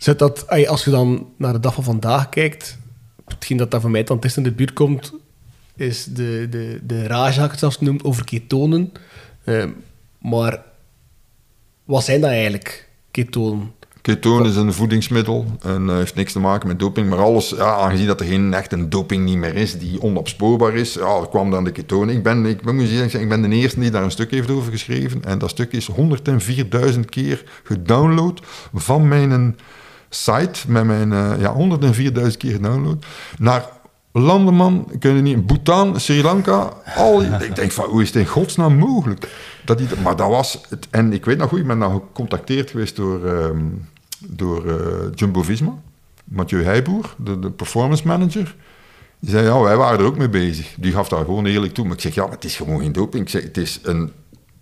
Zit 0.00 0.18
dat, 0.18 0.48
als 0.66 0.84
je 0.84 0.90
dan 0.90 1.26
naar 1.36 1.52
de 1.52 1.60
dag 1.60 1.74
van 1.74 1.84
vandaag 1.84 2.28
kijkt, 2.28 2.78
hetgeen 3.24 3.56
dat 3.56 3.70
daar 3.70 3.80
voor 3.80 3.90
mij 3.90 4.04
dan 4.04 4.16
het 4.20 4.36
in 4.36 4.42
de 4.42 4.52
buurt 4.52 4.72
komt, 4.72 5.12
is 5.76 6.04
de, 6.04 6.46
de, 6.50 6.80
de 6.82 7.06
rage, 7.06 7.36
had 7.36 7.44
ik 7.44 7.50
het 7.50 7.60
zelfs 7.60 7.80
noemt, 7.80 8.04
over 8.04 8.24
ketonen. 8.24 8.92
Eh, 9.44 9.64
maar 10.18 10.62
wat 11.84 12.04
zijn 12.04 12.20
dat 12.20 12.30
eigenlijk, 12.30 12.88
ketonen? 13.10 13.72
Ketoon 14.00 14.46
is 14.46 14.56
een 14.56 14.72
voedingsmiddel 14.72 15.46
en 15.62 15.88
eh, 15.88 15.96
heeft 15.96 16.14
niks 16.14 16.32
te 16.32 16.40
maken 16.40 16.68
met 16.68 16.78
doping. 16.78 17.08
Maar 17.08 17.18
alles, 17.18 17.48
ja, 17.48 17.74
aangezien 17.74 18.06
dat 18.06 18.20
er 18.20 18.26
geen 18.26 18.54
echt 18.54 18.72
een 18.72 18.90
doping 18.90 19.24
niet 19.24 19.36
meer 19.36 19.54
is 19.54 19.78
die 19.78 20.02
onopspoorbaar 20.02 20.74
is, 20.74 20.94
ja, 20.94 21.26
kwam 21.30 21.50
dan 21.50 21.64
de 21.64 21.72
ketonen. 21.72 22.14
Ik 22.14 22.22
ben, 22.22 22.46
ik, 22.46 22.72
moet 22.72 22.88
zeggen, 22.88 23.20
ik 23.20 23.28
ben 23.28 23.42
de 23.42 23.48
eerste 23.56 23.80
die 23.80 23.90
daar 23.90 24.02
een 24.02 24.10
stuk 24.10 24.30
heeft 24.30 24.50
over 24.50 24.72
geschreven. 24.72 25.24
En 25.24 25.38
dat 25.38 25.50
stuk 25.50 25.72
is 25.72 25.90
104.000 25.90 27.00
keer 27.08 27.44
gedownload 27.62 28.40
van 28.74 29.08
mijn 29.08 29.56
site, 30.10 30.60
met 30.66 30.84
mijn, 30.84 31.12
eh, 31.12 31.40
ja, 31.40 31.54
104.000 31.54 32.36
keer 32.36 32.52
gedownload, 32.52 33.04
naar 33.38 33.68
landen, 34.12 34.54
man, 34.54 34.92
kunnen 34.98 35.22
niet, 35.22 35.46
Bhutan, 35.46 36.00
Sri 36.00 36.22
Lanka, 36.22 36.72
al, 36.96 37.22
ik 37.48 37.56
denk 37.56 37.72
van, 37.72 37.84
hoe 37.84 38.02
is 38.02 38.08
het 38.08 38.16
in 38.16 38.26
godsnaam 38.26 38.76
mogelijk? 38.76 39.28
Dat 39.64 39.78
die, 39.78 39.88
maar 40.02 40.16
dat 40.16 40.28
was 40.28 40.60
het, 40.68 40.88
en 40.90 41.12
ik 41.12 41.24
weet 41.24 41.38
nog 41.38 41.48
goed, 41.48 41.58
ik 41.58 41.66
ben 41.66 41.78
dan 41.78 41.92
gecontacteerd 41.92 42.70
geweest 42.70 42.96
door, 42.96 43.26
ehm, 43.26 43.64
door 44.26 44.68
eh, 44.68 45.12
Jumbo-Visma, 45.14 45.74
Mathieu 46.24 46.64
Heijboer, 46.64 47.14
de, 47.16 47.38
de 47.38 47.50
performance 47.50 48.06
manager. 48.06 48.54
Die 49.20 49.30
zei, 49.30 49.44
ja, 49.44 49.60
wij 49.60 49.76
waren 49.76 49.98
er 49.98 50.04
ook 50.04 50.18
mee 50.18 50.28
bezig. 50.28 50.74
Die 50.76 50.92
gaf 50.92 51.08
daar 51.08 51.24
gewoon 51.24 51.46
eerlijk 51.46 51.74
toe. 51.74 51.84
Maar 51.84 51.94
ik 51.94 52.00
zeg, 52.00 52.14
ja, 52.14 52.22
maar 52.22 52.32
het 52.32 52.44
is 52.44 52.56
gewoon 52.56 52.80
geen 52.80 52.92
doping. 52.92 53.22
Ik 53.22 53.28
zeg, 53.28 53.42
het 53.42 53.56
is 53.56 53.80
een 53.82 54.12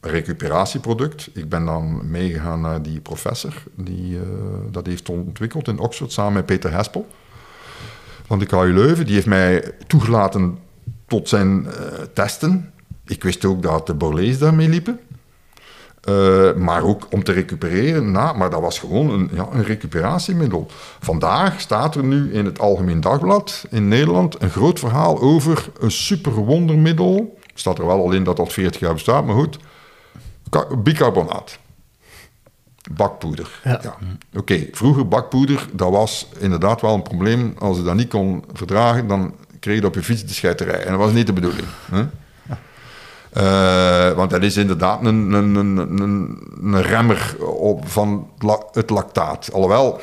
recuperatieproduct. 0.00 1.30
Ik 1.32 1.48
ben 1.48 1.64
dan 1.64 2.10
meegegaan 2.10 2.60
naar 2.60 2.82
die 2.82 3.00
professor, 3.00 3.52
die 3.74 4.16
eh, 4.16 4.22
dat 4.70 4.86
heeft 4.86 5.08
ontwikkeld 5.08 5.68
in 5.68 5.78
Oxford, 5.78 6.12
samen 6.12 6.32
met 6.32 6.46
Peter 6.46 6.72
Hespel 6.72 7.06
van 8.26 8.38
de 8.38 8.46
KU 8.46 8.72
Leuven. 8.72 9.04
Die 9.04 9.14
heeft 9.14 9.26
mij 9.26 9.72
toegelaten 9.86 10.58
tot 11.06 11.28
zijn 11.28 11.66
eh, 11.66 11.72
testen. 12.12 12.72
Ik 13.06 13.22
wist 13.22 13.44
ook 13.44 13.62
dat 13.62 13.86
de 13.86 13.94
Borlees 13.94 14.38
daarmee 14.38 14.68
liepen. 14.68 15.00
Eh, 16.00 16.54
maar 16.54 16.82
ook 16.82 17.06
om 17.10 17.24
te 17.24 17.32
recupereren. 17.32 18.10
Na, 18.10 18.32
maar 18.32 18.50
dat 18.50 18.60
was 18.60 18.78
gewoon 18.78 19.10
een, 19.10 19.30
ja, 19.32 19.48
een 19.52 19.64
recuperatiemiddel. 19.64 20.66
Vandaag 21.00 21.60
staat 21.60 21.94
er 21.94 22.04
nu 22.04 22.32
in 22.32 22.44
het 22.44 22.58
Algemeen 22.58 23.00
Dagblad 23.00 23.64
in 23.70 23.88
Nederland 23.88 24.42
een 24.42 24.50
groot 24.50 24.78
verhaal 24.78 25.20
over 25.20 25.68
een 25.80 25.90
super 25.90 26.32
wondermiddel. 26.32 27.38
Staat 27.54 27.78
er 27.78 27.86
wel 27.86 28.00
al 28.00 28.12
in 28.12 28.24
dat 28.24 28.36
dat 28.36 28.52
40 28.52 28.80
jaar 28.80 28.92
bestaat, 28.92 29.24
maar 29.24 29.34
goed. 29.34 29.58
Bicarbonaat. 30.78 31.58
Bakpoeder. 32.90 33.60
Ja. 33.64 33.80
Ja. 33.82 33.96
Oké, 34.34 34.66
vroeger 34.72 35.08
bakpoeder, 35.08 35.68
dat 35.72 35.90
was 35.90 36.28
inderdaad 36.38 36.80
wel 36.80 36.94
een 36.94 37.02
probleem. 37.02 37.54
Als 37.58 37.76
je 37.76 37.82
dat 37.82 37.94
niet 37.94 38.08
kon 38.08 38.44
verdragen, 38.52 39.06
dan 39.06 39.34
kreeg 39.60 39.80
je 39.80 39.86
op 39.86 39.94
je 39.94 40.02
fiets 40.02 40.24
de 40.24 40.34
scheiterij. 40.34 40.84
En 40.84 40.90
dat 40.90 41.00
was 41.00 41.12
niet 41.12 41.26
de 41.26 41.32
bedoeling. 41.32 41.66
Hè? 41.90 42.06
Eh, 43.32 44.16
want 44.16 44.30
dat 44.30 44.42
is 44.42 44.56
inderdaad 44.56 45.04
een, 45.04 45.32
een, 45.32 45.54
een, 45.54 45.76
een, 45.76 46.40
een 46.62 46.82
remmer 46.82 47.36
op, 47.44 47.88
van 47.88 48.30
het 48.72 48.90
lactaat. 48.90 49.52
Alhoewel, 49.52 50.00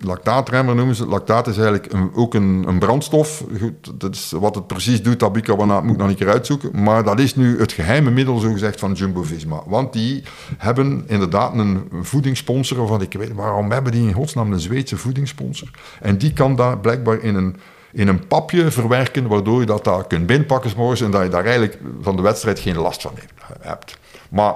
lactaatremmer 0.00 0.74
noemen 0.74 0.94
ze 0.94 1.02
het. 1.02 1.10
Lactaat 1.10 1.46
is 1.46 1.56
eigenlijk 1.56 1.92
een, 1.92 2.10
ook 2.14 2.34
een, 2.34 2.64
een 2.66 2.78
brandstof. 2.78 3.44
Goed, 3.60 4.00
dat 4.00 4.14
is 4.14 4.30
wat 4.30 4.54
het 4.54 4.66
precies 4.66 5.02
doet, 5.02 5.20
dat 5.20 5.32
bicarbonaat 5.32 5.82
moet 5.82 5.92
ik 5.92 5.98
nog 5.98 6.08
een 6.08 6.14
keer 6.14 6.30
uitzoeken. 6.30 6.82
Maar 6.82 7.04
dat 7.04 7.20
is 7.20 7.36
nu 7.36 7.58
het 7.58 7.72
geheime 7.72 8.10
middel, 8.10 8.38
zogezegd, 8.38 8.80
van 8.80 8.92
Jumbo-Visma. 8.92 9.62
Want 9.66 9.92
die 9.92 10.22
hebben 10.56 11.04
inderdaad 11.06 11.54
een 11.54 11.88
voedingssponsor, 12.02 12.78
waarvan 12.78 13.02
ik 13.02 13.12
weet, 13.12 13.32
waarom 13.32 13.70
hebben 13.70 13.92
die 13.92 14.06
in 14.06 14.12
godsnaam 14.12 14.52
een 14.52 14.60
Zweedse 14.60 14.96
voedingssponsor? 14.96 15.70
En 16.00 16.18
die 16.18 16.32
kan 16.32 16.56
daar 16.56 16.78
blijkbaar 16.78 17.22
in 17.22 17.34
een 17.34 17.56
in 17.92 18.08
een 18.08 18.26
papje 18.26 18.70
verwerken, 18.70 19.28
waardoor 19.28 19.60
je 19.60 19.66
dat 19.66 19.84
daar 19.84 20.06
kunt 20.06 20.26
binnenpakken 20.26 20.70
en 20.76 21.10
dat 21.10 21.22
je 21.22 21.28
daar 21.28 21.44
eigenlijk 21.44 21.78
van 22.00 22.16
de 22.16 22.22
wedstrijd 22.22 22.58
geen 22.58 22.76
last 22.76 23.02
van 23.02 23.12
hebt. 23.60 23.98
Maar 24.30 24.54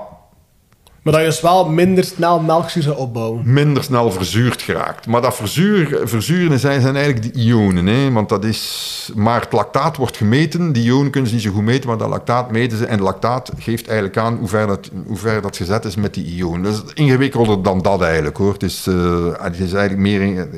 Maar 1.03 1.12
dat 1.12 1.23
je 1.23 1.29
dus 1.29 1.41
wel 1.41 1.69
minder 1.69 2.05
snel 2.05 2.41
melkzuur 2.41 2.83
zou 2.83 2.97
opbouwen. 2.97 3.53
minder 3.53 3.83
snel 3.83 4.11
verzuurd 4.11 4.62
geraakt. 4.62 5.07
Maar 5.07 5.20
dat 5.20 5.37
verzuur, 5.37 6.01
verzuren 6.05 6.59
zijn, 6.59 6.81
zijn 6.81 6.97
eigenlijk 6.97 7.35
de 7.35 7.41
ionen. 7.41 7.87
Hè? 7.87 8.12
Want 8.12 8.29
dat 8.29 8.45
is, 8.45 9.12
maar 9.15 9.41
het 9.41 9.53
lactaat 9.53 9.97
wordt 9.97 10.16
gemeten. 10.16 10.73
Die 10.73 10.85
ionen 10.85 11.11
kunnen 11.11 11.29
ze 11.31 11.37
niet 11.37 11.45
zo 11.45 11.51
goed 11.53 11.62
meten, 11.62 11.89
maar 11.89 11.99
dat 11.99 12.09
lactaat 12.09 12.51
meten 12.51 12.79
ze. 12.79 12.87
En 12.87 13.01
lactaat 13.01 13.53
geeft 13.59 13.87
eigenlijk 13.87 14.19
aan 14.19 14.37
hoe 14.37 14.49
ver 14.49 14.66
dat, 14.66 14.91
hoe 15.07 15.16
ver 15.16 15.43
dat 15.43 15.57
gezet 15.57 15.85
is 15.85 15.97
met 15.97 16.15
die 16.15 16.25
ionen. 16.25 16.62
Dat 16.62 16.73
is 16.87 16.93
ingewikkelder 16.95 17.62
dan 17.62 17.83
dat 17.83 18.03
eigenlijk. 18.03 18.37
Hoor. 18.37 18.53
Het, 18.53 18.62
is, 18.62 18.87
eh, 18.87 19.27
het 19.39 19.59
is 19.59 19.73
eigenlijk 19.73 20.01
meer... 20.01 20.49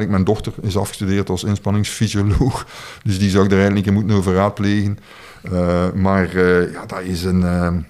ik, 0.00 0.08
mijn 0.08 0.24
dochter 0.24 0.52
is 0.62 0.76
afgestudeerd 0.76 1.30
als 1.30 1.44
inspanningsfysioloog. 1.44 2.66
Dus 3.04 3.18
die 3.18 3.30
zou 3.30 3.44
ik 3.44 3.50
er 3.50 3.58
eigenlijk 3.58 3.90
moeten 3.90 4.16
over 4.16 4.34
raadplegen. 4.34 4.98
Eh, 5.42 5.92
maar 5.94 6.34
eh, 6.34 6.72
ja, 6.72 6.86
dat 6.86 7.00
is 7.02 7.24
een... 7.24 7.86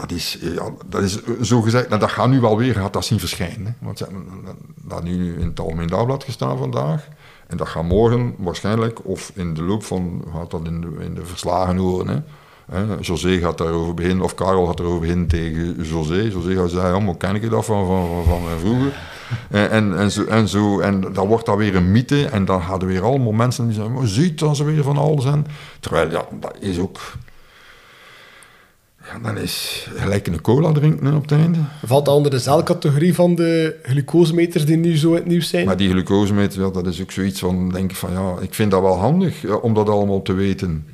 eh, 0.00 0.08
dat 0.08 0.18
is, 0.18 0.38
eh, 0.38 0.54
ja, 0.54 0.70
dat 0.86 1.02
is 1.02 1.22
eh, 1.22 1.32
zo 1.40 1.60
gezegd, 1.60 1.88
nou, 1.88 2.00
dat 2.00 2.10
gaat 2.10 2.28
nu 2.28 2.40
wel 2.40 2.56
weer, 2.56 2.74
gaat 2.74 2.92
dat 2.92 3.04
zien 3.04 3.18
verschijnen. 3.18 3.66
Hè? 3.66 3.72
Want 3.78 3.98
ze 3.98 4.04
hebben 4.04 4.24
dat 4.74 5.02
nu 5.02 5.34
in 5.38 5.46
het 5.46 5.60
Algemeen 5.60 5.86
Dagblad 5.86 6.24
gestaan 6.24 6.58
vandaag. 6.58 7.08
En 7.46 7.56
dat 7.56 7.68
gaat 7.68 7.84
morgen 7.84 8.34
waarschijnlijk, 8.38 9.04
of 9.04 9.32
in 9.34 9.54
de 9.54 9.62
loop 9.62 9.84
van, 9.84 10.24
gaat 10.34 10.50
dat 10.50 10.64
in 10.64 10.80
de, 10.80 11.04
in 11.04 11.14
de 11.14 11.24
verslagen 11.24 11.76
horen. 11.76 12.08
Hè? 12.08 12.20
Hè, 12.70 12.96
José 13.00 13.38
gaat 13.38 13.58
daarover 13.58 13.94
beginnen, 13.94 14.24
of 14.24 14.34
Karel 14.34 14.66
gaat 14.66 14.76
daarover 14.76 15.00
beginnen 15.00 15.26
tegen 15.26 15.82
José. 15.82 16.22
José 16.22 16.54
gaat 16.54 16.70
zeggen, 16.70 17.04
maar 17.04 17.16
ken 17.16 17.34
ik 17.34 17.50
dat 17.50 17.64
van, 17.64 17.86
van, 17.86 18.24
van, 18.24 18.24
van 18.24 18.58
vroeger? 18.58 18.98
En, 19.50 19.70
en, 19.70 19.98
en, 19.98 20.10
zo, 20.10 20.24
en 20.24 20.48
zo, 20.48 20.80
en 20.80 21.00
dan 21.12 21.26
wordt 21.26 21.46
dat 21.46 21.56
weer 21.56 21.76
een 21.76 21.92
mythe, 21.92 22.26
en 22.26 22.44
dan 22.44 22.62
gaan 22.62 22.80
er 22.80 22.86
weer 22.86 23.04
allemaal 23.04 23.32
mensen 23.32 23.66
die 23.66 23.74
zeggen, 23.74 24.08
ziet 24.08 24.38
dat 24.38 24.56
ze 24.56 24.64
weer 24.64 24.82
van 24.82 24.96
alles 24.96 25.22
zijn. 25.22 25.46
Terwijl, 25.80 26.10
ja, 26.10 26.24
dat 26.40 26.56
is 26.60 26.78
ook... 26.78 27.00
Ja, 29.12 29.18
dan 29.22 29.38
is 29.38 29.86
gelijk 29.96 30.26
een 30.26 30.40
cola 30.40 30.72
drinken 30.72 31.06
hè, 31.06 31.14
op 31.14 31.22
het 31.22 31.32
einde. 31.32 31.58
Valt 31.84 32.04
dat 32.04 32.14
onder 32.14 32.30
dezelfde 32.30 32.64
categorie 32.64 33.14
van 33.14 33.34
de 33.34 33.76
glucosemeters 33.82 34.64
die 34.64 34.76
nu 34.76 34.96
zo 34.96 35.08
in 35.08 35.14
het 35.14 35.26
nieuws 35.26 35.48
zijn? 35.48 35.66
Maar 35.66 35.76
die 35.76 35.90
glucosemeter, 35.90 36.60
ja, 36.60 36.70
dat 36.70 36.86
is 36.86 37.00
ook 37.02 37.10
zoiets 37.10 37.40
van, 37.40 37.68
denk 37.68 37.90
ik 37.90 37.96
van, 37.96 38.12
ja, 38.12 38.34
ik 38.40 38.54
vind 38.54 38.70
dat 38.70 38.82
wel 38.82 38.96
handig 38.98 39.42
ja, 39.42 39.54
om 39.54 39.74
dat 39.74 39.88
allemaal 39.88 40.22
te 40.22 40.32
weten. 40.32 40.86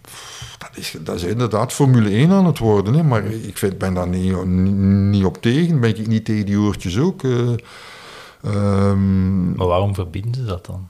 Pff, 0.00 0.56
Dat 0.58 0.70
is, 0.74 0.94
dat 1.00 1.16
is 1.16 1.22
inderdaad 1.22 1.72
Formule 1.72 2.10
1 2.10 2.30
aan 2.30 2.46
het 2.46 2.58
worden, 2.58 2.94
hè, 2.94 3.02
maar 3.02 3.24
ik 3.26 3.58
vind, 3.58 3.78
ben 3.78 3.94
daar 3.94 4.08
niet, 4.08 4.44
niet, 4.46 5.24
op 5.24 5.42
tegen. 5.42 5.80
Ben 5.80 5.90
ik 5.98 6.06
niet 6.06 6.24
tegen 6.24 6.46
die 6.46 6.58
oortjes 6.58 6.98
ook. 6.98 7.22
eh. 7.22 7.52
Ehm, 8.44 9.52
Maar 9.52 9.66
waarom 9.66 9.94
verbieden 9.94 10.34
ze 10.34 10.44
dat 10.44 10.66
dan? 10.66 10.88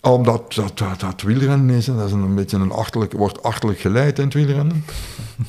Omdat 0.00 0.54
dat, 0.54 0.78
dat, 0.78 1.00
dat 1.00 1.22
wielrennen 1.22 1.76
is, 1.76 1.84
dat 1.84 2.06
is 2.06 2.12
een, 2.12 2.34
beetje 2.34 2.56
een 2.56 2.70
achterlijk, 2.72 3.12
wordt 3.12 3.42
achterlijk 3.42 3.80
geleid 3.80 4.18
in 4.18 4.24
het 4.24 4.34
wielrennen. 4.34 4.84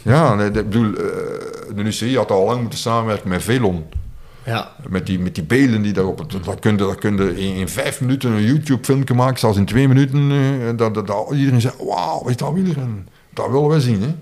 ja, 0.02 0.36
nee, 0.36 0.48
ik 0.48 0.54
bedoel, 0.54 0.94
eh, 0.94 1.02
de 1.76 1.84
UCI 1.84 2.16
had 2.18 2.32
al 2.32 2.46
lang 2.46 2.62
moeten 2.62 2.80
samenwerken 2.80 3.30
met 3.30 3.44
Velon. 3.44 3.86
Ja. 4.46 4.72
Met 4.88 5.06
die, 5.06 5.20
met 5.20 5.36
die 5.36 5.44
beelden 5.44 5.82
die 5.82 5.94
daarop... 5.94 6.32
Dat 6.44 6.60
kun 6.60 6.72
je, 6.72 6.78
dat 6.78 6.96
kun 6.96 7.18
je 7.18 7.42
in, 7.42 7.56
in 7.56 7.70
vijf 7.70 8.02
minuten 8.02 8.32
een 8.32 8.44
YouTube-filmpje 8.44 9.14
maken, 9.14 9.40
zelfs 9.40 9.58
in 9.58 9.66
twee 9.66 9.88
minuten. 9.88 10.32
eh, 10.32 10.78
dat, 10.78 10.94
dat, 10.94 11.08
dat 11.08 11.32
iedereen 11.32 11.62
zegt, 11.62 11.78
wauw, 11.78 12.20
wat 12.20 12.30
is 12.30 12.38
dat 12.38 12.54
wielrennen? 12.54 13.08
Dat 13.34 13.50
willen 13.50 13.70
we 13.70 13.82
zien, 13.82 14.02
hè. 14.02 14.16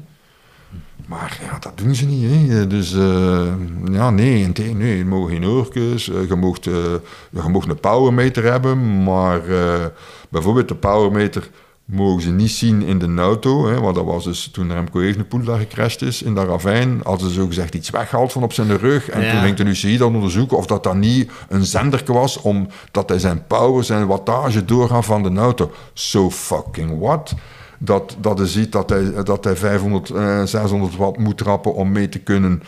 Maar 1.08 1.40
ja, 1.44 1.60
dat 1.60 1.72
doen 1.78 1.96
ze 1.96 2.06
niet, 2.06 2.50
hè. 2.52 2.68
Dus 2.68 2.94
eh, 2.94 3.48
ja, 3.92 4.10
nee, 4.10 4.48
nee, 4.76 4.98
je 4.98 5.06
mag 5.06 5.30
geen 5.30 5.46
oortjes. 5.46 6.10
eh, 6.10 6.28
je 6.28 6.36
mag 6.36 6.58
je 6.64 7.00
mag 7.32 7.66
een 7.68 7.80
powermeter 7.80 8.44
hebben, 8.44 9.04
maar 9.04 9.50
eh, 9.50 9.86
bijvoorbeeld 10.30 10.68
de 10.68 10.76
powermeter 10.76 11.50
mogen 11.86 12.22
ze 12.22 12.32
niet 12.32 12.52
zien 12.52 12.82
in 12.82 13.00
de 13.00 13.22
auto, 13.22 13.68
hè, 13.68 13.80
want 13.80 13.96
dat 13.96 14.06
was 14.06 14.24
dus 14.24 14.50
toen 14.52 14.72
Remco 14.72 15.00
Evenepoel 15.02 15.44
daar 15.44 15.60
gecrashed 15.60 16.02
is 16.02 16.22
in 16.22 16.36
de 16.36 16.44
ravijn, 16.46 17.00
hadden 17.04 17.28
ze 17.28 17.34
zo 17.34 17.46
gezegd 17.48 17.76
iets 17.76 17.90
weggehaald 17.90 18.32
van 18.32 18.44
op 18.44 18.54
zijn 18.54 18.78
rug 18.78 19.10
en 19.10 19.22
Ja. 19.22 19.32
toen 19.32 19.42
ging 19.42 19.56
de 19.58 19.64
UCI 19.64 19.98
dan 19.98 20.16
onderzoeken 20.16 20.58
of 20.58 20.66
dat 20.66 20.84
dan 20.84 21.00
niet 21.00 21.32
een 21.50 21.66
zenderke 21.66 22.14
was, 22.14 22.42
omdat 22.42 23.10
hij 23.10 23.20
zijn 23.20 23.44
power, 23.48 23.84
zijn 23.84 24.08
wattage 24.08 24.66
doorgaf 24.66 25.06
van 25.06 25.24
de 25.24 25.40
auto. 25.40 25.72
So 25.94 26.30
fucking 26.32 27.00
what? 27.00 27.34
Dat, 27.78 28.18
dat 28.20 28.38
hij 28.38 28.48
ziet 28.48 28.72
dat 28.72 28.90
hij, 28.90 29.24
dat 29.24 29.44
hij 29.44 29.56
500, 29.56 30.10
eh, 30.10 30.44
600 30.44 30.96
watt 30.96 31.18
moet 31.18 31.38
trappen 31.38 31.74
om 31.74 31.92
mee 31.92 32.10
te 32.10 32.20
kunnen. 32.20 32.64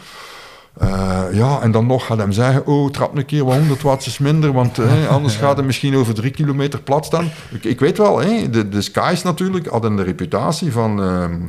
Eh, 0.80 1.24
ja, 1.32 1.62
en 1.62 1.72
dan 1.72 1.88
nog 1.88 2.06
gaat 2.06 2.18
hem 2.18 2.32
zeggen, 2.32 2.66
oh, 2.66 2.90
trap 2.90 3.18
een 3.18 3.26
keer 3.26 3.46
wat 3.46 3.56
100 3.56 3.82
wattjes 3.82 4.18
minder, 4.18 4.52
want 4.52 4.80
eh, 4.80 5.10
anders 5.16 5.36
gaat 5.36 5.58
hij 5.58 5.66
misschien 5.66 5.96
over 5.96 6.14
drie 6.14 6.32
kilometer 6.32 6.82
plat 6.82 7.06
staan. 7.06 7.30
Ik, 7.52 7.64
ik 7.64 7.80
weet 7.80 7.98
wel, 7.98 8.20
hè, 8.20 8.50
de, 8.50 8.70
de 8.70 8.82
Skies 8.82 9.24
natuurlijk 9.24 9.68
hadden 9.68 9.96
de 9.96 10.04
reputatie 10.04 10.72
van, 10.72 11.02
ehm, 11.02 11.40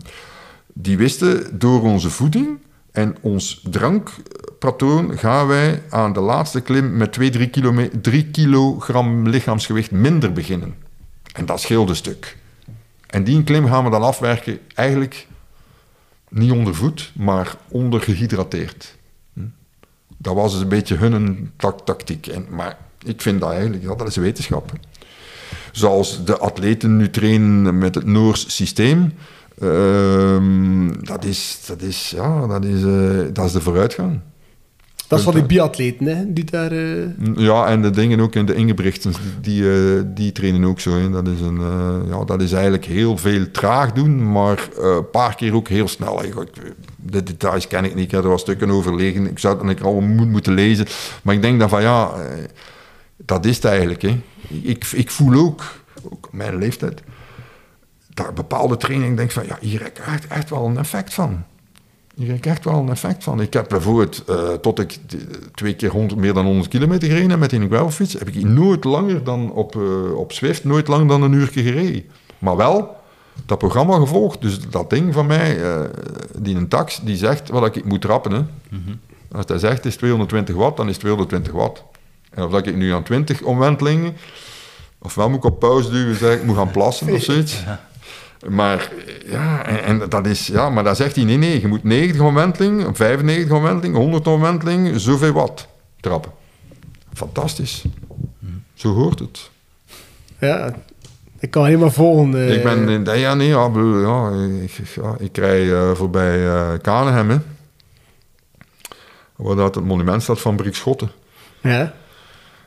die 0.75 0.97
wisten 0.97 1.59
door 1.59 1.83
onze 1.83 2.11
voeding 2.11 2.59
en 2.93 3.17
ons 3.21 3.63
drankpatroon 3.71 5.19
gaan 5.19 5.47
wij 5.47 5.83
aan 5.91 6.13
de 6.13 6.21
laatste 6.21 6.61
klim 6.61 6.97
met 6.97 7.13
2, 7.13 7.31
3, 7.31 7.49
kilome- 7.49 8.01
3 8.01 8.27
kilogram 8.27 9.29
lichaamsgewicht 9.29 9.91
minder 9.91 10.33
beginnen. 10.33 10.75
En 11.33 11.47
dat 11.47 11.61
scheelt 11.61 11.89
een 11.89 11.97
stuk. 11.97 12.37
En 13.11 13.25
die 13.25 13.43
klim 13.45 13.67
gaan 13.67 13.85
we 13.85 13.91
dan 13.91 14.03
afwerken, 14.03 14.59
eigenlijk 14.75 15.27
niet 16.29 16.51
onder 16.51 16.75
voet, 16.75 17.13
maar 17.15 17.57
ondergehydrateerd. 17.69 18.97
Hm. 19.33 19.41
Dat 20.17 20.35
was 20.35 20.53
dus 20.53 20.61
een 20.61 20.69
beetje 20.69 20.97
hun 20.97 21.51
tactiek. 21.85 22.27
En, 22.27 22.47
maar 22.51 22.79
ik 23.05 23.23
vind 23.23 23.41
dat 23.41 23.51
eigenlijk, 23.51 23.83
ja, 23.83 23.95
dat 23.95 24.09
is 24.09 24.17
wetenschap. 24.17 24.73
Zoals 25.73 26.25
de 26.25 26.39
atleten 26.39 26.97
nu 26.97 27.11
trainen 27.11 27.79
met 27.79 27.95
het 27.95 28.07
Noors 28.07 28.55
systeem. 28.55 29.15
ehm, 29.61 31.05
dat, 31.05 31.25
is, 31.25 31.65
dat, 31.67 31.83
is, 31.83 32.11
ja, 32.11 32.47
dat, 32.47 32.65
is, 32.65 32.83
eh, 32.83 33.33
dat 33.33 33.47
is 33.47 33.53
de 33.53 33.61
vooruitgang. 33.61 34.21
Dat 35.11 35.19
is 35.19 35.25
van 35.25 35.35
die 35.35 35.45
biatleten, 35.45 36.07
hè, 36.07 36.33
die 36.33 36.45
daar... 36.45 36.73
eh, 36.73 37.05
Ja, 37.37 37.67
en 37.67 37.83
de 37.83 37.91
dingen 37.91 38.21
ook 38.21 38.35
in 38.35 38.47
de 38.47 38.55
Ingebrigtsens, 38.55 39.17
die, 39.41 39.61
die, 39.63 39.73
eh, 39.97 40.03
die 40.07 40.33
trainen 40.33 40.65
ook 40.65 40.81
zo. 40.81 40.91
Hè. 40.99 41.11
Dat, 41.11 41.29
is 41.29 41.41
een, 41.41 41.59
eh, 41.59 41.97
ja, 42.11 42.25
dat 42.25 42.41
is 42.43 42.53
eigenlijk 42.53 42.85
heel 42.85 43.17
veel 43.17 43.51
traag 43.51 43.93
doen, 43.93 44.33
maar 44.33 44.69
een 44.79 45.11
paar 45.11 45.35
keer 45.35 45.55
ook 45.55 45.69
heel 45.69 45.89
snel. 45.89 46.25
Ik- 46.25 46.35
De 46.97 47.23
details 47.23 47.67
ken 47.67 47.85
ik 47.85 47.95
niet, 47.95 48.05
ik 48.05 48.11
heb 48.11 48.23
er 48.23 48.29
wel 48.29 48.39
stukken 48.39 48.71
over 48.71 48.95
liggen. 48.95 49.27
Ik 49.31 49.39
zou 49.39 49.67
het 49.67 49.79
dan 49.79 49.87
al 49.87 50.01
moet, 50.01 50.29
moeten 50.29 50.53
lezen. 50.55 50.87
Maar 51.23 51.35
ik 51.35 51.43
denk 51.43 51.59
dan 51.61 51.69
van 51.69 51.83
ja, 51.83 52.13
dat 53.17 53.45
is 53.45 53.57
het 53.57 53.65
eigenlijk. 53.65 54.03
Hè. 54.03 54.21
Ik, 54.49 54.85
ik 54.95 55.11
voel 55.11 55.35
ook, 55.47 55.63
ook 56.05 56.27
op 56.27 56.33
mijn 56.33 56.57
leeftijd, 56.59 57.03
dat 58.15 58.35
bepaalde 58.35 58.77
training 58.77 59.17
denk 59.17 59.31
van 59.31 59.47
ja, 59.47 59.59
hier 59.61 59.83
heb 59.83 59.99
ik 59.99 60.05
echt, 60.07 60.27
echt 60.27 60.51
wel 60.51 60.67
een 60.67 60.79
effect 60.79 61.15
van. 61.15 61.45
Heb 62.27 62.37
ik 62.37 62.47
echt 62.47 62.65
wel 62.65 62.75
een 62.75 62.89
effect 62.89 63.25
van. 63.25 63.41
Ik 63.41 63.53
heb 63.53 63.69
bijvoorbeeld, 63.69 64.25
eh, 64.25 64.53
tot 64.53 64.79
ik 64.79 64.99
twee 65.55 65.75
keer 65.75 65.91
100, 65.91 66.21
meer 66.21 66.35
dan 66.35 66.45
100 66.45 66.69
kilometer 66.69 67.09
gereden 67.09 67.31
heb 67.31 67.39
met 67.39 67.53
een 67.53 67.69
gravelfiets, 67.69 68.13
heb 68.13 68.29
ik 68.29 68.45
nooit 68.45 68.85
langer 68.85 69.25
dan 69.25 69.53
op, 69.53 69.77
eh, 69.77 70.15
op 70.15 70.33
Zwift, 70.33 70.65
nooit 70.65 70.89
langer 70.89 71.07
dan 71.07 71.23
een 71.23 71.33
uur 71.33 71.47
gereden. 71.47 72.05
Maar 72.39 72.57
wel 72.57 72.97
dat 73.47 73.59
programma 73.59 73.97
gevolgd. 73.97 74.41
Dus 74.41 74.61
dat 74.61 74.91
ding 74.91 75.15
van 75.15 75.27
mij, 75.27 75.63
eh, 75.63 75.81
die 76.39 76.57
een 76.57 76.69
tax, 76.69 77.01
die 77.03 77.17
zegt 77.17 77.49
wat 77.49 77.77
ik 77.77 77.85
moet 77.85 78.01
trappen. 78.01 78.33
Hè. 78.33 78.43
Als 79.33 79.45
hij 79.47 79.59
zegt 79.59 79.77
het 79.77 79.87
is 79.87 79.97
220 79.97 80.55
watt, 80.55 80.77
dan 80.77 80.87
is 80.87 80.93
het 80.93 81.01
220 81.01 81.53
watt. 81.53 81.83
En 82.31 82.45
of 82.45 82.51
dat 82.51 82.67
ik 82.67 82.77
nu 82.77 82.93
aan 82.93 83.03
20 83.03 83.43
omwentelingen, 83.43 84.17
ofwel 84.99 85.29
moet 85.29 85.39
ik 85.39 85.45
op 85.45 85.59
pauze 85.59 85.91
duwen, 85.91 86.17
zeg 86.17 86.35
ik 86.35 86.45
moet 86.45 86.57
gaan 86.57 86.71
plassen 86.71 87.13
of 87.13 87.23
zoiets. 87.31 87.63
Maar 88.49 88.93
ja, 89.27 89.67
en, 89.67 89.83
en 89.83 90.09
dat 90.09 90.27
is, 90.27 90.47
ja, 90.47 90.71
maar 90.71 90.85
dan 90.85 90.97
zegt 90.97 91.17
hij 91.17 91.25
nee, 91.25 91.37
nee, 91.37 91.61
je 91.61 91.67
moet 91.69 91.85
90 91.85 92.21
omwentelingen, 92.23 92.95
95 92.95 93.57
omwentelingen, 93.57 94.01
100 94.01 94.27
omwentelingen, 94.27 95.01
zoveel 95.01 95.33
watt 95.33 95.69
trappen. 96.01 96.33
Fantastisch. 97.15 97.85
Zo 98.75 98.95
hoort 98.95 99.19
het. 99.19 99.51
ja, 100.39 100.75
ik 101.39 101.51
kan 101.51 101.65
helemaal 101.65 101.91
volgen. 101.91 102.35
eh. 102.35 102.55
Ik 102.57 102.63
ben 102.63 102.89
in 102.89 103.19
ja, 103.19 103.35
nee, 103.35 103.49
ja, 103.49 103.71
ja, 104.01 104.31
ik, 104.63 104.71
ja, 104.95 105.15
ik 105.19 105.37
rij 105.37 105.73
eh, 105.73 105.95
voorbij 105.95 106.47
eh 106.47 106.69
Kanehem, 106.83 107.31
hè. 107.31 107.37
Waar 109.37 109.57
dat 109.57 109.75
het 109.75 109.85
monument 109.85 110.23
staat 110.23 110.41
van 110.41 110.57
Brik 110.57 110.75
Schotten. 110.75 111.11
Ja. 111.61 111.95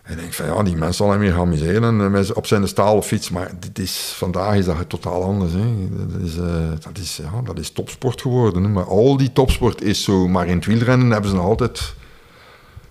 En 0.03 0.13
ik 0.13 0.19
denk 0.19 0.33
van 0.33 0.45
ja, 0.45 0.63
die 0.63 0.75
mensen 0.75 0.93
zal 0.93 1.11
hem 1.11 1.21
hier 1.21 1.35
amuseren 1.37 2.01
eh, 2.01 2.07
met- 2.07 2.33
op 2.33 2.45
zijn 2.45 2.67
stalen 2.67 3.03
fiets. 3.03 3.29
Maar 3.29 3.51
dit 3.59 3.79
is, 3.79 4.13
vandaag 4.17 4.55
is 4.55 4.65
dat 4.65 4.89
totaal 4.89 5.23
anders. 5.23 5.53
Hè. 5.53 5.87
Dat, 6.07 6.21
is, 6.21 6.37
eh, 6.37 6.69
dat, 6.79 6.97
is, 6.97 7.17
ja, 7.17 7.41
dat 7.43 7.59
is 7.59 7.71
topsport 7.71 8.21
geworden. 8.21 8.63
Hè. 8.63 8.69
Maar 8.69 8.83
al 8.85 9.17
die 9.17 9.33
topsport 9.33 9.81
is 9.81 10.03
zo. 10.03 10.27
Maar 10.27 10.47
in 10.47 10.55
het 10.55 10.65
wielrennen 10.65 11.11
hebben 11.11 11.29
ze 11.29 11.35
nog 11.35 11.45
altijd. 11.45 11.93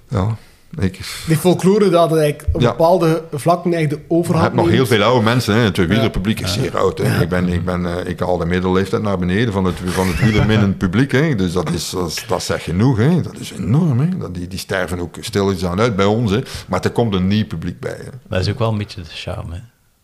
Ja, 0.09 0.36
ik, 0.81 1.01
Die 1.27 1.36
folklore 1.36 1.89
dat 1.90 2.16
eigenlijk 2.16 2.44
op 2.53 2.61
Ja. 2.61 2.70
bepaalde 2.70 3.24
vlakken 3.32 3.73
eigenlijk 3.73 4.03
de 4.09 4.15
je 4.15 4.19
overhand 4.20 4.44
hebt 4.44 4.57
nog 4.57 4.69
heel 4.69 4.86
veel 4.86 5.03
oude 5.03 5.24
mensen. 5.24 5.55
Hè. 5.55 5.61
Het 5.61 5.77
wielerpubliek 5.77 6.40
is 6.40 6.53
zeer 6.53 6.77
oud. 6.78 6.99
Hè. 6.99 7.23
Ik, 7.23 7.28
ben, 7.28 7.49
ik, 7.49 7.65
ben, 7.65 7.86
eh, 7.86 8.11
ik 8.11 8.20
haal 8.20 8.36
de 8.39 8.47
middelleeftijd 8.47 9.03
naar 9.03 9.19
beneden 9.19 9.53
van 9.53 9.65
het, 9.65 9.74
van 9.85 10.07
het 10.07 10.20
wielerminnend 10.20 10.78
publiek. 10.78 11.12
Hè. 11.12 11.35
Dus 11.35 11.53
dat, 11.53 11.70
is, 11.70 11.90
dat, 11.90 12.09
is- 12.09 12.24
dat 12.28 12.43
zegt 12.43 12.62
genoeg. 12.65 12.97
Hè. 12.97 13.20
Dat 13.20 13.39
is 13.39 13.53
enorm. 13.53 14.01
Hè. 14.01 14.19
Dat, 14.19 14.35
die, 14.35 14.49
die 14.49 14.59
sterven 14.59 14.99
ook 15.01 15.16
stilletjes 15.20 15.69
aan 15.69 15.81
uit 15.81 15.97
bij 15.97 16.05
ons. 16.07 16.31
Hè. 16.31 16.40
Maar 16.69 16.81
er 16.81 16.90
komt 16.90 17.15
een 17.15 17.27
nieuw 17.28 17.47
publiek 17.47 17.81
bij. 17.81 17.97
Hè. 17.99 18.11
Dat 18.28 18.40
is 18.40 18.49
ook 18.51 18.59
wel 18.59 18.73
een 18.73 18.78
beetje 18.78 19.01
de 19.01 19.09
charme 19.09 19.55
hè, 19.55 19.61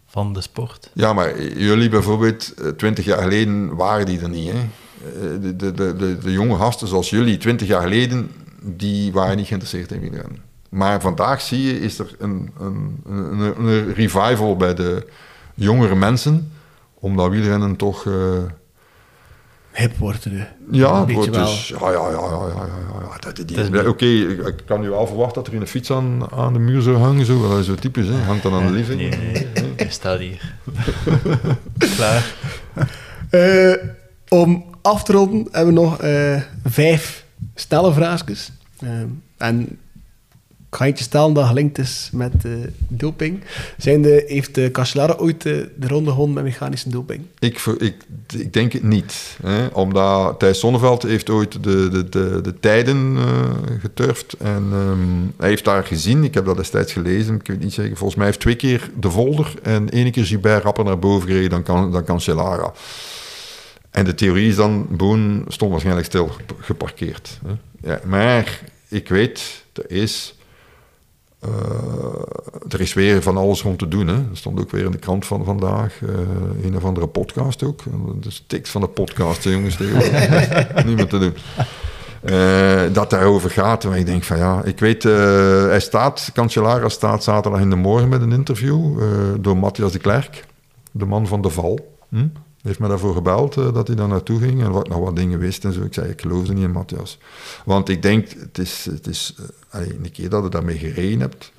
van 0.06 0.32
de 0.32 0.40
sport. 0.40 0.90
Ja, 0.94 1.12
maar 1.12 1.42
jullie 1.42 1.88
bijvoorbeeld, 1.88 2.54
eh, 2.54 2.68
twintig 2.68 3.04
jaar 3.04 3.22
geleden 3.22 3.76
waren 3.76 4.06
die 4.06 4.20
er 4.20 4.28
niet. 4.28 4.50
Hè? 4.52 4.58
Eh, 4.58 5.40
De, 5.42 5.56
de, 5.56 5.72
de, 5.72 5.96
de, 5.96 6.18
de 6.18 6.32
jonge 6.32 6.56
gasten 6.56 6.88
zoals 6.88 7.10
jullie, 7.10 7.36
twintig 7.36 7.68
jaar 7.68 7.82
geleden, 7.82 8.30
die 8.62 9.12
waren 9.12 9.36
niet 9.36 9.46
geïnteresseerd 9.46 9.92
in 9.92 10.00
wielrennen. 10.00 10.46
Maar 10.68 11.00
vandaag 11.00 11.40
zie 11.40 11.62
je, 11.62 11.80
is 11.80 11.98
er 11.98 12.14
een, 12.18 12.50
een, 12.60 13.00
een, 13.06 13.40
een 13.40 13.94
revival 13.94 14.56
bij 14.56 14.74
de 14.74 15.06
jongere 15.54 15.94
mensen, 15.94 16.52
omdat 16.94 17.30
wielrennen 17.30 17.76
toch... 17.76 18.06
Eh, 18.06 18.42
Hip 19.72 19.96
wordt 19.96 20.24
er. 20.24 20.52
Ja, 20.70 21.00
het 21.00 21.12
wordt 21.12 21.32
dus... 21.32 21.68
Ja, 21.68 21.90
ja, 21.90 22.10
ja, 22.10 22.10
ja, 22.10 22.48
ja, 22.54 22.66
ja. 23.46 23.82
ja, 23.82 23.88
Oké, 23.88 24.06
ik, 24.06 24.62
kan 24.66 24.80
nu 24.80 24.90
wel 24.90 25.06
verwachten 25.06 25.34
dat 25.34 25.46
er 25.46 25.54
in 25.54 25.60
een 25.60 25.66
fiets 25.66 25.90
aan, 25.90 26.30
aan 26.32 26.52
de 26.52 26.58
muur 26.58 26.82
zou 26.82 26.96
hangen, 26.96 27.26
zo. 27.26 27.48
Dat 27.48 27.58
is 27.58 27.66
zo 27.66 27.74
typisch, 27.74 28.06
hè. 28.06 28.14
Hangt 28.14 28.42
dan 28.42 28.52
aan 28.52 28.66
de 28.66 28.72
living. 28.72 29.00
Nee, 29.00 29.10
nee, 29.10 29.46
nee. 29.76 29.90
staat 29.90 30.18
hier. 30.18 30.54
Klaar. 31.96 32.34
Eh, 33.30 33.74
om 34.28 34.64
af 34.82 35.04
te 35.04 35.12
ronden 35.12 35.48
hebben 35.50 35.74
we 35.74 35.80
nog 35.80 36.00
eh, 36.00 36.42
vijf 36.64 37.24
snelle 37.54 37.92
vraagjes. 37.92 38.52
Ehm, 38.80 39.08
en 39.36 39.78
ga 40.70 40.84
eentje 40.84 41.04
stellen 41.04 41.32
dat 41.32 41.46
gelinkt 41.46 41.78
is 41.78 42.10
met 42.12 42.44
eh, 42.44 42.52
doping. 42.88 43.40
Zijn 43.76 44.02
de, 44.02 44.24
heeft 44.26 44.54
de 44.54 44.70
Cancellara 44.70 45.14
ooit 45.18 45.46
eh, 45.46 45.52
de 45.76 45.88
ronde 45.88 46.10
gewonnen 46.10 46.34
met 46.34 46.44
mechanische 46.44 46.88
doping? 46.88 47.22
Ik, 47.38 47.60
ik, 47.78 48.52
denk 48.52 48.72
het 48.72 48.82
niet. 48.82 49.36
Hè? 49.42 49.66
Omdat 49.66 50.38
Thijs 50.38 50.58
Sonneveld 50.58 51.02
heeft 51.02 51.30
ooit 51.30 51.52
de, 51.52 51.88
de, 51.88 52.08
de, 52.08 52.40
de 52.42 52.60
tijden 52.60 53.16
eh, 53.16 53.80
geturfd. 53.80 54.32
En 54.32 54.68
ehm, 54.72 55.40
hij 55.40 55.48
heeft 55.48 55.64
daar 55.64 55.84
gezien, 55.84 56.24
ik 56.24 56.34
heb 56.34 56.44
dat 56.44 56.56
destijds 56.56 56.92
gelezen, 56.92 57.34
ik 57.34 57.46
weet 57.46 57.60
niet 57.60 57.74
zeker. 57.74 57.96
Volgens 57.96 58.18
mij 58.18 58.26
heeft 58.26 58.40
twee 58.40 58.56
keer 58.56 58.90
de 59.00 59.10
Volder 59.10 59.54
en 59.62 59.90
één 59.90 60.10
keer 60.10 60.24
Gilbert 60.24 60.64
rapper 60.64 60.84
naar 60.84 60.98
boven 60.98 61.28
gereden 61.28 61.50
dan, 61.50 61.62
kan, 61.62 61.92
dan 61.92 62.04
Cancellara. 62.04 62.72
En 63.90 64.04
de 64.04 64.14
theorie 64.14 64.48
is 64.48 64.56
dan, 64.56 64.86
Boon 64.90 65.44
stond 65.48 65.70
waarschijnlijk 65.70 66.06
stil 66.06 66.28
gep- 66.28 66.54
geparkeerd. 66.60 67.38
Hè? 67.46 67.52
Ja, 67.90 68.00
maar 68.04 68.60
ik 68.88 69.08
weet, 69.08 69.64
er 69.72 69.90
is... 69.90 70.32
eh, 71.40 71.50
er 72.68 72.80
is 72.80 72.92
weer 72.94 73.22
van 73.22 73.36
alles 73.36 73.62
rond 73.62 73.78
te 73.78 73.88
doen. 73.88 74.06
Hè. 74.06 74.14
Er 74.14 74.26
stond 74.36 74.60
ook 74.60 74.70
weer 74.70 74.84
in 74.84 74.90
de 74.90 74.98
krant 74.98 75.26
van 75.26 75.44
vandaag. 75.44 76.02
eh, 76.02 76.64
een 76.64 76.76
of 76.76 76.84
andere 76.84 77.06
podcast 77.06 77.62
ook. 77.62 77.82
De 78.20 78.30
stikt 78.30 78.68
van 78.68 78.80
de 78.80 78.86
podcast, 78.86 79.44
jongens. 79.44 79.78
Niet 80.86 80.96
meer 80.96 81.06
te 81.06 81.18
doen. 81.18 81.34
Eh, 82.22 82.80
dat 82.92 83.10
daarover 83.10 83.50
gaat. 83.50 83.84
Maar 83.84 83.98
ik 83.98 84.06
denk 84.06 84.22
van 84.22 84.38
ja, 84.38 84.62
ik 84.64 84.78
weet, 84.78 85.02
hij 85.02 85.80
staat, 85.80 86.30
Cancellara 86.34 86.88
staat 86.88 87.24
zaterdag 87.24 87.60
in 87.60 87.70
de 87.70 87.76
morgen 87.76 88.08
met 88.08 88.22
een 88.22 88.32
interview 88.32 89.00
door 89.40 89.56
Matthias 89.56 89.92
de 89.92 89.98
Klerk, 89.98 90.44
de 90.90 91.04
man 91.04 91.26
van 91.26 91.42
de 91.42 91.50
val. 91.50 91.96
Hm? 92.08 92.26
Heeft 92.68 92.80
me 92.80 92.88
daarvoor 92.88 93.14
gebeld 93.14 93.56
eh, 93.56 93.72
dat 93.74 93.86
hij 93.86 93.96
daar 93.96 94.08
naartoe 94.08 94.38
ging 94.38 94.62
en 94.62 94.70
wat 94.70 94.88
nog 94.88 94.98
wat 94.98 95.16
dingen 95.16 95.38
wist 95.38 95.64
en 95.64 95.72
zo. 95.72 95.82
Ik 95.82 95.94
zei, 95.94 96.08
ik 96.10 96.20
geloofde 96.20 96.54
niet 96.54 96.64
in 96.64 96.70
Matthias. 96.70 97.18
Want 97.64 97.88
ik 97.88 98.02
denk, 98.02 98.28
het 98.30 98.58
is, 98.58 98.84
het 98.84 99.06
is 99.06 99.34
eh, 99.38 99.44
allee, 99.70 99.94
een 100.02 100.12
keer 100.12 100.28
dat 100.28 100.42
je 100.42 100.50
daarmee 100.50 100.78
gereden 100.78 101.20
hebt, 101.20 101.52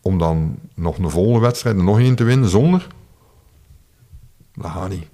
om 0.00 0.18
dan 0.18 0.58
nog 0.74 0.98
een 0.98 1.10
volgende 1.10 1.40
wedstrijd 1.40 1.76
nog 1.76 1.98
één 1.98 2.14
te 2.14 2.24
winnen 2.24 2.48
zonder, 2.48 2.86
dat 4.54 4.70
gaat 4.70 4.88
niet. 4.88 5.06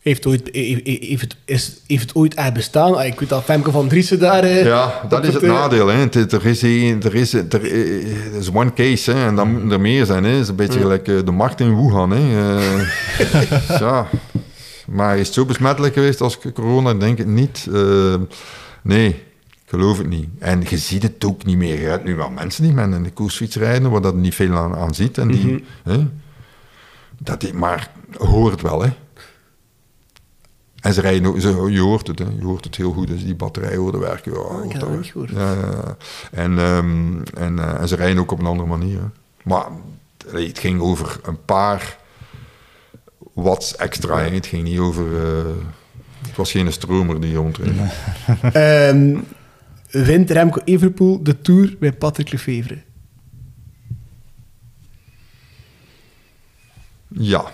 Heeft, 0.00 0.26
ooit, 0.26 0.48
heeft, 0.52 0.86
heeft, 0.86 1.20
het, 1.22 1.36
is, 1.44 1.80
heeft 1.86 2.02
het 2.02 2.14
ooit 2.14 2.34
echt 2.34 2.52
bestaan? 2.52 2.94
Ah, 2.96 3.06
Ik 3.06 3.20
weet 3.20 3.28
dat 3.28 3.44
Femke 3.44 3.70
van 3.70 3.88
Driessen 3.88 4.18
daar... 4.18 4.42
eh, 4.44 4.64
Ja, 4.64 5.06
dat 5.08 5.24
is 5.26 5.34
het 5.34 5.42
eh, 5.42 5.48
nadeel. 5.52 5.86
Hè. 5.86 6.06
Er 6.10 6.46
is, 6.46 6.62
één- 6.62 7.02
er 7.02 7.14
is, 7.14 7.32
er 7.32 7.64
is 8.38 8.50
one 8.52 8.72
case 8.72 9.10
hè, 9.12 9.26
en 9.26 9.34
dan 9.34 9.50
moeten 9.52 9.70
er 9.70 9.80
meer 9.80 10.06
zijn. 10.06 10.24
Hè. 10.24 10.30
Het 10.30 10.40
is 10.40 10.48
een 10.48 10.56
beetje 10.56 10.80
gelijk 10.80 11.08
eh, 11.08 11.18
de 11.24 11.30
markt 11.30 11.60
in 11.60 11.76
Wuhan. 11.76 12.10
Hè. 12.10 12.18
Eh, 12.68 13.78
ja. 13.80 14.06
Maar 14.86 15.18
is 15.18 15.26
het 15.26 15.34
zo 15.34 15.44
besmettelijk 15.44 15.94
geweest 15.94 16.20
als 16.20 16.38
corona? 16.54 16.90
Ik 16.90 17.00
Denk 17.00 17.18
het 17.18 17.26
niet. 17.26 17.66
Eh, 17.72 18.14
nee, 18.82 19.08
ik 19.08 19.66
geloof 19.66 19.98
het 19.98 20.08
niet. 20.08 20.28
En 20.38 20.62
je 20.68 20.78
ziet 20.78 21.02
het 21.02 21.24
ook 21.24 21.44
niet 21.44 21.56
meer. 21.56 21.80
Je 21.80 21.86
hebt 21.86 22.04
nu 22.04 22.14
wel 22.16 22.30
mensen 22.30 22.62
die 22.62 22.72
met 22.72 22.92
een 22.92 23.12
koersfiets 23.12 23.56
rijden, 23.56 23.90
waar 23.90 24.00
dat 24.02 24.14
niet 24.14 24.34
veel 24.34 24.56
aan, 24.56 24.76
aan 24.76 24.94
ziet. 24.94 25.18
En 25.18 25.28
die, 25.28 25.64
hè. 25.84 26.06
Dat, 27.18 27.40
die- 27.40 27.54
maar 27.54 27.90
hoor 28.18 28.50
het 28.50 28.62
wel, 28.62 28.82
hè. 28.82 28.88
En 30.80 30.94
ze 30.94 31.00
rijden 31.00 31.26
ook, 31.28 31.40
ze, 31.40 31.66
je 31.70 31.80
hoort 31.80 32.06
het, 32.06 32.18
hè, 32.18 32.24
je 32.38 32.44
hoort 32.44 32.64
het 32.64 32.76
heel 32.76 32.92
goed. 32.92 33.06
Dus 33.08 33.24
die 33.24 33.34
batterij 33.34 33.76
horen 33.76 34.00
werken. 34.00 34.32
Ja, 34.32 34.38
hoort 34.38 34.64
ik 34.64 34.72
heb 34.72 34.80
dat 34.80 35.06
gehoord. 35.06 35.30
Ja, 35.30 35.52
ja. 35.54 35.96
En, 36.30 36.58
ehm, 36.58 37.22
en, 37.34 37.58
eh, 37.58 37.80
en 37.80 37.88
ze 37.88 37.96
rijden 37.96 38.18
ook 38.18 38.30
op 38.32 38.38
een 38.38 38.46
andere 38.46 38.68
manier. 38.68 38.98
hè. 38.98 39.06
Maar 39.42 39.66
het 40.30 40.58
ging 40.58 40.80
over 40.80 41.20
een 41.22 41.44
paar 41.44 41.98
watts 43.32 43.76
extra. 43.76 44.18
hè. 44.18 44.28
Het 44.30 44.46
ging 44.46 44.62
niet 44.62 44.78
over... 44.78 45.16
eh, 45.36 45.44
het 46.26 46.36
was 46.36 46.50
geen 46.50 46.72
stromer 46.72 47.20
die 47.20 47.34
rondreed. 47.34 47.72
Ehm, 48.52 49.18
wint 49.90 50.30
Remco 50.30 50.60
Evenepoel 50.64 51.22
de 51.22 51.40
Tour 51.40 51.76
bij 51.78 51.92
Patrick 51.92 52.32
Lefevre? 52.32 52.82
Ja. 57.08 57.44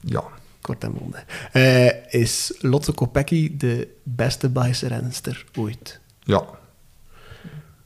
Ja. 0.00 0.24
Kort 0.68 0.84
en 0.84 0.94
bondig. 0.98 1.24
Eh, 1.52 2.12
is 2.20 2.54
Lotte 2.60 2.92
Kopecky 2.92 3.56
de 3.56 3.88
beste 4.02 4.48
Belgische 4.48 4.86
renster 4.88 5.44
ooit? 5.58 6.00
Ja. 6.20 6.44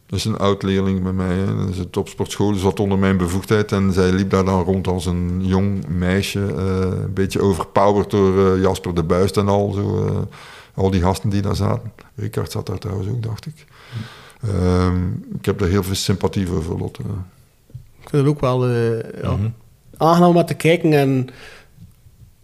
Dat 0.06 0.18
is 0.18 0.24
een 0.24 0.36
oud-leerling 0.36 1.02
bij 1.02 1.12
mij. 1.12 1.36
Hè. 1.36 1.56
Dat 1.56 1.68
is 1.68 1.78
een 1.78 1.90
topsportschool, 1.90 2.54
zat 2.54 2.80
onder 2.80 2.98
mijn 2.98 3.16
bevoegdheid. 3.16 3.72
En 3.72 3.92
zij 3.92 4.12
liep 4.12 4.30
daar 4.30 4.44
dan 4.44 4.62
rond 4.64 4.86
als 4.86 5.06
een 5.06 5.46
jong 5.46 5.86
meisje. 5.88 6.46
eh, 6.56 7.02
een 7.02 7.12
beetje 7.14 7.40
overpowered 7.40 8.10
door 8.10 8.54
eh, 8.54 8.62
Jasper 8.62 8.94
de 8.94 9.02
Buist 9.02 9.36
en 9.36 9.48
al. 9.48 9.72
Zo, 9.72 10.06
eh, 10.06 10.16
al 10.74 10.90
die 10.90 11.00
gasten 11.00 11.30
die 11.30 11.42
daar 11.42 11.56
zaten. 11.56 11.92
Richard 12.14 12.50
zat 12.52 12.66
daar 12.66 12.78
trouwens 12.78 13.08
ook, 13.08 13.22
dacht 13.22 13.46
ik. 13.46 13.66
Ehm, 14.42 15.06
ik 15.38 15.44
heb 15.44 15.58
daar 15.58 15.68
heel 15.68 15.82
veel 15.82 15.94
sympathie 15.94 16.46
voor, 16.46 16.62
voor 16.62 16.78
Lotte. 16.78 17.02
Ik 18.02 18.08
vind 18.08 18.22
het 18.22 18.26
ook 18.34 18.40
wel 18.40 18.66
eh, 18.68 19.22
ja, 19.22 19.36
aangenaam 19.96 20.28
om 20.28 20.34
naar 20.34 20.46
te 20.46 20.54
kijken. 20.54 20.92
En 20.92 21.28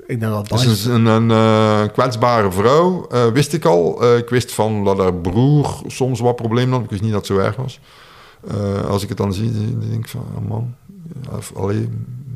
ik 0.09 0.21
denk 0.21 0.49
dat 0.49 0.65
is 0.65 0.85
een, 0.85 1.07
een, 1.07 1.31
eh, 1.31 1.93
kwetsbare 1.93 2.53
vrouw, 2.53 3.07
eh, 3.07 3.27
wist 3.27 3.53
ik 3.53 3.65
al. 3.65 4.03
Eh, 4.03 4.17
ik 4.17 4.29
wist 4.29 4.53
van 4.53 4.85
dat 4.85 4.99
haar 4.99 5.15
broer 5.15 5.83
soms 5.87 6.21
wat 6.21 6.37
problemen 6.37 6.73
had. 6.75 6.85
Ik 6.85 6.91
wist 6.91 7.03
niet 7.03 7.13
dat 7.13 7.29
het 7.29 7.37
zo 7.37 7.45
erg 7.45 7.57
was. 7.57 7.81
Als 8.89 9.03
ik 9.03 9.09
het 9.09 9.19
dan 9.19 9.33
zie, 9.33 9.53
dan 9.53 9.89
denk 9.89 10.05
ik 10.05 10.09
van, 10.09 10.25
oh 10.37 10.49
man, 10.49 10.75
of, 11.37 11.53
allee, 11.57 11.89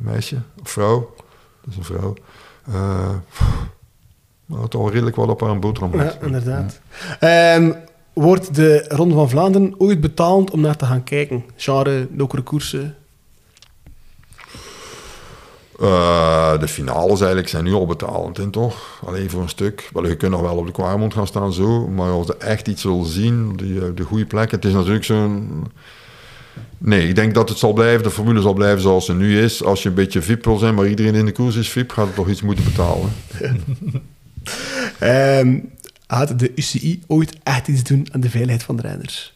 meisje 0.03 0.37
of 0.63 0.71
vrouw. 0.71 1.15
Dat 1.61 1.71
is 1.71 1.77
een 1.77 1.85
vrouw. 1.85 2.15
Maar 4.47 4.63
het 4.63 4.75
al 4.75 4.91
redelijk 4.91 5.17
wat 5.17 5.29
op 5.29 5.41
haar 5.41 5.59
boterham 5.59 6.01
Ja, 6.01 6.15
inderdaad. 6.23 6.81
Ehm, 7.21 7.73
wordt 8.13 8.55
de 8.55 8.85
Ronde 8.89 9.15
van 9.15 9.29
Vlaanderen 9.29 9.75
ooit 9.79 10.01
betaald 10.01 10.51
om 10.51 10.61
naar 10.61 10.77
te 10.77 10.87
gaan 10.87 11.05
kijken? 11.05 11.45
Genre, 11.57 12.09
donkere 12.11 12.43
koersen? 12.43 12.97
Eh, 15.83 16.59
de 16.59 16.69
finales 16.69 17.19
eigenlijk 17.19 17.49
zijn 17.49 17.65
nu 17.65 17.73
al 17.73 17.87
betalend, 17.87 18.53
toch? 18.53 19.03
Alleen 19.07 19.31
voor 19.31 19.43
een 19.43 19.49
stuk. 19.49 19.91
Wel, 19.93 20.07
je 20.07 20.17
kunt 20.17 20.33
nog 20.33 20.41
wel 20.41 20.57
op 20.57 20.67
de 20.67 20.73
Kwaremond 20.73 21.15
gaan 21.15 21.27
staan 21.27 21.53
zo, 21.53 21.89
maar 21.89 22.11
als 22.11 22.27
je 22.27 22.37
echt 22.37 22.69
iets 22.69 22.83
wil 22.83 23.05
zien, 23.05 23.57
die, 23.57 23.81
eh, 23.81 23.87
de 23.95 24.03
goede 24.03 24.27
plek, 24.27 24.51
het 24.51 24.65
is 24.65 24.73
natuurlijk 24.73 25.05
zo'n... 25.05 25.65
Nee, 26.79 27.09
ik 27.09 27.15
denk 27.15 27.35
dat 27.35 27.49
het 27.49 27.59
zal 27.59 27.73
blijven, 27.73 28.03
de 28.03 28.11
formule 28.11 28.41
zal 28.41 28.53
blijven 28.53 28.81
zoals 28.81 29.05
ze 29.05 29.15
nu 29.15 29.41
is. 29.41 29.65
Als 29.65 29.83
je 29.83 29.89
een 29.89 29.95
beetje 29.95 30.23
VIP 30.23 30.45
wil 30.45 30.59
zijn, 30.59 30.75
maar 30.75 30.89
iedereen 30.89 31.15
in 31.15 31.25
de 31.25 31.33
koers 31.33 31.57
is 31.57 31.69
VIP, 31.69 31.91
gaat 31.91 32.07
het 32.07 32.15
toch 32.15 32.29
iets 32.29 32.43
moeten 32.43 32.65
betalen. 32.65 33.13
Ehm, 34.99 35.59
gaat 36.07 36.39
de 36.39 36.53
UCI 36.55 37.03
ooit 37.07 37.39
echt 37.43 37.69
iets 37.69 37.83
doen 37.83 38.07
aan 38.13 38.21
de 38.21 38.31
veiligheid 38.31 38.63
van 38.63 38.77
de 38.77 38.83
renners? 38.83 39.32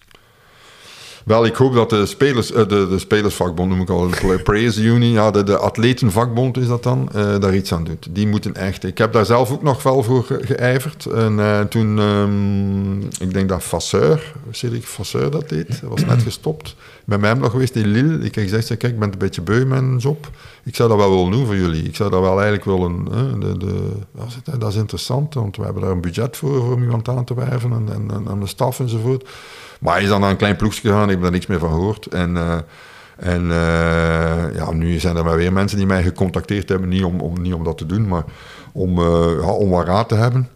Wel, 1.26 1.44
ik 1.46 1.54
hoop 1.54 1.74
dat 1.74 1.90
de, 1.90 2.06
spelers, 2.06 2.52
eh, 2.52 2.68
de, 2.68 2.88
de 2.88 2.98
spelersvakbond, 2.98 3.70
noem 3.70 3.80
ik 3.80 3.90
al, 3.90 4.08
de 4.08 4.40
Players 4.44 4.76
Union, 4.78 5.10
ja, 5.12 5.30
de, 5.30 5.42
de 5.42 5.56
atletenvakbond 5.58 6.56
is 6.56 6.66
dat 6.66 6.82
dan, 6.82 7.08
eh, 7.14 7.38
daar 7.40 7.54
iets 7.54 7.72
aan 7.72 7.84
doet. 7.84 8.06
Die 8.10 8.26
moeten 8.26 8.54
echt... 8.54 8.84
Ik 8.84 8.98
heb 8.98 9.12
daar 9.12 9.26
zelf 9.26 9.50
ook 9.52 9.62
nog 9.62 9.82
wel 9.82 10.02
voor 10.02 10.24
ge- 10.24 10.40
geijverd. 10.42 11.06
En 11.06 11.40
eh, 11.40 11.60
toen, 11.60 11.98
ehm, 11.98 13.00
ik 13.28 13.32
denk 13.34 13.48
dat 13.48 13.64
Vasseur, 13.64 14.32
Cedric 14.50 14.84
Vasseur 14.84 15.30
dat 15.30 15.48
deed, 15.48 15.68
dat 15.80 15.90
was 15.90 16.04
net 16.04 16.22
gestopt. 16.28 16.74
Bij 17.06 17.18
hem 17.18 17.38
nog 17.38 17.50
geweest 17.50 17.76
in 17.76 17.86
Lille. 17.86 18.24
Ik 18.24 18.34
heb 18.34 18.44
gezegd, 18.44 18.66
kijk, 18.66 18.92
ik 18.92 18.98
ben 18.98 19.12
een 19.12 19.18
beetje 19.18 19.42
beu 19.42 19.64
mijn 19.64 19.96
job. 19.96 20.30
Ik 20.64 20.76
zou 20.76 20.88
dat 20.88 20.98
wel 20.98 21.10
willen 21.10 21.30
doen 21.30 21.46
voor 21.46 21.56
jullie. 21.56 21.82
Ik 21.82 21.96
zou 21.96 22.10
dat 22.10 22.20
wel 22.20 22.40
eigenlijk 22.42 22.64
willen... 22.64 23.06
hè, 23.10 23.38
de, 23.38 23.56
de, 23.56 23.92
dat, 24.58 24.72
is, 24.72 24.76
interessant, 24.78 25.34
want 25.34 25.56
we 25.56 25.64
hebben 25.64 25.82
daar 25.82 25.90
een 25.90 26.00
budget 26.00 26.36
voor, 26.36 26.62
voor 26.62 26.74
om 26.74 26.82
iemand 26.82 27.08
aan 27.08 27.24
te 27.24 27.34
werven 27.34 27.72
en, 27.72 27.88
en, 27.92 28.10
en, 28.10 28.28
en 28.28 28.40
de 28.40 28.46
staf 28.46 28.80
enzovoort. 28.80 29.28
Maar 29.80 29.94
hij 29.94 30.02
is 30.02 30.08
dan 30.08 30.20
naar 30.20 30.30
een 30.30 30.36
klein 30.36 30.56
ploegje 30.56 30.80
gegaan, 30.80 31.04
ik 31.04 31.10
heb 31.10 31.22
daar 31.22 31.30
niks 31.30 31.46
meer 31.46 31.58
van 31.58 31.70
gehoord. 31.70 32.06
En, 32.06 32.36
eh, 32.36 32.56
en 33.16 33.50
eh, 33.50 34.54
ja, 34.54 34.72
nu 34.72 34.98
zijn 34.98 35.16
er 35.16 35.24
maar 35.24 35.36
weer 35.36 35.52
mensen 35.52 35.78
die 35.78 35.86
mij 35.86 36.02
gecontacteerd 36.02 36.68
hebben, 36.68 36.88
niet 36.88 37.04
om, 37.04 37.20
om, 37.20 37.42
niet 37.42 37.54
om 37.54 37.64
dat 37.64 37.78
te 37.78 37.86
doen, 37.86 38.08
maar 38.08 38.24
om, 38.72 38.98
eh, 38.98 39.30
ja, 39.40 39.50
om 39.50 39.70
wat 39.70 39.86
raad 39.86 40.08
te 40.08 40.14
hebben. 40.14 40.48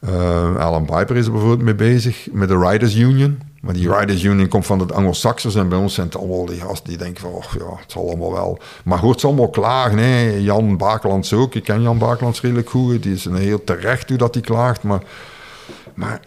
Eh, 0.00 0.56
Alan 0.56 0.84
Piper 0.84 1.16
is 1.16 1.26
er 1.26 1.32
bijvoorbeeld 1.32 1.62
mee 1.62 1.74
bezig, 1.74 2.28
met 2.32 2.48
de 2.48 2.58
Riders 2.58 2.96
Union. 2.96 3.38
Maar 3.60 3.74
die 3.74 3.94
Riders 3.94 4.22
Union 4.22 4.48
komt 4.48 4.66
van 4.66 4.78
de 4.78 4.94
Anglo-Saxers 4.94 5.54
en 5.54 5.68
bij 5.68 5.78
ons 5.78 5.94
zijn 5.94 6.06
het 6.06 6.16
allemaal 6.16 6.46
die 6.46 6.60
gasten 6.60 6.88
die 6.88 6.98
denken 6.98 7.20
van, 7.20 7.30
oh 7.30 7.44
ja, 7.58 7.76
het 7.80 7.92
zal 7.92 8.08
allemaal 8.08 8.32
wel. 8.32 8.58
Maar 8.84 8.98
hoort 8.98 9.20
ze 9.20 9.26
allemaal 9.26 9.50
klagen, 9.50 9.98
hè? 9.98 10.36
Jan 10.36 10.76
Bakelands 10.76 11.32
ook. 11.32 11.54
Ik 11.54 11.64
ken 11.64 11.82
Jan 11.82 11.98
Bakelands 11.98 12.40
redelijk 12.40 12.70
goed. 12.70 13.02
Die 13.02 13.14
is 13.14 13.24
een 13.24 13.34
heel 13.34 13.64
terecht 13.64 14.08
hoe 14.08 14.18
dat 14.18 14.34
hij 14.34 14.42
klaagt, 14.42 14.82
maar... 14.82 15.02
Maar 15.94 16.20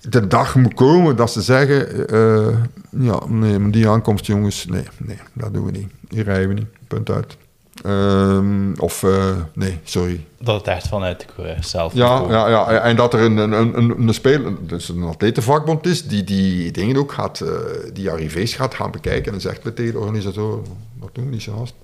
de 0.00 0.26
dag 0.26 0.54
moet 0.54 0.74
komen 0.74 1.16
dat 1.16 1.32
ze 1.32 1.42
zeggen: 1.42 2.08
eh, 2.08 2.56
Ja, 2.90 3.20
nee, 3.26 3.70
die 3.70 3.88
aankomst, 3.88 4.26
jongens, 4.26 4.66
nee, 4.66 4.84
nee, 4.96 5.18
dat 5.32 5.54
doen 5.54 5.64
we 5.64 5.70
niet. 5.70 5.88
Hier 6.08 6.24
rijden 6.24 6.48
we 6.48 6.54
niet. 6.54 6.66
Punt 6.88 7.10
uit. 7.10 7.36
Ehm, 7.84 8.72
of, 8.76 9.02
eh, 9.02 9.36
nee, 9.54 9.78
sorry. 9.84 10.24
Dat 10.40 10.54
het 10.54 10.66
echt 10.66 10.88
vanuit 10.88 11.20
de 11.20 11.26
coureur 11.34 11.56
zelf 11.60 11.94
Ja, 11.94 12.24
ja, 12.28 12.48
ja, 12.48 12.80
en 12.80 12.96
dat 12.96 13.14
er 13.14 13.20
een, 13.20 13.36
een, 13.36 13.78
een, 13.78 13.94
een, 13.98 14.14
speler, 14.14 14.52
dus 14.66 14.88
een 14.88 15.02
atletenvakbond 15.02 15.86
is, 15.86 16.06
die 16.06 16.24
die 16.24 16.70
dingen 16.70 16.96
ook 16.96 17.12
gaat, 17.12 17.40
eh, 17.40 17.50
die 17.92 18.10
arrivés 18.10 18.54
gaat 18.54 18.74
gaan 18.74 18.90
bekijken 18.90 19.32
en 19.32 19.40
zegt 19.40 19.76
tegen 19.76 19.92
de 19.92 19.98
organisatoren: 19.98 20.64
Wat 20.98 21.10
doen 21.12 21.30
die 21.30 21.40
gast? 21.40 21.74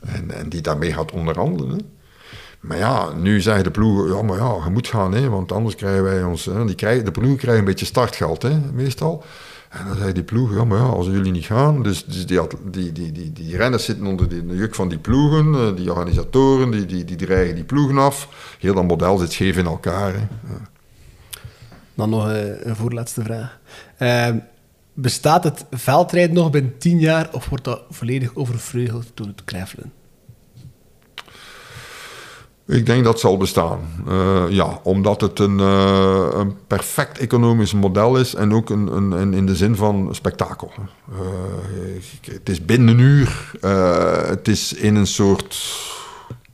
En, 0.00 0.30
en 0.30 0.48
die 0.48 0.60
daarmee 0.60 0.92
gaat 0.92 1.12
onderhandelen. 1.12 1.70
Hè. 1.70 1.84
Maar 2.60 2.78
ja, 2.78 3.12
nu 3.12 3.40
zeggen 3.40 3.64
de 3.64 3.70
ploegen, 3.70 4.16
ja, 4.16 4.22
maar 4.22 4.38
ja, 4.38 4.56
je 4.64 4.70
moet 4.70 4.88
gaan, 4.88 5.14
hè, 5.14 5.28
want 5.28 5.52
anders 5.52 5.74
krijgen 5.74 6.02
wij 6.02 6.22
ons... 6.22 6.44
Hè, 6.44 6.64
die 6.64 6.74
krijgen, 6.74 7.04
de 7.04 7.10
ploegen 7.10 7.38
krijgen 7.38 7.58
een 7.58 7.68
beetje 7.68 7.86
startgeld, 7.86 8.42
hè, 8.42 8.58
meestal. 8.72 9.24
En 9.68 9.86
dan 9.86 9.94
zeggen 9.96 10.14
die 10.14 10.22
ploegen, 10.22 10.56
ja, 10.56 10.64
maar 10.64 10.78
ja, 10.78 10.84
als 10.84 11.06
jullie 11.06 11.32
niet 11.32 11.44
gaan... 11.44 11.82
Dus, 11.82 12.04
dus 12.04 12.26
die, 12.26 12.40
die, 12.70 12.92
die, 12.92 13.32
die, 13.32 13.56
renners 13.56 13.84
zitten 13.84 14.06
onder 14.06 14.28
de, 14.28 14.46
juk 14.46 14.74
van 14.74 14.88
die 14.88 14.98
ploegen, 14.98 15.54
eh, 15.54 15.76
die 15.76 15.92
organisatoren, 15.92 16.70
die, 16.70 16.86
die, 16.86 17.04
die 17.04 17.16
dreigen 17.16 17.54
die 17.54 17.64
ploegen 17.64 17.98
af. 17.98 18.28
Heel 18.58 18.74
dat 18.74 18.84
model 18.84 19.18
zit 19.18 19.32
scheef 19.32 19.56
in 19.56 19.66
elkaar. 19.66 20.28
Dan 21.94 22.10
nog 22.10 22.30
eh, 22.30 22.66
een 22.66 22.76
voorlaatste 22.76 23.22
vraag. 23.22 23.58
Ehm, 23.96 24.38
bestaat 24.94 25.44
het 25.44 25.64
veldrijden 25.70 26.34
nog 26.34 26.50
binnen 26.50 26.78
tien 26.78 26.98
jaar 26.98 27.28
of 27.32 27.48
wordt 27.48 27.64
dat 27.64 27.82
volledig 27.90 28.34
overvleugeld 28.34 29.10
door 29.14 29.26
het 29.26 29.44
krijfelen? 29.44 29.92
Ik 32.68 32.86
denk 32.86 33.04
dat 33.04 33.20
zal 33.20 33.36
bestaan. 33.36 33.78
Eh, 34.08 34.44
ja, 34.48 34.80
omdat 34.82 35.20
het 35.20 35.38
een, 35.38 35.60
eh, 35.60 36.28
een 36.32 36.54
perfect 36.66 37.18
economisch 37.18 37.72
model 37.72 38.16
is 38.16 38.34
en 38.34 38.54
ook 38.54 38.70
een, 38.70 38.86
een, 39.12 39.34
in 39.34 39.46
de 39.46 39.56
zin 39.56 39.76
van 39.76 40.08
spektakel. 40.12 40.72
Eh, 41.12 42.32
het 42.32 42.48
is 42.48 42.64
binnen 42.64 42.88
een 42.88 42.98
uur. 42.98 43.50
Het 44.26 44.48
is 44.48 44.72
in 44.72 44.94
een 44.94 45.06
soort 45.06 45.56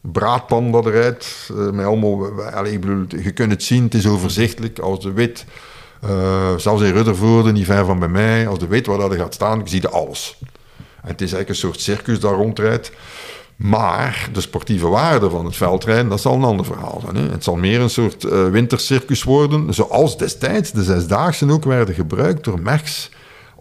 braadpan 0.01 0.73
dat 0.73 0.87
er 0.87 1.07
eh, 1.07 1.71
met 1.71 1.87
allemaal, 1.87 2.27
je 3.09 3.33
kunt 3.35 3.51
het 3.51 3.63
zien, 3.63 3.85
het 3.85 3.95
is 3.95 4.07
overzichtelijk. 4.07 4.79
Als 4.79 5.01
de 5.01 5.13
wit, 5.13 5.45
zelfs 6.57 6.83
in 6.83 6.93
Ruddervoorde, 6.93 7.53
niet 7.53 7.67
ver 7.67 7.85
van 7.85 7.99
bij 7.99 8.09
mij, 8.09 8.49
als 8.49 8.59
de 8.59 8.67
wit 8.67 8.87
waar 8.87 8.99
dat 8.99 9.15
gaat 9.15 9.35
staan, 9.35 9.69
zie 9.69 9.81
je 9.81 9.89
alles. 9.91 10.39
En 11.03 11.11
het 11.11 11.21
is 11.21 11.33
eigenlijk 11.33 11.49
een 11.49 11.69
soort 11.69 11.81
circus 11.81 12.21
daar 12.21 12.35
rondrijdt. 12.35 12.93
Maar 13.57 14.29
de 14.33 14.41
sportieve 14.41 14.89
waarde 14.89 15.31
van 15.31 15.45
het 15.45 15.57
veldrijden, 15.57 16.09
dat 16.09 16.21
zal 16.21 16.35
een 16.35 16.45
ander 16.45 16.67
verhaal 16.67 17.01
zijn. 17.05 17.17
Hè? 17.17 17.31
Het 17.31 17.45
zal 17.45 17.57
meer 17.57 17.81
een 17.81 17.91
soort 17.91 18.25
eh, 18.25 18.49
wintercircus 18.49 19.23
worden, 19.23 19.75
zoals 19.75 20.19
destijds 20.19 20.71
de 20.73 20.83
Zesdaagse 20.83 21.51
ook 21.51 21.65
werden 21.65 21.95
gebruikt 21.95 22.45
door 22.45 22.61
Merckx 22.61 23.11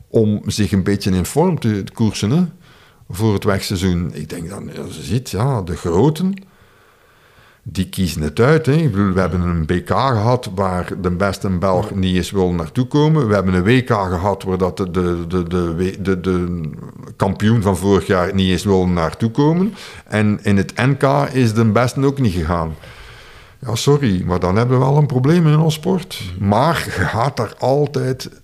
om 0.10 0.42
zich 0.46 0.72
een 0.72 0.84
beetje 0.84 1.12
in 1.12 1.26
vorm 1.26 1.60
te 1.60 1.84
koersen 1.94 2.54
voor 3.10 3.34
het 3.34 3.44
wegseizoen. 3.44 4.12
Ik 4.14 4.30
denk 4.30 4.50
dan, 4.50 4.78
als 4.78 4.96
je 4.96 5.04
ziet, 5.04 5.30
ja, 5.30 5.62
de 5.62 5.76
groten, 5.76 6.34
die 7.64 7.90
kiezen 7.90 8.22
het 8.22 8.40
uit. 8.40 8.66
Hè. 8.66 8.74
Ik 8.74 8.92
bedoel, 8.92 9.14
we 9.14 9.20
hebben 9.20 9.42
een 9.42 9.66
BK 9.66 9.88
gehad 9.90 10.50
waar 10.56 11.02
de 11.02 11.12
beste 11.12 11.50
Belg 11.50 11.96
niet 11.96 12.16
eens 12.16 12.32
wil 12.32 12.54
naartoe 12.54 12.88
komen. 12.88 13.28
We 13.28 13.34
hebben 13.34 13.54
een 13.54 13.64
WK 13.64 13.90
gehad 13.90 14.44
waar 14.44 14.58
dat 14.58 14.78
de, 14.78 14.92
de, 14.92 15.26
de, 15.28 15.96
de, 16.02 16.20
de, 16.20 16.62
kampioen 17.16 17.62
van 17.62 17.78
vorig 17.78 18.08
jaar 18.08 18.34
niet 18.34 18.50
eens 18.50 18.64
wil 18.64 18.88
naartoe 18.88 19.32
komen. 19.32 19.74
En 20.06 20.40
in 20.44 20.58
het 20.58 20.76
NK 20.76 21.04
is 21.32 21.54
de 21.54 21.66
beste 21.66 22.06
ook 22.06 22.20
niet 22.20 22.34
gegaan. 22.34 22.76
Ja, 23.60 23.76
sorry, 23.76 24.24
maar 24.26 24.40
dan 24.40 24.56
hebben 24.56 24.80
we 24.80 24.86
wel 24.86 24.98
een 24.98 25.06
probleem 25.06 25.48
in 25.48 25.60
ons 25.60 25.74
sport. 25.74 26.22
Maar 26.40 26.84
je 26.86 26.92
gaat 26.92 27.38
daar 27.38 27.56
altijd... 27.60 28.42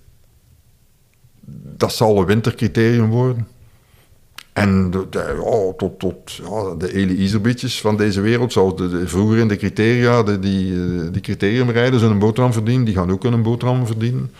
Dat 1.78 1.94
zal 1.94 2.18
een 2.20 2.26
wintercriterium 2.26 3.10
worden. 3.10 3.48
En 4.60 4.92
de, 4.92 5.08
de- 5.10 5.42
ja, 5.46 5.74
tot, 5.78 6.00
tot 6.00 6.32
ja, 6.32 6.76
de 6.78 7.80
van 7.82 7.98
deze 7.98 8.22
wereld, 8.22 8.52
zoals 8.52 8.76
de, 8.76 8.90
de- 8.90 9.08
vroeger 9.08 9.38
in 9.38 9.48
de 9.48 9.56
criteria, 9.58 10.24
de, 10.24 10.40
die, 10.40 10.74
eh, 10.74 11.12
die 11.12 11.22
criteriumrijders 11.22 12.02
een 12.02 12.20
boterham 12.20 12.54
verdienen, 12.54 12.86
die 12.86 12.96
gaan 12.96 13.12
ook 13.12 13.24
een 13.24 13.42
boterham 13.44 13.86
verdienen. 13.86 14.32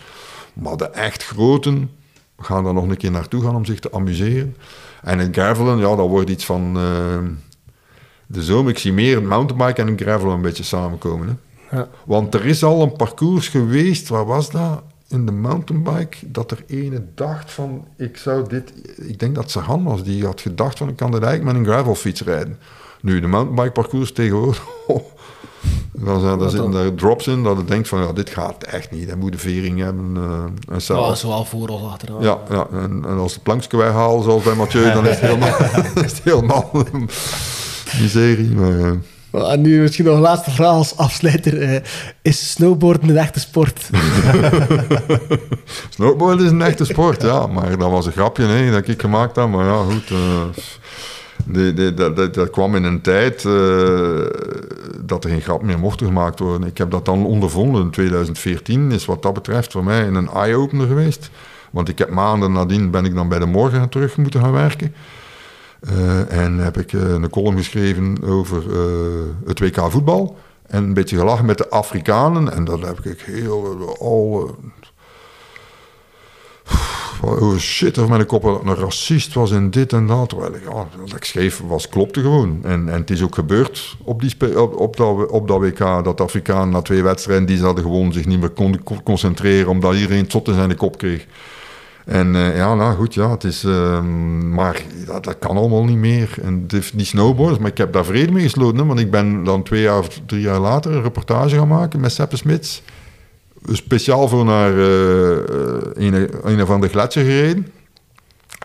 Maar 0.52 0.76
de 0.76 0.88
echt 0.88 1.24
groten 1.24 1.90
gaan 2.38 2.64
daar 2.64 2.74
nog 2.74 2.88
een 2.88 2.96
keer 2.96 3.10
naartoe 3.10 3.42
gaan 3.42 3.54
om 3.54 3.64
zich 3.64 3.78
te 3.80 3.92
amuseren. 3.92 4.56
En 5.02 5.18
het 5.18 5.28
gravelen, 5.32 5.78
ja, 5.78 5.96
dat 5.96 6.08
wordt 6.08 6.30
iets 6.30 6.44
van 6.44 6.76
eh, 6.76 7.18
de 8.26 8.42
zomer. 8.42 8.70
Ik 8.70 8.78
zie 8.78 8.92
meer 8.92 9.14
het 9.16 9.24
mountainbike 9.24 9.80
en 9.80 9.86
het 9.88 10.00
gravelen 10.00 10.34
een 10.34 10.42
beetje 10.42 10.62
samenkomen. 10.62 11.38
Hè. 11.66 11.76
Ja. 11.76 11.88
Want 12.06 12.34
er 12.34 12.46
is 12.46 12.64
al 12.64 12.82
een 12.82 12.92
parcours 12.96 13.48
geweest, 13.48 14.08
waar 14.08 14.24
was 14.26 14.50
dat? 14.50 14.82
In 15.10 15.26
de 15.26 15.32
mountainbike, 15.32 16.16
dat 16.26 16.50
er 16.50 16.64
ene 16.66 17.02
dacht 17.14 17.50
van, 17.52 17.84
ik 17.96 18.16
zou 18.16 18.48
dit... 18.48 18.72
Ik 18.96 19.18
denk 19.18 19.34
dat 19.34 19.50
Sagan 19.50 19.84
was, 19.84 20.02
die 20.02 20.24
had 20.24 20.40
gedacht 20.40 20.78
van, 20.78 20.88
ik 20.88 20.96
kan 20.96 21.10
dit 21.10 21.22
eigenlijk 21.22 21.56
met 21.56 21.66
een 21.66 21.72
gravelfiets 21.72 22.22
rijden. 22.22 22.58
Nu, 23.02 23.20
de 23.20 23.26
mountainbike 23.26 23.70
parcours 23.72 24.12
tegenwoordig... 24.12 24.62
Dan 25.92 26.20
zijn, 26.20 26.38
daar 26.38 26.50
zitten 26.50 26.70
daar 26.70 26.94
drops 26.94 27.26
in 27.26 27.42
dat 27.42 27.56
je 27.56 27.64
denkt 27.64 27.88
van, 27.88 28.00
ja, 28.02 28.12
dit 28.12 28.30
gaat 28.30 28.64
echt 28.64 28.90
niet. 28.90 29.06
Hij 29.08 29.16
moet 29.16 29.32
de 29.32 29.38
vering 29.38 29.78
hebben. 29.80 30.16
eh 30.16 30.22
en 30.42 30.54
Ja, 30.72 30.78
zelfs- 30.78 31.20
zowel 31.20 31.44
voor 31.44 31.68
als 31.68 31.82
achteraan. 31.82 32.22
ja, 32.22 32.38
ja 32.50 32.66
en, 32.72 33.02
en 33.06 33.18
als 33.18 33.34
de 33.34 33.40
plankje 33.40 33.76
weghaalt, 33.76 34.24
zoals 34.24 34.42
bij 34.42 34.54
Mathieu, 34.54 34.92
dan 34.92 35.06
is 35.06 35.18
het 35.20 35.20
helemaal, 35.30 35.56
is 36.04 36.12
het 36.12 36.20
helemaal 36.22 36.70
miserie. 38.00 38.50
Maar, 38.54 38.78
eh, 38.80 38.90
En 39.32 39.60
nu 39.60 39.80
misschien 39.80 40.04
nog 40.04 40.14
een 40.14 40.20
laatste 40.20 40.50
vraag 40.50 40.72
als 40.72 40.96
afsluiter. 40.96 41.62
eh, 41.62 41.80
is 42.22 42.50
snowboarden 42.50 43.08
een 43.08 43.16
echte 43.16 43.40
sport? 43.40 43.90
snowboarden 45.90 46.44
is 46.44 46.50
een 46.50 46.62
echte 46.62 46.84
sport, 46.84 47.22
ja. 47.22 47.46
Maar 47.46 47.78
dat 47.78 47.90
was 47.90 48.06
een 48.06 48.12
grapje 48.12 48.44
hè, 48.44 48.70
dat 48.70 48.88
ik 48.88 49.00
gemaakt 49.00 49.36
had. 49.36 49.48
Maar 49.48 49.64
ja, 49.64 49.82
goed. 49.82 50.10
eh, 50.10 51.96
dat, 51.96 52.16
dat, 52.16 52.34
dat 52.34 52.50
kwam 52.50 52.76
in 52.76 52.84
een 52.84 53.00
tijd 53.00 53.44
eh, 53.44 54.20
dat 55.04 55.24
er 55.24 55.30
geen 55.30 55.40
grap 55.40 55.62
meer 55.62 55.78
mocht 55.78 56.02
gemaakt 56.02 56.38
worden. 56.38 56.68
Ik 56.68 56.78
heb 56.78 56.90
dat 56.90 57.04
dan 57.04 57.26
ondervonden 57.26 57.82
in 57.82 57.90
2014. 57.90 58.92
Is 58.92 59.04
wat 59.04 59.22
dat 59.22 59.34
betreft 59.34 59.72
voor 59.72 59.84
mij 59.84 60.06
een 60.06 60.28
eye-opener 60.28 60.86
geweest. 60.86 61.30
Want 61.70 61.88
ik 61.88 61.98
heb 61.98 62.10
maanden 62.10 62.52
nadien 62.52 62.90
ben 62.90 63.04
ik 63.04 63.14
dan 63.14 63.28
bij 63.28 63.38
de 63.38 63.46
morgen 63.46 63.88
terug 63.88 64.16
moeten 64.16 64.40
gaan 64.40 64.52
werken. 64.52 64.94
Eh, 65.80 66.32
en 66.42 66.58
heb 66.58 66.78
ik 66.78 66.92
eh, 66.92 67.00
een 67.00 67.30
column 67.30 67.56
geschreven 67.56 68.22
over 68.24 68.62
eh, 68.70 69.46
het 69.46 69.60
WK 69.60 69.90
voetbal. 69.90 70.38
En 70.66 70.84
een 70.84 70.94
beetje 70.94 71.16
gelachen 71.16 71.44
met 71.46 71.58
de 71.58 71.68
Afrikanen. 71.68 72.52
En 72.52 72.64
dat 72.64 72.80
heb 72.80 73.00
ik 73.04 73.20
heel 73.20 73.96
al. 73.98 74.56
over 77.22 77.60
shit 77.60 77.98
over 77.98 78.10
mijn 78.10 78.26
kop 78.26 78.42
dat 78.42 78.60
een 78.64 78.74
racist 78.74 79.34
was 79.34 79.50
en 79.52 79.70
dit 79.70 79.92
en 79.92 80.06
dat. 80.06 80.28
Terwijl 80.28 80.54
ik, 80.54 80.62
ja, 80.62 80.86
wat 81.00 81.16
ik 81.16 81.24
schreef 81.24 81.60
was, 81.66 81.88
klopte 81.88 82.20
gewoon. 82.20 82.58
En, 82.62 82.88
en 82.88 83.00
het 83.00 83.10
is 83.10 83.22
ook 83.22 83.34
gebeurd 83.34 83.96
op, 84.04 84.20
die 84.20 84.60
op, 84.78 84.96
dat, 84.96 85.30
op 85.30 85.48
dat 85.48 85.60
WK 85.60 85.78
dat 85.78 86.16
de 86.16 86.22
Afrikanen 86.22 86.70
na 86.70 86.82
twee 86.82 87.02
wedstrijden 87.02 87.46
die 87.46 87.56
ze 87.56 87.64
hadden 87.64 87.84
gewonnen 87.84 88.12
zich 88.12 88.26
niet 88.26 88.40
meer 88.40 88.50
konden 88.50 88.82
co- 88.82 89.02
concentreren 89.04 89.70
omdat 89.70 89.94
iedereen 89.94 90.22
het 90.22 90.32
zot 90.32 90.48
in 90.48 90.54
zijn 90.54 90.76
kop 90.76 90.98
kreeg. 90.98 91.26
En 92.10 92.34
eh, 92.34 92.56
ja, 92.56 92.74
nou 92.74 92.94
goed, 92.94 93.14
ja, 93.14 93.30
het 93.30 93.44
is... 93.44 93.64
ehm, 93.64 94.54
maar 94.54 94.82
dat, 95.20 95.38
kan 95.38 95.56
allemaal 95.56 95.84
niet 95.84 95.96
meer. 95.96 96.34
En 96.42 96.66
die, 96.66 97.04
snowboarders, 97.04 97.58
maar 97.58 97.70
ik 97.70 97.78
heb 97.78 97.92
daar 97.92 98.04
vrede 98.04 98.32
mee 98.32 98.42
gesloten. 98.42 98.86
Want 98.86 99.00
ik 99.00 99.10
ben 99.10 99.44
dan 99.44 99.62
twee 99.62 99.82
jaar 99.82 99.98
of 99.98 100.20
drie 100.26 100.40
jaar 100.40 100.58
later 100.58 100.92
een 100.92 101.02
reportage 101.02 101.56
gaan 101.56 101.68
maken 101.68 102.00
met 102.00 102.12
Seppe 102.12 102.36
Smits. 102.36 102.82
Speciaal 103.68 104.28
voor 104.28 104.44
naar 104.44 104.78
eh, 104.78 105.32
eh, 105.32 105.42
een, 105.94 106.28
een 106.42 106.66
van 106.66 106.80
de 106.80 106.88
gletsjer 106.88 107.24
gereden. 107.24 107.66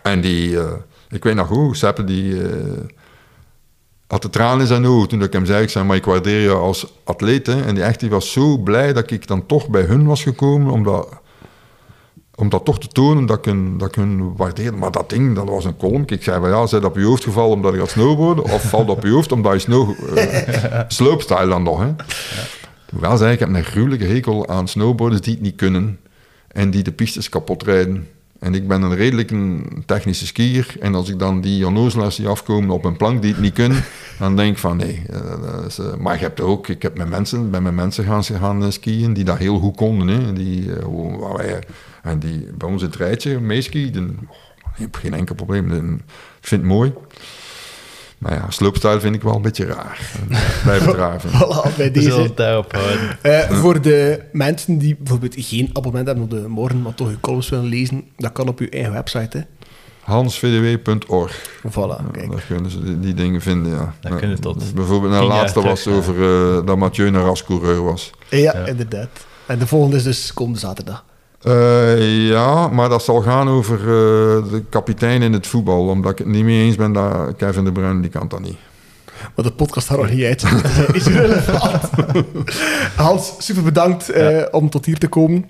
En 0.03 0.22
die... 0.22 0.57
ik 1.09 1.23
weet 1.23 1.35
nog 1.35 1.47
goed, 1.47 1.77
Seppe 1.77 2.03
die... 2.03 2.41
had 4.07 4.22
de 4.22 4.30
tranen 4.30 4.59
in 4.59 4.67
zijn 4.67 4.85
ogen 4.85 5.07
toen 5.07 5.23
ik 5.23 5.34
hem 5.34 5.45
zei, 5.45 5.63
ik 5.63 5.69
zei, 5.69 5.85
maar 5.85 5.95
ik 5.95 6.05
waardeer 6.05 6.41
je 6.41 6.51
als 6.51 6.93
atleet. 7.03 7.47
En 7.47 7.76
die 7.76 7.84
echt 7.84 7.99
die 7.99 8.09
was 8.09 8.31
zo 8.31 8.57
blij 8.57 8.93
dat 8.93 9.11
ik 9.11 9.27
dan 9.27 9.45
toch 9.45 9.69
bij 9.69 9.84
hun 9.84 10.05
was 10.05 10.23
gekomen, 10.23 10.72
omdat 10.72 11.23
om 12.35 12.49
dat 12.49 12.65
toch 12.65 12.79
te 12.79 12.87
tonen 12.87 13.25
dat 13.25 13.37
ik 13.37 13.45
hun, 13.45 13.77
dat 13.77 13.87
ik 13.87 13.95
hun 13.95 14.35
waardeerde. 14.35 14.77
Maar 14.77 14.91
dat 14.91 15.09
ding, 15.09 15.35
dat 15.35 15.49
was 15.49 15.65
een 15.65 15.77
kolom. 15.77 16.03
Ik 16.05 16.23
zei 16.23 16.39
van 16.39 16.49
ja, 16.49 16.63
is 16.63 16.69
dat 16.69 16.83
op 16.83 16.95
je 16.95 17.03
hoofd 17.03 17.23
gevallen 17.23 17.53
omdat 17.53 17.73
je 17.73 17.79
gaat 17.79 17.89
snowboarden? 17.89 18.43
Of 18.43 18.63
valt 18.69 18.89
op 18.89 19.03
je 19.03 19.09
hoofd 19.09 19.31
omdat 19.31 19.53
je 19.53 19.59
snow... 19.59 20.17
eh, 20.17 20.79
slopestyle 20.87 21.47
dan 21.47 21.63
nog, 21.63 21.79
hè? 21.79 21.93
Hoewel 22.91 23.17
zei 23.17 23.29
ik, 23.29 23.39
ik 23.39 23.45
heb 23.47 23.55
een 23.55 23.63
gruwelijke 23.63 24.05
hekel 24.05 24.47
aan 24.47 24.67
snowboarders 24.67 25.21
die 25.21 25.33
het 25.33 25.41
niet 25.41 25.55
kunnen. 25.55 25.99
En 26.47 26.69
die 26.71 26.83
de 26.83 26.91
pistes 26.91 27.29
kapot 27.29 27.63
rijden. 27.63 28.07
En 28.39 28.53
ik 28.53 28.67
ben 28.67 28.81
een 28.81 28.95
redelijk 28.95 29.31
een 29.31 29.83
technische 29.85 30.25
skier. 30.25 30.75
En 30.79 30.95
als 30.95 31.09
ik 31.09 31.19
dan 31.19 31.41
die 31.41 31.67
onnozelaars 31.67 32.15
die 32.15 32.27
afkomen 32.27 32.69
op 32.69 32.85
een 32.85 32.97
plank 32.97 33.21
die 33.21 33.31
het 33.31 33.41
niet 33.41 33.53
kunnen, 33.53 33.83
dan 34.19 34.35
denk 34.35 34.51
ik 34.51 34.57
van 34.57 34.77
nee. 34.77 35.01
eh, 35.09 35.65
is, 35.67 35.79
eh, 35.79 35.95
maar 35.95 36.15
ik 36.15 36.19
heb 36.19 36.39
ook, 36.39 36.67
ik 36.67 36.81
heb 36.81 36.97
met 36.97 37.09
mensen, 37.09 37.51
ben 37.51 37.63
met 37.63 37.73
mensen 37.73 38.03
gaan, 38.03 38.23
gaan 38.23 38.63
eh, 38.63 38.71
skiën 38.71 39.13
die 39.13 39.23
dat 39.23 39.37
heel 39.37 39.59
goed 39.59 39.75
konden. 39.75 40.07
Hè. 40.07 40.33
Die, 40.33 40.71
waar 41.19 41.37
wij, 41.37 41.63
en 42.03 42.19
die 42.19 42.47
bij 42.57 42.69
ons 42.69 42.81
het 42.81 42.95
rijtje 42.95 43.39
meeskieden. 43.39 44.17
Oh, 44.29 44.35
ik 44.75 44.81
heb 44.81 44.95
geen 44.95 45.13
enkel 45.13 45.35
probleem. 45.35 45.71
Ik 46.41 46.47
vind 46.47 46.61
het 46.61 46.71
mooi. 46.71 46.93
Maar 48.26 48.34
ja, 48.34 48.49
slopestyle 48.49 48.99
vind 48.99 49.15
ik 49.15 49.22
wel 49.22 49.35
een 49.35 49.41
beetje 49.41 49.65
raar. 49.65 50.11
Blijf 50.64 50.85
het 50.85 50.95
raar 50.95 51.22
vinden. 51.22 51.39
Voilà, 51.39 51.76
bij 51.77 51.91
deze. 51.91 52.22
het 52.22 52.38
daarop 52.38 52.72
houden. 52.72 53.18
Eh, 53.22 53.52
voor 53.60 53.81
de 53.81 54.22
mensen 54.31 54.77
die 54.77 54.95
bijvoorbeeld 54.95 55.34
geen 55.38 55.69
abonnement 55.73 56.07
hebben 56.07 56.23
op 56.23 56.30
de 56.30 56.47
morgen, 56.47 56.81
maar 56.81 56.93
toch 56.93 57.07
uw 57.07 57.19
columns 57.19 57.49
willen 57.49 57.65
lezen, 57.65 58.03
dat 58.18 58.31
kan 58.31 58.47
op 58.47 58.60
uw 58.60 58.68
eigen 58.69 58.93
website. 58.93 59.38
Hè. 59.38 59.43
hansvdw.org. 60.02 61.49
Voilà, 61.68 62.11
kijk. 62.11 62.31
Daar 62.31 62.43
kunnen 62.47 62.72
ze 62.72 62.84
die, 62.84 62.99
die 62.99 63.14
dingen 63.14 63.41
vinden, 63.41 63.72
ja. 63.72 63.93
Daar 64.02 64.11
Ja, 64.11 64.18
kunnen 64.18 64.41
tot 64.41 64.73
Bijvoorbeeld, 64.73 65.14
tien 65.14 65.22
jaar 65.22 65.38
laatste 65.38 65.61
was 65.61 65.84
ja. 65.84 65.91
over 65.91 66.15
eh, 66.15 66.65
dat 66.65 66.77
Mathieu 66.77 67.07
een 67.07 67.23
rascoureur 67.23 67.84
was. 67.84 68.11
Ja, 68.30 68.53
inderdaad. 68.53 69.10
En 69.45 69.60
de 69.60 69.68
volgende 69.68 69.95
is 69.95 70.03
dus 70.03 70.34
komende 70.34 70.60
zaterdag. 70.60 71.03
Eh, 71.45 72.27
ja, 72.27 72.67
maar 72.67 72.89
dat 72.89 73.03
zal 73.03 73.22
gaan 73.22 73.47
over 73.47 73.80
eh, 73.80 73.85
de 74.51 74.63
kapitein 74.69 75.22
in 75.22 75.34
het 75.34 75.47
voetbal. 75.47 75.88
Omdat 75.88 76.11
ik 76.11 76.17
het 76.17 76.27
niet 76.27 76.43
mee 76.43 76.63
eens 76.63 76.76
ben 76.76 76.93
dat 76.93 77.35
Kevin 77.35 77.63
de 77.63 77.72
Bruyne, 77.72 78.01
die 78.01 78.09
kan 78.09 78.27
dat 78.27 78.39
niet. 78.39 78.57
Maar 79.35 79.45
de 79.45 79.51
podcast 79.51 79.88
gaat 79.88 79.97
nog 79.97 80.09
niet 80.09 80.23
uit. 80.23 80.43
is. 80.93 81.07
Hans, 82.95 83.34
super 83.38 83.63
bedankt 83.63 84.09
eh, 84.09 84.43
om 84.51 84.69
tot 84.69 84.85
hier 84.85 84.97
te 84.97 85.07
komen. 85.07 85.49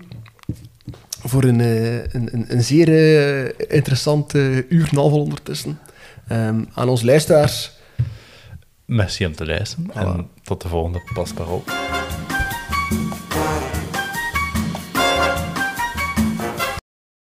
Voor 1.23 1.43
een, 1.43 1.59
een, 1.59 2.29
een, 2.31 2.45
een 2.47 2.63
zeer 2.63 2.87
eh, 2.87 3.75
interessante 3.75 4.65
uur 4.69 4.87
en 4.91 4.97
half 4.97 5.11
ondertussen. 5.11 5.79
Ehm, 6.27 6.63
aan 6.73 6.89
ons 6.89 7.01
luisteraars, 7.01 7.73
Merci 8.85 9.25
om 9.25 9.35
te 9.35 9.45
luisteren. 9.45 9.91
En 9.93 10.27
tot 10.43 10.61
de 10.61 10.67
volgende 10.67 11.01
Pas. 11.13 11.33